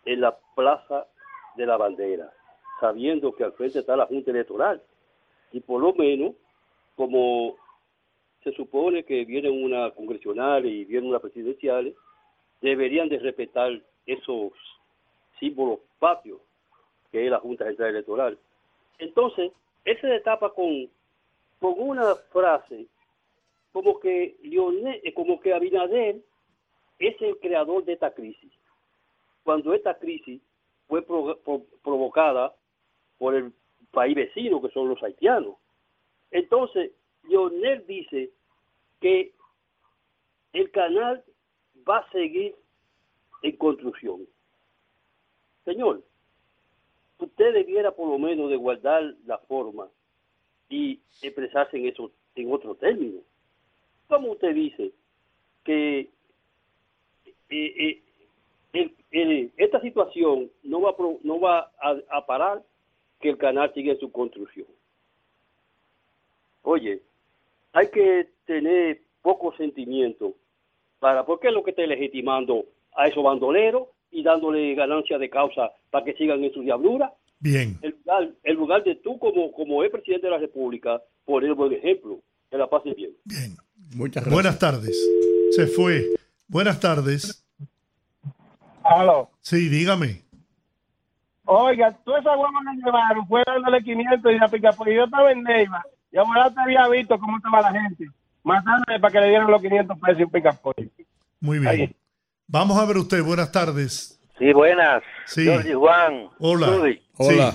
en 0.05 0.21
la 0.21 0.37
Plaza 0.55 1.07
de 1.55 1.65
la 1.65 1.77
Bandera, 1.77 2.31
sabiendo 2.79 3.33
que 3.33 3.43
al 3.43 3.53
frente 3.53 3.79
está 3.79 3.95
la 3.95 4.05
Junta 4.05 4.31
Electoral. 4.31 4.81
Y 5.51 5.61
por 5.61 5.81
lo 5.81 5.93
menos, 5.93 6.35
como 6.95 7.55
se 8.43 8.51
supone 8.51 9.03
que 9.03 9.25
viene 9.25 9.49
una 9.49 9.91
congresional 9.91 10.65
y 10.65 10.85
viene 10.85 11.07
una 11.07 11.19
presidencial, 11.19 11.95
deberían 12.61 13.09
de 13.09 13.19
respetar 13.19 13.81
esos 14.05 14.51
símbolos 15.39 15.79
patrios 15.99 16.39
que 17.11 17.25
es 17.25 17.31
la 17.31 17.39
Junta 17.39 17.65
Central 17.65 17.89
Electoral. 17.89 18.37
Entonces, 18.99 19.51
él 19.85 20.01
se 20.01 20.07
destapa 20.07 20.53
con, 20.53 20.89
con 21.59 21.73
una 21.77 22.15
frase 22.31 22.87
como 23.75 23.99
que 23.99 24.37
Lionel, 24.41 25.01
eh, 25.03 25.13
como 25.13 25.41
que 25.41 25.53
Abinader 25.53 26.21
es 26.97 27.21
el 27.21 27.37
creador 27.39 27.83
de 27.83 27.91
esta 27.91 28.13
crisis. 28.13 28.53
Cuando 29.43 29.73
esta 29.73 29.99
crisis 29.99 30.41
fue 30.87 31.01
pro- 31.01 31.37
pro- 31.43 31.65
provocada 31.83 32.55
por 33.17 33.35
el 33.35 33.51
país 33.91 34.15
vecino, 34.15 34.61
que 34.61 34.69
son 34.69 34.87
los 34.87 35.03
haitianos. 35.03 35.57
Entonces, 36.31 36.93
Lionel 37.23 37.85
dice 37.85 38.31
que 39.01 39.33
el 40.53 40.71
canal 40.71 41.21
va 41.87 41.97
a 41.97 42.11
seguir 42.13 42.55
en 43.41 43.57
construcción. 43.57 44.25
Señor, 45.65 46.01
usted 47.19 47.53
debiera 47.53 47.91
por 47.91 48.07
lo 48.07 48.17
menos 48.19 48.49
de 48.49 48.55
guardar 48.55 49.03
la 49.25 49.37
forma 49.39 49.89
y 50.69 51.01
expresarse 51.21 51.75
en 51.75 51.87
eso 51.87 52.09
en 52.35 52.53
otro 52.53 52.73
término. 52.75 53.19
¿Cómo 54.07 54.31
usted 54.31 54.53
dice 54.53 54.91
que 55.63 55.99
eh, 56.01 56.09
eh, 57.49 58.01
el- 58.73 58.95
el- 59.11 59.51
esta 59.57 59.79
situación 59.81 60.49
no 60.63 60.81
va, 60.81 60.95
no 61.23 61.39
va 61.39 61.71
a, 61.81 61.95
a 62.09 62.25
parar 62.25 62.63
que 63.19 63.29
el 63.29 63.37
canal 63.37 63.73
siga 63.73 63.93
en 63.93 63.99
su 63.99 64.11
construcción? 64.11 64.67
Oye, 66.63 67.01
hay 67.73 67.89
que 67.89 68.27
tener 68.45 69.01
poco 69.21 69.55
sentimiento 69.57 70.33
para, 70.99 71.25
porque 71.25 71.47
es 71.47 71.53
lo 71.53 71.63
que 71.63 71.71
está 71.71 71.85
legitimando 71.85 72.65
a 72.95 73.07
esos 73.07 73.23
bandoleros 73.23 73.87
y 74.11 74.23
dándole 74.23 74.73
ganancia 74.75 75.17
de 75.17 75.29
causa 75.29 75.71
para 75.91 76.05
que 76.05 76.13
sigan 76.13 76.43
en 76.43 76.53
su 76.53 76.61
diablura. 76.61 77.13
Bien. 77.39 77.77
El 77.81 77.91
lugar, 77.97 78.29
el 78.43 78.55
lugar 78.55 78.83
de 78.83 78.95
tú 78.95 79.19
como, 79.19 79.51
como 79.51 79.83
es 79.83 79.91
presidente 79.91 80.27
de 80.27 80.31
la 80.31 80.37
República, 80.39 81.01
poner 81.25 81.53
buen 81.53 81.73
ejemplo, 81.73 82.19
que 82.49 82.57
la 82.57 82.67
pase 82.67 82.93
bien. 82.93 83.11
Muchas 83.95 84.25
gracias. 84.25 84.33
Buenas 84.33 84.59
tardes. 84.59 85.09
Se 85.51 85.67
fue. 85.67 86.09
Buenas 86.47 86.79
tardes. 86.81 87.45
Aló. 88.83 89.31
Sí, 89.39 89.69
dígame. 89.69 90.21
Oiga, 91.45 91.91
toda 92.03 92.19
esa 92.19 92.35
guagua 92.35 92.59
que 92.71 92.83
llevaron 92.83 93.27
fue 93.27 93.43
dándole 93.45 93.81
500 93.81 94.31
y 94.31 94.37
la 94.37 94.47
pica, 94.49 94.71
porque 94.73 94.95
yo 94.95 95.05
estaba 95.05 95.31
en 95.31 95.43
Neiva 95.43 95.83
y 96.11 96.17
ahora 96.17 96.51
te 96.51 96.61
había 96.61 96.87
visto 96.89 97.17
cómo 97.17 97.37
estaba 97.37 97.61
la 97.61 97.81
gente, 97.81 98.07
matándole 98.43 98.99
para 98.99 99.11
que 99.11 99.21
le 99.21 99.29
dieran 99.29 99.49
los 99.49 99.61
500 99.61 99.99
pesos 99.99 100.19
y 100.19 100.23
un 100.23 100.29
pica 100.29 100.59
Muy 101.39 101.59
bien. 101.59 101.95
Vamos 102.47 102.77
a 102.77 102.85
ver 102.85 102.97
usted. 102.97 103.23
Buenas 103.23 103.51
tardes. 103.51 104.19
Sí, 104.37 104.51
buenas. 104.51 105.03
Sí. 105.25 105.47
Jorge 105.47 105.73
Juan. 105.73 106.29
Hola. 106.39 106.67
Rudy. 106.67 107.01
Hola. 107.17 107.53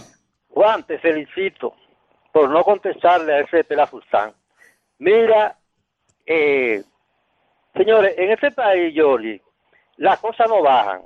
Juan, 0.49 0.85
te 0.85 0.99
felicito 0.99 1.75
por 2.33 2.49
no 2.49 2.65
contestarle 2.65 3.35
a 3.35 3.41
ese 3.41 3.63
pelafustán. 3.65 4.33
Mira, 4.99 5.57
eh, 6.33 6.85
señores, 7.75 8.15
en 8.17 8.31
este 8.31 8.53
país, 8.53 8.95
Jorge, 8.97 9.43
las 9.97 10.21
cosas 10.21 10.49
no 10.49 10.63
bajan. 10.63 11.03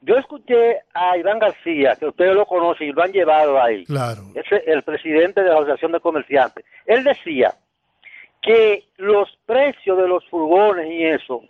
Yo 0.00 0.16
escuché 0.16 0.80
a 0.92 1.16
Iván 1.16 1.38
García, 1.38 1.94
que 1.94 2.06
ustedes 2.06 2.34
lo 2.34 2.44
conocen 2.44 2.88
y 2.88 2.92
lo 2.92 3.04
han 3.04 3.12
llevado 3.12 3.62
ahí. 3.62 3.84
Claro. 3.84 4.22
Es 4.34 4.44
el 4.66 4.82
presidente 4.82 5.44
de 5.44 5.48
la 5.48 5.58
Asociación 5.58 5.92
de 5.92 6.00
Comerciantes. 6.00 6.64
Él 6.86 7.04
decía 7.04 7.54
que 8.40 8.84
los 8.96 9.28
precios 9.46 9.96
de 9.96 10.08
los 10.08 10.28
furgones 10.28 10.90
y 10.90 11.04
eso 11.04 11.44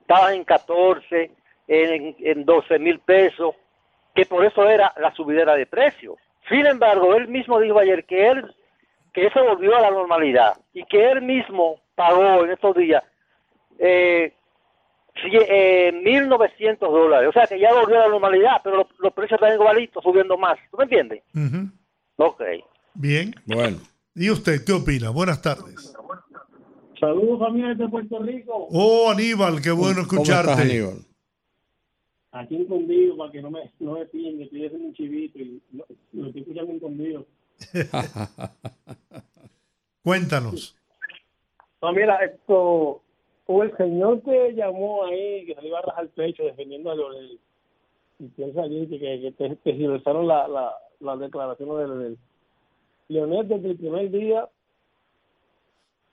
estaban 0.00 0.34
en 0.34 0.44
14, 0.44 1.30
en, 1.68 2.16
en 2.18 2.44
12 2.44 2.78
mil 2.80 2.98
pesos, 2.98 3.54
que 4.16 4.26
por 4.26 4.44
eso 4.44 4.68
era 4.68 4.92
la 4.96 5.14
subidera 5.14 5.54
de 5.54 5.66
precios. 5.66 6.16
Sin 6.48 6.66
embargo, 6.66 7.14
él 7.14 7.28
mismo 7.28 7.60
dijo 7.60 7.78
ayer 7.78 8.04
que 8.04 8.26
él 8.26 8.52
que 9.12 9.26
eso 9.26 9.44
volvió 9.44 9.76
a 9.76 9.80
la 9.80 9.90
normalidad 9.90 10.54
y 10.72 10.84
que 10.84 11.10
él 11.10 11.22
mismo 11.22 11.81
pagó 11.94 12.44
en 12.44 12.50
estos 12.52 12.76
días 12.76 13.02
eh, 13.78 14.32
eh, 15.14 15.92
1.900 16.04 16.78
dólares. 16.78 17.28
O 17.28 17.32
sea 17.32 17.46
que 17.46 17.58
ya 17.58 17.72
volvió 17.72 17.96
a 17.98 18.06
la 18.06 18.08
normalidad, 18.08 18.60
pero 18.62 18.76
los, 18.78 18.86
los 18.98 19.12
precios 19.12 19.40
están 19.40 19.54
igualitos, 19.54 20.02
subiendo 20.02 20.36
más. 20.36 20.58
¿Tú 20.70 20.76
me 20.78 20.84
entiendes? 20.84 21.22
Ujú. 21.34 21.68
Ok. 22.16 22.42
Bien. 22.94 23.34
Bueno. 23.46 23.78
¿Y 24.14 24.30
usted 24.30 24.64
qué 24.64 24.72
opina? 24.72 25.10
Buenas 25.10 25.40
tardes. 25.40 25.94
Saludos 27.00 27.40
familia 27.40 27.74
de 27.74 27.88
Puerto 27.88 28.18
Rico. 28.20 28.68
Oh, 28.70 29.10
Aníbal, 29.10 29.60
qué 29.60 29.70
bueno 29.72 30.02
¿Cómo 30.06 30.22
escucharte. 30.22 30.52
estás, 30.52 30.66
Aníbal? 30.66 30.98
Aquí 32.30 32.62
escondido 32.62 33.16
para 33.16 33.32
que 33.32 33.42
no 33.42 33.50
me, 33.50 33.70
no 33.80 33.92
me 33.92 34.06
pillen, 34.06 34.38
que 34.38 34.44
estoy 34.44 34.66
haciendo 34.66 34.86
un 34.88 34.94
chivito 34.94 35.38
y 35.38 35.60
lo, 35.72 35.84
lo 36.12 36.26
estoy 36.28 36.42
escuchando 36.42 36.72
escondido. 36.72 37.26
Cuéntanos. 40.02 40.76
No, 41.82 41.92
mira, 41.92 42.16
esto, 42.24 43.02
o 43.46 43.62
el 43.62 43.76
señor 43.76 44.22
que 44.22 44.54
llamó 44.54 45.04
ahí, 45.04 45.44
que 45.46 45.56
se 45.56 45.66
iba 45.66 45.80
a 45.80 45.82
rajar 45.82 46.04
el 46.04 46.10
pecho 46.10 46.44
defendiendo 46.44 46.92
a 46.92 46.94
Leonel, 46.94 47.40
y 48.20 48.26
piensa 48.28 48.62
allí 48.62 48.86
que, 48.86 48.98
que, 49.36 49.56
que, 49.64 49.72
la, 49.74 50.46
la, 50.46 50.74
las 51.00 51.18
declaraciones 51.18 51.76
de 51.76 51.86
Leonel. 51.88 52.18
Leonel 53.08 53.48
desde 53.48 53.70
el 53.70 53.76
primer 53.76 54.10
día, 54.12 54.48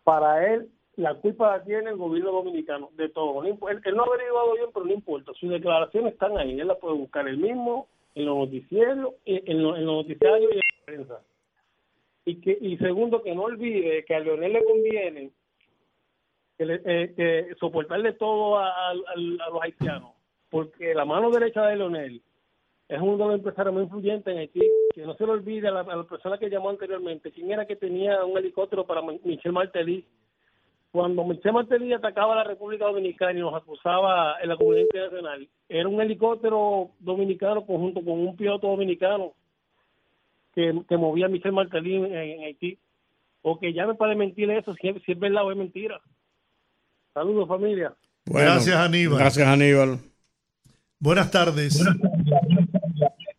para 0.03 0.51
él, 0.51 0.69
la 0.95 1.13
culpa 1.13 1.57
la 1.57 1.63
tiene 1.63 1.91
el 1.91 1.97
gobierno 1.97 2.31
dominicano, 2.31 2.89
de 2.97 3.07
todo. 3.09 3.43
Él, 3.43 3.55
él 3.85 3.95
no 3.95 4.03
ha 4.03 4.07
averiguado 4.07 4.53
bien, 4.53 4.69
pero 4.73 4.85
no 4.87 4.91
importa. 4.91 5.33
Sus 5.39 5.51
declaraciones 5.51 6.13
están 6.13 6.35
ahí, 6.39 6.59
él 6.59 6.67
las 6.67 6.79
puede 6.79 6.95
buscar 6.95 7.27
él 7.27 7.37
mismo, 7.37 7.87
en 8.15 8.25
los 8.25 8.37
noticieros, 8.37 9.13
en, 9.25 9.43
en 9.45 9.57
en 9.57 9.63
los 9.63 9.79
noticiarios 9.81 10.51
y 10.51 10.55
en 10.55 10.59
la 10.59 10.85
prensa. 10.85 11.21
Y, 12.25 12.41
que, 12.41 12.57
y 12.59 12.75
segundo, 12.77 13.21
que 13.21 13.35
no 13.35 13.43
olvide 13.43 14.03
que 14.05 14.15
a 14.15 14.19
Leonel 14.19 14.53
le 14.53 14.65
conviene 14.65 15.31
eh, 16.59 17.13
que 17.15 17.55
soportarle 17.59 18.13
todo 18.13 18.59
a, 18.59 18.93
los 18.93 19.61
haitianos, 19.61 20.11
porque 20.49 20.93
la 20.93 21.05
mano 21.05 21.29
derecha 21.31 21.65
de 21.65 21.77
Leonel 21.77 22.21
es 22.87 22.99
uno 22.99 23.17
de 23.17 23.25
los 23.25 23.33
empresarios 23.35 23.73
más 23.75 23.83
influyentes 23.83 24.31
en 24.33 24.39
Haití, 24.39 24.61
que 24.93 25.01
no 25.05 25.13
se 25.15 25.25
le 25.25 25.31
olvide 25.33 25.67
a 25.67 25.71
la, 25.71 26.03
persona 26.05 26.37
que 26.39 26.49
llamó 26.49 26.69
anteriormente, 26.69 27.31
quién 27.31 27.51
era 27.51 27.65
que 27.67 27.75
tenía 27.75 28.25
un 28.25 28.37
helicóptero 28.37 28.85
para 28.85 29.01
Mi- 29.01 29.19
Michel 29.23 29.51
Martelly. 29.53 30.05
Cuando 30.91 31.23
Michel 31.23 31.53
Martelly 31.53 31.93
atacaba 31.93 32.35
la 32.35 32.43
República 32.43 32.85
Dominicana 32.85 33.37
y 33.37 33.41
nos 33.41 33.53
acusaba 33.53 34.37
en 34.41 34.49
la 34.49 34.57
comunidad 34.57 34.85
internacional, 34.85 35.47
era 35.69 35.87
un 35.87 36.01
helicóptero 36.01 36.89
dominicano 36.99 37.63
conjunto 37.63 38.01
con 38.03 38.19
un 38.19 38.35
piloto 38.35 38.67
dominicano 38.67 39.33
que, 40.55 40.81
que 40.89 40.97
movía 40.97 41.27
a 41.27 41.29
Michel 41.29 41.51
Martelly 41.51 41.95
en, 41.95 42.05
en 42.15 42.43
Haití. 42.43 42.77
O 43.43 43.57
que 43.59 43.71
llame 43.71 43.93
para 43.95 44.15
mentir 44.15 44.49
eso, 44.49 44.73
si, 44.81 44.89
es- 44.89 45.01
si 45.03 45.11
es 45.13 45.19
verdad 45.19 45.45
o 45.45 45.51
es 45.51 45.57
mentira. 45.57 46.01
Saludos, 47.13 47.47
familia. 47.47 47.93
Bueno, 48.25 48.51
Gracias, 48.51 48.75
Aníbal. 48.75 49.19
Gracias, 49.19 49.47
Aníbal. 49.47 49.99
Buenas 50.99 51.31
tardes. 51.31 51.83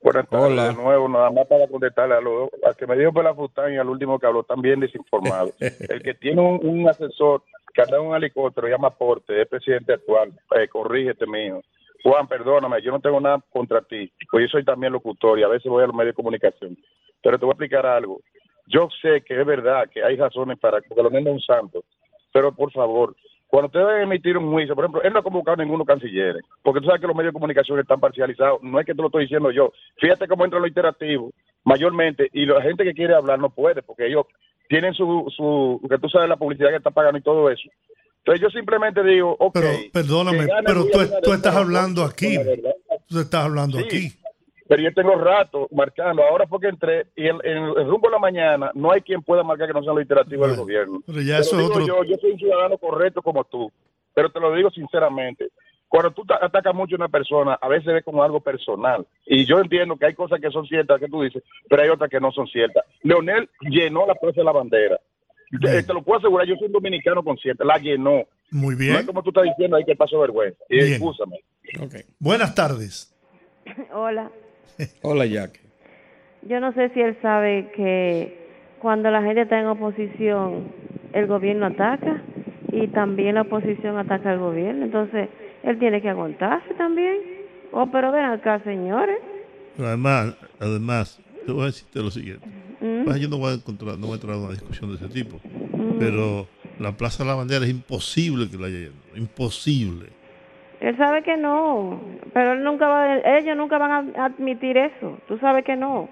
Buenas 0.03 0.29
tardes 0.29 0.51
Hola. 0.51 0.69
de 0.69 0.75
nuevo, 0.75 1.09
nada 1.09 1.31
más 1.31 1.47
para 1.47 1.69
contestarle 1.69 2.15
a 2.15 2.21
los 2.21 2.49
al 2.65 2.75
que 2.75 2.87
me 2.87 2.97
la 2.97 3.35
Fután 3.35 3.73
y 3.73 3.77
al 3.77 3.89
último 3.89 4.19
que 4.19 4.27
habló, 4.27 4.43
también 4.43 4.81
desinformado. 4.81 5.53
El 5.61 6.03
que 6.03 6.15
tiene 6.15 6.41
un, 6.41 6.59
un 6.67 6.89
asesor 6.89 7.43
que 7.73 7.83
anda 7.83 7.99
en 7.99 8.07
un 8.07 8.17
helicóptero, 8.17 8.67
llama 8.67 8.91
Porte, 8.91 9.41
es 9.41 9.47
presidente 9.47 9.93
actual, 9.93 10.33
eh, 10.57 10.69
corrígete, 10.69 11.27
mijo. 11.27 11.63
Juan, 12.03 12.27
perdóname, 12.27 12.83
yo 12.83 12.93
no 12.93 13.01
tengo 13.01 13.21
nada 13.21 13.45
contra 13.51 13.83
ti, 13.83 14.11
pues 14.31 14.45
yo 14.45 14.49
soy 14.49 14.65
también 14.65 14.93
locutor 14.93 15.39
y 15.39 15.43
a 15.43 15.49
veces 15.49 15.71
voy 15.71 15.85
a 15.85 15.87
los 15.87 15.95
medios 15.95 16.15
de 16.15 16.23
comunicación. 16.23 16.77
Pero 17.23 17.39
te 17.39 17.45
voy 17.45 17.53
a 17.53 17.55
explicar 17.55 17.85
algo. 17.85 18.21
Yo 18.67 18.89
sé 19.03 19.23
que 19.23 19.39
es 19.39 19.47
verdad 19.47 19.89
que 19.93 20.03
hay 20.03 20.17
razones 20.17 20.59
para 20.59 20.81
que 20.81 20.95
lo 20.95 21.11
es 21.11 21.27
un 21.27 21.41
santo, 21.41 21.85
pero 22.33 22.53
por 22.53 22.73
favor, 22.73 23.15
cuando 23.51 23.67
usted 23.67 23.81
debe 23.81 24.03
emitir 24.05 24.39
un 24.39 24.53
juicio, 24.53 24.77
por 24.77 24.85
ejemplo, 24.85 25.03
él 25.03 25.13
no 25.13 25.19
ha 25.19 25.23
convocado 25.25 25.61
a 25.61 25.65
ninguno 25.65 25.85
cancilleres, 25.85 26.43
porque 26.63 26.81
tú 26.81 26.87
sabes 26.87 27.01
que 27.01 27.07
los 27.09 27.17
medios 27.17 27.33
de 27.33 27.39
comunicación 27.39 27.81
están 27.81 27.99
parcializados, 27.99 28.63
no 28.63 28.79
es 28.79 28.87
que 28.87 28.95
te 28.95 29.03
lo 29.03 29.09
estoy 29.09 29.25
diciendo 29.25 29.51
yo. 29.51 29.73
Fíjate 29.97 30.29
cómo 30.29 30.45
entra 30.45 30.61
lo 30.61 30.69
interactivo, 30.69 31.33
mayormente, 31.65 32.29
y 32.33 32.47
la 32.47 32.63
gente 32.63 32.85
que 32.85 32.95
quiere 32.95 33.15
hablar 33.15 33.41
no 33.41 33.51
puede, 33.51 33.83
porque 33.83 34.07
ellos 34.07 34.27
tienen 34.69 34.95
su, 34.95 35.27
su 35.37 35.81
que 35.89 35.99
tú 35.99 36.09
sabes 36.09 36.29
la 36.29 36.37
publicidad 36.37 36.71
que 36.71 36.77
está 36.77 36.93
pagando 36.93 37.19
y 37.19 37.23
todo 37.23 37.51
eso. 37.51 37.69
Entonces 38.19 38.41
yo 38.41 38.51
simplemente 38.51 39.03
digo, 39.03 39.35
ok. 39.39 39.55
Pero 39.55 39.69
perdóname, 39.93 40.47
pero 40.65 40.85
tú, 40.87 40.99
tú 41.23 41.33
estás 41.33 41.57
hablando 41.57 42.03
la 42.03 42.09
aquí. 42.09 42.39
Tú 43.09 43.19
estás 43.19 43.47
hablando 43.47 43.79
Sí, 43.79 43.85
aquí. 43.85 44.13
Pero 44.71 44.83
yo 44.85 44.95
tengo 44.95 45.17
rato 45.17 45.67
marcando, 45.73 46.23
ahora 46.23 46.47
porque 46.47 46.69
entré, 46.69 47.09
y 47.17 47.27
en, 47.27 47.39
en 47.43 47.57
el 47.65 47.89
rumbo 47.89 48.07
de 48.09 48.13
la 48.13 48.19
mañana 48.21 48.71
no 48.75 48.93
hay 48.93 49.01
quien 49.01 49.21
pueda 49.21 49.43
marcar 49.43 49.67
que 49.67 49.73
no 49.75 49.83
sea 49.83 49.93
lo 49.93 50.01
interactivo 50.01 50.47
del 50.47 50.55
gobierno. 50.57 51.03
pero 51.05 51.21
ya 51.23 51.39
eso 51.39 51.57
otro- 51.67 51.85
Yo, 51.85 52.05
yo 52.05 52.17
soy 52.19 52.31
un 52.31 52.39
ciudadano 52.39 52.79
correcto 52.79 53.21
como 53.21 53.43
tú, 53.43 53.73
pero 54.15 54.31
te 54.31 54.39
lo 54.39 54.55
digo 54.55 54.71
sinceramente. 54.71 55.49
Cuando 55.89 56.13
tú 56.13 56.25
ta- 56.25 56.39
atacas 56.41 56.73
mucho 56.73 56.95
a 56.95 56.99
una 56.99 57.09
persona, 57.09 57.59
a 57.61 57.67
veces 57.67 57.87
ves 57.93 58.05
como 58.05 58.23
algo 58.23 58.39
personal. 58.39 59.05
Y 59.27 59.45
yo 59.45 59.59
entiendo 59.59 59.97
que 59.97 60.07
hay 60.07 60.15
cosas 60.15 60.41
que 60.41 60.53
son 60.53 60.65
ciertas 60.67 61.01
que 61.01 61.09
tú 61.09 61.21
dices, 61.23 61.43
pero 61.69 61.83
hay 61.83 61.89
otras 61.89 62.09
que 62.09 62.21
no 62.21 62.31
son 62.31 62.47
ciertas. 62.47 62.85
Leonel 63.03 63.51
llenó 63.63 64.07
la 64.07 64.15
Plaza 64.15 64.37
de 64.41 64.45
la 64.45 64.53
Bandera. 64.53 65.01
Te, 65.61 65.83
te 65.83 65.93
lo 65.93 66.03
puedo 66.03 66.21
asegurar, 66.21 66.47
yo 66.47 66.55
soy 66.55 66.67
un 66.69 66.73
dominicano 66.75 67.25
consciente, 67.25 67.65
la 67.65 67.77
llenó. 67.79 68.23
Muy 68.53 68.77
bien. 68.77 68.93
No 68.93 68.99
es 69.01 69.07
como 69.07 69.21
tú 69.25 69.31
estás 69.31 69.43
diciendo 69.47 69.77
ahí 69.77 69.85
que 69.85 69.97
pasó 69.97 70.21
vergüenza. 70.21 70.63
Y 70.69 70.77
Bien. 70.77 70.93
excúsame. 70.93 71.41
Buenas 72.21 72.55
tardes. 72.55 73.13
Hola. 73.93 74.31
Hola, 75.03 75.27
Jack. 75.27 75.61
Yo 76.43 76.61
no 76.61 76.73
sé 76.73 76.91
si 76.91 77.01
él 77.01 77.17
sabe 77.21 77.71
que 77.77 78.39
cuando 78.81 79.11
la 79.11 79.23
gente 79.23 79.43
está 79.43 79.61
en 79.61 79.67
oposición, 79.67 80.73
el 81.13 81.27
gobierno 81.27 81.67
ataca 81.67 82.23
y 82.73 82.89
también 82.89 83.35
la 83.35 83.43
oposición 83.43 83.99
ataca 83.99 84.31
al 84.31 84.39
gobierno. 84.39 84.85
Entonces, 84.85 85.29
él 85.63 85.79
tiene 85.79 86.01
que 86.01 86.09
aguantarse 86.09 86.73
también. 86.75 87.19
Oh, 87.73 87.91
pero 87.91 88.11
ven 88.11 88.25
acá, 88.25 88.61
señores. 88.65 89.19
Pero 89.77 89.89
además, 89.89 90.37
además, 90.59 91.21
te 91.45 91.53
voy 91.53 91.63
a 91.63 91.67
decirte 91.67 92.01
lo 92.01 92.11
siguiente. 92.11 92.47
Mm. 92.81 93.05
Pues 93.05 93.21
yo 93.21 93.29
no 93.29 93.39
voy 93.39 93.53
a 93.53 93.55
encontrar, 93.55 93.99
no 93.99 94.07
voy 94.07 94.13
a 94.13 94.15
entrar 94.15 94.37
en 94.37 94.43
una 94.43 94.53
discusión 94.53 94.91
de 94.91 94.97
ese 94.97 95.09
tipo. 95.09 95.41
Mm. 95.45 95.99
Pero 95.99 96.49
la 96.79 96.97
Plaza 96.97 97.23
de 97.23 97.29
la 97.29 97.37
Bandera 97.37 97.65
es 97.65 97.71
imposible 97.71 98.49
que 98.49 98.57
la 98.57 98.69
haya 98.69 98.79
llenado. 98.79 99.17
Imposible. 99.17 100.20
Él 100.81 100.97
sabe 100.97 101.23
que 101.23 101.37
no, 101.37 102.01
pero 102.33 102.53
él 102.55 102.63
nunca 102.65 102.89
va, 102.89 103.17
ellos 103.39 103.57
nunca 103.57 103.77
van 103.79 104.15
a 104.17 104.25
admitir 104.27 104.77
eso. 104.79 105.19
Tú 105.29 105.39
sabes 105.39 105.65
que 105.65 105.77
no. 105.77 106.09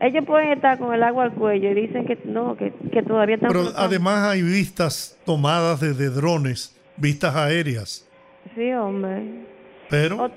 Ellos 0.00 0.24
pueden 0.26 0.52
estar 0.52 0.78
con 0.78 0.94
el 0.94 1.02
agua 1.02 1.24
al 1.24 1.32
cuello 1.32 1.70
y 1.70 1.74
dicen 1.74 2.06
que 2.06 2.18
no, 2.24 2.56
que, 2.56 2.72
que 2.92 3.02
todavía 3.02 3.36
están 3.36 3.48
Pero 3.48 3.62
flotando. 3.62 3.86
además 3.86 4.24
hay 4.28 4.42
vistas 4.42 5.18
tomadas 5.24 5.80
desde 5.80 6.08
drones, 6.10 6.74
vistas 6.96 7.34
aéreas. 7.34 8.06
Sí, 8.54 8.72
hombre. 8.72 9.22
Pero 9.90 10.30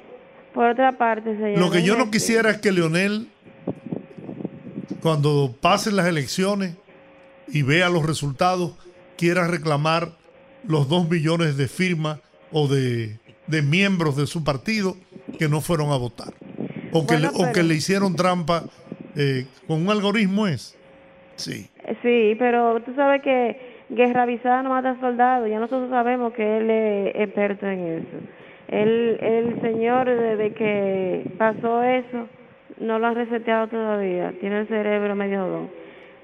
Por 0.54 0.66
otra 0.66 0.94
parte, 0.98 1.36
señor. 1.38 1.60
lo 1.60 1.72
que 1.72 1.82
yo 1.82 1.94
no 1.94 2.00
déjeme 2.00 2.12
quisiera 2.12 2.50
es 2.52 2.58
que 2.58 2.72
Leonel, 2.72 3.28
cuando 5.02 5.56
pasen 5.62 5.96
las 5.96 6.08
elecciones 6.08 6.76
y 7.48 7.62
vea 7.64 7.90
los 7.90 8.06
resultados, 8.06 8.74
quiera 9.18 9.48
reclamar 9.48 10.10
los 10.68 10.90
dos 10.90 11.10
millones 11.10 11.58
de 11.58 11.68
firmas 11.68 12.20
o 12.52 12.68
de, 12.68 13.19
de 13.50 13.62
miembros 13.62 14.16
de 14.16 14.28
su 14.28 14.44
partido 14.44 14.96
que 15.38 15.48
no 15.48 15.62
fueron 15.62 15.92
a 15.92 15.98
votar. 15.98 16.34
O 16.92 17.06
que, 17.06 17.16
Bueno, 17.18 17.32
le, 17.38 17.50
o 17.50 17.52
que 17.54 17.64
le 17.64 17.76
hicieron 17.76 18.16
trampa 18.16 18.64
eh, 19.16 19.46
con 19.68 19.82
un 19.82 19.90
algoritmo 19.90 20.48
es. 20.48 20.78
Sí. 21.36 21.70
Sí, 22.02 22.36
pero 22.38 22.82
tú 22.82 22.94
sabes 22.96 23.22
que 23.22 23.86
guerra 23.90 24.24
avisada 24.24 24.62
no 24.64 24.70
mata 24.70 25.00
soldados. 25.00 25.50
Ya 25.50 25.60
nosotros 25.60 25.90
sabemos 25.90 26.34
que 26.34 26.58
él 26.58 26.70
es 26.70 27.16
experto 27.16 27.66
en 27.66 27.80
eso. 27.88 28.18
El, 28.68 29.18
el 29.22 29.62
señor, 29.62 30.08
desde 30.08 30.54
que 30.54 31.32
pasó 31.38 31.84
eso, 31.84 32.28
no 32.80 33.00
lo 33.00 33.08
han 33.08 33.16
reseteado 33.16 33.68
todavía. 33.68 34.34
Tiene 34.40 34.62
el 34.62 34.68
cerebro 34.68 35.16
medio 35.16 35.42
jodón. 35.42 35.70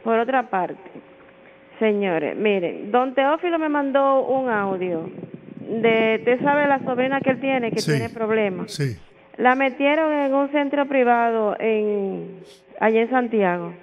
Por 0.04 0.20
otra 0.20 0.50
parte, 0.50 0.92
señores, 1.80 2.38
miren, 2.38 2.92
don 2.92 3.16
Teófilo 3.16 3.58
me 3.58 3.70
mandó 3.70 4.24
un 4.26 4.50
audio 4.50 5.10
de, 5.68 6.18
usted 6.20 6.42
sabe 6.44 6.68
la 6.68 6.80
sobrina 6.80 7.20
que 7.22 7.32
él 7.32 7.40
tiene, 7.40 7.72
que 7.72 7.80
Sí. 7.80 7.92
tiene 7.92 8.10
problemas. 8.10 8.72
Sí. 8.72 8.98
La 9.38 9.56
metieron 9.56 10.14
en 10.14 10.34
un 10.34 10.50
centro 10.50 10.86
privado 10.88 11.56
en 11.60 12.40
allá 12.80 13.02
en 13.02 13.10
Santiago. 13.10 13.74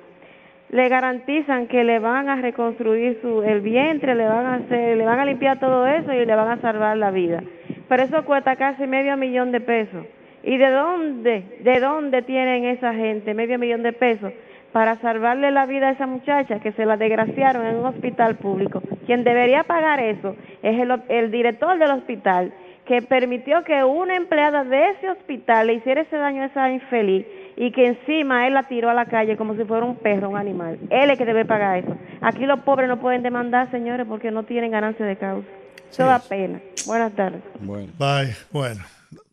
Le 0.70 0.88
garantizan 0.88 1.66
que 1.66 1.84
le 1.84 1.98
van 1.98 2.30
a 2.30 2.36
reconstruir 2.36 3.18
su 3.20 3.42
el 3.42 3.60
vientre, 3.60 4.14
le 4.14 4.24
van 4.24 4.46
a 4.46 4.54
hacer, 4.54 4.96
le 4.96 5.04
van 5.04 5.20
a 5.20 5.26
limpiar 5.26 5.60
todo 5.60 5.86
eso 5.86 6.12
y 6.14 6.24
le 6.24 6.34
van 6.34 6.48
a 6.48 6.60
salvar 6.62 6.96
la 6.96 7.10
vida. 7.10 7.42
Pero 7.88 8.02
eso 8.02 8.24
cuesta 8.24 8.56
casi 8.56 8.86
medio 8.86 9.16
millón 9.18 9.52
de 9.52 9.60
pesos. 9.60 10.06
¿Y 10.42 10.56
de 10.56 10.70
dónde, 10.70 11.44
de 11.60 11.78
dónde 11.80 12.22
tienen 12.22 12.64
esa 12.64 12.94
gente 12.94 13.34
medio 13.34 13.58
millón 13.58 13.82
de 13.82 13.92
pesos 13.92 14.32
para 14.72 15.00
salvarle 15.00 15.50
la 15.50 15.66
vida 15.66 15.88
a 15.88 15.92
esa 15.92 16.06
muchacha 16.06 16.60
que 16.60 16.72
se 16.72 16.86
la 16.86 16.96
desgraciaron 16.96 17.66
en 17.66 17.76
un 17.76 17.86
hospital 17.86 18.36
público? 18.36 18.82
Quien 19.06 19.24
debería 19.24 19.64
pagar 19.64 20.00
eso 20.00 20.36
es 20.62 20.80
el, 20.80 21.02
el 21.08 21.30
director 21.30 21.78
del 21.78 21.90
hospital 21.90 22.52
que 22.86 23.00
permitió 23.02 23.62
que 23.64 23.84
una 23.84 24.16
empleada 24.16 24.64
de 24.64 24.90
ese 24.90 25.08
hospital 25.08 25.68
le 25.68 25.74
hiciera 25.74 26.02
ese 26.02 26.16
daño 26.16 26.42
a 26.42 26.46
esa 26.46 26.70
infeliz 26.70 27.26
y 27.56 27.70
que 27.70 27.86
encima 27.86 28.46
él 28.46 28.54
la 28.54 28.64
tiró 28.64 28.90
a 28.90 28.94
la 28.94 29.06
calle 29.06 29.36
como 29.36 29.54
si 29.54 29.64
fuera 29.64 29.84
un 29.84 29.96
perro, 29.96 30.30
un 30.30 30.36
animal. 30.36 30.78
Él 30.90 31.10
es 31.10 31.18
que 31.18 31.24
debe 31.24 31.44
pagar 31.44 31.78
eso. 31.78 31.96
Aquí 32.20 32.44
los 32.46 32.60
pobres 32.60 32.88
no 32.88 33.00
pueden 33.00 33.22
demandar, 33.22 33.70
señores, 33.70 34.06
porque 34.08 34.30
no 34.30 34.44
tienen 34.44 34.72
ganancia 34.72 35.06
de 35.06 35.16
causa. 35.16 35.46
Eso 35.90 36.04
da 36.06 36.18
pena. 36.18 36.60
Buenas 36.86 37.12
tardes. 37.14 37.42
Bueno. 37.60 37.92
Bye. 37.98 38.34
Bueno. 38.50 38.80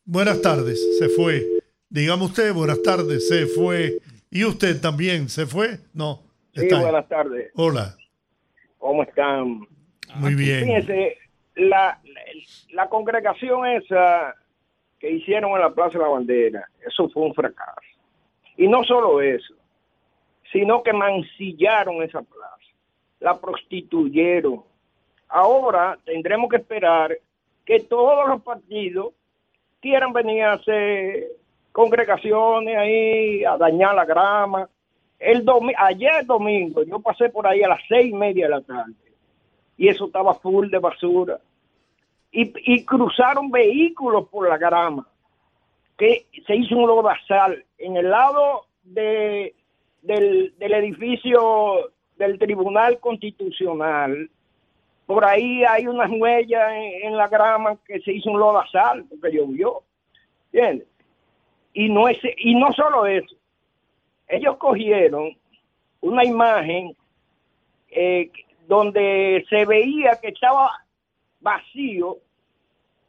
Buenas 0.05 0.41
tardes. 0.41 0.79
Se 0.97 1.07
fue. 1.07 1.45
Dígame 1.89 2.25
usted, 2.25 2.53
buenas 2.53 2.81
tardes. 2.83 3.27
Se 3.29 3.45
fue. 3.45 3.99
¿Y 4.31 4.45
usted 4.45 4.79
también 4.81 5.29
se 5.29 5.45
fue? 5.45 5.79
No. 5.93 6.21
Sí, 6.53 6.61
Está 6.63 6.77
ahí. 6.77 6.83
buenas 6.83 7.07
tardes. 7.07 7.51
Hola. 7.55 7.95
¿Cómo 8.77 9.03
están? 9.03 9.67
Muy 10.15 10.35
bien. 10.35 10.63
Fíjense, 10.65 11.17
la, 11.55 11.99
la 12.71 12.87
congregación 12.89 13.65
esa 13.67 14.35
que 14.99 15.11
hicieron 15.11 15.51
en 15.51 15.61
la 15.61 15.73
Plaza 15.73 15.97
de 15.97 16.03
la 16.03 16.09
Bandera, 16.09 16.69
eso 16.85 17.09
fue 17.09 17.23
un 17.23 17.33
fracaso. 17.33 17.79
Y 18.57 18.67
no 18.67 18.83
solo 18.83 19.21
eso, 19.21 19.53
sino 20.51 20.83
que 20.83 20.91
mancillaron 20.93 22.03
esa 22.03 22.21
plaza, 22.21 22.55
la 23.19 23.39
prostituyeron. 23.39 24.63
Ahora 25.29 25.97
tendremos 26.05 26.49
que 26.49 26.57
esperar 26.57 27.17
que 27.65 27.79
todos 27.81 28.27
los 28.27 28.41
partidos 28.41 29.13
quieran 29.79 30.11
venir 30.11 30.43
a 30.43 30.53
hacer 30.53 31.27
congregaciones 31.79 32.75
ahí, 32.77 33.43
a 33.45 33.55
dañar 33.57 33.95
la 33.95 34.05
grama. 34.05 34.69
El 35.17 35.45
domi- 35.45 35.75
ayer 35.77 36.25
domingo 36.25 36.83
yo 36.83 36.99
pasé 36.99 37.29
por 37.29 37.45
ahí 37.47 37.61
a 37.63 37.69
las 37.69 37.81
seis 37.87 38.07
y 38.11 38.13
media 38.25 38.45
de 38.47 38.51
la 38.55 38.61
tarde 38.61 38.93
y 39.77 39.87
eso 39.87 40.05
estaba 40.07 40.33
full 40.33 40.69
de 40.69 40.79
basura. 40.79 41.39
Y, 42.31 42.41
y 42.73 42.85
cruzaron 42.85 43.49
vehículos 43.49 44.27
por 44.29 44.47
la 44.47 44.57
grama, 44.57 45.07
que 45.97 46.25
se 46.45 46.55
hizo 46.55 46.75
un 46.75 46.87
lodazal 46.87 47.63
en 47.77 47.95
el 47.97 48.09
lado 48.09 48.65
de, 48.83 49.55
del, 50.01 50.53
del 50.59 50.73
edificio 50.73 51.91
del 52.17 52.37
Tribunal 52.37 52.99
Constitucional. 52.99 54.29
Por 55.05 55.25
ahí 55.25 55.63
hay 55.63 55.87
unas 55.87 56.11
huellas 56.11 56.71
en, 57.03 57.17
la 57.17 57.27
grama 57.27 57.77
que 57.87 57.99
se 58.01 58.11
hizo 58.13 58.29
un 58.29 58.39
lodazal 58.39 59.05
porque 59.09 59.35
llovió. 59.35 59.81
¿Entiendes? 60.51 60.87
Y 61.73 61.89
no, 61.89 62.07
es, 62.07 62.17
y 62.37 62.55
no 62.55 62.73
solo 62.73 63.05
eso, 63.05 63.35
ellos 64.27 64.57
cogieron 64.57 65.37
una 66.01 66.23
imagen 66.23 66.95
eh, 67.89 68.31
donde 68.67 69.45
se 69.49 69.65
veía 69.65 70.19
que 70.21 70.29
estaba 70.29 70.71
vacío, 71.39 72.17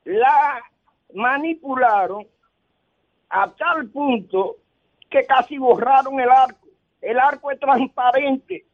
la 0.05 0.61
manipularon 1.15 2.27
a 3.29 3.51
tal 3.53 3.89
punto 3.91 4.57
que 5.09 5.25
casi 5.27 5.59
borraron 5.59 6.19
el 6.21 6.31
arco. 6.31 6.67
El 7.01 7.19
arco 7.19 7.51
es 7.51 7.61
transparente. 7.61 8.65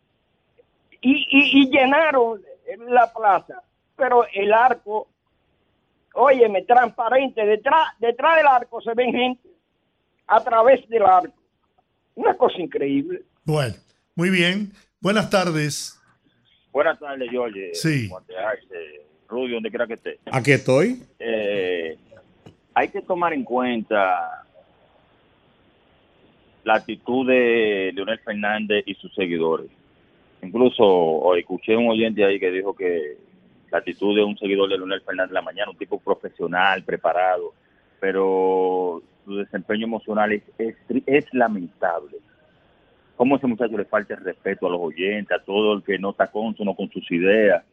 Y, 1.00 1.12
y, 1.12 1.62
y 1.62 1.70
llenaron 1.70 2.42
la 2.88 3.12
plaza, 3.12 3.62
pero 3.96 4.24
el 4.32 4.52
arco, 4.52 5.08
óyeme, 6.14 6.62
transparente, 6.62 7.44
detrás, 7.44 7.88
detrás 7.98 8.36
del 8.36 8.46
arco 8.46 8.80
se 8.80 8.94
ven 8.94 9.12
gente 9.12 9.55
a 10.26 10.42
través 10.42 10.88
del 10.88 11.02
arco. 11.02 11.34
Una 12.14 12.34
cosa 12.34 12.58
increíble. 12.58 13.22
Bueno, 13.44 13.74
muy 14.14 14.30
bien. 14.30 14.72
Buenas 15.00 15.28
tardes. 15.30 16.00
Buenas 16.72 16.98
tardes, 16.98 17.30
George. 17.30 17.74
Sí. 17.74 18.10
Rudy, 19.28 19.52
donde 19.52 19.70
quiera 19.70 19.86
que 19.86 19.94
esté. 19.94 20.18
Aquí 20.30 20.52
estoy. 20.52 21.02
Eh, 21.18 21.96
hay 22.74 22.88
que 22.88 23.02
tomar 23.02 23.32
en 23.32 23.44
cuenta 23.44 24.44
la 26.64 26.74
actitud 26.74 27.26
de 27.26 27.92
Leonel 27.94 28.18
Fernández 28.20 28.84
y 28.86 28.94
sus 28.94 29.14
seguidores. 29.14 29.70
Incluso 30.42 31.34
escuché 31.36 31.76
un 31.76 31.88
oyente 31.88 32.24
ahí 32.24 32.38
que 32.38 32.50
dijo 32.50 32.74
que 32.74 33.16
la 33.70 33.78
actitud 33.78 34.14
de 34.14 34.24
un 34.24 34.36
seguidor 34.38 34.68
de 34.68 34.76
Leonel 34.76 35.00
Fernández 35.02 35.30
de 35.30 35.34
la 35.34 35.42
mañana, 35.42 35.70
un 35.70 35.76
tipo 35.76 35.98
profesional, 35.98 36.82
preparado, 36.82 37.52
pero 38.00 39.02
su 39.26 39.36
desempeño 39.36 39.84
emocional 39.84 40.32
es, 40.32 40.42
es, 40.56 40.76
es 41.04 41.34
lamentable. 41.34 42.16
Cómo 43.16 43.36
ese 43.36 43.46
muchacho 43.46 43.76
le 43.76 43.84
falta 43.84 44.14
el 44.14 44.24
respeto 44.24 44.66
a 44.66 44.70
los 44.70 44.80
oyentes, 44.80 45.36
a 45.36 45.42
todo 45.42 45.74
el 45.74 45.82
que 45.82 45.98
no 45.98 46.10
está 46.10 46.28
consono 46.28 46.74
con 46.74 46.88
sus 46.90 47.10
ideas, 47.10 47.64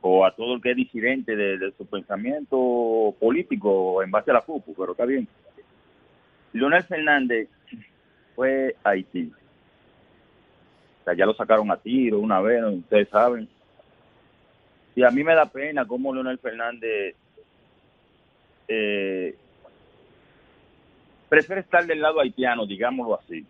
o 0.00 0.24
a 0.24 0.34
todo 0.34 0.54
el 0.54 0.62
que 0.62 0.70
es 0.70 0.76
disidente 0.76 1.36
de, 1.36 1.72
su 1.76 1.84
pensamiento 1.86 3.14
político 3.18 4.02
en 4.02 4.10
base 4.10 4.30
a 4.30 4.34
la 4.34 4.42
FUPU, 4.42 4.74
pero 4.74 4.92
está 4.92 5.04
bien. 5.04 5.26
Leonel 6.52 6.84
Fernández 6.84 7.48
fue 8.34 8.76
a 8.84 8.90
Haití. 8.90 9.32
O 11.06 11.12
ya 11.12 11.26
lo 11.26 11.34
sacaron 11.34 11.70
a 11.70 11.76
tiro 11.76 12.20
una 12.20 12.40
vez, 12.40 12.62
ustedes 12.62 13.08
saben. 13.08 13.48
Y 14.94 15.02
a 15.02 15.10
mí 15.10 15.24
me 15.24 15.34
da 15.34 15.46
pena 15.46 15.84
cómo 15.84 16.14
Leonel 16.14 16.38
Fernández 16.38 17.16
eh, 18.68 19.34
prefiere 21.30 21.62
estar 21.62 21.86
del 21.86 22.02
lado 22.02 22.20
haitiano, 22.20 22.66
digámoslo 22.66 23.18
así. 23.18 23.46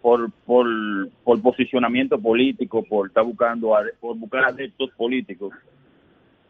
Por, 0.00 0.30
por, 0.46 1.42
posicionamiento 1.42 2.18
político, 2.18 2.82
por 2.84 3.08
estar 3.08 3.24
buscando, 3.24 3.74
por 3.98 4.16
buscar 4.16 4.44
adeptos 4.44 4.90
políticos, 4.92 5.52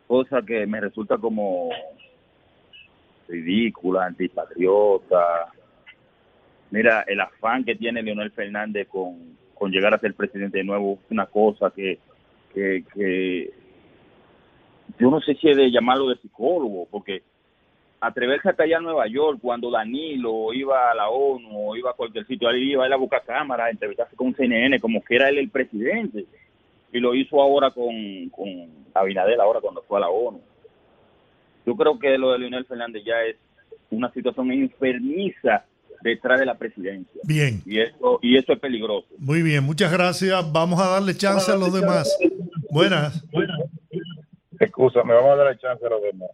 cosa 0.07 0.43
que 0.43 0.67
me 0.67 0.81
resulta 0.81 1.17
como 1.19 1.71
ridícula, 3.27 4.07
antipatriota. 4.07 5.47
Mira, 6.71 7.05
el 7.09 7.21
afán 7.21 7.65
que 7.65 7.75
tiene 7.75 8.03
Leonel 8.03 8.31
Fernández 8.31 8.87
con, 8.89 9.37
con 9.55 9.73
llegar 9.73 9.95
a 9.95 9.99
ser 9.99 10.15
presidente 10.15 10.59
de 10.59 10.65
nuevo 10.65 11.01
es 11.03 11.11
una 11.11 11.27
cosa 11.27 11.71
que, 11.71 11.99
que, 12.55 12.85
que 12.95 13.51
yo 14.99 15.11
no 15.11 15.21
sé 15.23 15.35
si 15.37 15.49
es 15.49 15.57
de 15.57 15.71
llamarlo 15.73 16.11
de 16.11 16.19
psicólogo, 16.19 16.87
porque 16.91 17.23
atreverse 18.01 18.49
hasta 18.49 18.63
allá 18.63 18.79
a 18.79 18.81
Nueva 18.81 19.07
York 19.07 19.39
cuando 19.43 19.71
Danilo 19.71 20.53
iba 20.55 20.91
a 20.91 20.95
la 20.95 21.09
ONU 21.09 21.71
o 21.71 21.77
iba 21.77 21.91
a 21.91 21.95
cualquier 21.95 22.27
sitio, 22.27 22.49
él 22.49 22.63
iba 22.63 22.85
a 22.85 22.87
ir 22.87 22.93
a 22.93 22.97
buscar 22.97 23.23
cámara, 23.25 23.67
a 23.67 23.71
entrevistarse 23.71 24.17
con 24.17 24.35
CNN, 24.35 24.81
como 24.81 25.03
que 25.05 25.17
era 25.17 25.29
él 25.29 25.39
el 25.39 25.51
presidente. 25.51 26.25
Y 26.93 26.99
lo 26.99 27.15
hizo 27.15 27.41
ahora 27.41 27.71
con, 27.71 28.29
con 28.31 28.49
Abinadel, 28.95 29.41
ahora 29.41 29.61
cuando 29.61 29.83
fue 29.83 29.99
a 29.99 30.01
la 30.01 30.09
ONU. 30.09 30.41
Yo 31.67 31.77
creo 31.77 31.99
que 31.99 32.17
lo 32.17 32.33
de 32.33 32.39
Leonel 32.39 32.65
Fernández 32.65 33.05
ya 33.05 33.23
es 33.23 33.37
una 33.91 34.11
situación 34.13 34.51
enfermiza 34.51 35.65
detrás 36.03 36.41
de 36.41 36.47
la 36.47 36.57
presidencia. 36.57 37.21
Bien. 37.25 37.63
Y 37.67 37.81
eso, 37.81 38.19
y 38.23 38.37
eso 38.37 38.55
es 38.55 38.59
peligroso. 38.59 39.09
Muy 39.19 39.43
bien, 39.43 39.63
muchas 39.63 39.93
gracias. 39.93 40.53
Vamos 40.53 40.81
a 40.81 40.89
darle 40.89 41.15
chance 41.15 41.53
a 41.53 41.57
los 41.57 41.73
demás. 41.73 42.17
Buenas. 42.71 43.23
Excusa, 44.59 45.03
me 45.05 45.15
vamos 45.15 45.33
a 45.33 45.37
dar 45.37 45.47
la 45.47 45.59
chance 45.59 45.85
a 45.85 45.91
los 45.91 46.03
demás. 46.03 46.31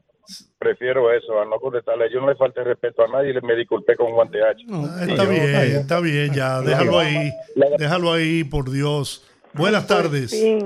Prefiero 0.58 1.12
eso, 1.12 1.40
a 1.40 1.44
no 1.44 1.58
contestarle. 1.60 2.10
Yo 2.12 2.20
no 2.20 2.28
le 2.28 2.34
falté 2.36 2.64
respeto 2.64 3.04
a 3.04 3.08
nadie 3.08 3.30
y 3.30 3.34
le 3.34 3.40
me 3.42 3.54
disculpé 3.54 3.94
con 3.96 4.12
guante 4.12 4.42
H. 4.42 4.64
Está 5.08 5.24
bien, 5.24 5.54
está 5.76 6.00
bien, 6.00 6.32
ya. 6.34 6.60
Déjalo 6.60 6.98
ahí. 6.98 7.30
Déjalo 7.78 8.12
ahí, 8.12 8.44
por 8.44 8.70
Dios. 8.70 9.24
Buenas 9.52 9.86
tardes. 9.86 10.30
Sí. 10.30 10.58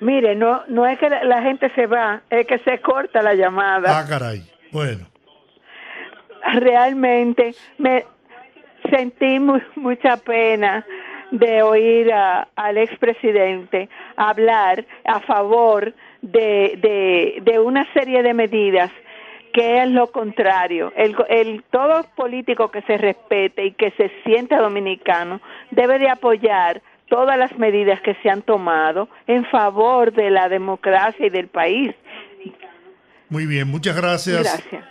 Mire, 0.00 0.34
no, 0.34 0.62
no 0.68 0.86
es 0.86 0.98
que 0.98 1.08
la, 1.08 1.40
gente 1.42 1.70
se 1.74 1.86
va, 1.86 2.22
es 2.28 2.46
que 2.46 2.58
se 2.58 2.80
corta 2.80 3.22
la 3.22 3.34
llamada. 3.34 3.98
Ah, 4.00 4.04
caray. 4.08 4.42
Bueno. 4.72 5.06
Realmente 6.54 7.54
me 7.78 8.04
sentí 8.90 9.38
mu- 9.38 9.60
mucha 9.76 10.16
pena 10.18 10.84
de 11.30 11.62
oír 11.62 12.12
a- 12.12 12.48
al 12.54 12.76
expresidente 12.76 13.88
hablar 14.16 14.84
a 15.06 15.20
favor 15.20 15.94
de, 16.20 16.78
de, 16.80 17.38
de 17.42 17.58
una 17.58 17.90
serie 17.94 18.22
de 18.22 18.34
medidas 18.34 18.90
que 19.54 19.82
es 19.82 19.88
lo 19.88 20.08
contrario. 20.08 20.92
El, 20.96 21.16
el, 21.28 21.64
todo 21.70 22.04
político 22.16 22.72
que 22.72 22.82
se 22.82 22.98
respete 22.98 23.64
y 23.66 23.72
que 23.72 23.92
se 23.92 24.10
sienta 24.24 24.58
dominicano 24.58 25.40
debe 25.70 26.00
de 26.00 26.10
apoyar 26.10 26.82
todas 27.08 27.38
las 27.38 27.56
medidas 27.56 28.00
que 28.00 28.16
se 28.16 28.28
han 28.28 28.42
tomado 28.42 29.08
en 29.28 29.44
favor 29.46 30.12
de 30.12 30.30
la 30.30 30.48
democracia 30.48 31.26
y 31.26 31.30
del 31.30 31.46
país. 31.46 31.94
Muy 33.28 33.46
bien, 33.46 33.68
muchas 33.68 33.96
gracias. 33.96 34.42
Gracias. 34.42 34.84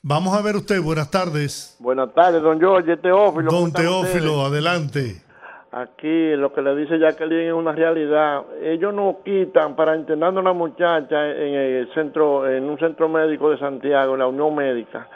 Vamos 0.00 0.34
a 0.34 0.40
ver 0.40 0.56
usted. 0.56 0.80
Buenas 0.80 1.10
tardes. 1.10 1.76
Buenas 1.78 2.14
tardes, 2.14 2.40
don 2.40 2.58
George, 2.58 2.96
Teófilo. 2.96 3.50
¿cómo 3.50 3.60
Don 3.60 3.72
Teófilo, 3.72 4.32
ustedes? 4.32 4.52
adelante. 4.52 5.22
Aquí 5.70 6.34
lo 6.34 6.52
que 6.52 6.62
le 6.62 6.74
dice 6.74 6.98
Jacqueline 6.98 7.48
es 7.48 7.52
una 7.52 7.72
realidad. 7.72 8.42
Ellos 8.62 8.94
no 8.94 9.18
quitan 9.22 9.76
para 9.76 9.94
internar 9.96 10.34
a 10.34 10.40
una 10.40 10.52
muchacha 10.54 11.28
en 11.30 11.54
el 11.54 11.92
centro, 11.92 12.48
en 12.50 12.64
un 12.64 12.78
centro 12.78 13.06
médico 13.08 13.50
de 13.50 13.58
Santiago, 13.58 14.14
en 14.14 14.20
la 14.20 14.26
Unión 14.28 14.54
Médica, 14.54 15.06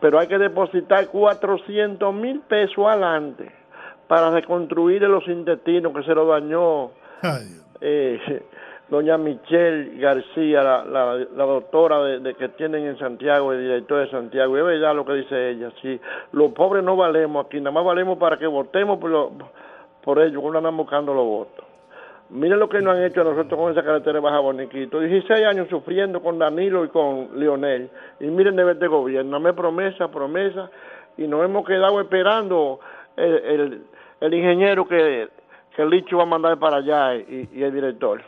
pero 0.00 0.18
hay 0.18 0.26
que 0.26 0.38
depositar 0.38 1.08
400 1.08 2.14
mil 2.14 2.40
pesos 2.40 2.86
adelante 2.86 3.50
para 4.06 4.30
reconstruir 4.30 5.02
los 5.02 5.28
intestinos 5.28 5.92
que 5.94 6.02
se 6.04 6.14
lo 6.14 6.24
dañó 6.26 6.90
eh, 7.82 8.42
doña 8.88 9.18
Michelle 9.18 9.98
García, 9.98 10.62
la, 10.62 10.84
la, 10.86 11.14
la 11.36 11.44
doctora 11.44 12.02
de, 12.04 12.20
de 12.20 12.34
que 12.34 12.48
tienen 12.48 12.86
en 12.86 12.98
Santiago, 12.98 13.52
el 13.52 13.60
director 13.60 14.00
de 14.00 14.10
Santiago. 14.10 14.56
Y 14.56 14.60
es 14.60 14.64
verdad 14.66 14.94
lo 14.94 15.04
que 15.04 15.12
dice 15.12 15.50
ella. 15.50 15.70
Sí, 15.82 16.00
los 16.32 16.52
pobres 16.52 16.82
no 16.82 16.96
valemos 16.96 17.44
aquí, 17.44 17.58
nada 17.60 17.72
más 17.72 17.84
valemos 17.84 18.16
para 18.16 18.38
que 18.38 18.46
votemos 18.46 18.98
por, 18.98 19.10
lo- 19.10 19.32
por 20.02 20.20
ellos, 20.20 20.40
cuando 20.40 20.58
andan 20.58 20.76
buscando 20.76 21.12
los 21.14 21.24
votos. 21.24 21.64
Miren 22.30 22.58
lo 22.58 22.68
que 22.68 22.80
nos 22.82 22.94
han 22.96 23.04
hecho 23.04 23.22
a 23.22 23.24
nosotros 23.24 23.58
con 23.58 23.72
esa 23.72 23.82
carretera 23.82 24.14
de 24.14 24.20
Baja 24.20 24.38
Boniquito. 24.40 25.00
16 25.00 25.46
años 25.46 25.66
sufriendo 25.70 26.22
con 26.22 26.38
Danilo 26.38 26.84
y 26.84 26.88
con 26.88 27.38
Leonel. 27.40 27.90
Y 28.20 28.26
miren 28.26 28.54
de 28.56 28.70
este 28.70 28.86
gobierno, 28.86 29.30
dame 29.32 29.54
promesa, 29.54 30.08
promesa. 30.10 30.70
Y 31.16 31.26
nos 31.26 31.42
hemos 31.44 31.66
quedado 31.66 31.98
esperando 32.02 32.80
el, 33.16 33.32
el, 33.34 33.82
el 34.20 34.34
ingeniero 34.34 34.86
que, 34.86 35.28
que 35.74 35.82
el 35.82 35.88
Licho 35.88 36.18
va 36.18 36.24
a 36.24 36.26
mandar 36.26 36.58
para 36.58 36.76
allá 36.76 37.14
y, 37.16 37.48
y 37.52 37.62
el 37.62 37.72
director. 37.72 38.22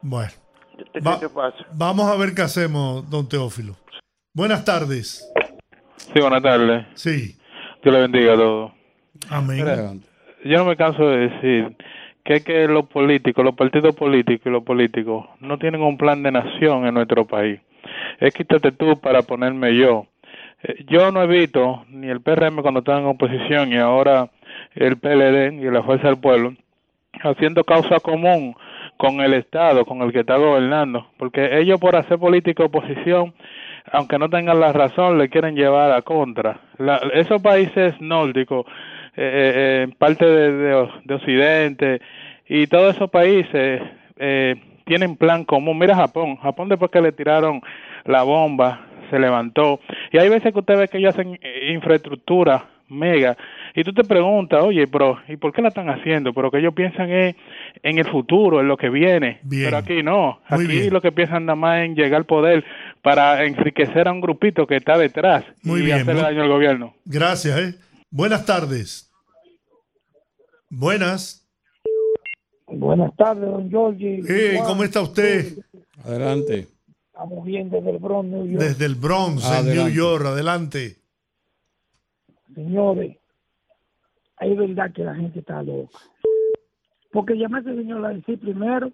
Bueno. 0.00 0.30
¿Qué, 0.92 1.00
Va- 1.00 1.20
qué 1.20 1.28
pasa? 1.28 1.56
Vamos 1.72 2.06
a 2.10 2.16
ver 2.16 2.34
qué 2.34 2.42
hacemos, 2.42 3.08
don 3.10 3.28
Teófilo. 3.28 3.74
Buenas 4.34 4.64
tardes. 4.64 5.30
Sí, 5.96 6.20
buenas 6.20 6.42
tardes. 6.42 6.86
Sí. 6.94 7.36
Dios 7.82 7.94
le 7.94 8.00
bendiga 8.00 8.32
a 8.32 8.36
todos. 8.36 8.72
Amén. 9.30 9.56
Mira, 9.58 9.92
yo 10.46 10.58
no 10.58 10.64
me 10.66 10.76
canso 10.76 11.08
de 11.08 11.28
decir 11.28 11.76
que 12.24 12.42
que 12.42 12.66
los 12.66 12.86
políticos, 12.86 13.44
los 13.44 13.54
partidos 13.54 13.94
políticos 13.94 14.46
y 14.46 14.50
los 14.50 14.64
políticos 14.64 15.26
no 15.40 15.58
tienen 15.58 15.82
un 15.82 15.96
plan 15.96 16.22
de 16.22 16.32
nación 16.32 16.86
en 16.86 16.94
nuestro 16.94 17.24
país. 17.24 17.60
Es 18.18 18.34
quítate 18.34 18.72
tú 18.72 19.00
para 19.00 19.22
ponerme 19.22 19.76
yo. 19.76 20.06
Eh, 20.62 20.84
Yo 20.88 21.12
no 21.12 21.22
he 21.22 21.26
visto 21.26 21.84
ni 21.88 22.08
el 22.08 22.20
PRM 22.20 22.62
cuando 22.62 22.80
estaba 22.80 22.98
en 22.98 23.06
oposición 23.06 23.72
y 23.72 23.76
ahora 23.76 24.28
el 24.74 24.96
PLD 24.96 25.54
y 25.62 25.70
la 25.70 25.82
Fuerza 25.82 26.08
del 26.08 26.18
Pueblo 26.18 26.54
haciendo 27.22 27.64
causa 27.64 28.00
común 28.00 28.54
con 28.96 29.20
el 29.20 29.34
Estado, 29.34 29.84
con 29.84 30.02
el 30.02 30.12
que 30.12 30.20
está 30.20 30.36
gobernando, 30.36 31.06
porque 31.18 31.58
ellos 31.58 31.78
por 31.80 31.96
hacer 31.96 32.18
política 32.18 32.64
oposición, 32.64 33.34
aunque 33.92 34.18
no 34.18 34.28
tengan 34.28 34.58
la 34.60 34.72
razón, 34.72 35.18
le 35.18 35.28
quieren 35.28 35.54
llevar 35.54 35.92
a 35.92 36.02
contra. 36.02 36.60
La- 36.78 37.00
esos 37.14 37.40
países 37.42 37.94
nórdicos, 38.00 38.66
eh, 39.16 39.88
parte 39.98 40.24
de, 40.24 40.52
de, 40.52 40.88
de 41.04 41.14
Occidente 41.14 42.00
y 42.48 42.66
todos 42.66 42.94
esos 42.94 43.10
países 43.10 43.82
eh, 44.18 44.56
tienen 44.84 45.16
plan 45.16 45.44
común. 45.44 45.78
Mira 45.78 45.96
Japón, 45.96 46.36
Japón 46.36 46.68
después 46.68 46.90
que 46.90 47.00
le 47.00 47.12
tiraron 47.12 47.60
la 48.04 48.22
bomba 48.22 48.86
se 49.10 49.18
levantó 49.18 49.80
y 50.12 50.18
hay 50.18 50.28
veces 50.28 50.52
que 50.52 50.58
usted 50.58 50.76
ve 50.76 50.88
que 50.88 50.98
ellos 50.98 51.14
hacen 51.14 51.38
eh, 51.40 51.72
infraestructura 51.72 52.68
mega 52.88 53.36
y 53.74 53.84
tú 53.84 53.92
te 53.92 54.04
preguntas, 54.04 54.62
oye, 54.62 54.86
pero 54.86 55.18
¿y 55.28 55.36
por 55.36 55.52
qué 55.52 55.60
la 55.60 55.68
están 55.68 55.90
haciendo? 55.90 56.32
Pero 56.32 56.50
que 56.50 56.58
ellos 56.58 56.72
piensan 56.72 57.10
es 57.10 57.36
en 57.82 57.98
el 57.98 58.06
futuro, 58.06 58.60
en 58.60 58.68
lo 58.68 58.78
que 58.78 58.88
viene. 58.88 59.40
Pero 59.48 59.76
aquí 59.76 60.02
no, 60.02 60.40
aquí 60.48 60.88
lo 60.88 61.02
que 61.02 61.12
piensan 61.12 61.44
nada 61.44 61.56
más 61.56 61.84
en 61.84 61.94
llegar 61.94 62.20
al 62.20 62.24
poder 62.24 62.64
para 63.02 63.44
enriquecer 63.44 64.08
a 64.08 64.12
un 64.12 64.22
grupito 64.22 64.66
que 64.66 64.76
está 64.76 64.96
detrás 64.96 65.44
Muy 65.62 65.80
y 65.80 65.84
bien, 65.84 65.98
hacerle 65.98 66.22
daño 66.22 66.42
al 66.42 66.48
gobierno. 66.48 66.94
Gracias, 67.04 67.58
¿eh? 67.58 67.74
Buenas 68.10 68.46
tardes. 68.46 69.05
Buenas. 70.70 71.46
Buenas 72.66 73.14
tardes, 73.16 73.48
don 73.50 73.70
Georgie. 73.70 74.22
Juan, 74.56 74.66
¿Cómo 74.66 74.84
está 74.84 75.00
usted? 75.02 75.58
Adelante. 76.04 76.66
Estamos 77.12 77.44
bien 77.44 77.70
desde 77.70 77.90
el 77.90 77.98
Bronx, 77.98 78.28
New 78.28 78.46
York. 78.46 78.62
Desde 78.62 78.84
el 78.86 78.94
Bronx, 78.96 79.44
en 79.46 79.52
Adelante. 79.52 79.74
New 79.84 79.88
York. 79.94 80.24
Adelante. 80.26 80.96
Señores, 82.54 83.16
hay 84.36 84.54
verdad 84.56 84.92
que 84.92 85.04
la 85.04 85.14
gente 85.14 85.38
está 85.40 85.62
loca. 85.62 85.98
Porque 87.12 87.34
llamé 87.38 87.58
a 87.58 87.60
ese 87.60 87.74
señor 87.76 88.04
a 88.04 88.10
decir 88.10 88.38
primero, 88.38 88.92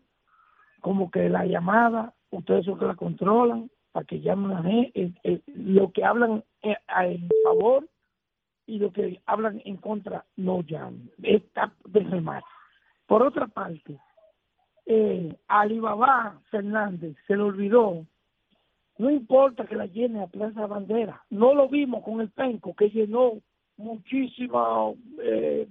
como 0.81 1.11
que 1.11 1.29
la 1.29 1.45
llamada, 1.47 2.15
ustedes 2.31 2.65
son 2.65 2.79
que 2.79 2.85
la 2.85 2.95
controlan, 2.95 3.71
para 3.91 4.07
que 4.07 4.21
llamen 4.21 4.53
a 4.53 4.61
la 4.61 4.71
gente, 4.71 4.93
eh, 4.95 5.13
eh, 5.25 5.41
lo 5.47 5.91
que 5.93 6.05
hablan 6.05 6.45
eh, 6.63 6.77
a- 6.87 7.07
en 7.07 7.29
favor 7.43 7.89
y 8.73 8.79
lo 8.79 8.91
que 8.91 9.21
hablan 9.27 9.61
en 9.67 9.77
contra 9.77 10.25
no 10.37 10.63
llamen. 10.63 11.11
Está 11.23 11.75
de 11.85 12.01
remate. 12.01 12.47
Por 13.07 13.23
otra 13.23 13.47
parte, 13.47 13.99
eh, 14.87 15.37
Alibaba 15.47 16.41
Fernández 16.51 17.15
se 17.27 17.37
le 17.37 17.43
olvidó, 17.43 18.07
no 18.97 19.11
importa 19.11 19.67
que 19.67 19.77
la 19.77 19.85
llene 19.85 20.23
a 20.23 20.27
Plaza 20.27 20.67
Bandera, 20.67 21.23
no 21.29 21.53
lo 21.55 21.69
vimos 21.69 22.03
con 22.03 22.23
el 22.23 22.31
penco 22.31 22.75
que 22.75 22.89
llenó 22.89 23.43
muchísimos 23.77 24.97
eh, 25.23 25.69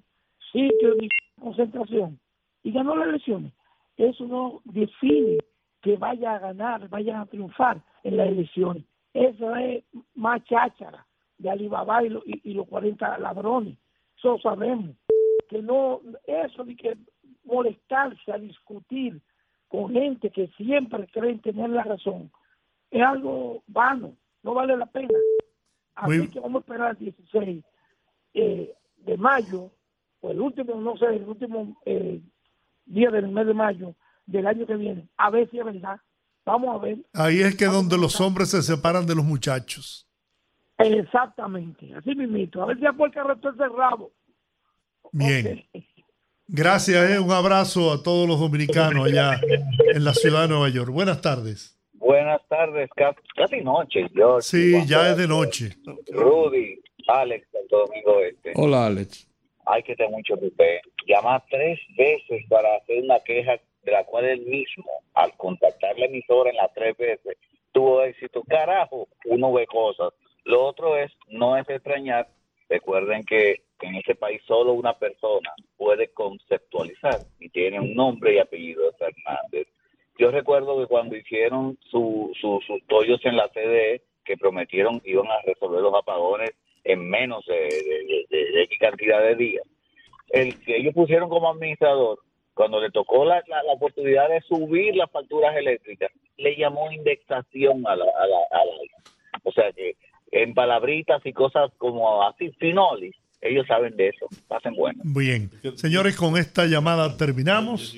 sitios 0.52 0.98
de 0.98 1.10
concentración 1.40 2.20
y 2.62 2.72
ganó 2.72 2.96
las 2.96 3.08
elecciones. 3.08 3.52
Eso 3.98 4.28
no 4.28 4.62
define 4.66 5.40
que 5.82 5.98
vaya 5.98 6.36
a 6.36 6.40
ganar, 6.40 6.88
vayan 6.88 7.22
a 7.22 7.26
triunfar 7.26 7.82
en 8.04 8.18
las 8.18 8.28
elecciones. 8.28 8.84
Eso 9.12 9.56
es 9.56 9.84
más 10.14 10.44
cháchara 10.44 11.04
de 11.42 11.50
Alibaba 11.50 12.04
y, 12.04 12.10
lo- 12.10 12.24
y- 12.26 12.42
y 12.44 12.54
los 12.54 12.68
40 12.68 13.18
ladrones. 13.18 13.78
Eso 14.18 14.38
sabemos. 14.42 14.96
Que 15.50 15.62
no, 15.62 16.02
eso 16.26 16.64
de 16.64 16.76
que 16.76 16.98
molestarse 17.44 18.32
a 18.32 18.38
discutir 18.38 19.20
con 19.68 19.92
gente 19.92 20.30
que 20.30 20.48
siempre 20.58 21.08
creen 21.12 21.40
tener 21.42 21.70
la 21.70 21.84
razón 21.84 22.32
es 22.92 23.02
algo 23.02 23.64
vano, 23.68 24.16
no 24.44 24.54
vale 24.54 24.76
la 24.78 24.86
pena. 24.86 25.18
Así 25.96 26.18
Muy- 26.20 26.28
que 26.30 26.40
vamos 26.40 26.62
a 26.62 26.64
esperar 26.66 26.92
el 26.92 26.98
16 27.06 27.64
eh, 28.34 28.74
de 28.98 29.18
mayo, 29.18 29.72
o 30.22 30.32
el 30.32 30.40
último, 30.40 30.76
no 30.76 30.96
sé, 30.98 31.06
el 31.08 31.24
último 31.28 31.76
eh, 31.86 32.22
día 32.86 33.10
del 33.10 33.30
mes 33.30 33.48
de 33.48 33.54
mayo 33.54 33.96
del 34.26 34.46
año 34.48 34.66
que 34.68 34.76
viene, 34.76 35.08
a 35.18 35.30
ver 35.30 35.50
si 35.50 35.58
es 35.60 35.66
verdad. 35.66 36.00
Vamos 36.46 36.76
a 36.76 36.78
ver. 36.80 36.98
Ahí 37.14 37.42
es 37.42 37.56
que 37.56 37.66
donde 37.66 37.98
los 37.98 38.20
hombres 38.22 38.50
se 38.50 38.62
separan 38.62 39.06
de 39.06 39.16
los 39.16 39.24
muchachos. 39.26 40.08
Exactamente, 40.86 41.94
así 41.96 42.16
mismito. 42.16 42.62
A 42.62 42.66
ver 42.68 42.78
si 42.80 42.86
porque 42.98 43.22
retorce 43.24 43.64
el 43.64 43.74
rabo. 43.76 44.12
Bien. 45.12 45.64
Gracias, 46.48 47.10
eh. 47.12 47.20
un 47.20 47.32
abrazo 47.32 47.92
a 47.92 48.04
todos 48.04 48.28
los 48.28 48.40
dominicanos 48.40 49.06
allá 49.08 49.40
en 49.94 50.04
la 50.04 50.14
ciudad 50.14 50.44
de 50.44 50.48
Nueva 50.50 50.70
York. 50.70 50.90
Buenas 50.92 51.22
tardes. 51.22 51.78
Buenas 51.94 52.42
tardes, 52.50 52.90
ca- 52.96 53.16
casi 53.36 53.62
noche, 53.62 54.08
George. 54.14 54.42
Sí, 54.48 54.86
ya 54.86 55.12
es 55.12 55.18
de 55.18 55.28
noche. 55.28 55.76
Rudy, 56.12 56.82
Alex, 57.08 57.48
Santo 57.52 57.86
Domingo 57.86 58.20
Este. 58.22 58.52
Hola, 58.56 58.88
Alex. 58.88 59.28
Hay 59.66 59.84
que 59.84 59.96
tener 59.96 60.12
mucho 60.12 60.36
pipé. 60.38 60.82
Llamar 61.08 61.44
tres 61.50 61.80
veces 61.96 62.44
para 62.50 62.76
hacer 62.78 63.04
una 63.04 63.20
queja 63.20 63.54
de 63.84 63.92
la 63.92 64.04
cual 64.04 64.26
él 64.26 64.42
mismo, 64.42 64.86
al 65.14 65.32
contactar 65.38 65.98
la 65.98 66.06
emisora 66.08 66.50
en 66.50 66.58
las 66.58 66.74
tres 66.74 66.98
veces, 66.98 67.38
tuvo 67.72 68.02
éxito. 68.04 68.44
Carajo, 68.48 69.08
uno 69.26 69.54
ve 69.54 69.66
cosas. 69.68 70.12
Lo 70.46 70.64
otro 70.66 70.98
es, 70.98 71.12
no 71.28 71.56
es 71.58 71.68
extrañar, 71.70 72.28
recuerden 72.70 73.24
que 73.24 73.62
en 73.82 73.96
este 73.96 74.16
país 74.16 74.42
solo 74.48 74.74
una 74.74 74.98
persona 74.98 75.52
puede 75.78 76.10
conceptualizar 76.10 77.22
y 77.40 77.50
tiene 77.50 77.80
un 77.80 77.94
nombre 77.96 78.36
y 78.36 78.40
apellido 78.40 78.86
de 78.86 78.94
Fernández. 78.98 79.68
Yo 80.18 80.30
recuerdo 80.32 80.80
que 80.80 80.88
cuando 80.88 81.16
hicieron 81.16 81.78
su, 81.90 82.32
su- 82.40 82.60
sus 82.66 82.86
tollos 82.88 83.20
en 83.26 83.38
la 83.38 83.48
CDE, 83.50 84.04
que 84.24 84.38
prometieron 84.38 85.00
que 85.00 85.12
iban 85.12 85.28
a 85.28 85.42
resolver 85.46 85.82
los 85.82 85.94
apagones 85.96 86.52
en 86.84 87.10
menos 87.10 87.44
de, 87.46 87.56
de- 88.30 88.64
X 88.64 88.78
cantidad 88.80 89.22
de 89.22 89.36
días, 89.36 89.64
el 90.30 90.64
que 90.64 90.78
ellos 90.78 90.94
pusieron 90.94 91.28
como 91.30 91.50
administrador, 91.50 92.20
cuando 92.54 92.80
le 92.80 92.92
tocó 92.92 93.26
la, 93.26 93.42
la- 93.48 93.64
la 93.64 93.74
oportunidad 93.74 94.30
de 94.30 94.42
subir 94.42 94.96
las 94.96 95.10
facturas 95.12 95.56
eléctricas, 95.56 96.12
le 96.38 96.56
llamó 96.56 96.92
indexación 96.92 97.86
a 97.88 97.96
la, 97.96 98.06
a 98.06 98.28
la, 98.28 98.38
a 98.52 98.66
la- 98.66 99.42
O 99.44 99.52
sea 99.52 99.72
que 99.72 99.96
en 100.32 100.54
palabritas 100.54 101.22
y 101.26 101.34
cosas 101.34 101.72
como 101.78 102.24
así, 102.28 102.52
finolis, 102.60 103.16
ellos 103.42 103.66
saben 103.68 103.96
de 103.98 104.10
eso. 104.10 104.28
Pasen 104.48 104.76
bueno. 104.76 105.02
Bien. 105.04 105.52
Señores, 105.76 106.16
con 106.16 106.38
esta 106.38 106.66
llamada 106.66 107.18
terminamos. 107.18 107.96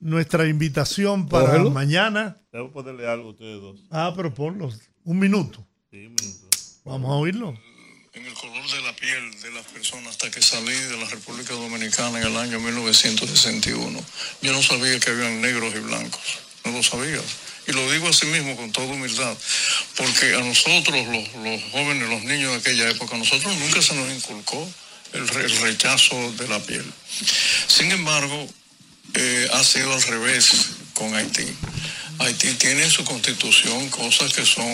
Nuestra 0.00 0.48
invitación 0.48 1.28
para 1.28 1.46
Cógelo. 1.50 1.70
mañana. 1.70 2.36
Debo 2.52 2.72
ponerle 2.72 3.06
algo 3.06 3.28
a 3.28 3.30
ustedes 3.32 3.60
dos. 3.60 3.84
Ah, 3.90 4.12
pero 4.16 4.34
ponlo. 4.34 4.68
Un 5.04 5.18
minuto. 5.18 5.64
Sí, 5.90 6.06
un 6.06 6.14
minuto. 6.14 6.48
Vamos 6.84 7.10
a 7.10 7.14
oírlo. 7.14 7.54
en 8.14 8.26
el 8.26 8.34
color 8.34 8.62
de 8.66 8.82
la 8.82 8.92
piel 8.96 9.40
de 9.42 9.50
las 9.52 9.64
personas 9.66 10.08
hasta 10.10 10.30
que 10.30 10.42
salí 10.42 10.72
de 10.72 10.96
la 10.98 11.08
República 11.08 11.54
Dominicana 11.54 12.20
en 12.20 12.26
el 12.26 12.36
año 12.36 12.58
1961. 12.58 13.98
Yo 14.42 14.52
no 14.52 14.60
sabía 14.62 14.98
que 14.98 15.10
habían 15.10 15.40
negros 15.40 15.72
y 15.74 15.78
blancos, 15.80 16.40
no 16.64 16.72
lo 16.72 16.82
sabía. 16.82 17.20
Y 17.66 17.72
lo 17.72 17.92
digo 17.92 18.08
así 18.08 18.26
mismo 18.26 18.56
con 18.56 18.72
toda 18.72 18.88
humildad, 18.88 19.36
porque 19.96 20.34
a 20.34 20.40
nosotros, 20.40 21.06
los, 21.06 21.62
jóvenes, 21.70 22.08
los 22.08 22.24
niños 22.24 22.52
de 22.52 22.58
aquella 22.58 22.90
época, 22.90 23.14
a 23.14 23.18
nosotros 23.18 23.56
nunca 23.56 23.80
se 23.80 23.94
nos 23.94 24.10
inculcó 24.10 24.68
el 25.12 25.28
rechazo 25.28 26.32
de 26.32 26.48
la 26.48 26.58
piel. 26.60 26.84
Sin 27.68 27.92
embargo, 27.92 28.48
eh, 29.14 29.48
ha 29.52 29.62
sido 29.62 29.92
al 29.92 30.02
revés 30.02 30.50
con 30.94 31.14
Haití. 31.14 31.46
Haití 32.18 32.52
tiene 32.54 32.84
en 32.84 32.90
su 32.90 33.04
constitución 33.04 33.88
cosas 33.90 34.32
que 34.32 34.44
son 34.44 34.66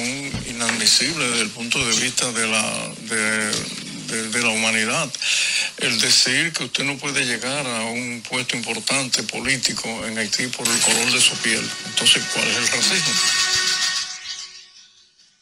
inadmisibles 0.49 1.31
desde 1.31 1.43
el 1.43 1.51
punto 1.51 1.85
de 1.85 2.01
vista 2.01 2.31
de 2.33 2.47
la, 2.47 2.93
de, 3.09 3.53
de- 4.09 4.29
de 4.29 4.43
la 4.43 4.49
humanidad. 4.51 5.09
El 5.79 6.01
decir 6.01 6.53
que 6.53 6.65
usted 6.65 6.85
no 6.85 6.97
puede 6.99 7.25
llegar 7.25 7.67
a 7.67 7.85
un 7.85 8.23
puesto 8.29 8.57
importante 8.57 9.23
político 9.23 9.89
en 10.07 10.19
Haití 10.19 10.47
por 10.49 10.67
el 10.67 10.79
color 10.81 11.13
de 11.13 11.21
su 11.21 11.37
piel. 11.37 11.63
Entonces, 11.87 12.23
¿cuál 12.35 12.47
es 12.49 12.57
el 12.57 12.67
racismo? 12.69 13.13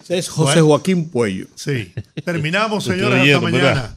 Es 0.09 0.29
José 0.29 0.61
Joaquín 0.61 1.11
Puello. 1.11 1.47
Sí. 1.57 1.93
Terminamos, 2.25 2.85
Te 2.85 2.93
señores. 2.93 3.21
Hasta 3.23 3.41
mañana. 3.41 3.65
¿verdad? 3.65 3.97